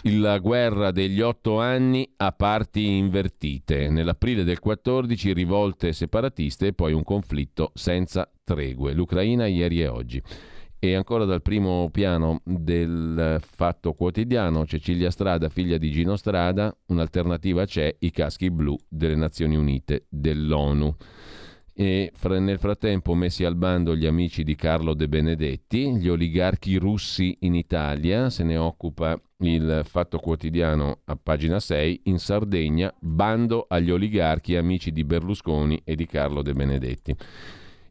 La 0.02 0.38
guerra 0.38 0.92
degli 0.92 1.20
otto 1.20 1.58
anni 1.58 2.08
a 2.18 2.30
parti 2.30 2.86
invertite. 2.86 3.88
Nell'aprile 3.90 4.44
del 4.44 4.60
14 4.60 5.32
rivolte 5.32 5.92
separatiste 5.92 6.68
e 6.68 6.72
poi 6.72 6.92
un 6.92 7.02
conflitto 7.02 7.72
senza 7.74 8.30
tregue. 8.44 8.92
L'Ucraina 8.92 9.46
ieri 9.46 9.82
e 9.82 9.88
oggi. 9.88 10.22
E 10.78 10.94
ancora 10.94 11.24
dal 11.24 11.42
primo 11.42 11.90
piano 11.90 12.40
del 12.44 13.40
Fatto 13.40 13.94
Quotidiano, 13.94 14.64
Cecilia 14.64 15.10
Strada, 15.10 15.48
figlia 15.48 15.76
di 15.78 15.90
Gino 15.90 16.14
Strada, 16.14 16.72
un'alternativa 16.86 17.64
c'è, 17.64 17.96
i 17.98 18.12
caschi 18.12 18.52
blu 18.52 18.76
delle 18.88 19.16
Nazioni 19.16 19.56
Unite, 19.56 20.06
dell'ONU. 20.08 20.94
E 21.80 22.10
nel 22.22 22.58
frattempo 22.58 23.14
messi 23.14 23.44
al 23.44 23.54
bando 23.54 23.94
gli 23.94 24.04
amici 24.04 24.42
di 24.42 24.56
Carlo 24.56 24.94
De 24.94 25.06
Benedetti, 25.06 25.94
gli 25.94 26.08
oligarchi 26.08 26.74
russi 26.74 27.36
in 27.42 27.54
Italia, 27.54 28.30
se 28.30 28.42
ne 28.42 28.56
occupa 28.56 29.16
il 29.42 29.82
Fatto 29.84 30.18
Quotidiano 30.18 31.02
a 31.04 31.14
pagina 31.14 31.60
6, 31.60 32.00
in 32.06 32.18
Sardegna, 32.18 32.92
bando 32.98 33.66
agli 33.68 33.92
oligarchi 33.92 34.56
amici 34.56 34.90
di 34.90 35.04
Berlusconi 35.04 35.80
e 35.84 35.94
di 35.94 36.06
Carlo 36.06 36.42
De 36.42 36.52
Benedetti. 36.52 37.14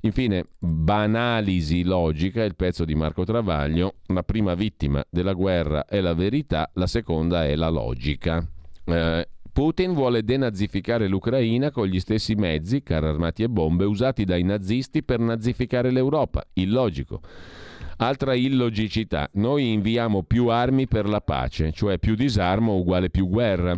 Infine, 0.01 0.47
Banalisi 0.59 1.85
logica, 1.85 2.43
il 2.43 2.57
pezzo 2.57 2.83
di 2.83 2.93
Marco 2.93 3.23
Travaglio, 3.23 3.99
la 4.07 4.23
prima 4.23 4.53
vittima 4.53 5.01
della 5.09 5.31
guerra 5.31 5.85
è 5.85 6.01
la 6.01 6.13
verità, 6.13 6.69
la 6.73 6.87
seconda 6.87 7.45
è 7.45 7.55
la 7.55 7.69
logica. 7.69 8.45
Eh, 8.83 9.27
Putin 9.57 9.93
vuole 9.93 10.23
denazificare 10.23 11.07
l'Ucraina 11.07 11.71
con 11.71 11.87
gli 11.87 11.99
stessi 11.99 12.35
mezzi, 12.35 12.83
carri 12.83 13.07
armati 13.07 13.41
e 13.41 13.49
bombe, 13.49 13.85
usati 13.85 14.23
dai 14.23 14.43
nazisti 14.43 15.01
per 15.01 15.17
nazificare 15.17 15.89
l'Europa. 15.89 16.43
Illogico. 16.53 17.21
Altra 17.97 18.35
illogicità, 18.35 19.27
noi 19.33 19.71
inviamo 19.71 20.21
più 20.21 20.49
armi 20.49 20.87
per 20.87 21.09
la 21.09 21.21
pace, 21.21 21.71
cioè 21.71 21.97
più 21.97 22.13
disarmo 22.13 22.75
uguale 22.75 23.09
più 23.09 23.27
guerra. 23.27 23.75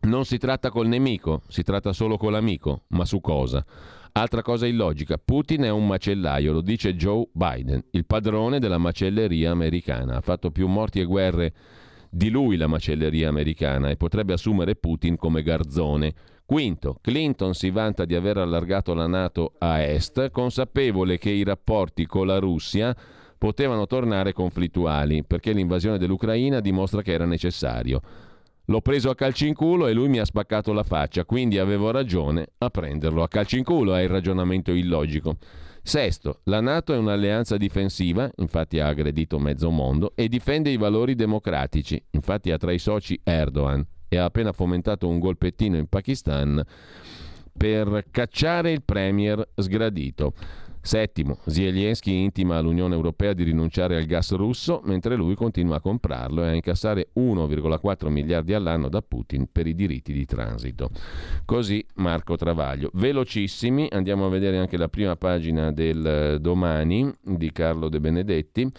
Non 0.00 0.24
si 0.24 0.36
tratta 0.36 0.68
col 0.68 0.88
nemico, 0.88 1.42
si 1.46 1.62
tratta 1.62 1.92
solo 1.92 2.16
con 2.16 2.32
l'amico, 2.32 2.82
ma 2.88 3.04
su 3.04 3.20
cosa? 3.20 3.64
Altra 4.10 4.42
cosa 4.42 4.66
illogica, 4.66 5.16
Putin 5.16 5.62
è 5.62 5.70
un 5.70 5.86
macellaio, 5.86 6.52
lo 6.52 6.60
dice 6.60 6.96
Joe 6.96 7.28
Biden, 7.32 7.84
il 7.92 8.04
padrone 8.04 8.58
della 8.58 8.78
macelleria 8.78 9.52
americana. 9.52 10.16
Ha 10.16 10.22
fatto 10.22 10.50
più 10.50 10.66
morti 10.66 10.98
e 10.98 11.04
guerre 11.04 11.54
di 12.10 12.30
lui 12.30 12.56
la 12.56 12.66
macelleria 12.66 13.28
americana 13.28 13.90
e 13.90 13.96
potrebbe 13.96 14.32
assumere 14.32 14.76
Putin 14.76 15.16
come 15.16 15.42
garzone. 15.42 16.14
Quinto, 16.44 16.98
Clinton 17.02 17.52
si 17.52 17.70
vanta 17.70 18.04
di 18.04 18.14
aver 18.14 18.38
allargato 18.38 18.94
la 18.94 19.06
Nato 19.06 19.54
a 19.58 19.82
est, 19.82 20.30
consapevole 20.30 21.18
che 21.18 21.30
i 21.30 21.44
rapporti 21.44 22.06
con 22.06 22.26
la 22.26 22.38
Russia 22.38 22.96
potevano 23.36 23.86
tornare 23.86 24.32
conflittuali, 24.32 25.24
perché 25.24 25.52
l'invasione 25.52 25.98
dell'Ucraina 25.98 26.60
dimostra 26.60 27.02
che 27.02 27.12
era 27.12 27.26
necessario. 27.26 28.00
L'ho 28.64 28.80
preso 28.80 29.10
a 29.10 29.14
calci 29.14 29.46
in 29.46 29.54
culo 29.54 29.86
e 29.86 29.92
lui 29.92 30.08
mi 30.08 30.18
ha 30.18 30.24
spaccato 30.24 30.72
la 30.72 30.82
faccia, 30.82 31.24
quindi 31.24 31.58
avevo 31.58 31.90
ragione 31.90 32.48
a 32.58 32.68
prenderlo 32.68 33.22
a 33.22 33.28
calci 33.28 33.58
in 33.58 33.64
culo, 33.64 33.94
è 33.94 34.02
il 34.02 34.08
ragionamento 34.08 34.72
illogico. 34.72 35.36
Sesto, 35.82 36.40
la 36.44 36.60
Nato 36.60 36.92
è 36.92 36.96
un'alleanza 36.98 37.56
difensiva, 37.56 38.30
infatti 38.36 38.78
ha 38.78 38.88
aggredito 38.88 39.38
mezzo 39.38 39.70
mondo, 39.70 40.12
e 40.14 40.28
difende 40.28 40.70
i 40.70 40.76
valori 40.76 41.14
democratici, 41.14 42.02
infatti 42.10 42.50
ha 42.50 42.58
tra 42.58 42.72
i 42.72 42.78
soci 42.78 43.18
Erdogan 43.22 43.86
e 44.08 44.16
ha 44.16 44.24
appena 44.24 44.52
fomentato 44.52 45.08
un 45.08 45.18
golpettino 45.18 45.76
in 45.76 45.86
Pakistan 45.86 46.62
per 47.56 48.06
cacciare 48.10 48.72
il 48.72 48.82
premier 48.82 49.46
sgradito. 49.54 50.32
Settimo, 50.88 51.36
Zelensky 51.44 52.22
intima 52.22 52.56
all'Unione 52.56 52.94
Europea 52.94 53.34
di 53.34 53.42
rinunciare 53.42 53.98
al 53.98 54.06
gas 54.06 54.32
russo, 54.32 54.80
mentre 54.84 55.16
lui 55.16 55.34
continua 55.34 55.76
a 55.76 55.80
comprarlo 55.80 56.42
e 56.42 56.48
a 56.48 56.54
incassare 56.54 57.08
1,4 57.14 58.08
miliardi 58.08 58.54
all'anno 58.54 58.88
da 58.88 59.02
Putin 59.02 59.48
per 59.52 59.66
i 59.66 59.74
diritti 59.74 60.14
di 60.14 60.24
transito. 60.24 60.88
Così 61.44 61.84
Marco 61.96 62.36
Travaglio. 62.36 62.88
Velocissimi, 62.94 63.86
andiamo 63.90 64.24
a 64.24 64.30
vedere 64.30 64.56
anche 64.56 64.78
la 64.78 64.88
prima 64.88 65.14
pagina 65.14 65.70
del 65.72 66.38
domani 66.40 67.12
di 67.22 67.52
Carlo 67.52 67.90
De 67.90 68.00
Benedetti. 68.00 68.72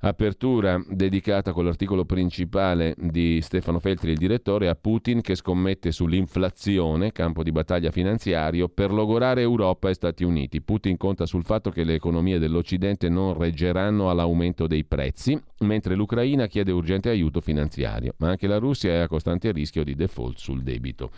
Apertura 0.00 0.78
dedicata 0.86 1.52
con 1.52 1.64
l'articolo 1.64 2.04
principale 2.04 2.94
di 2.98 3.40
Stefano 3.40 3.78
Feltri, 3.78 4.10
il 4.10 4.18
direttore, 4.18 4.68
a 4.68 4.74
Putin 4.74 5.22
che 5.22 5.34
scommette 5.34 5.90
sull'inflazione, 5.90 7.12
campo 7.12 7.42
di 7.42 7.50
battaglia 7.50 7.90
finanziario, 7.90 8.68
per 8.68 8.92
logorare 8.92 9.40
Europa 9.40 9.88
e 9.88 9.94
Stati 9.94 10.22
Uniti. 10.22 10.60
Putin 10.60 10.98
conta 10.98 11.24
sul 11.24 11.44
fatto 11.44 11.70
che 11.70 11.82
le 11.82 11.94
economie 11.94 12.38
dell'Occidente 12.38 13.08
non 13.08 13.38
reggeranno 13.38 14.10
all'aumento 14.10 14.66
dei 14.66 14.84
prezzi, 14.84 15.40
mentre 15.60 15.94
l'Ucraina 15.94 16.46
chiede 16.46 16.72
urgente 16.72 17.08
aiuto 17.08 17.40
finanziario, 17.40 18.12
ma 18.18 18.28
anche 18.28 18.46
la 18.46 18.58
Russia 18.58 18.92
è 18.92 18.96
a 18.98 19.08
costante 19.08 19.50
rischio 19.50 19.82
di 19.82 19.94
default 19.94 20.36
sul 20.36 20.62
debito. 20.62 21.10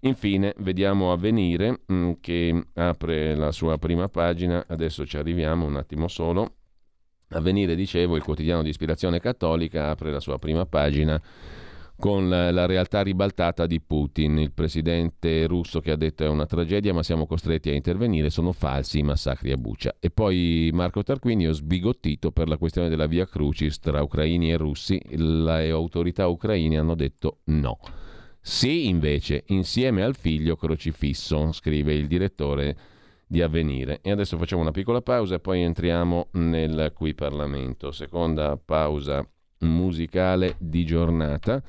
Infine, 0.00 0.54
vediamo 0.60 1.12
Avvenire 1.12 1.80
mm, 1.92 2.12
che 2.22 2.64
apre 2.72 3.34
la 3.34 3.52
sua 3.52 3.76
prima 3.76 4.08
pagina, 4.08 4.64
adesso 4.68 5.04
ci 5.04 5.18
arriviamo 5.18 5.66
un 5.66 5.76
attimo 5.76 6.08
solo 6.08 6.52
Avvenire, 7.30 7.74
dicevo, 7.74 8.16
il 8.16 8.22
quotidiano 8.22 8.62
di 8.62 8.68
ispirazione 8.68 9.18
cattolica 9.18 9.90
apre 9.90 10.12
la 10.12 10.20
sua 10.20 10.38
prima 10.38 10.64
pagina 10.66 11.20
con 11.98 12.28
la, 12.28 12.66
realtà 12.66 13.02
ribaltata 13.02 13.66
di 13.66 13.80
Putin, 13.80 14.38
il 14.38 14.52
presidente 14.52 15.46
russo 15.46 15.80
che 15.80 15.90
ha 15.90 15.96
detto 15.96 16.24
è 16.24 16.28
una 16.28 16.46
tragedia 16.46 16.92
ma 16.92 17.02
siamo 17.02 17.26
costretti 17.26 17.70
a 17.70 17.74
intervenire, 17.74 18.28
sono 18.30 18.52
falsi 18.52 18.98
i 18.98 19.02
massacri 19.02 19.50
a 19.50 19.56
Bucia. 19.56 19.96
E 19.98 20.10
poi 20.10 20.70
Marco 20.72 21.02
Tarquinio 21.02 21.52
sbigottito 21.52 22.30
per 22.32 22.48
la 22.48 22.58
questione 22.58 22.88
della 22.88 23.06
via 23.06 23.26
Crucis 23.26 23.78
tra 23.78 24.02
ucraini 24.02 24.52
e 24.52 24.56
russi, 24.56 25.00
le 25.16 25.70
autorità 25.70 26.26
ucraine 26.28 26.78
hanno 26.78 26.94
detto 26.94 27.38
no. 27.44 27.78
Sì 28.40 28.88
invece, 28.88 29.44
insieme 29.48 30.02
al 30.02 30.14
figlio 30.14 30.54
crocifisso, 30.54 31.50
scrive 31.52 31.94
il 31.94 32.06
direttore 32.06 32.76
di 33.26 33.42
avvenire. 33.42 34.00
E 34.02 34.10
adesso 34.10 34.38
facciamo 34.38 34.62
una 34.62 34.70
piccola 34.70 35.02
pausa 35.02 35.36
e 35.36 35.40
poi 35.40 35.62
entriamo 35.62 36.28
nel 36.32 36.92
qui 36.94 37.14
Parlamento. 37.14 37.90
Seconda 37.90 38.56
pausa 38.56 39.28
musicale 39.60 40.56
di 40.58 40.84
giornata 40.84 41.62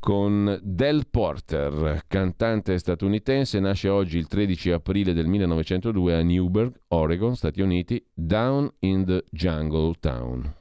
con 0.00 0.58
Del 0.62 1.06
Porter, 1.08 2.04
cantante 2.06 2.78
statunitense, 2.78 3.60
nasce 3.60 3.88
oggi 3.88 4.16
il 4.16 4.26
13 4.26 4.70
aprile 4.70 5.12
del 5.12 5.26
1902 5.26 6.14
a 6.14 6.22
Newburgh, 6.22 6.72
Oregon, 6.88 7.36
Stati 7.36 7.60
Uniti, 7.60 8.02
Down 8.14 8.70
in 8.80 9.04
the 9.04 9.24
Jungle 9.30 9.94
Town. 9.98 10.57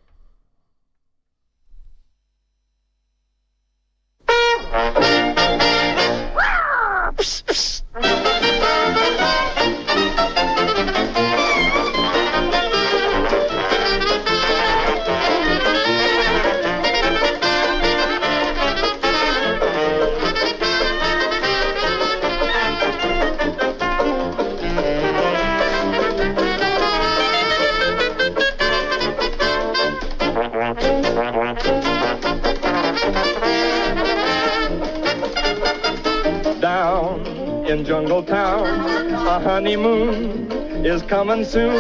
In 37.77 37.85
Jungle 37.85 38.23
Town. 38.23 38.65
A 39.11 39.39
honeymoon 39.39 40.49
is 40.85 41.01
coming 41.03 41.45
soon. 41.45 41.75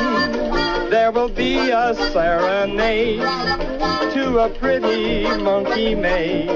There 0.89 1.11
will 1.11 1.29
be 1.29 1.57
a 1.71 1.95
serenade 2.11 3.21
to 4.13 4.39
a 4.39 4.49
pretty 4.49 5.23
monkey 5.43 5.95
maid. 5.95 6.49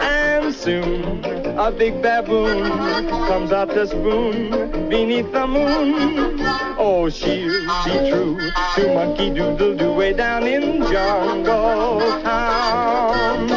And 0.00 0.52
soon 0.54 1.24
a 1.58 1.70
big 1.70 2.02
baboon 2.02 3.08
comes 3.28 3.52
out 3.52 3.70
to 3.70 3.86
spoon 3.86 4.88
beneath 4.88 5.30
the 5.30 5.46
moon. 5.46 6.40
Oh, 6.78 7.08
she'll 7.08 7.60
be 7.84 8.10
true 8.10 8.38
to 8.74 8.94
Monkey 8.94 9.30
Doodle 9.30 9.76
Doo 9.76 9.92
way 9.92 10.12
down 10.12 10.44
in 10.44 10.82
Jungle 10.90 12.00
Town. 12.22 13.55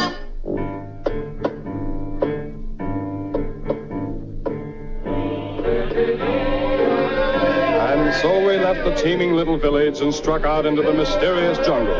Left 8.73 8.85
the 8.85 9.03
teeming 9.03 9.33
little 9.33 9.57
village 9.57 9.99
and 9.99 10.13
struck 10.13 10.43
out 10.43 10.63
into 10.63 10.83
the 10.83 10.93
mysterious 10.93 11.57
jungle. 11.65 11.95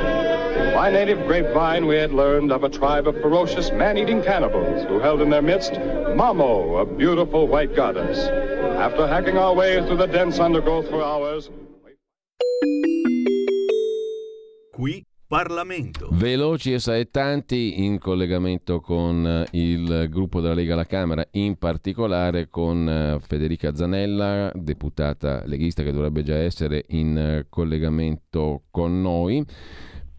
By 0.75 0.91
native 0.91 1.25
grapevine, 1.25 1.87
we 1.87 1.95
had 1.95 2.11
learned 2.11 2.51
of 2.51 2.63
a 2.63 2.69
tribe 2.69 3.07
of 3.07 3.15
ferocious 3.21 3.71
man-eating 3.71 4.21
cannibals 4.21 4.85
who 4.87 4.99
held 4.99 5.21
in 5.21 5.31
their 5.31 5.41
midst 5.41 5.71
Mamo, 5.71 6.79
a 6.79 6.85
beautiful 6.85 7.47
white 7.47 7.75
goddess. 7.75 8.19
After 8.77 9.07
hacking 9.07 9.35
our 9.35 9.55
way 9.55 9.83
through 9.83 9.97
the 9.97 10.05
dense 10.05 10.37
undergrowth 10.37 10.87
for 10.91 11.01
hours... 11.01 11.49
Qui 14.75 15.08
Parlamento. 15.29 16.07
Veloci 16.09 16.73
e 16.73 16.79
saettanti 16.79 17.83
in 17.83 17.99
collegamento 17.99 18.81
con 18.81 19.23
eh, 19.27 19.45
il 19.51 20.07
gruppo 20.09 20.41
della 20.41 20.55
Lega 20.55 20.73
alla 20.73 20.87
Camera, 20.87 21.23
in 21.33 21.55
particolare 21.57 22.49
con 22.49 22.89
eh, 22.89 23.19
Federica 23.19 23.75
Zanella, 23.75 24.51
deputata 24.55 25.43
leghista 25.45 25.83
che 25.83 25.91
dovrebbe 25.91 26.23
già 26.23 26.35
essere 26.35 26.83
in 26.87 27.15
eh, 27.15 27.45
collegamento 27.47 28.63
con 28.71 29.01
noi. 29.03 29.45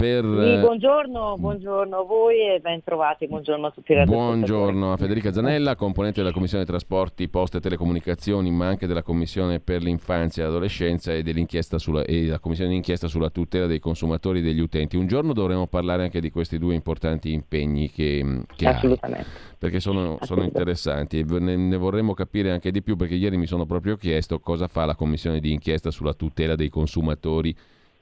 Per... 0.01 0.25
Sì, 0.25 0.61
buongiorno, 0.61 1.37
buongiorno, 1.37 1.99
a 1.99 2.03
voi 2.05 2.55
e 2.55 2.59
ben 2.61 2.83
trovati, 2.83 3.27
buongiorno 3.27 3.67
a 3.67 3.71
tutti 3.71 3.95
Buongiorno 4.07 4.95
a 4.95 4.97
Federica 4.97 5.31
Zanella, 5.31 5.77
componente 5.77 6.23
della 6.23 6.33
Commissione 6.33 6.65
Trasporti, 6.65 7.29
Poste 7.29 7.59
e 7.59 7.61
Telecomunicazioni, 7.61 8.51
ma 8.51 8.67
anche 8.67 8.87
della 8.87 9.03
Commissione 9.03 9.61
per 9.61 9.83
l'infanzia 9.83 10.43
e 10.43 10.47
l'adolescenza 10.47 11.13
e, 11.13 11.23
dell'inchiesta 11.23 11.77
sulla, 11.77 12.03
e 12.05 12.29
la 12.29 12.39
Commissione 12.39 12.71
d'inchiesta 12.71 13.09
sulla 13.09 13.29
tutela 13.29 13.67
dei 13.67 13.79
consumatori 13.79 14.39
e 14.39 14.43
degli 14.43 14.61
utenti. 14.61 14.97
Un 14.97 15.07
giorno 15.07 15.35
dovremo 15.35 15.67
parlare 15.67 16.05
anche 16.05 16.23
di 16.23 16.31
questi 16.31 16.57
due 16.57 16.75
importanti 16.75 17.31
impegni 17.31 17.91
che, 17.91 18.45
che 18.57 18.67
Assolutamente. 18.69 19.29
Hai, 19.29 19.57
perché 19.59 19.81
sono, 19.81 20.17
sono 20.23 20.45
interessanti 20.45 21.19
e 21.19 21.25
ne, 21.29 21.57
ne 21.57 21.77
vorremmo 21.77 22.15
capire 22.15 22.53
anche 22.53 22.71
di 22.71 22.81
più 22.81 22.97
perché 22.97 23.17
ieri 23.17 23.37
mi 23.37 23.45
sono 23.45 23.67
proprio 23.67 23.97
chiesto 23.97 24.41
cosa 24.41 24.67
fa 24.67 24.87
la 24.87 24.95
Commissione 24.95 25.41
di 25.41 25.53
inchiesta 25.53 25.91
sulla 25.91 26.15
tutela 26.15 26.55
dei 26.55 26.71
consumatori 26.71 27.55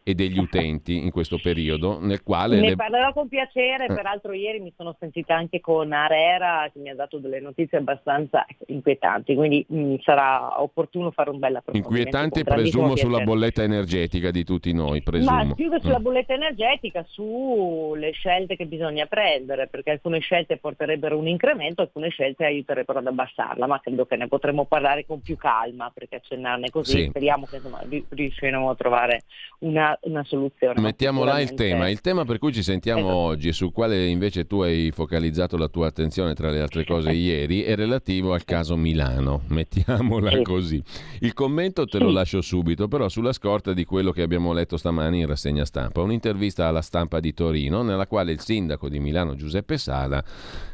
e 0.09 0.14
degli 0.14 0.39
utenti 0.39 0.97
in 0.97 1.10
questo 1.10 1.39
periodo, 1.39 1.98
nel 2.01 2.22
quale... 2.22 2.59
Ne 2.59 2.70
le... 2.70 2.76
parlerò 2.76 3.12
con 3.12 3.28
piacere, 3.28 3.85
eh. 3.85 3.94
peraltro 3.94 4.32
ieri 4.32 4.59
mi 4.59 4.72
sono 4.74 4.97
sentita 4.98 5.35
anche 5.35 5.60
con 5.60 5.93
Arera 5.93 6.70
che 6.72 6.78
mi 6.78 6.89
ha 6.89 6.94
dato 6.94 7.18
delle 7.18 7.40
notizie 7.40 7.76
abbastanza 7.76 8.47
inquietanti, 8.68 9.35
quindi 9.35 9.66
mh, 9.68 9.78
mm, 9.78 9.94
sarà 10.01 10.62
opportuno 10.62 11.10
fare 11.10 11.28
un 11.28 11.39
bel 11.39 11.56
approfondimento. 11.56 11.94
Inquietanti 11.94 12.43
presumo 12.43 12.97
sulla 12.97 13.20
bolletta 13.20 13.62
energetica 13.62 14.30
di 14.30 14.44
tutti 14.44 14.72
noi, 14.72 15.02
presumo. 15.02 15.44
Ma 15.44 15.55
più 15.55 15.68
che 15.68 15.78
sulla 15.80 15.98
mm. 15.98 16.02
bolletta 16.02 16.32
energetica, 16.32 17.05
sulle 17.06 18.10
scelte 18.12 18.56
che 18.56 18.64
bisogna 18.64 19.05
prendere, 19.05 19.66
perché 19.66 19.90
alcune 19.90 20.20
scelte 20.20 20.56
porterebbero 20.56 21.18
un 21.18 21.28
incremento, 21.28 21.82
alcune 21.82 22.09
scelte 22.09 22.47
aiuterebbero 22.47 23.01
ad 23.01 23.09
abbassarla, 23.09 23.66
ma 23.66 23.78
credo 23.80 24.06
che 24.06 24.16
ne 24.16 24.26
potremo 24.26 24.64
parlare 24.64 25.05
con 25.05 25.20
più 25.20 25.36
calma, 25.36 25.90
perché 25.93 26.16
accennarne 26.16 26.70
così, 26.70 27.02
sì. 27.02 27.09
speriamo 27.10 27.44
che 27.44 27.56
insomma, 27.56 27.82
riusciremo 28.09 28.70
a 28.70 28.74
trovare 28.74 29.24
una 29.59 29.98
una 30.03 30.25
soluzione. 30.25 30.81
Mettiamo 30.81 31.25
là 31.25 31.41
il 31.41 31.55
tema. 31.55 31.89
Il 31.89 32.01
tema 32.01 32.25
per 32.25 32.39
cui 32.39 32.53
ci 32.53 32.62
sentiamo 32.62 33.01
esatto. 33.01 33.16
oggi 33.16 33.49
e 33.49 33.53
sul 33.53 33.73
quale 33.73 34.07
invece 34.07 34.47
tu 34.47 34.61
hai 34.61 34.91
focalizzato 34.93 35.57
la 35.57 35.69
tua 35.69 35.89
attenzione 35.89 36.35
tra 36.35 36.51
le 36.51 36.61
altre 36.61 36.85
cose 36.85 37.11
ieri 37.12 37.62
è 37.62 37.75
relativo 37.75 38.33
al 38.33 38.45
caso 38.45 38.77
Milano. 38.77 39.43
Mettiamola 39.49 40.31
sì. 40.31 40.43
così. 40.43 40.83
Il 41.20 41.33
commento 41.33 41.87
te 41.87 41.99
lo 41.99 42.11
lascio 42.11 42.41
subito, 42.41 42.89
però 42.89 43.09
sulla 43.09 43.33
scorta 43.33 43.73
di 43.73 43.85
quello 43.85 44.11
che 44.11 44.23
abbiamo 44.23 44.53
letto 44.53 44.77
stamani 44.77 45.20
in 45.20 45.27
rassegna 45.27 45.65
stampa. 45.65 46.01
Un'intervista 46.03 46.66
alla 46.66 46.83
stampa 46.83 47.20
di 47.20 47.33
Torino 47.33 47.83
nella 47.83 48.07
quale 48.07 48.33
il 48.33 48.41
sindaco 48.41 48.89
di 48.89 48.99
Milano 48.99 49.35
Giuseppe 49.35 49.79
Sala 49.79 50.25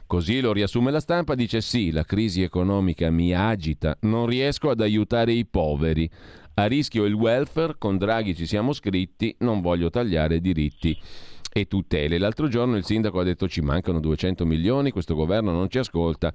Così 0.07 0.41
lo 0.41 0.53
riassume 0.53 0.91
la 0.91 1.01
stampa, 1.01 1.35
dice 1.35 1.63
sì, 1.63 1.91
la 1.91 2.05
crisi 2.05 2.43
economica 2.43 3.11
mi 3.11 3.35
agita, 3.35 3.97
non 4.03 4.27
riesco 4.27 4.69
ad 4.69 4.81
aiutare 4.81 5.33
i 5.33 5.47
poveri. 5.47 6.09
A 6.57 6.67
rischio 6.67 7.05
il 7.05 7.15
welfare, 7.15 7.75
con 7.79 7.99
Draghi 7.99 8.37
ci 8.37 8.47
siamo 8.47 8.73
scritti, 8.73 9.35
non 9.39 9.61
voglio 9.61 9.91
tagliare 9.91 10.41
diritti 10.41 10.97
e 11.53 11.67
tutele. 11.67 12.17
L'altro 12.17 12.47
giorno 12.47 12.77
il 12.77 12.85
sindaco 12.85 13.19
ha 13.19 13.25
detto 13.25 13.49
ci 13.49 13.61
mancano 13.61 13.99
200 13.99 14.47
milioni, 14.47 14.93
questo 14.93 15.17
governo 15.17 15.51
non 15.51 15.69
ci 15.69 15.79
ascolta, 15.79 16.33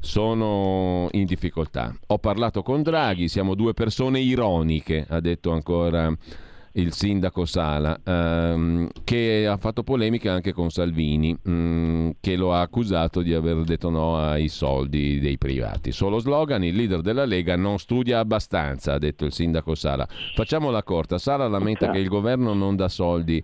sono 0.00 1.08
in 1.10 1.26
difficoltà. 1.26 1.94
Ho 2.06 2.18
parlato 2.18 2.62
con 2.62 2.82
Draghi, 2.82 3.28
siamo 3.28 3.54
due 3.54 3.74
persone 3.74 4.20
ironiche, 4.20 5.04
ha 5.06 5.20
detto 5.20 5.52
ancora 5.52 6.16
il 6.72 6.92
sindaco 6.92 7.44
Sala, 7.44 7.98
ehm, 8.04 8.88
che 9.04 9.46
ha 9.46 9.56
fatto 9.56 9.82
polemica 9.82 10.32
anche 10.32 10.52
con 10.52 10.70
Salvini, 10.70 11.36
mh, 11.40 11.50
mm, 11.50 12.10
che 12.20 12.36
lo 12.36 12.52
ha 12.52 12.60
accusato 12.60 13.22
di 13.22 13.34
aver 13.34 13.62
detto 13.64 13.90
no 13.90 14.18
ai 14.18 14.48
soldi 14.48 15.18
dei 15.20 15.38
privati. 15.38 15.92
Solo 15.92 16.18
slogan, 16.18 16.64
il 16.64 16.74
leader 16.74 17.00
della 17.00 17.24
Lega 17.24 17.56
non 17.56 17.78
studia 17.78 18.18
abbastanza, 18.18 18.94
ha 18.94 18.98
detto 18.98 19.24
il 19.24 19.32
sindaco 19.32 19.74
Sala. 19.74 20.06
Facciamola 20.34 20.82
corta, 20.82 21.18
Sala 21.18 21.48
lamenta 21.48 21.90
che 21.90 21.98
il 21.98 22.08
governo 22.08 22.54
non 22.54 22.76
dà 22.76 22.88
soldi 22.88 23.42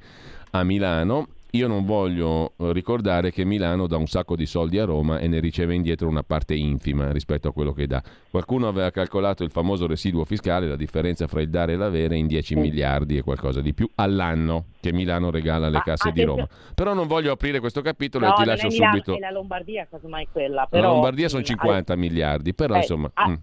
a 0.50 0.62
Milano 0.62 1.28
io 1.56 1.68
non 1.68 1.84
voglio 1.84 2.54
eh, 2.58 2.72
ricordare 2.72 3.30
che 3.30 3.44
Milano 3.44 3.86
dà 3.86 3.96
un 3.96 4.06
sacco 4.06 4.34
di 4.34 4.46
soldi 4.46 4.78
a 4.78 4.84
Roma 4.84 5.18
e 5.18 5.28
ne 5.28 5.38
riceve 5.38 5.74
indietro 5.74 6.08
una 6.08 6.22
parte 6.22 6.54
infima 6.54 7.12
rispetto 7.12 7.48
a 7.48 7.52
quello 7.52 7.72
che 7.72 7.86
dà. 7.86 8.02
Qualcuno 8.30 8.66
aveva 8.66 8.90
calcolato 8.90 9.44
il 9.44 9.50
famoso 9.50 9.86
residuo 9.86 10.24
fiscale, 10.24 10.66
la 10.66 10.76
differenza 10.76 11.26
fra 11.28 11.40
il 11.40 11.50
dare 11.50 11.74
e 11.74 11.76
l'avere, 11.76 12.16
in 12.16 12.26
10 12.26 12.56
miliardi 12.56 13.16
e 13.16 13.22
qualcosa 13.22 13.60
di 13.60 13.72
più 13.72 13.88
all'anno 13.94 14.66
che 14.80 14.92
Milano 14.92 15.30
regala 15.30 15.66
alle 15.68 15.80
casse 15.84 16.10
di 16.10 16.22
Roma. 16.22 16.46
Però 16.74 16.92
non 16.92 17.06
voglio 17.06 17.32
aprire 17.32 17.60
questo 17.60 17.80
capitolo 17.82 18.26
no, 18.26 18.32
e 18.32 18.36
ti 18.36 18.44
lascio 18.44 18.66
Milano, 18.66 18.90
subito. 18.90 19.16
È 19.16 19.20
la 19.20 19.30
Lombardia, 19.30 19.86
casomai 19.88 20.28
quella. 20.30 20.66
Però... 20.68 20.82
La 20.82 20.88
Lombardia 20.88 21.28
sono 21.28 21.42
50 21.42 21.92
al... 21.92 21.98
miliardi, 21.98 22.52
però 22.52 22.74
eh, 22.74 22.78
insomma... 22.78 23.10
A... 23.14 23.28
Mm 23.28 23.34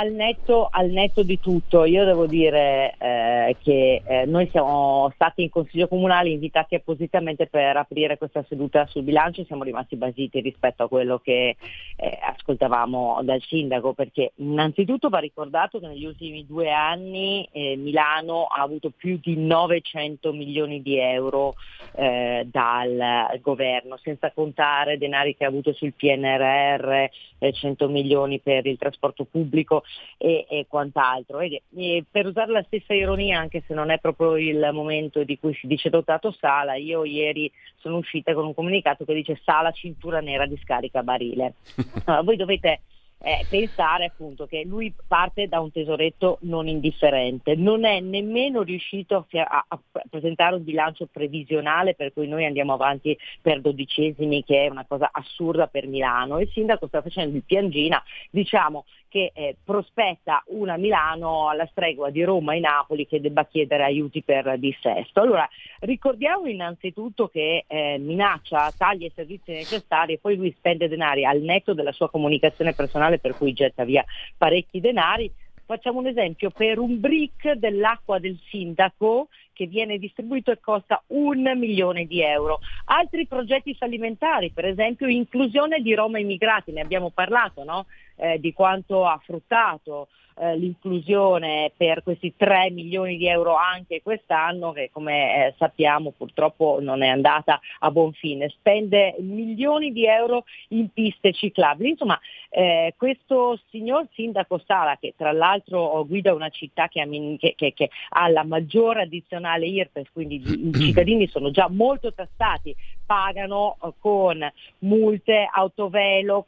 al 0.00 0.12
netto, 0.12 0.66
al 0.70 0.88
netto, 0.88 1.22
di 1.22 1.38
tutto, 1.38 1.84
io 1.84 2.06
devo 2.06 2.26
dire 2.26 2.94
eh, 2.98 3.56
che 3.62 4.02
eh, 4.02 4.24
noi 4.24 4.48
siamo 4.48 5.10
stati 5.14 5.42
in 5.42 5.50
Consiglio 5.50 5.88
Comunale 5.88 6.30
invitati 6.30 6.74
appositamente 6.74 7.46
per 7.46 7.76
aprire 7.76 8.16
questa 8.16 8.42
seduta 8.48 8.86
sul 8.86 9.02
bilancio. 9.02 9.42
E 9.42 9.44
siamo 9.44 9.62
rimasti 9.62 9.96
basiti 9.96 10.40
rispetto 10.40 10.84
a 10.84 10.88
quello 10.88 11.18
che 11.18 11.56
eh, 11.96 12.18
ascoltavamo 12.22 13.20
dal 13.22 13.42
Sindaco, 13.42 13.92
perché 13.92 14.32
innanzitutto 14.36 15.10
va 15.10 15.18
ricordato 15.18 15.78
che 15.78 15.86
negli 15.86 16.06
ultimi 16.06 16.46
due 16.46 16.70
anni 16.70 17.46
eh, 17.52 17.76
Milano 17.76 18.44
ha 18.44 18.62
avuto 18.62 18.90
più 18.96 19.18
di 19.22 19.36
900 19.36 20.32
milioni 20.32 20.80
di 20.80 20.98
euro 20.98 21.56
eh, 21.94 22.46
dal 22.50 23.38
governo, 23.42 23.98
senza 24.02 24.32
contare 24.32 24.96
denari 24.96 25.36
che 25.36 25.44
ha 25.44 25.48
avuto 25.48 25.74
sul 25.74 25.92
PNRR, 25.92 27.04
100 27.52 27.84
eh, 27.84 27.88
milioni 27.88 28.38
per 28.38 28.66
il 28.66 28.78
trasporto 28.78 29.24
pubblico 29.24 29.82
e, 30.16 30.46
e 30.48 30.66
quant'altro. 30.68 31.40
E, 31.40 31.62
e 31.74 32.04
per 32.10 32.26
usare 32.26 32.52
la 32.52 32.62
stessa 32.64 32.94
ironia, 32.94 33.38
anche 33.38 33.62
se 33.66 33.74
non 33.74 33.90
è 33.90 33.98
proprio 33.98 34.36
il 34.36 34.70
momento 34.72 35.24
di 35.24 35.38
cui 35.38 35.54
si 35.54 35.66
dice 35.66 35.90
dotato 35.90 36.30
Sala, 36.38 36.74
io 36.74 37.04
ieri 37.04 37.50
sono 37.76 37.96
uscita 37.96 38.34
con 38.34 38.46
un 38.46 38.54
comunicato 38.54 39.04
che 39.04 39.14
dice 39.14 39.40
Sala 39.44 39.70
cintura 39.72 40.20
nera 40.20 40.46
di 40.46 40.58
scarica 40.62 41.02
barile. 41.02 41.54
Allora, 42.04 42.22
voi 42.22 42.36
dovete 42.36 42.80
eh, 43.22 43.44
pensare 43.48 44.06
appunto 44.06 44.46
che 44.46 44.64
lui 44.64 44.92
parte 45.06 45.46
da 45.46 45.60
un 45.60 45.70
tesoretto 45.70 46.38
non 46.42 46.68
indifferente, 46.68 47.54
non 47.54 47.84
è 47.84 48.00
nemmeno 48.00 48.62
riuscito 48.62 49.26
a, 49.30 49.42
a, 49.42 49.64
a, 49.68 49.80
presentare 50.08 50.56
un 50.56 50.64
bilancio 50.64 51.06
previsionale 51.06 51.94
per 51.94 52.14
cui 52.14 52.26
noi 52.26 52.46
andiamo 52.46 52.72
avanti 52.72 53.16
per 53.42 53.60
dodicesimi 53.60 54.42
che 54.42 54.64
è 54.64 54.70
una 54.70 54.86
cosa 54.88 55.10
assurda 55.12 55.66
per 55.66 55.86
Milano. 55.86 56.40
Il 56.40 56.48
sindaco 56.50 56.86
sta 56.86 57.02
facendo 57.02 57.36
il 57.36 57.42
piangina, 57.44 58.02
diciamo 58.30 58.86
che 59.10 59.32
eh, 59.34 59.56
prospetta 59.62 60.42
una 60.46 60.76
Milano 60.76 61.48
alla 61.48 61.66
stregua 61.66 62.10
di 62.10 62.22
Roma 62.22 62.54
e 62.54 62.60
Napoli 62.60 63.06
che 63.06 63.20
debba 63.20 63.44
chiedere 63.44 63.82
aiuti 63.82 64.22
per 64.22 64.56
dissesto. 64.58 65.20
Allora 65.20 65.46
ricordiamo 65.80 66.46
innanzitutto 66.46 67.28
che 67.28 67.64
eh, 67.66 67.98
minaccia 67.98 68.72
tagli 68.76 69.04
ai 69.04 69.12
servizi 69.14 69.52
necessari 69.52 70.14
e 70.14 70.18
poi 70.18 70.36
lui 70.36 70.54
spende 70.56 70.88
denari 70.88 71.24
al 71.24 71.40
netto 71.40 71.74
della 71.74 71.92
sua 71.92 72.08
comunicazione 72.08 72.72
personale 72.72 73.18
per 73.18 73.36
cui 73.36 73.52
getta 73.52 73.84
via 73.84 74.04
parecchi 74.38 74.80
denari. 74.80 75.30
Facciamo 75.66 75.98
un 75.98 76.06
esempio, 76.06 76.50
per 76.50 76.78
un 76.78 76.98
brick 76.98 77.52
dell'acqua 77.52 78.18
del 78.18 78.38
sindaco 78.48 79.28
che 79.60 79.66
viene 79.66 79.98
distribuito 79.98 80.50
e 80.50 80.58
costa 80.58 81.02
un 81.08 81.42
milione 81.54 82.06
di 82.06 82.22
euro. 82.22 82.60
Altri 82.86 83.26
progetti 83.26 83.74
fallimentari, 83.74 84.52
per 84.52 84.64
esempio 84.64 85.06
inclusione 85.06 85.82
di 85.82 85.94
Roma 85.94 86.18
immigrati, 86.18 86.72
ne 86.72 86.80
abbiamo 86.80 87.10
parlato, 87.10 87.62
no? 87.62 87.84
eh, 88.16 88.40
di 88.40 88.54
quanto 88.54 89.06
ha 89.06 89.20
fruttato 89.22 90.08
eh, 90.40 90.56
l'inclusione 90.56 91.70
per 91.76 92.02
questi 92.02 92.34
3 92.34 92.70
milioni 92.70 93.18
di 93.18 93.28
euro 93.28 93.56
anche 93.56 94.00
quest'anno 94.02 94.72
che 94.72 94.88
come 94.90 95.48
eh, 95.48 95.54
sappiamo 95.58 96.12
purtroppo 96.16 96.78
non 96.80 97.02
è 97.02 97.08
andata 97.08 97.60
a 97.80 97.90
buon 97.90 98.12
fine, 98.12 98.48
spende 98.48 99.16
milioni 99.18 99.92
di 99.92 100.06
euro 100.06 100.44
in 100.68 100.88
piste 100.92 101.32
ciclabili. 101.32 101.90
Insomma 101.90 102.18
eh, 102.48 102.94
questo 102.96 103.60
signor 103.68 104.06
sindaco 104.14 104.62
Sala 104.64 104.96
che 104.98 105.12
tra 105.16 105.30
l'altro 105.32 106.04
guida 106.06 106.32
una 106.32 106.48
città 106.48 106.88
che 106.88 107.00
ha, 107.00 107.06
che, 107.06 107.52
che, 107.54 107.72
che 107.74 107.90
ha 108.08 108.28
la 108.28 108.44
maggiore 108.44 109.02
addizionale 109.02 109.66
IRPES, 109.66 110.08
quindi 110.10 110.42
i 110.46 110.72
cittadini 110.74 111.28
sono 111.28 111.50
già 111.50 111.68
molto 111.68 112.14
tassati, 112.14 112.74
pagano 113.04 113.76
eh, 113.82 113.92
con 113.98 114.50
multe, 114.78 115.48
autovelox, 115.52 116.46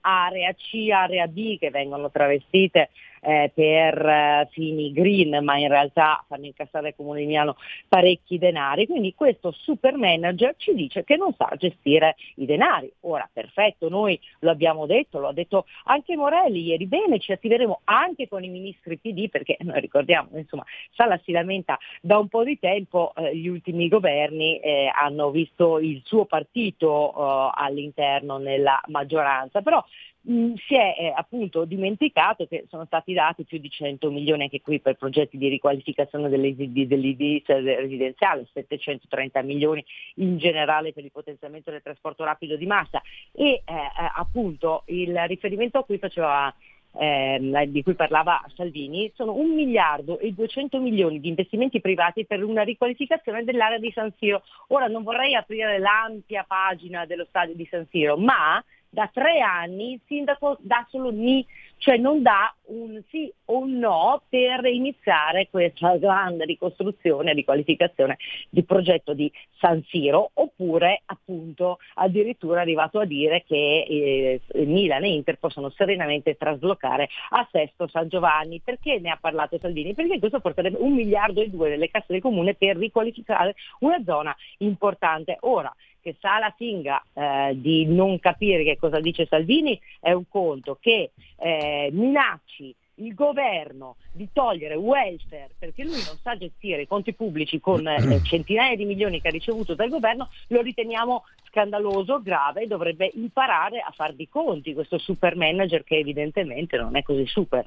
area 0.00 0.52
C, 0.54 0.90
area 0.92 1.26
B 1.26 1.58
che 1.58 1.70
vengono 1.70 2.08
travestite 2.10 2.90
eh, 3.22 3.50
per 3.54 4.04
eh, 4.04 4.48
fini 4.50 4.92
green, 4.92 5.42
ma 5.44 5.56
in 5.56 5.68
realtà 5.68 6.24
fanno 6.26 6.46
incassare 6.46 6.88
al 6.88 6.94
Comune 6.96 7.20
di 7.20 7.26
Milano 7.26 7.56
parecchi 7.88 8.38
denari. 8.38 8.86
Quindi 8.86 9.14
questo 9.14 9.52
super 9.52 9.96
manager 9.96 10.54
ci 10.56 10.74
dice 10.74 11.04
che 11.04 11.16
non 11.16 11.32
sa 11.34 11.50
gestire 11.56 12.16
i 12.36 12.46
denari. 12.46 12.92
Ora, 13.00 13.28
perfetto, 13.32 13.88
noi 13.88 14.18
lo 14.40 14.50
abbiamo 14.50 14.86
detto, 14.86 15.18
lo 15.18 15.28
ha 15.28 15.32
detto 15.32 15.66
anche 15.84 16.16
Morelli 16.16 16.62
ieri, 16.62 16.86
bene, 16.86 17.18
ci 17.18 17.32
attiveremo 17.32 17.82
anche 17.84 18.28
con 18.28 18.42
i 18.42 18.48
ministri 18.48 18.98
PD 18.98 19.28
perché 19.28 19.56
noi 19.60 19.80
ricordiamo, 19.80 20.30
insomma, 20.34 20.64
Sala 20.90 21.18
si 21.24 21.32
lamenta 21.32 21.78
da 22.00 22.18
un 22.18 22.28
po' 22.28 22.42
di 22.44 22.58
tempo, 22.58 23.12
eh, 23.16 23.36
gli 23.36 23.46
ultimi 23.46 23.88
governi 23.88 24.58
eh, 24.58 24.90
hanno 24.92 25.30
visto 25.30 25.78
il 25.78 26.02
suo 26.04 26.24
partito 26.24 27.12
eh, 27.14 27.50
all'interno 27.54 28.38
nella 28.38 28.80
maggioranza, 28.86 29.62
però 29.62 29.82
mh, 30.22 30.54
si 30.66 30.74
è 30.74 30.94
eh, 30.98 31.12
appunto 31.14 31.64
dimenticato 31.64 32.46
che 32.46 32.66
sono 32.68 32.84
stati 32.86 33.12
dati 33.12 33.44
più 33.44 33.58
di 33.58 33.70
100 33.70 34.10
milioni 34.10 34.42
anche 34.42 34.60
qui 34.60 34.80
per 34.80 34.96
progetti 34.96 35.38
di 35.38 35.48
riqualificazione 35.48 36.28
dell'edilizia 36.28 37.56
residenziale, 37.60 38.46
730 38.52 39.42
milioni 39.42 39.84
in 40.16 40.38
generale 40.38 40.92
per 40.92 41.04
il 41.04 41.12
potenziamento 41.12 41.70
del 41.70 41.82
trasporto 41.82 42.24
rapido 42.24 42.56
di 42.56 42.66
massa 42.66 43.00
e 43.32 43.44
eh, 43.44 43.62
eh, 43.64 44.10
appunto 44.14 44.82
il 44.86 45.16
riferimento 45.26 45.78
a 45.78 45.84
cui 45.84 45.98
faceva 45.98 46.54
eh, 46.94 47.68
di 47.68 47.82
cui 47.82 47.94
parlava 47.94 48.44
Salvini, 48.54 49.10
sono 49.14 49.34
un 49.34 49.54
miliardo 49.54 50.18
e 50.18 50.32
200 50.32 50.78
milioni 50.78 51.20
di 51.20 51.28
investimenti 51.28 51.80
privati 51.80 52.26
per 52.26 52.44
una 52.44 52.62
riqualificazione 52.62 53.44
dell'area 53.44 53.78
di 53.78 53.90
San 53.92 54.12
Siro. 54.18 54.42
Ora 54.68 54.88
non 54.88 55.02
vorrei 55.02 55.34
aprire 55.34 55.78
l'ampia 55.78 56.44
pagina 56.46 57.06
dello 57.06 57.24
stadio 57.24 57.54
di 57.54 57.66
San 57.70 57.86
Siro, 57.90 58.16
ma 58.16 58.62
da 58.92 59.08
tre 59.10 59.40
anni 59.40 59.92
il 59.92 60.00
sindaco 60.06 60.58
dà 60.60 60.86
solo 60.90 61.10
ni, 61.10 61.44
cioè 61.78 61.96
non 61.96 62.20
dà 62.20 62.54
un 62.66 63.02
sì 63.08 63.32
o 63.46 63.60
un 63.60 63.78
no 63.78 64.22
per 64.28 64.66
iniziare 64.66 65.48
questa 65.50 65.96
grande 65.96 66.44
ricostruzione, 66.44 67.32
riqualificazione 67.32 68.18
di 68.50 68.62
progetto 68.64 69.14
di 69.14 69.32
San 69.58 69.82
Siro, 69.84 70.32
oppure 70.34 71.02
appunto 71.06 71.78
addirittura 71.94 72.58
è 72.58 72.62
arrivato 72.62 73.00
a 73.00 73.06
dire 73.06 73.44
che 73.46 73.86
eh, 73.88 74.64
Milan 74.66 75.04
e 75.04 75.14
Inter 75.14 75.38
possono 75.38 75.70
serenamente 75.70 76.36
traslocare 76.36 77.08
a 77.30 77.48
Sesto 77.50 77.88
San 77.88 78.08
Giovanni. 78.08 78.60
Perché 78.62 78.98
ne 79.00 79.08
ha 79.08 79.18
parlato 79.18 79.58
Salvini? 79.58 79.94
Perché 79.94 80.18
questo 80.18 80.40
porterebbe 80.40 80.76
un 80.78 80.92
miliardo 80.92 81.40
e 81.40 81.48
due 81.48 81.70
nelle 81.70 81.90
casse 81.90 82.06
del 82.08 82.20
comune 82.20 82.54
per 82.54 82.76
riqualificare 82.76 83.54
una 83.80 84.02
zona 84.04 84.36
importante. 84.58 85.38
Ora, 85.40 85.74
che 86.02 86.16
Sala 86.20 86.52
Singa 86.58 87.02
eh, 87.14 87.52
di 87.54 87.86
non 87.86 88.18
capire 88.18 88.64
che 88.64 88.76
cosa 88.76 89.00
dice 89.00 89.26
Salvini 89.26 89.80
è 90.00 90.12
un 90.12 90.28
conto, 90.28 90.76
che 90.80 91.12
eh, 91.36 91.88
minacci 91.92 92.74
il 92.96 93.14
governo 93.14 93.96
di 94.12 94.28
togliere 94.32 94.74
welfare 94.74 95.50
perché 95.58 95.82
lui 95.82 95.92
non 95.92 96.18
sa 96.20 96.36
gestire 96.36 96.82
i 96.82 96.86
conti 96.86 97.14
pubblici 97.14 97.60
con 97.60 97.86
eh, 97.86 98.20
centinaia 98.22 98.76
di 98.76 98.84
milioni 98.84 99.20
che 99.20 99.28
ha 99.28 99.30
ricevuto 99.30 99.74
dal 99.74 99.88
governo, 99.88 100.28
lo 100.48 100.60
riteniamo 100.60 101.24
scandaloso, 101.48 102.20
grave 102.20 102.62
e 102.62 102.66
dovrebbe 102.66 103.10
imparare 103.14 103.80
a 103.80 103.92
far 103.94 104.12
di 104.14 104.28
conti 104.28 104.74
questo 104.74 104.98
super 104.98 105.36
manager 105.36 105.84
che 105.84 105.96
evidentemente 105.96 106.76
non 106.76 106.96
è 106.96 107.02
così 107.02 107.26
super. 107.26 107.66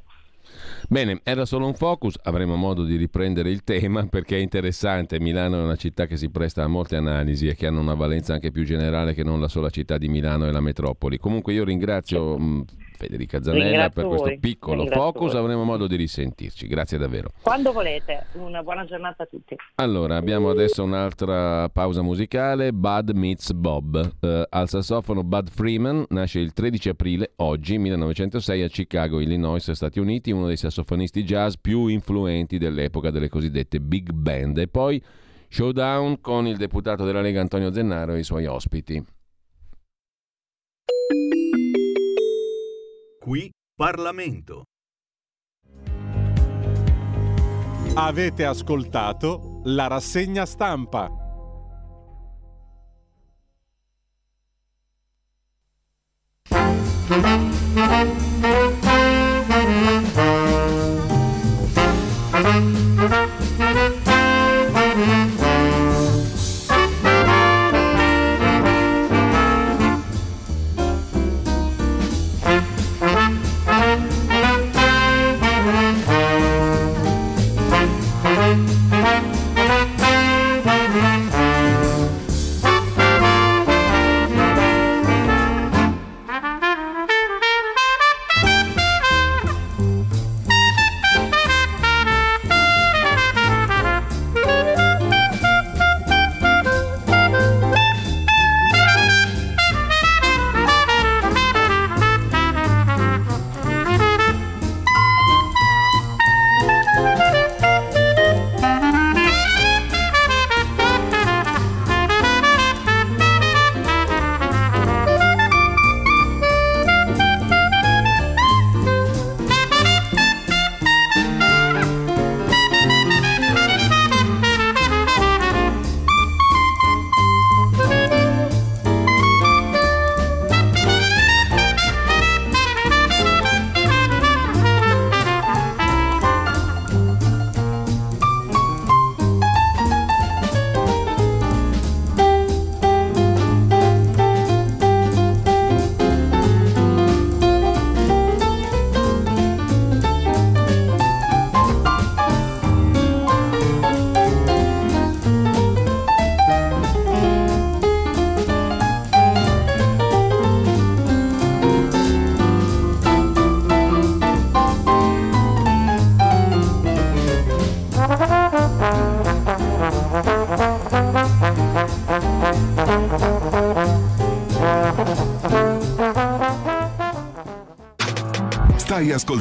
Bene, 0.88 1.20
era 1.24 1.46
solo 1.46 1.66
un 1.66 1.74
focus, 1.74 2.18
avremo 2.24 2.56
modo 2.56 2.84
di 2.84 2.96
riprendere 2.96 3.50
il 3.50 3.64
tema 3.64 4.06
perché 4.06 4.38
è 4.38 4.40
interessante, 4.40 5.20
Milano 5.20 5.60
è 5.60 5.64
una 5.64 5.76
città 5.76 6.06
che 6.06 6.18
si 6.18 6.30
presta 6.30 6.64
a 6.64 6.68
molte 6.68 6.96
analisi 6.96 7.48
e 7.48 7.56
che 7.56 7.68
hanno 7.68 7.80
una 7.80 7.96
valenza 7.96 8.34
anche 8.34 8.52
più 8.52 8.64
generale 8.64 9.14
che 9.14 9.24
non 9.24 9.40
la 9.40 9.48
sola 9.48 9.70
città 9.70 9.98
di 9.98 10.08
Milano 10.08 10.48
e 10.48 10.52
la 10.52 10.62
metropoli. 10.62 11.18
Comunque 11.18 11.54
io 11.54 11.64
ringrazio 11.64 12.64
Federica 13.06 13.41
Zanella 13.41 13.90
per 13.90 14.06
questo 14.07 14.36
piccolo 14.40 14.86
focus, 14.88 15.36
avremo 15.36 15.64
modo 15.64 15.88
di 15.88 15.95
risentirci, 15.95 16.68
grazie 16.68 16.98
davvero. 16.98 17.30
Quando 17.41 17.72
volete, 17.72 18.27
una 18.34 18.64
buona 18.64 18.86
giornata 18.86 19.23
a 19.23 19.26
tutti. 19.27 19.56
Allora, 19.76 20.18
abbiamo 20.18 20.49
adesso 20.49 20.84
un'altra 20.84 21.69
pausa 21.69 22.02
musicale, 22.02 22.73
Bud 22.73 23.11
meets 23.11 23.52
Bob. 23.52 24.14
Uh, 24.19 24.44
al 24.49 24.68
sassofono 24.68 25.23
Bud 25.23 25.49
Freeman 25.49 26.06
nasce 26.10 26.40
il 26.40 26.53
13 26.53 26.90
aprile, 26.90 27.34
oggi, 27.38 27.77
1906, 27.77 28.61
a 28.64 28.68
Chicago, 28.68 29.19
Illinois, 29.19 29.72
Stati 29.72 29.99
Uniti, 29.99 30.32
uno 30.32 30.48
dei 30.48 30.57
sassofonisti 30.57 31.23
jazz 31.23 31.53
più 31.61 31.88
influenti 31.88 32.57
dell'epoca 32.57 33.11
delle 33.11 33.30
cosiddette 33.30 33.80
big 33.80 34.11
band. 34.11 34.57
E 34.57 34.68
poi 34.68 35.02
showdown 35.49 36.19
con 36.22 36.48
il 36.48 36.57
deputato 36.57 37.06
della 37.06 37.22
Lega 37.22 37.41
Antonio 37.41 37.72
Zennaro 37.72 38.14
e 38.14 38.19
i 38.19 38.23
suoi 38.23 38.45
ospiti. 38.45 39.03
Qui 43.26 43.50
Parlamento. 43.76 44.66
Avete 47.96 48.46
ascoltato 48.46 49.62
la 49.64 49.88
rassegna 49.88 50.46
stampa. 50.46 51.10
Stai 62.30 62.85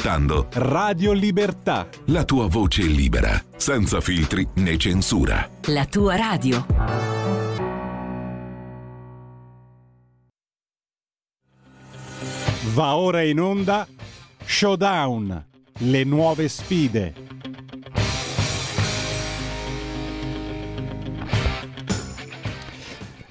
ascoltando 0.05 0.49
Radio 0.53 1.13
Libertà. 1.13 1.89
La 2.07 2.25
tua 2.25 2.47
voce 2.47 2.83
libera, 2.83 3.43
senza 3.57 4.03
filtri 4.03 4.47
né 4.57 4.77
censura. 4.77 5.49
La 5.69 5.87
tua 5.87 6.17
radio. 6.17 6.67
Va 12.75 12.97
ora 12.97 13.23
in 13.23 13.41
onda 13.41 13.87
Showdown 14.45 15.47
le 15.79 16.05
nuove 16.05 16.49
sfide. 16.49 17.15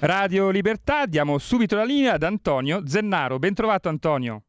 Radio 0.00 0.50
Libertà, 0.50 1.06
diamo 1.06 1.38
subito 1.38 1.76
la 1.76 1.84
linea 1.84 2.14
ad 2.14 2.24
Antonio 2.24 2.82
Zennaro. 2.86 3.38
Bentrovato 3.38 3.88
Antonio. 3.88 4.42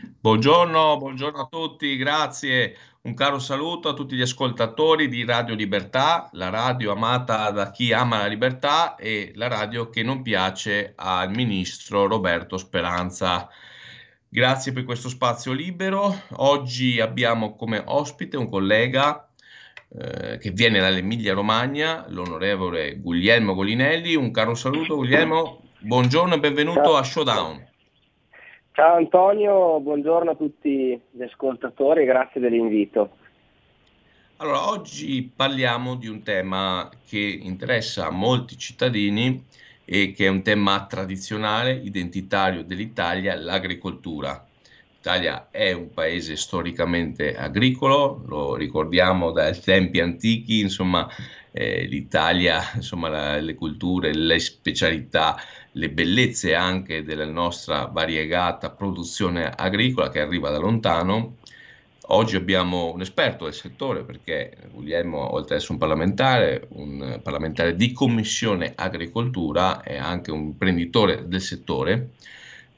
Buongiorno, 0.00 0.96
buongiorno 0.96 1.40
a 1.40 1.48
tutti, 1.50 1.96
grazie. 1.96 2.76
Un 3.00 3.14
caro 3.14 3.40
saluto 3.40 3.88
a 3.88 3.94
tutti 3.94 4.14
gli 4.14 4.20
ascoltatori 4.20 5.08
di 5.08 5.24
Radio 5.24 5.56
Libertà, 5.56 6.28
la 6.34 6.50
radio 6.50 6.92
amata 6.92 7.50
da 7.50 7.72
chi 7.72 7.92
ama 7.92 8.18
la 8.18 8.26
libertà 8.26 8.94
e 8.94 9.32
la 9.34 9.48
radio 9.48 9.90
che 9.90 10.04
non 10.04 10.22
piace 10.22 10.92
al 10.94 11.30
ministro 11.30 12.06
Roberto 12.06 12.58
Speranza. 12.58 13.48
Grazie 14.28 14.72
per 14.72 14.84
questo 14.84 15.08
spazio 15.08 15.52
libero. 15.52 16.14
Oggi 16.36 17.00
abbiamo 17.00 17.56
come 17.56 17.82
ospite 17.84 18.36
un 18.36 18.48
collega 18.48 19.28
eh, 19.88 20.38
che 20.38 20.50
viene 20.52 20.78
dall'Emilia 20.78 21.34
Romagna, 21.34 22.04
l'onorevole 22.08 23.00
Guglielmo 23.00 23.54
Golinelli. 23.54 24.14
Un 24.14 24.30
caro 24.30 24.54
saluto 24.54 24.94
Guglielmo, 24.94 25.62
buongiorno 25.80 26.34
e 26.34 26.38
benvenuto 26.38 26.96
a 26.96 27.02
Showdown. 27.02 27.67
Ciao 28.78 28.94
Antonio, 28.94 29.80
buongiorno 29.80 30.30
a 30.30 30.34
tutti 30.36 31.00
gli 31.10 31.22
ascoltatori 31.24 32.04
grazie 32.04 32.40
dell'invito. 32.40 33.16
Allora, 34.36 34.68
oggi 34.68 35.32
parliamo 35.34 35.96
di 35.96 36.06
un 36.06 36.22
tema 36.22 36.88
che 37.04 37.18
interessa 37.18 38.08
molti 38.10 38.56
cittadini 38.56 39.44
e 39.84 40.12
che 40.12 40.26
è 40.26 40.28
un 40.28 40.42
tema 40.42 40.86
tradizionale, 40.86 41.72
identitario 41.72 42.62
dell'Italia, 42.62 43.34
l'agricoltura. 43.34 44.46
L'Italia 44.94 45.48
è 45.50 45.72
un 45.72 45.90
paese 45.92 46.36
storicamente 46.36 47.36
agricolo, 47.36 48.22
lo 48.28 48.54
ricordiamo 48.54 49.32
dai 49.32 49.58
tempi 49.58 49.98
antichi, 49.98 50.60
insomma 50.60 51.08
eh, 51.50 51.84
l'Italia, 51.86 52.60
insomma 52.76 53.08
la, 53.08 53.40
le 53.40 53.54
culture, 53.56 54.14
le 54.14 54.38
specialità, 54.38 55.36
le 55.72 55.90
bellezze 55.90 56.54
anche 56.54 57.02
della 57.02 57.26
nostra 57.26 57.86
variegata 57.86 58.70
produzione 58.70 59.50
agricola 59.54 60.10
che 60.10 60.20
arriva 60.20 60.50
da 60.50 60.58
lontano 60.58 61.36
Oggi 62.10 62.36
abbiamo 62.36 62.90
un 62.94 63.02
esperto 63.02 63.44
del 63.44 63.52
settore 63.52 64.02
perché 64.02 64.56
Guglielmo, 64.72 65.34
oltre 65.34 65.54
ad 65.54 65.60
essere 65.60 65.74
un 65.74 65.78
parlamentare, 65.78 66.66
un 66.70 67.20
parlamentare 67.22 67.76
di 67.76 67.92
Commissione 67.92 68.72
Agricoltura, 68.74 69.82
è 69.82 69.98
anche 69.98 70.30
un 70.30 70.40
imprenditore 70.40 71.28
del 71.28 71.42
settore. 71.42 72.12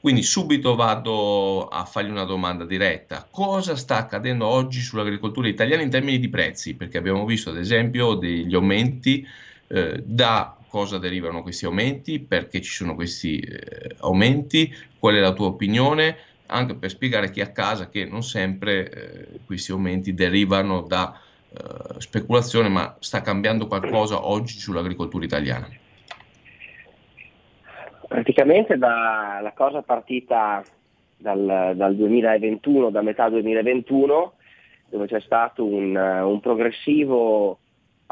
Quindi 0.01 0.21
subito 0.23 0.75
vado 0.75 1.69
a 1.69 1.85
fargli 1.85 2.09
una 2.09 2.25
domanda 2.25 2.65
diretta. 2.65 3.25
Cosa 3.31 3.77
sta 3.77 3.97
accadendo 3.97 4.47
oggi 4.47 4.81
sull'agricoltura 4.81 5.47
italiana 5.47 5.81
in 5.81 5.89
termini 5.89 6.19
di 6.19 6.27
prezzi? 6.27 6.73
Perché 6.73 6.97
abbiamo 6.97 7.23
visto 7.23 7.51
ad 7.51 7.57
esempio 7.57 8.15
degli 8.15 8.53
aumenti, 8.53 9.25
eh, 9.67 10.03
da 10.03 10.57
cosa 10.71 10.97
derivano 10.97 11.43
questi 11.43 11.65
aumenti, 11.65 12.19
perché 12.19 12.61
ci 12.61 12.71
sono 12.71 12.95
questi 12.95 13.39
eh, 13.39 13.95
aumenti, 13.99 14.73
qual 14.97 15.15
è 15.15 15.19
la 15.19 15.33
tua 15.33 15.47
opinione? 15.47 16.29
anche 16.51 16.75
per 16.75 16.89
spiegare 16.89 17.27
a 17.27 17.29
chi 17.29 17.41
a 17.41 17.51
casa 17.51 17.89
che 17.89 18.05
non 18.05 18.21
sempre 18.21 18.89
eh, 18.89 19.27
questi 19.45 19.71
aumenti 19.71 20.13
derivano 20.13 20.81
da 20.81 21.19
eh, 21.49 21.99
speculazione, 21.99 22.69
ma 22.69 22.95
sta 22.99 23.21
cambiando 23.21 23.67
qualcosa 23.67 24.27
oggi 24.27 24.57
sull'agricoltura 24.59 25.25
italiana. 25.25 25.67
Praticamente 28.07 28.77
da, 28.77 29.39
la 29.41 29.53
cosa 29.53 29.79
è 29.79 29.83
partita 29.83 30.61
dal, 31.15 31.73
dal, 31.75 31.95
2021, 31.95 32.89
da 32.89 33.01
metà 33.01 33.29
2021, 33.29 34.33
dove 34.89 35.07
c'è 35.07 35.21
stato 35.21 35.65
un, 35.65 35.95
un 35.95 36.39
progressivo 36.41 37.59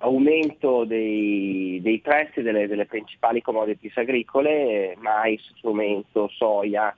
aumento 0.01 0.85
dei, 0.85 1.79
dei 1.81 1.99
prezzi 1.99 2.41
delle, 2.41 2.67
delle, 2.67 2.85
principali 2.85 3.41
commodities 3.41 3.97
agricole, 3.97 4.95
mais, 4.99 5.41
frumento, 5.59 6.27
soia, 6.29 6.95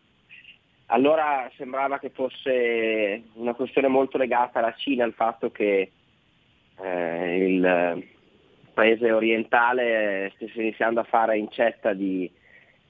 allora 0.87 1.49
sembrava 1.55 1.99
che 1.99 2.09
fosse 2.09 3.23
una 3.33 3.53
questione 3.53 3.87
molto 3.87 4.17
legata 4.17 4.59
alla 4.59 4.73
Cina, 4.75 5.05
al 5.05 5.13
fatto 5.13 5.49
che 5.51 5.91
eh, 6.81 7.45
il 7.47 8.05
paese 8.73 9.11
orientale 9.11 10.31
stesse 10.35 10.59
iniziando 10.61 10.99
a 10.99 11.05
fare 11.05 11.37
incetta 11.37 11.93
di, 11.93 12.29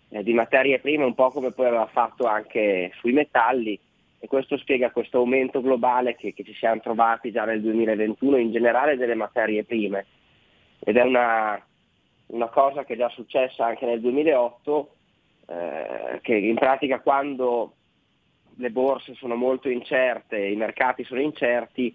eh, 0.10 0.24
di 0.24 0.34
materie 0.34 0.80
prime, 0.80 1.04
un 1.04 1.14
po' 1.14 1.30
come 1.30 1.52
poi 1.52 1.68
aveva 1.68 1.88
fatto 1.88 2.26
anche 2.26 2.92
sui 3.00 3.14
metalli, 3.14 3.80
e 4.24 4.28
questo 4.28 4.56
spiega 4.58 4.92
questo 4.92 5.18
aumento 5.18 5.62
globale 5.62 6.16
che, 6.16 6.32
che, 6.36 6.44
ci 6.44 6.54
siamo 6.54 6.80
trovati 6.80 7.32
già 7.32 7.44
nel 7.44 7.60
2021 7.60 8.38
in 8.38 8.52
generale 8.52 8.96
delle 8.96 9.16
materie 9.16 9.64
prime. 9.64 10.06
Ed 10.78 10.96
è 10.96 11.02
una, 11.02 11.60
una 12.28 12.48
cosa 12.50 12.86
che 12.86 12.94
è 12.94 12.98
già 12.98 13.10
successa 13.10 13.66
anche 13.66 13.88
nel 13.88 14.00
2008, 14.00 14.96
eh, 15.48 16.20
che 16.22 16.36
in 16.36 16.54
pratica 16.54 17.00
quando 17.00 17.74
le 18.58 18.70
borse 18.70 19.16
sono 19.16 19.34
molto 19.34 19.70
incerte, 19.70 20.38
i 20.38 20.56
mercati 20.56 21.04
sono 21.04 21.20
incerti, 21.20 21.88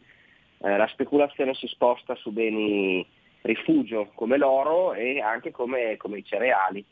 eh, 0.59 0.77
la 0.77 0.89
speculazione 0.89 1.55
si 1.55 1.69
sposta 1.69 2.17
su 2.17 2.33
beni 2.33 3.07
rifugio 3.43 4.11
come 4.17 4.37
l'oro 4.37 4.95
e 4.95 5.21
anche 5.21 5.53
come, 5.53 5.97
come 5.97 6.19
i 6.19 6.25
cereali. 6.25 6.85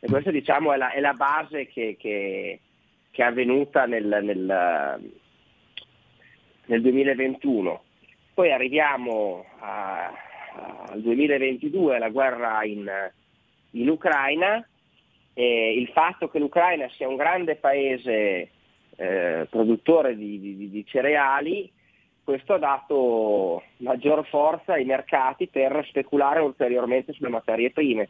E 0.00 0.06
questa 0.06 0.30
diciamo 0.30 0.74
è 0.74 0.76
la, 0.76 0.90
è 0.90 1.00
la 1.00 1.14
base 1.14 1.66
che, 1.66 1.96
che, 1.98 2.60
che, 3.16 3.22
è 3.22 3.24
avvenuta 3.24 3.86
nel, 3.86 4.18
nel, 4.22 5.00
nel 6.66 6.82
2021. 6.82 7.82
Poi 8.34 8.52
arriviamo 8.52 9.46
a, 9.58 10.12
al 10.90 11.00
2022, 11.00 11.98
la 11.98 12.10
guerra 12.10 12.62
in, 12.64 12.86
in 13.70 13.88
Ucraina, 13.88 14.62
e 15.32 15.78
il 15.78 15.88
fatto 15.88 16.28
che 16.28 16.38
l'Ucraina 16.38 16.88
sia 16.90 17.08
un 17.08 17.16
grande 17.16 17.56
paese 17.56 18.50
eh, 18.96 19.46
produttore 19.48 20.14
di, 20.14 20.38
di, 20.38 20.70
di, 20.70 20.84
cereali, 20.86 21.72
questo 22.22 22.54
ha 22.54 22.58
dato 22.58 23.62
maggior 23.78 24.26
forza 24.26 24.74
ai 24.74 24.84
mercati 24.84 25.46
per 25.46 25.86
speculare 25.88 26.40
ulteriormente 26.40 27.14
sulle 27.14 27.30
materie 27.30 27.70
prime, 27.70 28.08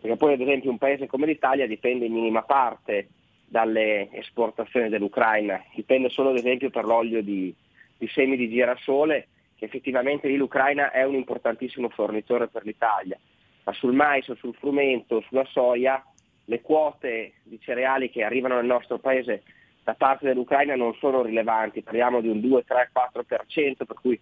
perché 0.00 0.16
poi 0.16 0.32
ad 0.32 0.40
esempio 0.40 0.70
un 0.70 0.78
paese 0.78 1.06
come 1.06 1.26
l'Italia 1.26 1.66
dipende 1.68 2.06
in 2.06 2.12
minima 2.12 2.42
parte 2.42 3.08
dalle 3.52 4.08
esportazioni 4.12 4.88
dell'Ucraina, 4.88 5.62
dipende 5.74 6.08
solo 6.08 6.30
ad 6.30 6.36
esempio 6.36 6.70
per 6.70 6.86
l'olio 6.86 7.22
di, 7.22 7.54
di 7.98 8.08
semi 8.08 8.38
di 8.38 8.48
girasole, 8.48 9.28
che 9.56 9.66
effettivamente 9.66 10.26
lì 10.26 10.36
l'Ucraina 10.36 10.90
è 10.90 11.04
un 11.04 11.14
importantissimo 11.14 11.90
fornitore 11.90 12.48
per 12.48 12.64
l'Italia, 12.64 13.18
ma 13.64 13.72
sul 13.74 13.92
mais, 13.92 14.32
sul 14.32 14.54
frumento, 14.54 15.20
sulla 15.28 15.44
soia, 15.44 16.02
le 16.46 16.62
quote 16.62 17.34
di 17.42 17.60
cereali 17.60 18.08
che 18.08 18.24
arrivano 18.24 18.54
nel 18.54 18.64
nostro 18.64 18.98
paese 18.98 19.42
da 19.84 19.92
parte 19.92 20.26
dell'Ucraina 20.26 20.74
non 20.74 20.94
sono 20.94 21.20
rilevanti, 21.20 21.82
parliamo 21.82 22.22
di 22.22 22.28
un 22.28 22.40
2, 22.40 22.64
3, 22.64 22.90
4%, 22.90 23.84
per 23.84 23.96
cui 24.00 24.18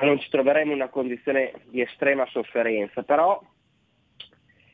non 0.00 0.20
ci 0.20 0.30
troveremo 0.30 0.70
in 0.70 0.76
una 0.76 0.88
condizione 0.88 1.52
di 1.64 1.80
estrema 1.80 2.24
sofferenza, 2.26 3.02
però 3.02 3.42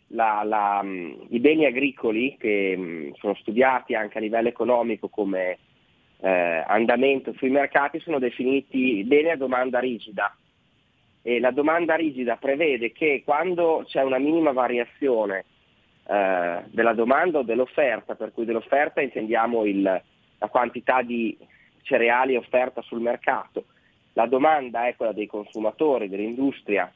la, 0.09 0.43
la, 0.45 0.83
i 0.85 1.39
beni 1.39 1.67
agricoli 1.67 2.37
che 2.39 3.13
sono 3.19 3.35
studiati 3.35 3.95
anche 3.95 4.19
a 4.19 4.21
livello 4.21 4.49
economico 4.49 5.09
come 5.09 5.59
eh, 6.21 6.65
andamento 6.67 7.33
sui 7.35 7.51
mercati 7.51 8.01
sono 8.01 8.19
definiti 8.19 9.05
beni 9.05 9.31
a 9.31 9.37
domanda 9.37 9.79
rigida 9.79 10.35
e 11.23 11.41
la 11.41 11.51
domanda 11.51 11.95
rigida 11.95 12.37
prevede 12.37 12.93
che 12.93 13.23
quando 13.25 13.85
c'è 13.87 14.03
una 14.03 14.19
minima 14.19 14.53
variazione 14.53 15.45
eh, 16.07 16.63
della 16.67 16.95
domanda 16.95 17.41
o 17.41 17.43
dell'offerta, 17.43 18.15
per 18.15 18.33
cui 18.33 18.47
dell'offerta 18.47 19.03
intendiamo 19.03 19.67
il, 19.67 19.83
la 19.83 20.49
quantità 20.49 21.03
di 21.03 21.37
cereali 21.83 22.35
offerta 22.35 22.81
sul 22.83 23.01
mercato, 23.01 23.67
la 24.15 24.27
domanda 24.27 24.87
è 24.87 24.97
quella 24.97 25.13
dei 25.13 25.27
consumatori, 25.27 26.09
dell'industria. 26.09 26.91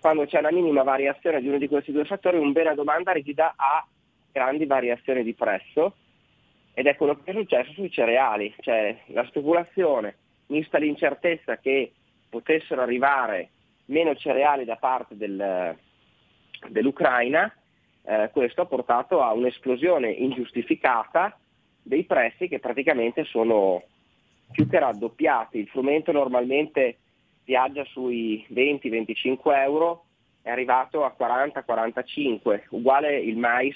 Quando 0.00 0.26
c'è 0.26 0.38
una 0.38 0.52
minima 0.52 0.82
variazione 0.82 1.40
di 1.40 1.48
uno 1.48 1.58
di 1.58 1.68
questi 1.68 1.92
due 1.92 2.04
fattori, 2.04 2.38
un 2.38 2.52
bene 2.52 2.70
a 2.70 2.74
domanda 2.74 3.12
rigida 3.12 3.54
ha 3.56 3.86
grandi 4.30 4.66
variazioni 4.66 5.22
di 5.22 5.34
prezzo 5.34 5.96
ed 6.72 6.86
è 6.86 6.96
quello 6.96 7.16
che 7.16 7.32
è 7.32 7.34
successo 7.34 7.72
sui 7.72 7.90
cereali, 7.90 8.54
cioè 8.60 8.96
la 9.06 9.24
speculazione, 9.26 10.16
mista 10.46 10.78
l'incertezza 10.78 11.58
che 11.58 11.92
potessero 12.28 12.82
arrivare 12.82 13.50
meno 13.86 14.14
cereali 14.14 14.64
da 14.64 14.76
parte 14.76 15.16
del, 15.16 15.76
dell'Ucraina, 16.68 17.52
eh, 18.02 18.30
questo 18.32 18.62
ha 18.62 18.66
portato 18.66 19.20
a 19.22 19.32
un'esplosione 19.32 20.08
ingiustificata 20.08 21.36
dei 21.82 22.04
prezzi 22.04 22.48
che 22.48 22.60
praticamente 22.60 23.24
sono 23.24 23.82
più 24.52 24.68
che 24.68 24.78
raddoppiati. 24.78 25.58
Il 25.58 25.68
frumento 25.68 26.12
normalmente 26.12 26.98
viaggia 27.48 27.82
sui 27.86 28.46
20-25 28.52 29.38
euro, 29.54 30.04
è 30.42 30.50
arrivato 30.50 31.02
a 31.02 31.16
40-45, 31.18 32.64
uguale 32.70 33.18
il 33.18 33.38
mais 33.38 33.74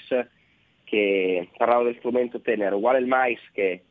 che, 0.83 1.49
parlavo 1.57 1.85
del 1.85 1.97
frumento 1.97 2.39
tenero, 2.39 2.77
uguale 2.77 2.99
il 2.99 3.07
mais 3.07 3.39
che 3.51 3.83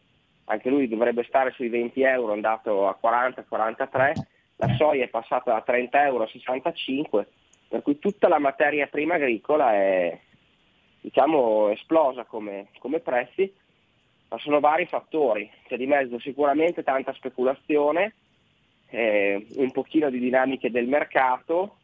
anche 0.45 0.69
lui 0.71 0.87
dovrebbe 0.87 1.25
stare 1.25 1.51
sui 1.51 1.69
20 1.69 2.01
euro, 2.03 2.31
è 2.31 2.35
andato 2.35 2.87
a 2.87 2.97
40-43, 3.03 4.13
la 4.57 4.75
soia 4.77 5.05
è 5.05 5.09
passata 5.09 5.53
da 5.53 5.63
30 5.63 6.05
euro 6.05 6.23
a 6.23 6.29
65, 6.29 7.27
per 7.67 7.83
cui 7.83 7.99
tutta 7.99 8.29
la 8.29 8.39
materia 8.39 8.87
prima 8.87 9.15
agricola 9.15 9.73
è 9.73 10.17
diciamo, 11.01 11.71
esplosa 11.71 12.25
come, 12.25 12.69
come 12.79 13.01
prezzi, 13.01 13.53
ma 14.29 14.39
sono 14.39 14.61
vari 14.61 14.87
fattori, 14.87 15.51
c'è 15.67 15.77
di 15.77 15.87
mezzo 15.87 16.21
sicuramente 16.21 16.85
tanta 16.85 17.13
speculazione, 17.15 18.15
eh, 18.93 19.47
un 19.55 19.70
pochino 19.70 20.10
di 20.10 20.19
dinamiche 20.19 20.70
del 20.70 20.86
mercato 20.86 21.78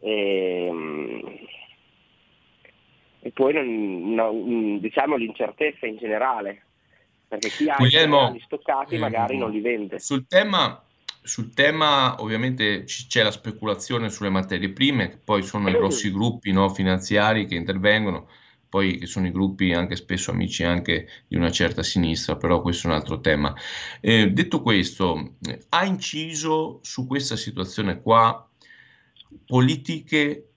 e, 0.00 0.70
e 3.20 3.30
poi 3.32 3.52
non, 3.52 4.80
diciamo 4.80 5.16
l'incertezza 5.16 5.86
in 5.86 5.98
generale, 5.98 6.62
perché 7.28 7.50
chi 7.50 7.68
ha 7.68 7.76
Guglielmo, 7.76 8.34
i 8.34 8.40
stoccati 8.40 8.96
magari 8.96 9.34
ehm, 9.34 9.40
non 9.40 9.50
li 9.50 9.60
vende. 9.60 9.98
Sul 9.98 10.26
tema, 10.26 10.82
sul 11.20 11.52
tema 11.52 12.20
ovviamente 12.20 12.84
c- 12.84 13.08
c'è 13.08 13.22
la 13.22 13.30
speculazione 13.30 14.08
sulle 14.08 14.30
materie 14.30 14.70
prime, 14.70 15.10
che 15.10 15.18
poi 15.22 15.42
sono 15.42 15.68
i 15.68 15.72
grossi 15.72 16.10
gruppi 16.10 16.50
no, 16.50 16.70
finanziari 16.70 17.44
che 17.44 17.56
intervengono, 17.56 18.28
poi 18.72 18.96
che 18.96 19.04
sono 19.04 19.26
i 19.26 19.32
gruppi 19.32 19.74
anche 19.74 19.96
spesso 19.96 20.30
amici 20.30 20.64
anche 20.64 21.06
di 21.28 21.36
una 21.36 21.50
certa 21.50 21.82
sinistra, 21.82 22.36
però 22.36 22.62
questo 22.62 22.86
è 22.86 22.90
un 22.90 22.96
altro 22.96 23.20
tema. 23.20 23.54
Eh, 24.00 24.30
detto 24.30 24.62
questo, 24.62 25.34
ha 25.68 25.84
inciso 25.84 26.78
su 26.80 27.06
questa 27.06 27.36
situazione 27.36 28.00
qua 28.00 28.48
politiche 29.44 30.52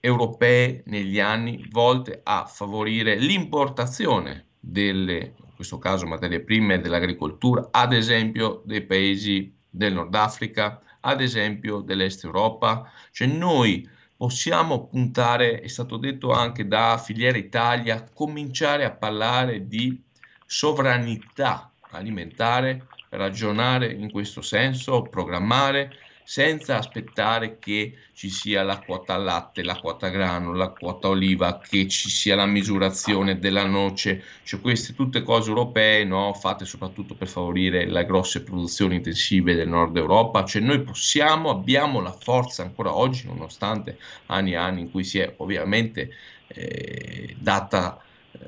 europee 0.00 0.82
negli 0.86 1.20
anni 1.20 1.66
volte 1.68 2.22
a 2.22 2.46
favorire 2.46 3.16
l'importazione 3.16 4.46
delle, 4.58 5.34
in 5.36 5.54
questo 5.54 5.76
caso 5.76 6.06
materie 6.06 6.40
prime 6.40 6.80
dell'agricoltura, 6.80 7.68
ad 7.70 7.92
esempio 7.92 8.62
dei 8.64 8.80
paesi 8.80 9.54
del 9.68 9.92
Nord 9.92 10.14
Africa, 10.14 10.80
ad 11.00 11.20
esempio 11.20 11.80
dell'Est 11.80 12.24
Europa, 12.24 12.90
cioè 13.10 13.28
noi 13.28 13.86
possiamo 14.22 14.86
puntare, 14.86 15.58
è 15.58 15.66
stato 15.66 15.96
detto 15.96 16.30
anche 16.30 16.68
da 16.68 16.96
Filiera 16.96 17.36
Italia, 17.36 18.08
cominciare 18.14 18.84
a 18.84 18.92
parlare 18.92 19.66
di 19.66 20.00
sovranità 20.46 21.72
alimentare, 21.90 22.86
ragionare 23.08 23.90
in 23.90 24.12
questo 24.12 24.40
senso, 24.40 25.02
programmare 25.02 25.90
senza 26.24 26.78
aspettare 26.78 27.58
che 27.58 27.94
ci 28.12 28.30
sia 28.30 28.62
la 28.62 28.78
quota 28.78 29.16
latte, 29.16 29.62
la 29.62 29.76
quota 29.76 30.08
grano, 30.08 30.54
la 30.54 30.68
quota 30.68 31.08
oliva, 31.08 31.58
che 31.58 31.88
ci 31.88 32.08
sia 32.08 32.36
la 32.36 32.46
misurazione 32.46 33.38
della 33.38 33.64
noce, 33.64 34.22
cioè 34.44 34.60
queste 34.60 34.94
tutte 34.94 35.22
cose 35.22 35.48
europee 35.48 36.04
no, 36.04 36.32
fatte 36.34 36.64
soprattutto 36.64 37.14
per 37.14 37.28
favorire 37.28 37.86
le 37.86 38.04
grosse 38.06 38.42
produzioni 38.42 38.96
intensive 38.96 39.54
del 39.54 39.68
nord 39.68 39.96
Europa, 39.96 40.44
cioè 40.44 40.62
noi 40.62 40.80
possiamo, 40.82 41.50
abbiamo 41.50 42.00
la 42.00 42.12
forza 42.12 42.62
ancora 42.62 42.94
oggi, 42.94 43.26
nonostante 43.26 43.98
anni 44.26 44.52
e 44.52 44.56
anni 44.56 44.80
in 44.82 44.90
cui 44.90 45.04
si 45.04 45.18
è 45.18 45.34
ovviamente 45.38 46.10
eh, 46.48 47.34
data, 47.38 48.00
eh, 48.32 48.38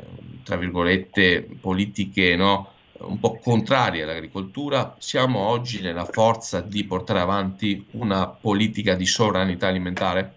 tra 0.43 0.57
virgolette, 0.57 1.49
politiche 1.61 2.37
no, 2.37 2.74
un 3.01 3.19
po' 3.19 3.39
contrari 3.43 4.03
all'agricoltura, 4.03 4.95
siamo 4.99 5.49
oggi 5.49 5.83
nella 5.83 6.05
forza 6.05 6.61
di 6.61 6.85
portare 6.85 7.21
avanti 7.21 7.87
una 7.93 8.29
politica 8.29 8.95
di 8.95 9.07
sovranità 9.07 9.69
alimentare? 9.69 10.33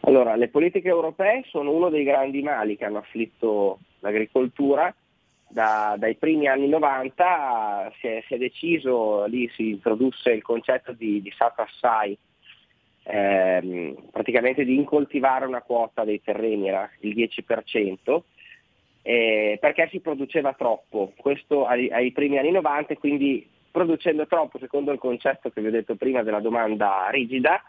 Allora, 0.00 0.36
le 0.36 0.48
politiche 0.48 0.88
europee 0.88 1.44
sono 1.46 1.70
uno 1.70 1.88
dei 1.88 2.04
grandi 2.04 2.42
mali 2.42 2.76
che 2.76 2.84
hanno 2.84 2.98
afflitto 2.98 3.78
l'agricoltura. 4.00 4.94
Da, 5.48 5.94
dai 5.96 6.16
primi 6.16 6.48
anni 6.48 6.68
90 6.68 7.92
si 8.00 8.08
è, 8.08 8.24
si 8.26 8.34
è, 8.34 8.38
deciso, 8.38 9.24
lì 9.26 9.48
si 9.54 9.70
introdusse 9.70 10.32
il 10.32 10.42
concetto 10.42 10.92
di, 10.92 11.22
di 11.22 11.32
SAT 11.34 12.16
ehm, 13.04 14.08
praticamente 14.10 14.64
di 14.64 14.74
incoltivare 14.74 15.46
una 15.46 15.62
quota 15.62 16.04
dei 16.04 16.20
terreni, 16.22 16.68
era 16.68 16.90
il 17.00 17.14
10%, 17.14 18.22
eh, 19.06 19.58
perché 19.60 19.86
si 19.90 20.00
produceva 20.00 20.54
troppo, 20.54 21.12
questo 21.18 21.66
ai, 21.66 21.90
ai, 21.90 22.10
primi 22.10 22.38
anni 22.38 22.50
90, 22.52 22.96
quindi 22.96 23.46
producendo 23.70 24.26
troppo, 24.26 24.58
secondo 24.58 24.92
il 24.92 24.98
concetto 24.98 25.50
che 25.50 25.60
vi 25.60 25.66
ho 25.66 25.70
detto 25.70 25.94
prima 25.94 26.22
della 26.22 26.40
domanda 26.40 27.08
rigida, 27.10 27.62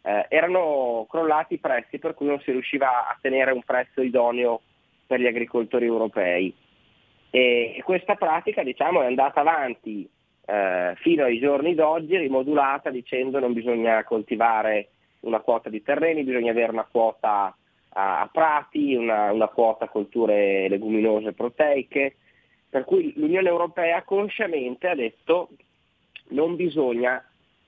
eh, 0.00 0.24
erano 0.30 1.06
crollati 1.10 1.54
i 1.54 1.58
prezzi 1.58 1.98
per 1.98 2.14
cui 2.14 2.28
non 2.28 2.40
si 2.40 2.52
riusciva 2.52 3.08
a 3.10 3.18
tenere 3.20 3.52
un 3.52 3.62
prezzo 3.62 4.00
idoneo 4.00 4.62
per 5.06 5.20
gli 5.20 5.26
agricoltori 5.26 5.84
europei. 5.84 6.54
E, 7.28 7.74
e 7.76 7.82
questa 7.82 8.14
pratica 8.14 8.62
diciamo, 8.62 9.02
è 9.02 9.06
andata 9.06 9.40
avanti 9.40 10.08
eh, 10.46 10.94
fino 10.96 11.24
ai 11.24 11.38
giorni 11.38 11.74
d'oggi, 11.74 12.16
rimodulata 12.16 12.88
dicendo 12.88 13.38
non 13.38 13.52
bisogna 13.52 14.02
coltivare 14.04 14.88
una 15.20 15.40
quota 15.40 15.68
di 15.68 15.82
terreni, 15.82 16.24
bisogna 16.24 16.52
avere 16.52 16.72
una 16.72 16.88
quota 16.90 17.54
a, 17.90 18.28
prati, 18.32 18.94
una, 18.94 19.32
una 19.32 19.48
quota 19.48 19.88
colture 19.88 20.68
leguminose 20.68 21.32
proteiche, 21.32 22.16
per 22.68 22.84
cui 22.84 23.12
l'Unione 23.16 23.48
Europea 23.48 24.02
consciamente 24.02 24.88
ha 24.88 24.94
detto 24.94 25.50
non 26.28 26.56
bisogna, 26.56 27.24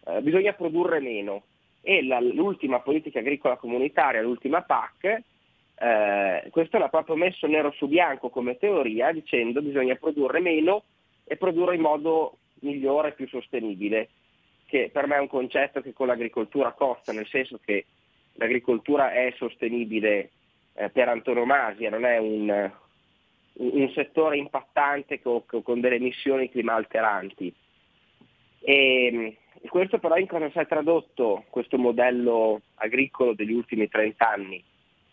eh, 0.06 0.20
bisogna 0.22 0.52
produrre 0.52 1.00
meno. 1.00 1.44
E 1.80 2.04
la, 2.04 2.20
l'ultima 2.20 2.78
politica 2.78 3.18
agricola 3.18 3.56
comunitaria, 3.56 4.22
l'ultima 4.22 4.62
PAC, 4.62 5.22
eh, 5.74 6.48
questo 6.50 6.78
l'ha 6.78 6.88
proprio 6.88 7.16
messo 7.16 7.48
nero 7.48 7.72
su 7.72 7.88
bianco 7.88 8.28
come 8.28 8.56
teoria 8.56 9.10
dicendo 9.10 9.60
bisogna 9.60 9.96
produrre 9.96 10.38
meno 10.38 10.84
e 11.24 11.36
produrre 11.36 11.74
in 11.74 11.80
modo 11.80 12.36
migliore 12.60 13.08
e 13.08 13.12
più 13.12 13.26
sostenibile, 13.26 14.10
che 14.66 14.90
per 14.92 15.08
me 15.08 15.16
è 15.16 15.20
un 15.20 15.26
concetto 15.26 15.80
che 15.80 15.92
con 15.92 16.06
l'agricoltura 16.06 16.70
costa, 16.70 17.12
nel 17.12 17.26
senso 17.26 17.58
che 17.64 17.86
l'agricoltura 18.34 19.12
è 19.12 19.32
sostenibile 19.36 20.30
eh, 20.74 20.90
per 20.90 21.08
antonomasia, 21.08 21.90
non 21.90 22.04
è 22.04 22.18
un, 22.18 22.70
un 23.54 23.90
settore 23.94 24.36
impattante 24.36 25.20
con, 25.20 25.42
con, 25.46 25.80
delle 25.80 25.96
emissioni 25.96 26.50
climalteranti. 26.50 27.54
E, 28.60 29.36
questo 29.68 29.98
però 29.98 30.16
in 30.16 30.26
cosa 30.26 30.50
si 30.50 30.58
è 30.58 30.66
tradotto 30.66 31.44
questo 31.50 31.78
modello 31.78 32.62
agricolo 32.76 33.34
degli 33.34 33.52
ultimi 33.52 33.88
30 33.88 34.28
anni? 34.28 34.64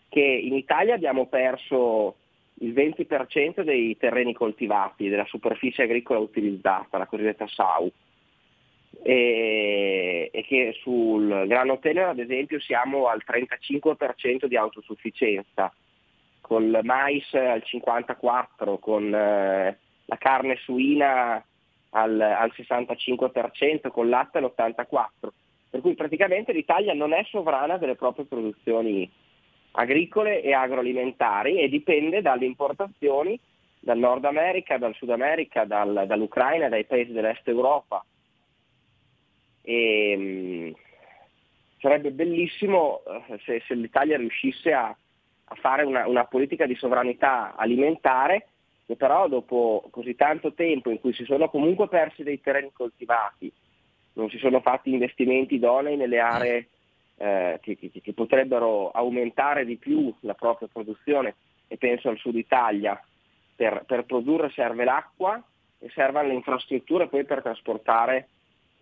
Che 0.08 0.20
in 0.20 0.54
Italia 0.54 0.94
abbiamo 0.94 1.26
perso 1.26 2.16
il 2.54 2.72
20% 2.72 3.62
dei 3.62 3.96
terreni 3.96 4.32
coltivati, 4.32 5.08
della 5.08 5.24
superficie 5.26 5.82
agricola 5.82 6.18
utilizzata, 6.18 6.98
la 6.98 7.06
cosiddetta 7.06 7.46
SAU, 7.46 7.90
e, 9.02 10.30
e 10.32 10.42
che 10.42 10.74
sul 10.80 11.44
grano 11.46 11.78
tenero 11.78 12.10
ad 12.10 12.18
esempio 12.18 12.60
siamo 12.60 13.06
al 13.06 13.22
35% 13.26 14.46
di 14.46 14.56
autosufficienza, 14.56 15.72
con 16.40 16.64
il 16.64 16.80
mais 16.82 17.32
al 17.34 17.62
54%, 17.64 18.78
con 18.78 19.14
eh, 19.14 19.78
la 20.04 20.16
carne 20.16 20.56
suina 20.56 21.42
al, 21.90 22.20
al 22.20 22.52
65%, 22.54 23.90
con 23.90 24.04
il 24.04 24.10
latte 24.10 24.38
all'84%. 24.38 25.28
Per 25.70 25.80
cui 25.80 25.94
praticamente 25.94 26.52
l'Italia 26.52 26.94
non 26.94 27.12
è 27.12 27.22
sovrana 27.24 27.76
delle 27.76 27.94
proprie 27.94 28.24
produzioni 28.24 29.08
agricole 29.72 30.42
e 30.42 30.52
agroalimentari 30.52 31.60
e 31.60 31.68
dipende 31.68 32.22
dalle 32.22 32.44
importazioni 32.44 33.38
dal 33.78 33.98
Nord 33.98 34.24
America, 34.24 34.78
dal 34.78 34.94
Sud 34.94 35.10
America, 35.10 35.64
dal, 35.64 36.04
dall'Ucraina, 36.06 36.68
dai 36.68 36.84
paesi 36.84 37.12
dell'Est 37.12 37.46
Europa. 37.48 38.04
E, 39.62 40.16
mh, 40.16 40.74
sarebbe 41.80 42.10
bellissimo 42.10 43.02
eh, 43.06 43.38
se, 43.44 43.62
se, 43.66 43.74
l'Italia 43.74 44.16
riuscisse 44.16 44.72
a, 44.72 44.86
a 44.88 45.54
fare 45.56 45.84
una, 45.84 46.06
una, 46.06 46.24
politica 46.24 46.66
di 46.66 46.74
sovranità 46.74 47.54
alimentare 47.56 48.46
che 48.86 48.96
però 48.96 49.28
dopo 49.28 49.86
così 49.90 50.14
tanto 50.16 50.52
tempo 50.52 50.90
in 50.90 51.00
cui 51.00 51.12
si 51.12 51.24
sono 51.24 51.48
comunque 51.48 51.88
persi 51.88 52.22
dei 52.22 52.40
terreni 52.40 52.70
coltivati, 52.72 53.52
non 54.14 54.28
si 54.30 54.38
sono 54.38 54.60
fatti 54.60 54.92
investimenti 54.92 55.54
idonei 55.54 55.96
nelle 55.96 56.18
aree 56.18 56.68
eh, 57.16 57.58
che, 57.62 57.78
che, 57.78 57.90
che 58.02 58.12
potrebbero 58.12 58.90
aumentare 58.90 59.64
di 59.64 59.76
più 59.76 60.12
la 60.20 60.34
propria 60.34 60.68
produzione 60.72 61.34
e 61.68 61.76
penso 61.76 62.08
al 62.08 62.18
sud 62.18 62.34
Italia, 62.34 63.00
per, 63.54 63.84
per 63.86 64.04
produrre 64.04 64.50
serve 64.50 64.84
l'acqua 64.84 65.40
e 65.78 65.88
servono 65.90 66.26
le 66.26 66.34
infrastrutture 66.34 67.06
poi 67.06 67.24
per 67.24 67.42
trasportare 67.42 68.28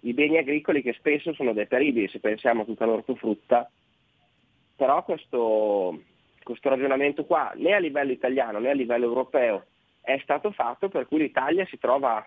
i 0.03 0.13
beni 0.13 0.39
agricoli 0.39 0.83
che 0.83 0.93
spesso 0.93 1.33
sono 1.35 1.53
deperibili, 1.53 2.09
se 2.09 2.21
pensiamo 2.21 2.63
a 2.63 2.65
tutta 2.65 2.85
l'ortofrutta, 2.85 3.71
però 4.77 5.03
questo, 5.05 6.03
questo 6.43 6.69
ragionamento 6.69 7.25
qua 7.25 7.53
né 7.57 7.73
a 7.73 7.79
livello 7.79 8.13
italiano 8.13 8.59
né 8.61 8.71
a 8.71 8.75
livello 8.75 9.07
europeo 9.07 9.65
è 10.01 10.19
stato 10.23 10.53
fatto 10.53 10.89
per 10.89 11.07
cui 11.07 11.19
l'Italia 11.19 11.67
si 11.67 11.79
trova 11.79 12.25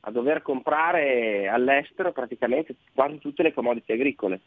a 0.00 0.10
dover 0.10 0.42
comprare 0.42 1.48
all'estero 1.48 2.12
praticamente 2.12 2.76
quasi 2.94 3.18
tutte 3.18 3.42
le 3.42 3.54
commodity 3.54 3.92
agricole. 3.92 4.40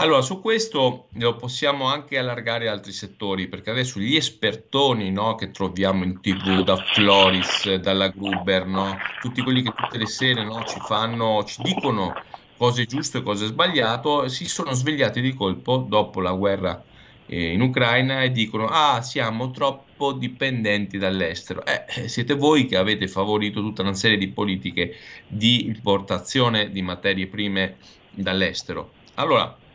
Allora, 0.00 0.22
su 0.22 0.40
questo 0.40 1.08
lo 1.14 1.34
possiamo 1.34 1.86
anche 1.86 2.18
allargare 2.18 2.68
a 2.68 2.72
altri 2.72 2.92
settori, 2.92 3.48
perché 3.48 3.70
adesso 3.70 3.98
gli 3.98 4.14
espertoni 4.14 5.10
no, 5.10 5.34
che 5.34 5.50
troviamo 5.50 6.04
in 6.04 6.20
tv, 6.20 6.62
da 6.62 6.76
Floris, 6.76 7.74
dalla 7.74 8.06
Gruber, 8.06 8.64
no, 8.64 8.96
tutti 9.20 9.42
quelli 9.42 9.60
che 9.60 9.72
tutte 9.74 9.98
le 9.98 10.06
sere 10.06 10.44
no, 10.44 10.62
ci 10.62 10.78
fanno, 10.78 11.42
ci 11.42 11.62
dicono 11.62 12.14
cosa 12.56 12.80
è 12.80 12.86
giusto 12.86 13.18
e 13.18 13.22
cosa 13.24 13.44
è 13.44 13.48
sbagliato, 13.48 14.28
si 14.28 14.46
sono 14.46 14.72
svegliati 14.72 15.20
di 15.20 15.34
colpo 15.34 15.78
dopo 15.78 16.20
la 16.20 16.32
guerra 16.32 16.80
eh, 17.26 17.52
in 17.52 17.60
Ucraina 17.60 18.22
e 18.22 18.30
dicono 18.30 18.66
ah 18.66 19.02
siamo 19.02 19.50
troppo 19.50 20.12
dipendenti 20.12 20.96
dall'estero. 20.96 21.64
Eh, 21.66 22.06
siete 22.06 22.34
voi 22.34 22.66
che 22.66 22.76
avete 22.76 23.08
favorito 23.08 23.60
tutta 23.60 23.82
una 23.82 23.94
serie 23.94 24.16
di 24.16 24.28
politiche 24.28 24.94
di 25.26 25.66
importazione 25.66 26.70
di 26.70 26.82
materie 26.82 27.26
prime 27.26 27.78
dall'estero. 28.12 28.92
Allora, 29.14 29.66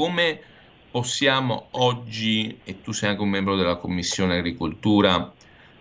come 0.00 0.40
possiamo 0.90 1.66
oggi, 1.72 2.58
e 2.64 2.80
tu 2.80 2.90
sei 2.90 3.10
anche 3.10 3.20
un 3.20 3.28
membro 3.28 3.54
della 3.54 3.76
Commissione 3.76 4.38
Agricoltura, 4.38 5.30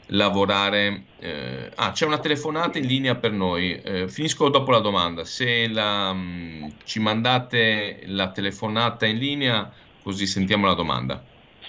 lavorare. 0.08 1.04
Eh, 1.20 1.72
ah, 1.76 1.94
c'è 1.94 2.06
una 2.06 2.20
telefonata 2.20 2.78
in 2.80 2.86
linea 2.86 3.16
per 3.16 3.32
noi. 3.32 3.80
Eh, 3.82 4.10
finisco 4.10 4.50
dopo 4.50 4.72
la 4.72 4.80
domanda. 4.80 5.24
Se 5.24 5.70
la, 5.70 6.12
mh, 6.12 6.20
mm, 6.20 6.66
ci 6.84 7.00
mandate 7.00 8.02
la 8.08 8.30
telefonata 8.32 9.06
in 9.06 9.20
linea, 9.20 9.72
così 10.04 10.26
sentiamo 10.26 10.66
la 10.66 10.74
domanda. 10.74 11.24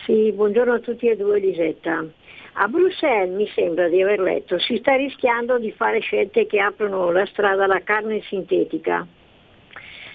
Sì, 0.05 0.32
buongiorno 0.32 0.72
a 0.72 0.81
tutti 0.81 1.06
e 1.06 1.14
due 1.14 1.39
Lisetta. 1.39 2.05
A 2.55 2.66
Bruxelles 2.66 3.32
mi 3.32 3.48
sembra 3.55 3.89
di 3.89 4.02
aver 4.02 4.18
letto 4.18 4.59
si 4.59 4.77
sta 4.78 4.97
rischiando 4.97 5.60
di 5.60 5.70
fare 5.70 6.01
scelte 6.01 6.47
che 6.47 6.59
aprono 6.59 7.12
la 7.12 7.24
strada 7.27 7.62
alla 7.62 7.81
carne 7.85 8.20
sintetica. 8.22 9.06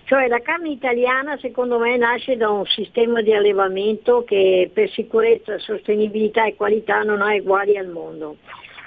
Cioè 0.06 0.27
la 0.27 0.40
carne 0.40 0.69
italiana 0.69 1.36
secondo 1.38 1.80
me 1.80 1.98
nasce 1.98 2.38
da 2.38 2.49
un 2.52 2.64
sistema 2.68 3.22
di 3.22 3.34
allevamento 3.34 4.23
che 4.23 4.69
per 4.72 4.88
sicurezza, 4.91 5.57
sostenibilità 5.57 6.45
e 6.45 6.56
qualità 6.56 7.02
non 7.02 7.23
ha 7.23 7.34
uguali 7.34 7.76
al 7.76 7.88
mondo. 7.88 8.38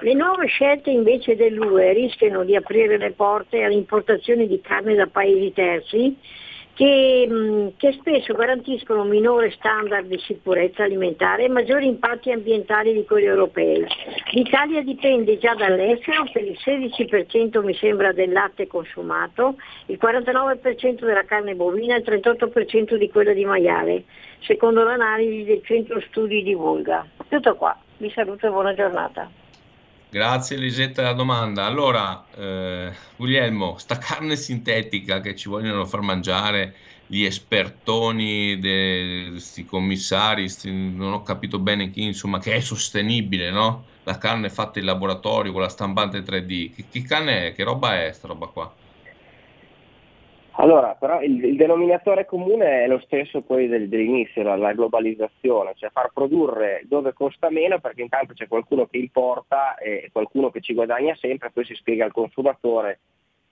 Le 0.02 0.14
nuove 0.14 0.46
scelte 0.46 0.90
invece 0.90 1.34
dell'UE 1.34 1.92
rischiano 1.92 2.44
di 2.44 2.54
aprire 2.54 2.98
le 2.98 3.10
porte 3.10 3.64
all'importazione 3.64 4.46
di 4.46 4.60
carne 4.60 4.94
da 4.94 5.08
paesi 5.08 5.52
terzi 5.52 6.16
che, 6.78 7.72
che, 7.76 7.92
spesso 7.94 8.34
garantiscono 8.34 9.02
minore 9.02 9.50
standard 9.50 10.06
di 10.06 10.16
sicurezza 10.20 10.84
alimentare 10.84 11.42
e 11.42 11.48
maggiori 11.48 11.88
impatti 11.88 12.30
ambientali 12.30 12.92
di 12.92 13.04
quelli 13.04 13.26
europei. 13.26 13.84
L'Italia 14.30 14.80
dipende 14.82 15.38
già 15.38 15.56
dall'estero 15.56 16.24
per 16.32 16.44
il 16.44 16.56
16% 16.56 17.64
mi 17.64 17.74
sembra 17.74 18.12
del 18.12 18.30
latte 18.30 18.68
consumato, 18.68 19.56
il 19.86 19.98
49% 20.00 21.04
della 21.04 21.24
carne 21.24 21.56
bovina 21.56 21.96
e 21.96 21.98
il 21.98 22.04
38% 22.06 22.94
di 22.94 23.10
quella 23.10 23.32
di 23.32 23.44
maiale, 23.44 24.04
secondo 24.42 24.84
l'analisi 24.84 25.42
del 25.42 25.62
centro 25.64 26.00
studi 26.02 26.44
di 26.44 26.54
Volga. 26.54 27.04
Tutto 27.28 27.56
qua, 27.56 27.76
vi 27.96 28.08
saluto 28.10 28.46
e 28.46 28.50
buona 28.50 28.72
giornata. 28.74 29.47
Grazie 30.10 30.56
Elisetta 30.56 31.02
della 31.02 31.12
domanda. 31.14 31.64
Allora, 31.66 32.28
eh, 32.30 32.94
Guglielmo, 33.16 33.76
sta 33.78 33.98
carne 33.98 34.36
sintetica 34.36 35.20
che 35.20 35.34
ci 35.36 35.48
vogliono 35.50 35.84
far 35.84 36.00
mangiare 36.00 36.76
gli 37.06 37.24
espertoni, 37.24 38.58
questi 38.58 39.64
commissari, 39.64 40.48
sti, 40.48 40.70
non 40.94 41.12
ho 41.12 41.22
capito 41.22 41.58
bene 41.60 41.90
chi, 41.90 42.04
insomma, 42.04 42.38
che 42.38 42.54
è 42.54 42.60
sostenibile, 42.60 43.50
no? 43.50 43.86
La 44.04 44.16
carne 44.18 44.48
fatta 44.48 44.78
in 44.78 44.86
laboratorio 44.86 45.52
con 45.52 45.60
la 45.62 45.68
stampante 45.68 46.22
3D. 46.22 46.72
Che, 46.72 46.88
che 46.88 47.02
carne 47.02 47.48
è? 47.48 47.52
Che 47.52 47.62
roba 47.64 48.02
è 48.02 48.12
sta 48.12 48.28
roba 48.28 48.46
qua? 48.48 48.77
Allora, 50.60 50.96
però 50.96 51.22
il, 51.22 51.44
il, 51.44 51.56
denominatore 51.56 52.24
comune 52.24 52.82
è 52.82 52.88
lo 52.88 52.98
stesso 53.04 53.42
poi 53.42 53.68
del, 53.68 53.88
dell'inizio, 53.88 54.42
la, 54.42 54.56
la, 54.56 54.72
globalizzazione, 54.72 55.74
cioè 55.76 55.90
far 55.90 56.10
produrre 56.12 56.82
dove 56.88 57.12
costa 57.12 57.48
meno 57.48 57.78
perché 57.78 58.02
intanto 58.02 58.34
c'è 58.34 58.48
qualcuno 58.48 58.86
che 58.86 58.98
importa 58.98 59.76
e 59.76 60.08
qualcuno 60.12 60.50
che 60.50 60.60
ci 60.60 60.74
guadagna 60.74 61.14
sempre, 61.14 61.52
poi 61.52 61.64
si 61.64 61.74
spiega 61.74 62.04
al 62.04 62.12
consumatore 62.12 62.98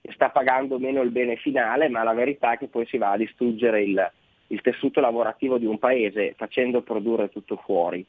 che 0.01 0.11
sta 0.11 0.31
pagando 0.31 0.79
meno 0.79 1.01
il 1.01 1.11
bene 1.11 1.37
finale, 1.37 1.87
ma 1.87 2.03
la 2.03 2.13
verità 2.13 2.53
è 2.53 2.57
che 2.57 2.67
poi 2.67 2.85
si 2.87 2.97
va 2.97 3.11
a 3.11 3.17
distruggere 3.17 3.83
il, 3.83 4.11
il 4.47 4.59
tessuto 4.59 4.99
lavorativo 4.99 5.57
di 5.57 5.65
un 5.65 5.79
paese 5.79 6.33
facendo 6.35 6.81
produrre 6.81 7.29
tutto 7.29 7.55
fuori. 7.63 8.05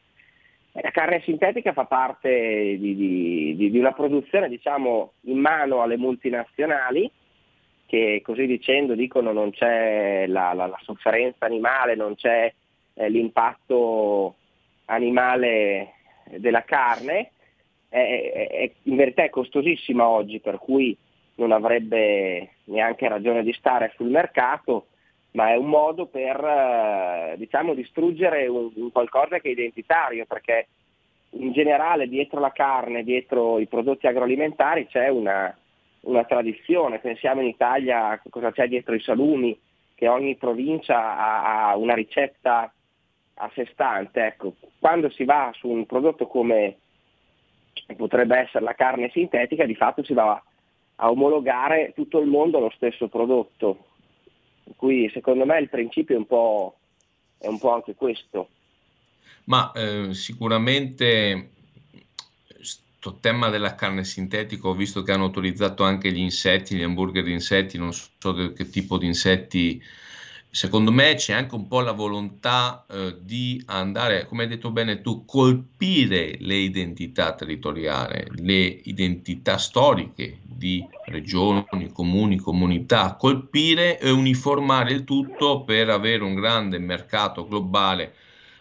La 0.73 0.91
carne 0.91 1.20
sintetica 1.20 1.73
fa 1.73 1.85
parte 1.85 2.77
di, 2.77 2.97
di, 2.97 3.70
di 3.70 3.79
una 3.79 3.93
produzione 3.93 4.49
diciamo, 4.49 5.12
in 5.23 5.39
mano 5.39 5.83
alle 5.83 5.97
multinazionali 5.97 7.09
che 7.89 8.20
così 8.23 8.44
dicendo 8.44 8.94
dicono 8.94 9.32
non 9.32 9.51
c'è 9.51 10.27
la, 10.27 10.52
la, 10.52 10.66
la 10.66 10.78
sofferenza 10.82 11.47
animale, 11.47 11.94
non 11.94 12.15
c'è 12.16 12.52
eh, 12.93 13.09
l'impatto 13.09 14.35
animale 14.85 15.94
della 16.36 16.65
carne, 16.65 17.31
è, 17.89 18.48
è, 18.51 18.70
in 18.82 18.94
verità 18.94 19.23
è 19.23 19.31
costosissima 19.31 20.06
oggi, 20.06 20.39
per 20.39 20.59
cui 20.59 20.94
non 21.36 21.51
avrebbe 21.51 22.56
neanche 22.65 23.09
ragione 23.09 23.43
di 23.43 23.55
stare 23.55 23.90
sul 23.97 24.10
mercato, 24.10 24.89
ma 25.31 25.48
è 25.48 25.56
un 25.56 25.69
modo 25.69 26.05
per 26.05 26.36
eh, 26.44 27.35
diciamo, 27.39 27.73
distruggere 27.73 28.47
un, 28.48 28.70
un 28.74 28.93
qualcosa 28.93 29.39
che 29.39 29.48
è 29.48 29.52
identitario, 29.52 30.27
perché 30.27 30.66
in 31.31 31.52
generale 31.52 32.06
dietro 32.06 32.39
la 32.39 32.52
carne, 32.52 33.02
dietro 33.02 33.59
i 33.59 33.66
prodotti 33.66 34.06
agroalimentari 34.06 34.86
c'è 34.89 35.09
una, 35.09 35.56
una 36.09 36.25
tradizione, 36.25 36.99
pensiamo 36.99 37.43
in 37.43 37.49
Italia 37.49 38.09
a 38.09 38.21
cosa 38.29 38.51
c'è 38.51 38.67
dietro 38.67 38.95
i 38.95 39.01
salumi, 39.01 39.59
che 39.95 40.09
ogni 40.09 40.37
provincia 40.37 41.69
ha, 41.69 41.77
una 41.77 41.95
ricetta 41.95 42.73
a 43.35 43.51
sé 43.55 43.69
stante. 43.73 44.25
Ecco, 44.25 44.55
quando 44.79 45.11
si 45.11 45.25
va 45.25 45.51
su 45.55 45.69
un 45.69 45.87
prodotto 45.87 46.27
come 46.27 46.79
potrebbe 47.97 48.39
essere 48.39 48.65
la 48.65 48.75
carne 48.75 49.11
sintetica, 49.11 49.65
di 49.65 49.75
fatto 49.75 50.03
si 50.03 50.15
va 50.15 50.43
a 50.97 51.11
omologare 51.11 51.93
tutto 51.95 52.21
il 52.21 52.27
mondo 52.27 52.59
allo 52.59 52.73
stesso 52.75 53.09
prodotto. 53.09 53.87
Qui 54.77 55.11
secondo 55.11 55.45
me 55.45 55.59
il 55.61 55.69
principio 55.69 56.15
è 56.15 56.19
un 56.19 56.27
po', 56.27 56.77
è 57.39 57.47
un 57.47 57.59
po 57.59 57.73
anche 57.73 57.95
questo. 57.95 58.49
Ma 59.45 59.73
eh, 59.73 60.15
sicuramente 60.15 61.51
tema 63.20 63.49
della 63.49 63.75
carne 63.75 64.05
sintetica, 64.05 64.69
ho 64.69 64.75
visto 64.75 65.03
che 65.03 65.12
hanno 65.12 65.25
autorizzato 65.25 65.85
anche 65.85 66.12
gli 66.12 66.19
insetti, 66.19 66.77
gli 66.77 66.83
hamburger 66.83 67.25
di 67.25 67.33
insetti, 67.33 67.79
non 67.79 67.93
so 67.93 68.53
che, 68.55 68.69
tipo 68.69 68.99
di 68.99 69.07
insetti. 69.07 69.83
Secondo 70.51 70.91
me 70.91 71.15
c'è 71.15 71.35
anche 71.35 71.55
un 71.55 71.69
po' 71.69 71.81
la 71.81 71.93
volontà 71.93 72.87
eh, 72.91 73.16
di 73.20 73.62
andare, 73.66 74.27
come 74.27 74.45
hai 74.45 74.49
detto 74.49 74.70
bene 74.70 75.01
tu, 75.01 75.25
colpire 75.25 76.37
le 76.41 76.57
identità 76.57 77.35
territoriali, 77.35 78.25
le 78.43 78.81
identità 78.85 79.59
storiche 79.59 80.39
di 80.43 80.85
regioni, 81.05 81.93
comuni, 81.93 82.39
comunità, 82.39 83.15
colpire 83.16 84.01
e 84.01 84.11
uniformare 84.11 84.93
il 84.93 85.05
tutto 85.05 85.65
per 85.65 85.91
avere 85.91 86.25
un 86.25 86.35
grande 86.35 86.79
mercato 86.79 87.47
globale 87.47 88.15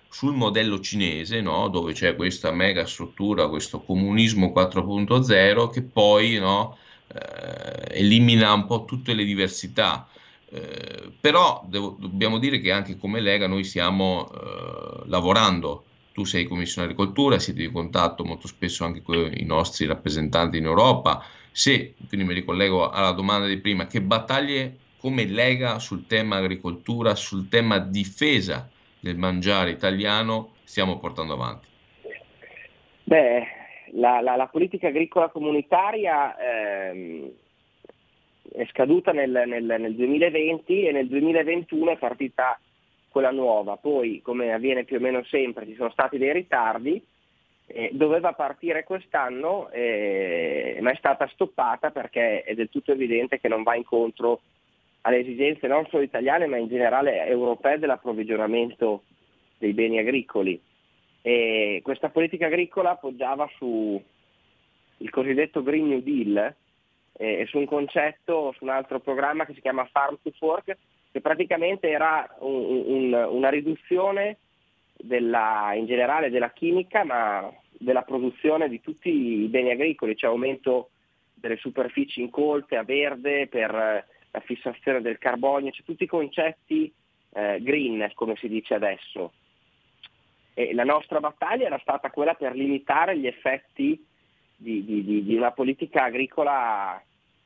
sul 0.09 0.34
modello 0.34 0.79
cinese, 0.79 1.41
no? 1.41 1.67
dove 1.67 1.93
c'è 1.93 2.15
questa 2.15 2.51
mega 2.51 2.85
struttura, 2.85 3.47
questo 3.47 3.81
comunismo 3.81 4.51
4.0 4.55 5.69
che 5.69 5.81
poi 5.81 6.38
no, 6.38 6.77
eh, 7.07 7.99
elimina 7.99 8.53
un 8.53 8.65
po' 8.65 8.85
tutte 8.85 9.13
le 9.13 9.23
diversità. 9.23 10.07
Eh, 10.49 11.11
però 11.19 11.65
devo, 11.67 11.97
dobbiamo 11.99 12.39
dire 12.39 12.59
che 12.61 12.71
anche 12.71 12.97
come 12.97 13.19
Lega 13.19 13.47
noi 13.47 13.63
stiamo 13.63 14.29
eh, 14.31 15.07
lavorando. 15.07 15.84
Tu 16.13 16.23
sei 16.23 16.47
commissionario 16.47 16.95
agricoltura, 16.95 17.38
siete 17.38 17.61
in 17.63 17.71
contatto 17.71 18.23
molto 18.23 18.47
spesso 18.47 18.84
anche 18.84 19.03
con 19.03 19.31
i 19.35 19.43
nostri 19.43 19.85
rappresentanti 19.85 20.57
in 20.57 20.65
Europa. 20.65 21.23
Se, 21.51 21.93
quindi 22.07 22.25
mi 22.25 22.34
ricollego 22.34 22.89
alla 22.89 23.11
domanda 23.11 23.45
di 23.45 23.57
prima, 23.57 23.85
che 23.85 24.01
battaglie 24.01 24.77
come 24.97 25.25
Lega 25.25 25.77
sul 25.77 26.07
tema 26.07 26.38
agricoltura, 26.38 27.13
sul 27.13 27.49
tema 27.49 27.77
difesa 27.77 28.67
del 28.99 29.18
mangiare 29.18 29.72
italiano 29.72 30.53
stiamo 30.64 30.98
portando 30.99 31.34
avanti? 31.34 31.68
Beh, 33.03 33.48
la, 33.94 34.19
la, 34.22 34.36
la 34.36 34.48
politica 34.48 34.88
agricola 34.88 35.30
comunitaria 35.30 36.36
ehm, 36.38 37.32
è 38.52 38.65
scaduta 38.72 39.11
nel, 39.11 39.44
nel, 39.45 39.64
nel 39.64 39.95
2020 39.95 40.88
e 40.88 40.91
nel 40.91 41.07
2021 41.07 41.91
è 41.91 41.98
partita 41.98 42.60
quella 43.10 43.32
nuova. 43.32 43.78
Poi, 43.78 44.22
come 44.22 44.53
avviene 44.53 44.84
più 44.84 44.98
o 44.98 44.99
meno 44.99 45.24
sempre, 45.24 45.65
ci 45.65 45.76
sono 45.76 45.90
stati 45.91 46.18
dei 46.18 46.34
ritardi. 46.34 47.02
Eh, 47.69 47.90
doveva 47.94 48.32
partire 48.34 48.84
quest'anno, 48.84 49.69
eh, 49.72 50.78
ma 50.82 50.91
è 50.91 50.95
stata 50.95 51.28
stoppata 51.34 51.91
perché 51.91 52.44
è 52.44 52.53
del 52.53 52.69
tutto 52.69 52.94
evidente 52.94 53.40
che 53.40 53.49
non 53.49 53.64
va 53.64 53.76
incontro 53.76 54.41
alle 55.02 55.19
esigenze 55.19 55.68
non 55.68 55.86
solo 55.88 56.03
italiane 56.03 56.48
ma 56.48 56.57
in 56.57 56.68
generale 56.68 57.26
europee 57.26 57.80
dell'approvvigionamento 57.80 59.03
dei 59.57 59.74
beni 59.74 59.99
agricoli. 59.99 60.60
E 61.22 61.82
questa 61.84 62.10
politica 62.10 62.45
agricola 62.45 62.91
appoggiava 62.91 63.49
sul 63.57 64.02
cosiddetto 65.10 65.64
Green 65.64 65.88
New 65.88 66.02
Deal 66.02 66.56
eh, 67.18 67.40
e 67.40 67.45
su 67.48 67.57
un 67.57 67.65
concetto, 67.65 68.53
su 68.56 68.64
un 68.64 68.69
altro 68.69 68.99
programma 68.99 69.45
che 69.45 69.53
si 69.53 69.61
chiama 69.61 69.86
Farm 69.91 70.18
to 70.22 70.32
Fork, 70.32 70.78
che 71.11 71.22
praticamente 71.22 71.90
era 71.90 72.28
un, 72.40 72.84
un, 72.86 73.28
una 73.32 73.49
riduzione 73.49 74.38
della, 74.95 75.74
in 75.74 75.86
generale 75.86 76.30
della 76.30 76.52
chimica, 76.52 77.03
ma 77.03 77.52
della 77.72 78.02
produzione 78.02 78.69
di 78.69 78.82
tutti 78.82 79.10
i 79.10 79.48
beni 79.48 79.72
agricoli, 79.72 80.15
cioè 80.15 80.30
aumento 80.30 80.90
delle 81.34 81.57
superfici 81.57 82.22
incolte 82.22 82.78
a 82.78 82.84
verde 82.84 83.48
per 83.48 84.06
la 84.38 84.39
fissazione 84.41 85.01
del 85.01 85.18
carbonio, 85.18 85.72
cioè 85.72 85.85
tutti 85.85 86.03
i 86.03 86.07
concetti 86.07 86.91
eh, 87.34 87.57
green, 87.61 88.09
come 88.14 88.35
si 88.35 88.47
dice 88.47 88.76
adesso. 88.76 89.34
E 90.53 90.73
la 90.73 90.84
nostra 90.84 91.19
battaglia 91.19 91.65
era 91.65 91.80
stata 91.80 92.09
quella 92.09 92.34
per 92.35 92.55
limitare 92.55 93.18
gli 93.18 93.27
effetti 93.27 94.03
di, 94.55 94.84
di, 94.84 95.23
di, 95.23 95.35
una 95.35 95.51
politica 95.51 96.05
agricola 96.05 97.01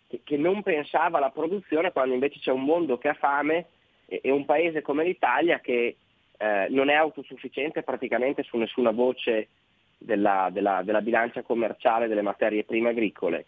che, 0.08 0.22
che, 0.24 0.38
non 0.38 0.64
pensava 0.64 1.18
alla 1.18 1.30
produzione 1.30 1.92
quando 1.92 2.14
invece 2.14 2.40
c'è 2.40 2.52
un 2.52 2.64
mondo 2.64 2.98
che 2.98 3.10
ha 3.10 3.14
fame 3.14 3.66
e, 4.06 4.22
e 4.24 4.32
un 4.32 4.46
paese 4.46 4.82
come 4.82 5.04
l'Italia 5.04 5.60
che 5.60 5.98
eh, 6.38 6.68
non 6.70 6.90
è 6.90 6.94
autosufficiente 6.94 7.84
praticamente 7.84 8.44
su 8.44 8.56
nessuna 8.56 8.92
voce 8.92 9.50
della, 9.98 10.48
della, 10.52 10.82
della 10.84 11.02
bilancia 11.02 11.42
commerciale 11.42 12.08
delle 12.08 12.22
materie 12.22 12.64
prime 12.64 12.90
agricole. 12.90 13.46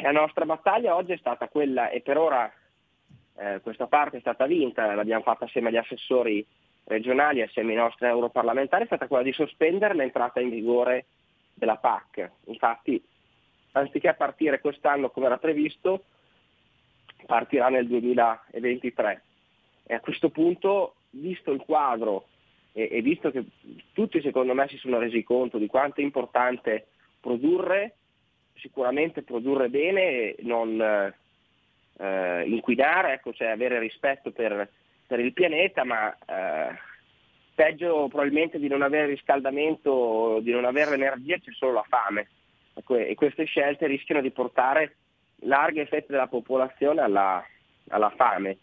La 0.00 0.12
nostra 0.12 0.46
battaglia 0.46 0.96
oggi 0.96 1.12
è 1.12 1.18
stata 1.18 1.46
quella, 1.48 1.90
e 1.90 2.00
per 2.00 2.16
ora 2.16 2.50
eh, 3.36 3.60
questa 3.62 3.86
parte 3.86 4.18
è 4.18 4.20
stata 4.20 4.46
vinta, 4.46 4.94
l'abbiamo 4.94 5.22
fatta 5.22 5.44
assieme 5.44 5.68
agli 5.68 5.76
assessori 5.76 6.46
regionali, 6.84 7.42
assieme 7.42 7.72
ai 7.72 7.78
nostri 7.78 8.06
europarlamentari, 8.06 8.84
è 8.84 8.86
stata 8.86 9.06
quella 9.06 9.22
di 9.22 9.32
sospendere 9.32 9.94
l'entrata 9.94 10.40
in 10.40 10.50
vigore 10.50 11.06
della 11.54 11.76
PAC. 11.76 12.30
Infatti, 12.46 13.02
anziché 13.72 14.14
partire 14.14 14.60
quest'anno 14.60 15.10
come 15.10 15.26
era 15.26 15.38
previsto, 15.38 16.04
partirà 17.26 17.68
nel 17.68 17.86
2023. 17.86 19.22
E 19.86 19.94
a 19.94 20.00
questo 20.00 20.30
punto, 20.30 20.96
visto 21.10 21.50
il 21.52 21.60
quadro 21.60 22.26
e, 22.72 22.88
e 22.90 23.02
visto 23.02 23.30
che 23.30 23.44
tutti 23.92 24.20
secondo 24.20 24.54
me 24.54 24.68
si 24.68 24.76
sono 24.76 24.98
resi 24.98 25.22
conto 25.22 25.58
di 25.58 25.66
quanto 25.66 26.00
è 26.00 26.04
importante 26.04 26.88
produrre, 27.20 27.96
sicuramente 28.54 29.22
produrre 29.22 29.68
bene 29.68 30.34
non 30.40 31.12
eh, 31.98 32.44
inquinare, 32.46 33.14
ecco, 33.14 33.32
cioè 33.32 33.48
avere 33.48 33.78
rispetto 33.78 34.30
per, 34.30 34.68
per 35.06 35.20
il 35.20 35.32
pianeta, 35.32 35.84
ma 35.84 36.12
eh, 36.12 36.76
peggio 37.54 38.08
probabilmente 38.08 38.58
di 38.58 38.68
non 38.68 38.82
avere 38.82 39.06
riscaldamento, 39.06 40.40
di 40.40 40.50
non 40.50 40.64
avere 40.64 40.94
energia, 40.94 41.38
c'è 41.38 41.52
solo 41.52 41.72
la 41.72 41.86
fame. 41.88 42.28
Ecco, 42.74 42.96
e 42.96 43.14
queste 43.14 43.44
scelte 43.44 43.86
rischiano 43.86 44.20
di 44.20 44.30
portare 44.30 44.96
larghe 45.40 45.86
fette 45.86 46.12
della 46.12 46.26
popolazione 46.26 47.00
alla, 47.00 47.44
alla 47.88 48.10
fame. 48.10 48.58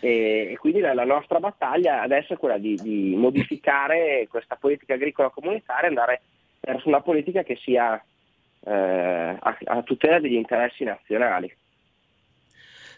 E, 0.00 0.48
e, 0.52 0.56
quindi 0.58 0.80
la, 0.80 0.92
la, 0.92 1.04
nostra 1.04 1.38
battaglia 1.38 2.02
adesso 2.02 2.34
è 2.34 2.36
quella 2.36 2.58
di, 2.58 2.76
di, 2.82 3.14
modificare 3.16 4.26
questa 4.28 4.56
politica 4.56 4.94
agricola 4.94 5.30
comunitaria 5.30 5.84
e 5.84 5.88
andare 5.88 6.22
verso 6.60 6.88
una 6.88 7.00
politica 7.00 7.42
che 7.42 7.56
sia 7.56 8.02
eh, 8.64 8.72
a, 8.72 9.58
a, 9.64 9.82
tutela 9.82 10.18
degli 10.18 10.34
interessi 10.34 10.84
nazionali. 10.84 11.54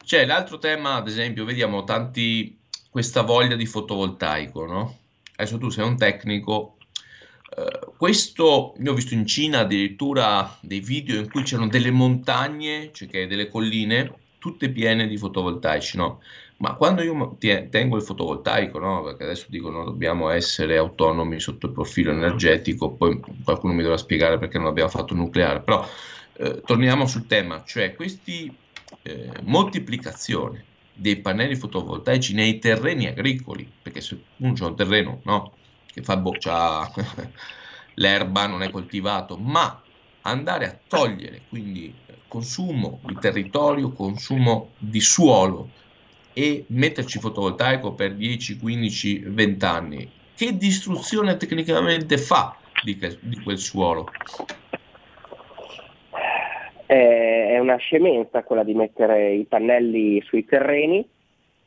C'è 0.06 0.24
l'altro 0.24 0.58
tema, 0.58 0.94
ad 0.94 1.08
esempio, 1.08 1.44
vediamo 1.44 1.82
tanti 1.82 2.56
questa 2.88 3.22
voglia 3.22 3.56
di 3.56 3.66
fotovoltaico, 3.66 4.64
no? 4.64 4.98
Adesso 5.34 5.58
tu 5.58 5.68
sei 5.68 5.84
un 5.84 5.96
tecnico. 5.96 6.76
Uh, 7.56 7.92
questo 7.96 8.74
io 8.78 8.92
ho 8.92 8.94
visto 8.94 9.14
in 9.14 9.26
Cina 9.26 9.60
addirittura 9.60 10.58
dei 10.60 10.78
video 10.78 11.18
in 11.18 11.28
cui 11.28 11.42
c'erano 11.42 11.66
delle 11.66 11.90
montagne, 11.90 12.90
cioè 12.92 13.26
delle 13.26 13.48
colline, 13.48 14.12
tutte 14.38 14.70
piene 14.70 15.08
di 15.08 15.16
fotovoltaici, 15.16 15.96
no? 15.96 16.20
Ma 16.58 16.74
quando 16.74 17.02
io 17.02 17.36
tengo 17.68 17.96
il 17.96 18.02
fotovoltaico, 18.02 18.78
no? 18.78 19.02
perché 19.02 19.24
adesso 19.24 19.46
dicono 19.48 19.84
dobbiamo 19.84 20.30
essere 20.30 20.76
autonomi 20.76 21.40
sotto 21.40 21.66
il 21.66 21.72
profilo 21.72 22.12
energetico, 22.12 22.92
poi 22.92 23.20
qualcuno 23.42 23.72
mi 23.72 23.82
dovrà 23.82 23.98
spiegare 23.98 24.38
perché 24.38 24.56
non 24.56 24.68
abbiamo 24.68 24.88
fatto 24.88 25.14
nucleare, 25.14 25.60
però 25.62 25.84
eh, 26.34 26.62
torniamo 26.64 27.06
sul 27.06 27.26
tema, 27.26 27.64
cioè 27.66 27.94
questa 27.96 28.30
eh, 29.02 29.30
moltiplicazione 29.42 30.64
dei 30.92 31.16
pannelli 31.16 31.56
fotovoltaici 31.56 32.34
nei 32.34 32.58
terreni 32.58 33.06
agricoli, 33.06 33.70
perché 33.82 34.00
se 34.00 34.18
uno 34.38 34.52
c'è 34.54 34.64
un 34.64 34.76
terreno 34.76 35.20
no? 35.24 35.52
che 35.86 36.02
fa 36.02 36.16
boccia, 36.16 36.90
l'erba 37.94 38.46
non 38.46 38.62
è 38.62 38.70
coltivato, 38.70 39.36
ma 39.36 39.82
andare 40.22 40.66
a 40.66 40.78
togliere 40.88 41.42
quindi 41.48 41.94
consumo 42.28 43.00
di 43.04 43.16
territorio, 43.20 43.92
consumo 43.92 44.72
di 44.78 45.00
suolo, 45.00 45.70
e 46.38 46.66
metterci 46.68 47.18
fotovoltaico 47.18 47.94
per 47.94 48.14
10, 48.14 48.58
15, 48.58 49.18
20 49.20 49.64
anni, 49.64 50.10
che 50.34 50.54
distruzione 50.54 51.38
tecnicamente 51.38 52.18
fa 52.18 52.54
di, 52.82 52.98
quel 53.42 53.58
suolo? 53.58 54.10
È 56.86 57.58
una 57.58 57.76
scemenza 57.76 58.44
quella 58.44 58.62
di 58.62 58.74
mettere 58.74 59.32
i 59.32 59.44
pannelli 59.44 60.20
sui 60.22 60.44
terreni. 60.44 61.06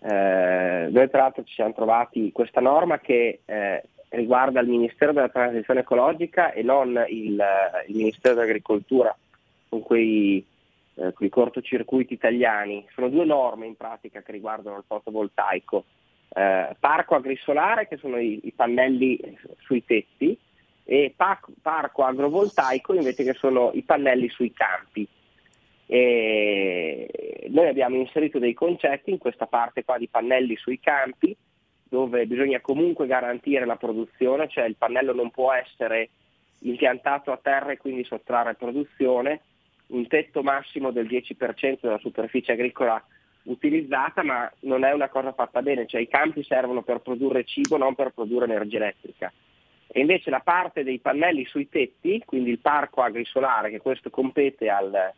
Eh, 0.02 0.88
noi 0.90 1.10
tra 1.10 1.24
l'altro 1.24 1.44
ci 1.44 1.56
siamo 1.56 1.74
trovati 1.74 2.32
questa 2.32 2.62
norma 2.62 3.00
che 3.00 3.41
eh, 3.44 3.84
riguarda 4.10 4.62
il 4.62 4.70
Ministero 4.70 5.12
della 5.12 5.28
Transizione 5.28 5.82
Ecologica 5.82 6.54
e 6.54 6.64
non 6.64 7.04
il, 7.10 7.44
il 7.88 7.96
Ministero 7.96 8.36
dell'Agricoltura, 8.36 9.16
con 9.68 9.82
quei 9.84 10.46
eh, 10.96 11.14
i 11.20 11.30
cortocircuiti 11.30 12.14
italiani. 12.14 12.86
Sono 12.94 13.10
due 13.10 13.26
norme 13.26 13.66
in 13.66 13.76
pratica 13.76 14.22
che 14.22 14.32
riguardano 14.32 14.78
il 14.78 14.84
fotovoltaico. 14.86 15.86
Eh, 16.30 16.76
parco 16.80 17.16
agrisolare, 17.16 17.88
che 17.88 17.98
sono 17.98 18.18
i, 18.18 18.40
i, 18.44 18.52
pannelli 18.52 19.20
sui 19.60 19.84
tetti, 19.84 20.38
e 20.91 21.14
parco, 21.16 22.03
agrovoltaico 22.03 22.95
invece 22.95 23.24
che 23.24 23.34
sono 23.34 23.70
i 23.76 23.84
pannelli 23.84 24.28
sui 24.28 24.52
campi. 24.52 25.07
E 25.86 27.45
noi 27.49 27.68
abbiamo 27.68 27.98
inserito 27.98 28.40
dei 28.40 28.56
concetti 28.56 29.11
in 29.11 29.20
questa 29.20 29.45
parte 29.45 29.84
qua 29.84 29.99
di 29.99 30.07
pannelli 30.07 30.56
sui 30.56 30.80
campi, 30.80 31.38
dove 31.88 32.26
bisogna 32.26 32.60
comunque 32.60 33.06
garantire 33.06 33.68
la 33.68 33.76
produzione, 33.76 34.48
cioè 34.48 34.64
il 34.64 34.78
pannello 34.78 35.14
non 35.14 35.30
può 35.30 35.53
essere 35.53 36.10
impiantato 36.61 37.32
a 37.32 37.40
terra 37.40 37.72
e 37.72 37.78
quindi 37.78 38.03
sottrarre 38.03 38.56
produzione, 38.56 39.41
un 39.90 40.07
tetto 40.07 40.41
massimo 40.41 40.90
del 40.90 41.06
10% 41.06 41.82
della 41.82 41.99
superficie 41.99 42.53
agricola 42.53 42.99
utilizzata, 43.44 44.24
ma 44.24 44.52
non 44.61 44.84
è 44.84 44.91
una 44.91 45.10
cosa 45.10 45.34
fatta 45.34 45.61
bene, 45.61 45.86
cioè 45.86 46.02
i 46.02 46.07
campi 46.07 46.44
servono 46.44 46.82
per 46.82 47.02
produrre 47.02 47.44
cibo, 47.44 47.78
non 47.78 47.94
per 47.94 48.10
produrre 48.10 48.45
energia 48.45 48.78
elettrica. 48.78 49.32
E 49.91 50.02
invece 50.02 50.30
la 50.30 50.41
parte 50.41 50.84
dei 50.84 50.99
pannelli 50.99 51.45
sui 51.45 51.68
tetti, 51.68 52.22
quindi 52.24 52.52
il 52.52 52.60
parco 52.60 53.02
agrisolare, 53.02 53.72
che 53.72 53.80
questo 53.80 54.11
compete 54.11 54.70
al, 54.70 55.14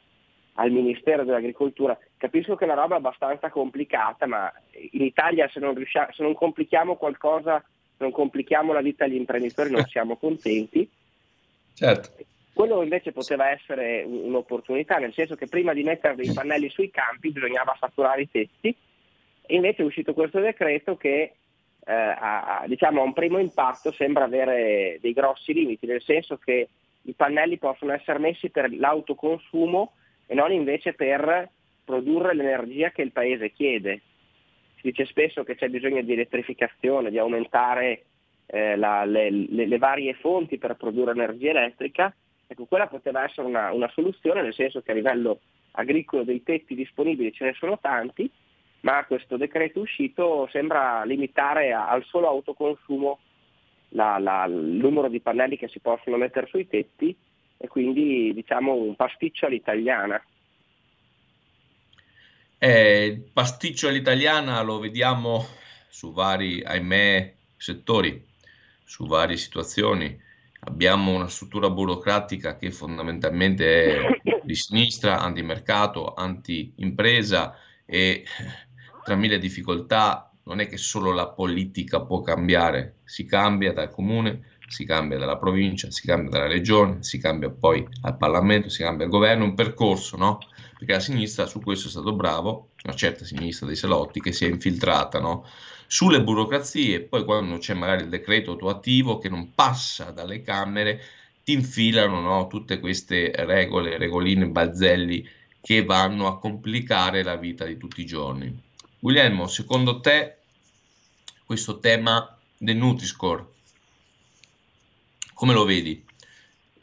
al 0.54 0.72
Ministero 0.72 1.26
dell'Agricoltura, 1.26 1.98
capisco 2.16 2.56
che 2.56 2.64
è 2.64 2.72
una 2.72 2.80
roba 2.80 2.96
abbastanza 2.96 3.50
complicata, 3.50 4.26
ma 4.28 4.52
in 4.92 5.02
Italia 5.02 5.50
se 5.50 5.60
non, 5.60 5.76
se 5.86 6.24
non 6.24 6.34
complichiamo 6.34 6.96
qualcosa, 6.96 7.60
se 7.60 7.98
non 7.98 8.12
complichiamo 8.12 8.72
la 8.72 8.82
vita 8.82 9.04
agli 9.04 9.16
imprenditori 9.16 9.72
non 9.72 9.86
siamo 9.92 10.16
contenti. 10.16 10.90
Certo. 11.74 12.10
Quello 12.54 12.82
invece 12.82 13.12
poteva 13.12 13.50
essere 13.50 14.04
un'opportunità, 14.04 14.98
nel 15.00 15.14
senso 15.14 15.36
che 15.36 15.48
prima 15.48 15.74
di 15.74 15.84
mettere 15.84 16.16
dei 16.16 16.32
pannelli 16.32 16.70
sui 16.70 16.92
campi 16.92 17.32
bisognava 17.32 17.76
saturare 17.78 18.22
i 18.22 18.32
tetti 18.32 18.76
e 19.42 19.56
invece 19.56 19.82
è 19.82 19.86
uscito 19.86 20.14
questo 20.14 20.40
decreto 20.40 20.96
che 20.96 21.34
eh, 21.86 21.94
a, 21.94 22.64
diciamo, 22.68 23.02
a 23.02 23.06
un 23.06 23.14
primo 23.14 23.38
impatto 23.38 23.92
sembra 23.92 24.26
avere 24.26 24.98
dei 25.02 25.14
grossi 25.14 25.54
limiti, 25.54 25.86
nel 25.86 26.02
senso 26.02 26.38
che 26.38 26.70
i 27.04 27.14
pannelli 27.14 27.58
possono 27.58 27.94
essere 27.94 28.20
messi 28.20 28.50
per 28.50 28.72
l'autoconsumo 28.72 29.94
e 30.28 30.36
non 30.36 30.52
invece 30.52 30.94
per 30.94 31.50
produrre 31.84 32.36
l'energia 32.36 32.92
che 32.92 33.02
il 33.02 33.12
paese 33.12 33.52
chiede. 33.52 34.02
Si 34.76 34.90
dice 34.90 35.06
spesso 35.06 35.44
che 35.44 35.56
c'è 35.56 35.70
bisogno 35.70 36.02
di 36.02 36.14
elettrificazione, 36.14 37.10
di 37.10 37.18
aumentare 37.18 38.04
eh, 38.46 38.76
la, 38.76 39.04
le, 39.06 39.30
le, 39.30 39.66
le, 39.66 39.78
varie 39.78 40.14
fonti 40.14 40.58
per 40.58 40.76
produrre 40.76 41.12
energia 41.12 41.52
elettrica 41.52 42.14
Ecco, 42.52 42.66
quella 42.66 42.88
poteva 42.88 43.24
essere 43.24 43.48
una, 43.48 43.72
una 43.72 43.90
soluzione, 43.94 44.42
nel 44.42 44.54
senso 44.54 44.82
che 44.82 44.92
a 44.92 44.94
livello 44.94 45.40
agricolo 45.72 46.24
dei 46.24 46.44
tetti 46.44 46.76
disponibili 46.76 47.32
ce 47.32 47.46
ne 47.46 47.54
sono 47.54 47.80
tanti, 47.80 48.30
ma 48.82 49.06
questo 49.06 49.38
decreto 49.38 49.80
uscito 49.80 50.48
sembra 50.52 51.04
limitare 51.04 51.72
al 51.72 52.04
solo 52.06 52.28
autoconsumo 52.28 53.20
la, 53.90 54.18
la, 54.18 54.46
il 54.46 54.54
numero 54.54 55.10
di 55.10 55.20
pannelli 55.20 55.58
che 55.58 55.68
si 55.68 55.80
possono 55.80 56.18
mettere 56.18 56.48
sui 56.48 56.68
tetti 56.68 57.16
e 57.58 57.68
quindi 57.68 58.34
diciamo 58.34 58.74
un 58.74 58.96
pasticcio 58.96 59.46
all'italiana. 59.46 60.24
Eh, 62.58 63.06
il 63.06 63.30
pasticcio 63.34 63.88
all'italiana 63.88 64.62
lo 64.62 64.80
vediamo 64.80 65.46
su 65.90 66.14
vari, 66.14 66.64
ahimè, 66.64 67.34
settori, 67.58 68.24
su 68.84 69.06
varie 69.06 69.38
situazioni 69.38 70.30
abbiamo 70.64 71.14
una 71.14 71.28
struttura 71.28 71.70
burocratica 71.70 72.58
che 72.58 72.72
fondamentalmente 72.72 73.96
è 73.96 74.20
di 74.44 74.56
sinistra, 74.56 75.20
antimercato, 75.20 76.14
anti-impresa 76.14 77.56
e 77.86 78.24
tra 79.04 79.16
mille 79.16 79.40
difficoltà 79.40 80.32
non 80.44 80.60
è 80.60 80.68
che 80.68 80.78
solo 80.78 81.12
la 81.12 81.28
politica 81.28 82.02
può 82.02 82.22
cambiare, 82.22 82.98
si 83.04 83.26
cambia 83.26 83.74
dal 83.74 83.92
comune, 83.92 84.58
si 84.68 84.86
cambia 84.86 85.18
dalla 85.18 85.38
provincia, 85.38 85.92
si 85.92 86.06
cambia 86.06 86.32
dalla 86.32 86.48
regione, 86.48 87.04
si 87.04 87.20
cambia 87.20 87.50
poi 87.50 87.86
al 88.02 88.18
Parlamento, 88.18 88.70
si 88.70 88.82
cambia 88.82 89.06
al 89.06 89.12
governo, 89.12 89.44
un 89.44 89.54
percorso, 89.54 90.18
no? 90.18 90.40
Perché 90.78 90.94
la 90.94 91.00
sinistra 91.00 91.46
su 91.46 91.60
questo 91.60 91.88
è 91.88 91.92
stato 91.92 92.14
bravo, 92.14 92.70
una 92.84 92.96
certa 92.96 93.26
sinistra 93.26 93.68
dei 93.68 93.76
Salotti 93.76 94.22
che 94.22 94.32
si 94.32 94.46
è 94.46 94.48
infiltrata, 94.48 95.20
no? 95.20 95.46
Sulle 95.88 96.24
burocrazie, 96.24 97.02
poi 97.02 97.26
quando 97.26 97.58
c'è 97.58 97.74
magari 97.74 98.04
il 98.04 98.10
decreto 98.10 98.54
attuativo 98.54 99.18
che 99.18 99.28
non 99.28 99.54
passa 99.54 100.12
dalle 100.12 100.42
Camere, 100.42 101.02
ti 101.44 101.52
infilano 101.52 102.22
no? 102.22 102.48
tutte 102.48 102.80
queste 102.80 103.32
regole, 103.36 103.98
regoline, 103.98 104.48
balzelli 104.48 105.28
che 105.60 105.84
vanno 105.84 106.28
a 106.28 106.40
complicare 106.40 107.24
la 107.24 107.36
vita 107.36 107.66
di 107.66 107.78
tutti 107.78 108.02
i 108.02 108.06
giorni. 108.06 108.70
Guglielmo, 109.04 109.48
secondo 109.48 110.00
te 110.00 110.38
questo 111.44 111.80
tema 111.80 112.38
del 112.56 112.76
Nutri-Score, 112.76 113.44
come 115.34 115.54
lo 115.54 115.66
vedi? 115.66 116.06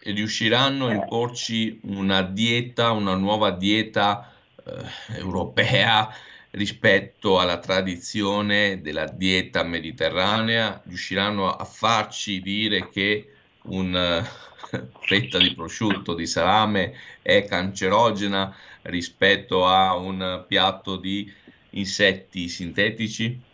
Riusciranno 0.00 0.88
a 0.88 0.94
imporci 0.94 1.78
una 1.84 2.22
dieta, 2.22 2.90
una 2.90 3.14
nuova 3.14 3.52
dieta 3.52 4.32
eh, 4.66 5.16
europea 5.16 6.12
rispetto 6.50 7.38
alla 7.38 7.60
tradizione 7.60 8.80
della 8.80 9.06
dieta 9.06 9.62
mediterranea? 9.62 10.82
Riusciranno 10.86 11.54
a 11.54 11.64
farci 11.64 12.40
dire 12.40 12.88
che 12.90 13.32
una 13.66 14.18
uh, 14.18 14.88
fetta 15.02 15.38
di 15.38 15.54
prosciutto, 15.54 16.14
di 16.14 16.26
salame 16.26 16.96
è 17.22 17.44
cancerogena 17.44 18.52
rispetto 18.82 19.68
a 19.68 19.94
un 19.94 20.44
piatto 20.48 20.96
di 20.96 21.46
insetti 21.70 22.48
sintetici? 22.48 23.46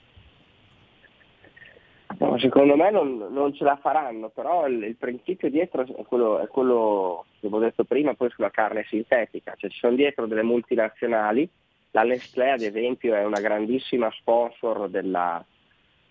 No, 2.19 2.39
secondo 2.39 2.77
me 2.77 2.91
non, 2.91 3.27
non, 3.31 3.55
ce 3.55 3.65
la 3.65 3.77
faranno, 3.77 4.29
però 4.29 4.67
il, 4.69 4.83
il 4.85 4.97
principio 4.97 5.51
dietro 5.51 5.83
è 5.83 6.05
quello, 6.05 6.39
è 6.39 6.47
quello, 6.47 7.25
che 7.41 7.47
avevo 7.47 7.61
detto 7.61 7.85
prima, 7.85 8.15
poi 8.15 8.31
sulla 8.31 8.51
carne 8.51 8.85
sintetica, 8.89 9.55
cioè 9.57 9.71
ci 9.71 9.79
sono 9.79 9.97
dietro 9.97 10.27
delle 10.27 10.43
multinazionali, 10.43 11.49
la 11.91 12.03
Nestlé 12.03 12.51
ad 12.51 12.61
esempio 12.61 13.15
è 13.15 13.25
una 13.25 13.41
grandissima 13.41 14.11
sponsor 14.13 14.89
della, 14.89 15.45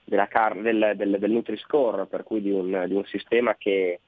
della 0.04 0.28
car- 0.28 0.62
del, 0.62 0.94
del, 0.96 1.18
del 1.20 1.32
Nutri-Score, 1.32 2.06
per 2.06 2.24
cui 2.24 2.42
di 2.42 2.52
un, 2.52 2.86
di 2.88 2.96
un 2.96 3.06
sistema 3.06 3.56
che 3.58 4.00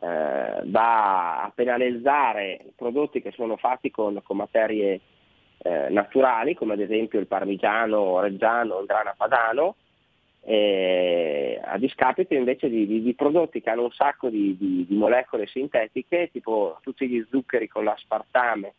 eh, 0.00 0.60
va 0.64 1.42
a 1.42 1.52
penalizzare 1.54 2.66
prodotti 2.76 3.20
che 3.20 3.32
sono 3.32 3.56
fatti 3.56 3.90
con, 3.90 4.20
con 4.22 4.36
materie 4.36 5.00
eh, 5.58 5.88
naturali, 5.90 6.54
come 6.54 6.74
ad 6.74 6.80
esempio 6.80 7.18
il 7.18 7.26
parmigiano 7.26 8.20
reggiano, 8.20 8.80
il 8.80 8.86
grana 8.86 9.14
padano, 9.16 9.76
eh, 10.42 11.60
a 11.62 11.76
discapito 11.78 12.34
invece 12.34 12.68
di, 12.68 12.86
di, 12.86 13.02
di, 13.02 13.14
prodotti 13.14 13.60
che 13.60 13.70
hanno 13.70 13.84
un 13.84 13.90
sacco 13.90 14.30
di, 14.30 14.56
di, 14.56 14.86
molecole 14.90 15.46
sintetiche, 15.46 16.30
tipo 16.32 16.78
tutti 16.82 17.08
gli 17.08 17.24
zuccheri 17.28 17.68
con 17.68 17.84
l'aspartame, 17.84 18.74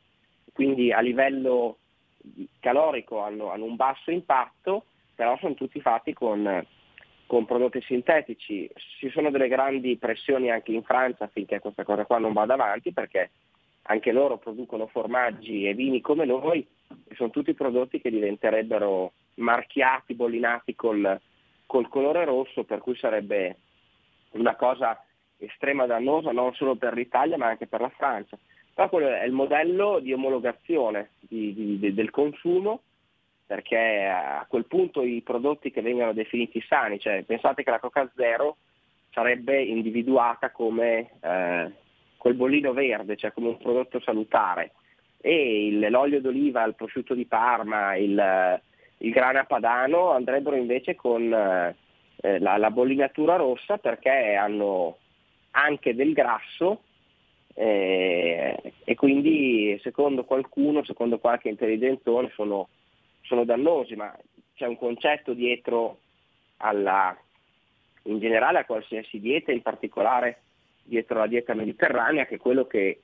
quindi 0.54 0.92
a 0.92 1.00
livello 1.02 1.78
calorico 2.60 3.22
hanno, 3.22 3.52
hanno 3.52 3.66
un 3.66 3.76
basso 3.76 4.12
impatto, 4.12 4.86
però 5.14 5.38
sono 5.38 5.54
tutti 5.54 5.80
fatti 5.82 6.14
con, 6.14 6.66
con 7.28 7.46
prodotti 7.46 7.82
sintetici. 7.82 8.70
Ci 9.00 9.10
sono 9.10 9.30
delle 9.30 9.48
grandi 9.48 9.98
pressioni 9.98 10.50
anche 10.50 10.72
in 10.72 10.84
Francia 10.84 11.26
affinché 11.26 11.60
questa 11.60 11.84
cosa 11.84 12.06
qua 12.06 12.18
non 12.18 12.34
vada 12.34 12.54
avanti 12.54 12.92
perché 12.92 13.30
anche 13.90 14.12
loro 14.12 14.38
producono 14.38 14.88
formaggi 14.88 15.68
e 15.68 15.74
vini 15.74 16.00
come 16.00 16.26
noi 16.26 16.66
e 17.08 17.16
sono 17.16 17.32
tutti 17.32 17.54
prodotti 17.54 18.00
che 18.00 18.12
diventerebbero 18.12 19.14
marchiati, 19.36 20.14
bollinati 20.14 20.76
col, 20.76 21.20
col 21.66 21.88
colore 21.88 22.24
rosso, 22.24 22.64
per 22.64 22.80
cui 22.80 22.96
sarebbe 22.96 23.58
una 24.32 24.56
cosa 24.56 25.04
estrema 25.38 25.86
dannosa 25.86 26.32
non 26.32 26.54
solo 26.54 26.76
per 26.76 26.94
l'Italia 26.94 27.38
ma 27.38 27.48
anche 27.48 27.68
per 27.68 27.82
la 27.82 27.90
Francia. 27.90 28.38
Però 28.74 28.90
quello 28.90 29.08
è 29.08 29.24
il 29.24 29.32
modello 29.32 30.00
di 30.00 30.14
omologazione 30.14 31.12
di, 31.20 31.54
di, 31.54 31.80
di, 31.80 31.94
del 31.94 32.12
consumo 32.12 32.82
perché 33.46 34.06
a 34.06 34.46
quel 34.48 34.66
punto 34.66 35.02
i 35.02 35.22
prodotti 35.22 35.72
che 35.72 35.82
vengono 35.82 36.14
definiti 36.14 36.62
sani, 36.62 37.00
cioè 37.00 37.24
pensate 37.24 37.64
che 37.64 37.72
la 37.72 37.80
Coca 37.80 38.08
Zero 38.16 38.58
sarebbe 39.10 39.60
individuata 39.60 40.52
come 40.52 41.10
eh, 41.20 41.72
quel 42.20 42.34
bollino 42.34 42.74
verde, 42.74 43.16
cioè 43.16 43.32
come 43.32 43.48
un 43.48 43.58
prodotto 43.58 44.02
salutare. 44.02 44.74
E 45.22 45.68
il, 45.68 45.80
l'olio 45.90 46.20
d'oliva, 46.20 46.66
il 46.66 46.76
prosciutto 46.76 47.14
di 47.14 47.26
Parma, 47.26 47.96
il, 47.96 48.62
il 48.98 49.12
grana 49.12 49.46
padano 49.46 50.12
andrebbero 50.12 50.58
invece 50.58 50.96
con 50.96 51.34
eh, 51.34 52.40
la, 52.40 52.58
la, 52.58 52.72
bollinatura 52.72 53.38
rossa 53.38 53.78
perché 53.78 54.36
hanno 54.36 54.98
anche 55.52 55.96
del 55.96 56.12
grasso 56.12 56.82
eh, 57.54 58.74
e 58.84 58.96
quindi 58.96 59.80
secondo 59.82 60.26
qualcuno, 60.26 60.84
secondo 60.84 61.20
qualche 61.20 61.48
intelligentone 61.48 62.32
sono, 62.36 62.68
sono 63.22 63.46
dannosi, 63.46 63.96
ma 63.96 64.14
c'è 64.56 64.68
un 64.68 64.78
concetto 64.78 65.34
dietro 65.34 66.00
alla, 66.58 67.18
in 68.04 68.20
generale 68.20 68.60
a 68.60 68.66
qualsiasi 68.66 69.22
dieta, 69.22 69.54
in 69.54 69.62
particolare 69.62 70.42
dietro 70.90 71.20
la 71.20 71.28
dieta 71.28 71.54
mediterranea, 71.54 72.26
che 72.26 72.36
è 72.36 72.40
quello 72.40 72.66
che 72.68 73.02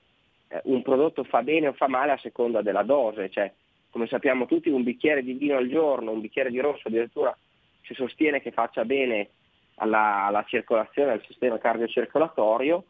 eh, 0.48 0.62
un 0.66 0.82
prodotto 0.82 1.24
fa 1.24 1.42
bene 1.42 1.68
o 1.68 1.74
fa 1.74 1.88
male 1.88 2.12
a 2.12 2.18
seconda 2.18 2.62
della 2.62 2.84
dose, 2.84 3.30
cioè 3.30 3.52
come 3.90 4.08
sappiamo 4.08 4.46
tutti 4.46 4.70
un 4.70 4.84
bicchiere 4.84 5.24
di 5.24 5.34
vino 5.34 5.56
al 5.56 5.70
giorno, 5.70 6.12
un 6.12 6.20
bicchiere 6.20 6.52
di 6.52 6.60
rosso 6.60 6.90
addirittura 6.90 7.36
si 7.84 7.94
sostiene 7.94 8.42
che 8.42 8.52
faccia 8.52 8.84
bene 8.84 9.30
alla, 9.76 10.26
alla 10.26 10.44
circolazione, 10.48 11.12
al 11.12 11.24
sistema 11.26 11.58
cardiocircolatorio, 11.58 12.84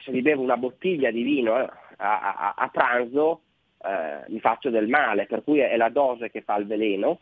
se 0.00 0.10
mi 0.10 0.22
bevo 0.22 0.42
una 0.42 0.56
bottiglia 0.56 1.10
di 1.10 1.22
vino 1.22 1.58
eh, 1.58 1.68
a, 1.96 2.34
a, 2.34 2.54
a, 2.56 2.68
pranzo 2.68 3.40
eh, 3.82 4.24
mi 4.28 4.40
faccio 4.40 4.70
del 4.70 4.88
male, 4.88 5.26
per 5.26 5.42
cui 5.42 5.60
è 5.60 5.76
la 5.76 5.88
dose 5.88 6.30
che 6.30 6.42
fa 6.42 6.56
il 6.56 6.66
veleno, 6.66 7.20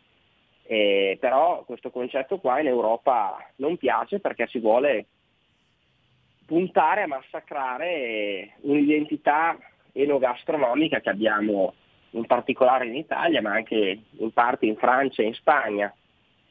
eh, 0.64 1.16
però 1.20 1.64
questo 1.64 1.90
concetto 1.90 2.38
qua 2.38 2.60
in 2.60 2.66
Europa 2.66 3.36
non 3.56 3.76
piace 3.76 4.20
perché 4.20 4.46
si 4.46 4.58
vuole 4.58 5.06
puntare 6.52 7.00
a 7.00 7.06
massacrare 7.06 8.56
un'identità 8.60 9.56
enogastronomica 9.92 11.00
che 11.00 11.08
abbiamo 11.08 11.72
in 12.10 12.26
particolare 12.26 12.86
in 12.88 12.94
Italia, 12.94 13.40
ma 13.40 13.52
anche 13.52 14.02
in 14.10 14.32
parte 14.32 14.66
in 14.66 14.76
Francia 14.76 15.22
e 15.22 15.28
in 15.28 15.32
Spagna. 15.32 15.90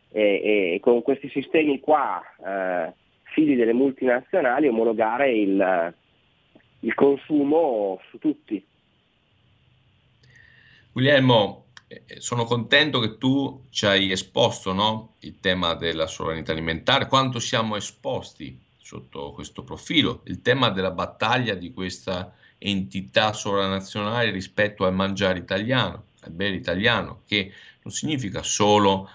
E, 0.09 0.73
e 0.73 0.79
con 0.81 1.03
questi 1.03 1.29
sistemi 1.29 1.79
qua, 1.79 2.19
eh, 2.43 2.93
figli 3.25 3.55
delle 3.55 3.73
multinazionali, 3.73 4.67
omologare 4.67 5.31
il, 5.33 5.93
il 6.79 6.93
consumo 6.95 8.01
su 8.09 8.17
tutti. 8.17 8.65
Guglielmo, 10.93 11.65
eh, 11.87 12.19
sono 12.19 12.45
contento 12.45 12.99
che 12.99 13.19
tu 13.19 13.67
ci 13.69 13.85
hai 13.85 14.11
esposto 14.11 14.73
no? 14.73 15.13
il 15.19 15.39
tema 15.39 15.75
della 15.75 16.07
sovranità 16.07 16.53
alimentare, 16.53 17.05
quanto 17.05 17.37
siamo 17.37 17.75
esposti 17.75 18.69
sotto 18.91 19.31
questo 19.31 19.63
profilo, 19.63 20.21
il 20.25 20.41
tema 20.41 20.69
della 20.69 20.91
battaglia 20.91 21.53
di 21.53 21.71
questa 21.71 22.35
entità 22.57 23.31
sovranazionale 23.31 24.31
rispetto 24.31 24.85
al 24.85 24.93
mangiare 24.93 25.39
italiano, 25.39 26.07
al 26.19 26.31
bere 26.31 26.55
italiano, 26.55 27.21
che 27.25 27.53
non 27.83 27.93
significa 27.93 28.43
solo 28.43 29.09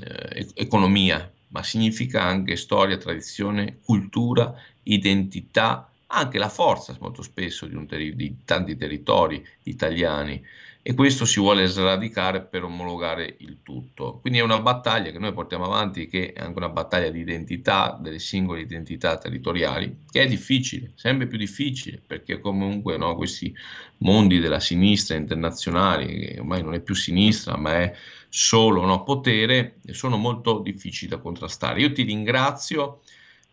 eh, 0.00 0.48
economia, 0.54 1.30
ma 1.48 1.62
significa 1.62 2.22
anche 2.22 2.56
storia, 2.56 2.96
tradizione, 2.96 3.80
cultura, 3.84 4.54
identità, 4.84 5.90
anche 6.06 6.38
la 6.38 6.48
forza 6.48 6.96
molto 6.98 7.20
spesso 7.20 7.66
di, 7.66 7.86
teri- 7.86 8.16
di 8.16 8.36
tanti 8.46 8.76
territori 8.76 9.46
italiani 9.64 10.42
e 10.84 10.94
questo 10.94 11.24
si 11.24 11.38
vuole 11.38 11.66
sradicare 11.66 12.42
per 12.42 12.64
omologare 12.64 13.36
il 13.38 13.58
tutto. 13.62 14.18
Quindi 14.20 14.40
è 14.40 14.42
una 14.42 14.60
battaglia 14.60 15.12
che 15.12 15.18
noi 15.20 15.32
portiamo 15.32 15.64
avanti, 15.64 16.08
che 16.08 16.32
è 16.32 16.40
anche 16.42 16.58
una 16.58 16.70
battaglia 16.70 17.08
di 17.08 17.20
identità, 17.20 17.96
delle 18.00 18.18
singole 18.18 18.62
identità 18.62 19.16
territoriali, 19.16 19.98
che 20.10 20.22
è 20.22 20.26
difficile, 20.26 20.90
sempre 20.96 21.28
più 21.28 21.38
difficile, 21.38 22.02
perché 22.04 22.40
comunque 22.40 22.96
no, 22.96 23.14
questi 23.14 23.54
mondi 23.98 24.40
della 24.40 24.58
sinistra 24.58 25.16
internazionale, 25.16 26.06
che 26.06 26.36
ormai 26.40 26.64
non 26.64 26.74
è 26.74 26.80
più 26.80 26.96
sinistra, 26.96 27.56
ma 27.56 27.74
è 27.74 27.94
solo 28.28 28.84
no, 28.84 29.04
potere, 29.04 29.76
sono 29.92 30.16
molto 30.16 30.58
difficili 30.58 31.08
da 31.08 31.18
contrastare. 31.18 31.80
Io 31.80 31.92
ti 31.92 32.02
ringrazio 32.02 33.02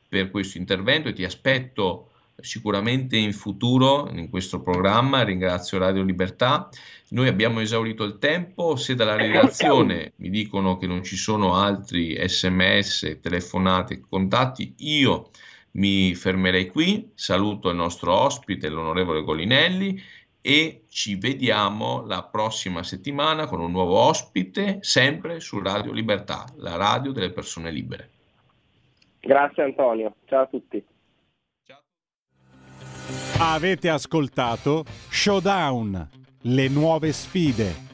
per 0.07 0.31
questo 0.31 0.57
intervento 0.57 1.09
e 1.09 1.13
ti 1.13 1.23
aspetto 1.23 2.08
sicuramente 2.41 3.17
in 3.17 3.33
futuro 3.33 4.09
in 4.11 4.29
questo 4.29 4.61
programma. 4.61 5.23
Ringrazio 5.23 5.77
Radio 5.77 6.03
Libertà. 6.03 6.69
Noi 7.09 7.27
abbiamo 7.27 7.59
esaurito 7.59 8.03
il 8.03 8.17
tempo. 8.19 8.75
Se 8.75 8.95
dalla 8.95 9.15
redazione 9.15 10.13
mi 10.17 10.29
dicono 10.29 10.77
che 10.77 10.87
non 10.87 11.03
ci 11.03 11.15
sono 11.15 11.55
altri 11.55 12.17
sms, 12.19 13.19
telefonate, 13.21 13.99
contatti, 13.99 14.73
io 14.77 15.29
mi 15.71 16.15
fermerei 16.15 16.67
qui. 16.67 17.11
Saluto 17.15 17.69
il 17.69 17.75
nostro 17.75 18.13
ospite, 18.13 18.69
l'onorevole 18.69 19.23
Golinelli, 19.23 20.01
e 20.41 20.83
ci 20.89 21.15
vediamo 21.15 22.05
la 22.05 22.23
prossima 22.23 22.83
settimana 22.83 23.45
con 23.45 23.59
un 23.59 23.71
nuovo 23.71 23.97
ospite, 23.97 24.79
sempre 24.81 25.39
su 25.39 25.59
Radio 25.59 25.91
Libertà, 25.91 26.45
la 26.57 26.75
radio 26.75 27.11
delle 27.11 27.31
persone 27.31 27.71
libere. 27.71 28.09
Grazie 29.19 29.63
Antonio, 29.63 30.15
ciao 30.25 30.43
a 30.43 30.47
tutti. 30.47 30.83
Avete 33.37 33.89
ascoltato 33.89 34.85
Showdown, 35.09 36.09
le 36.41 36.67
nuove 36.67 37.11
sfide 37.11 37.88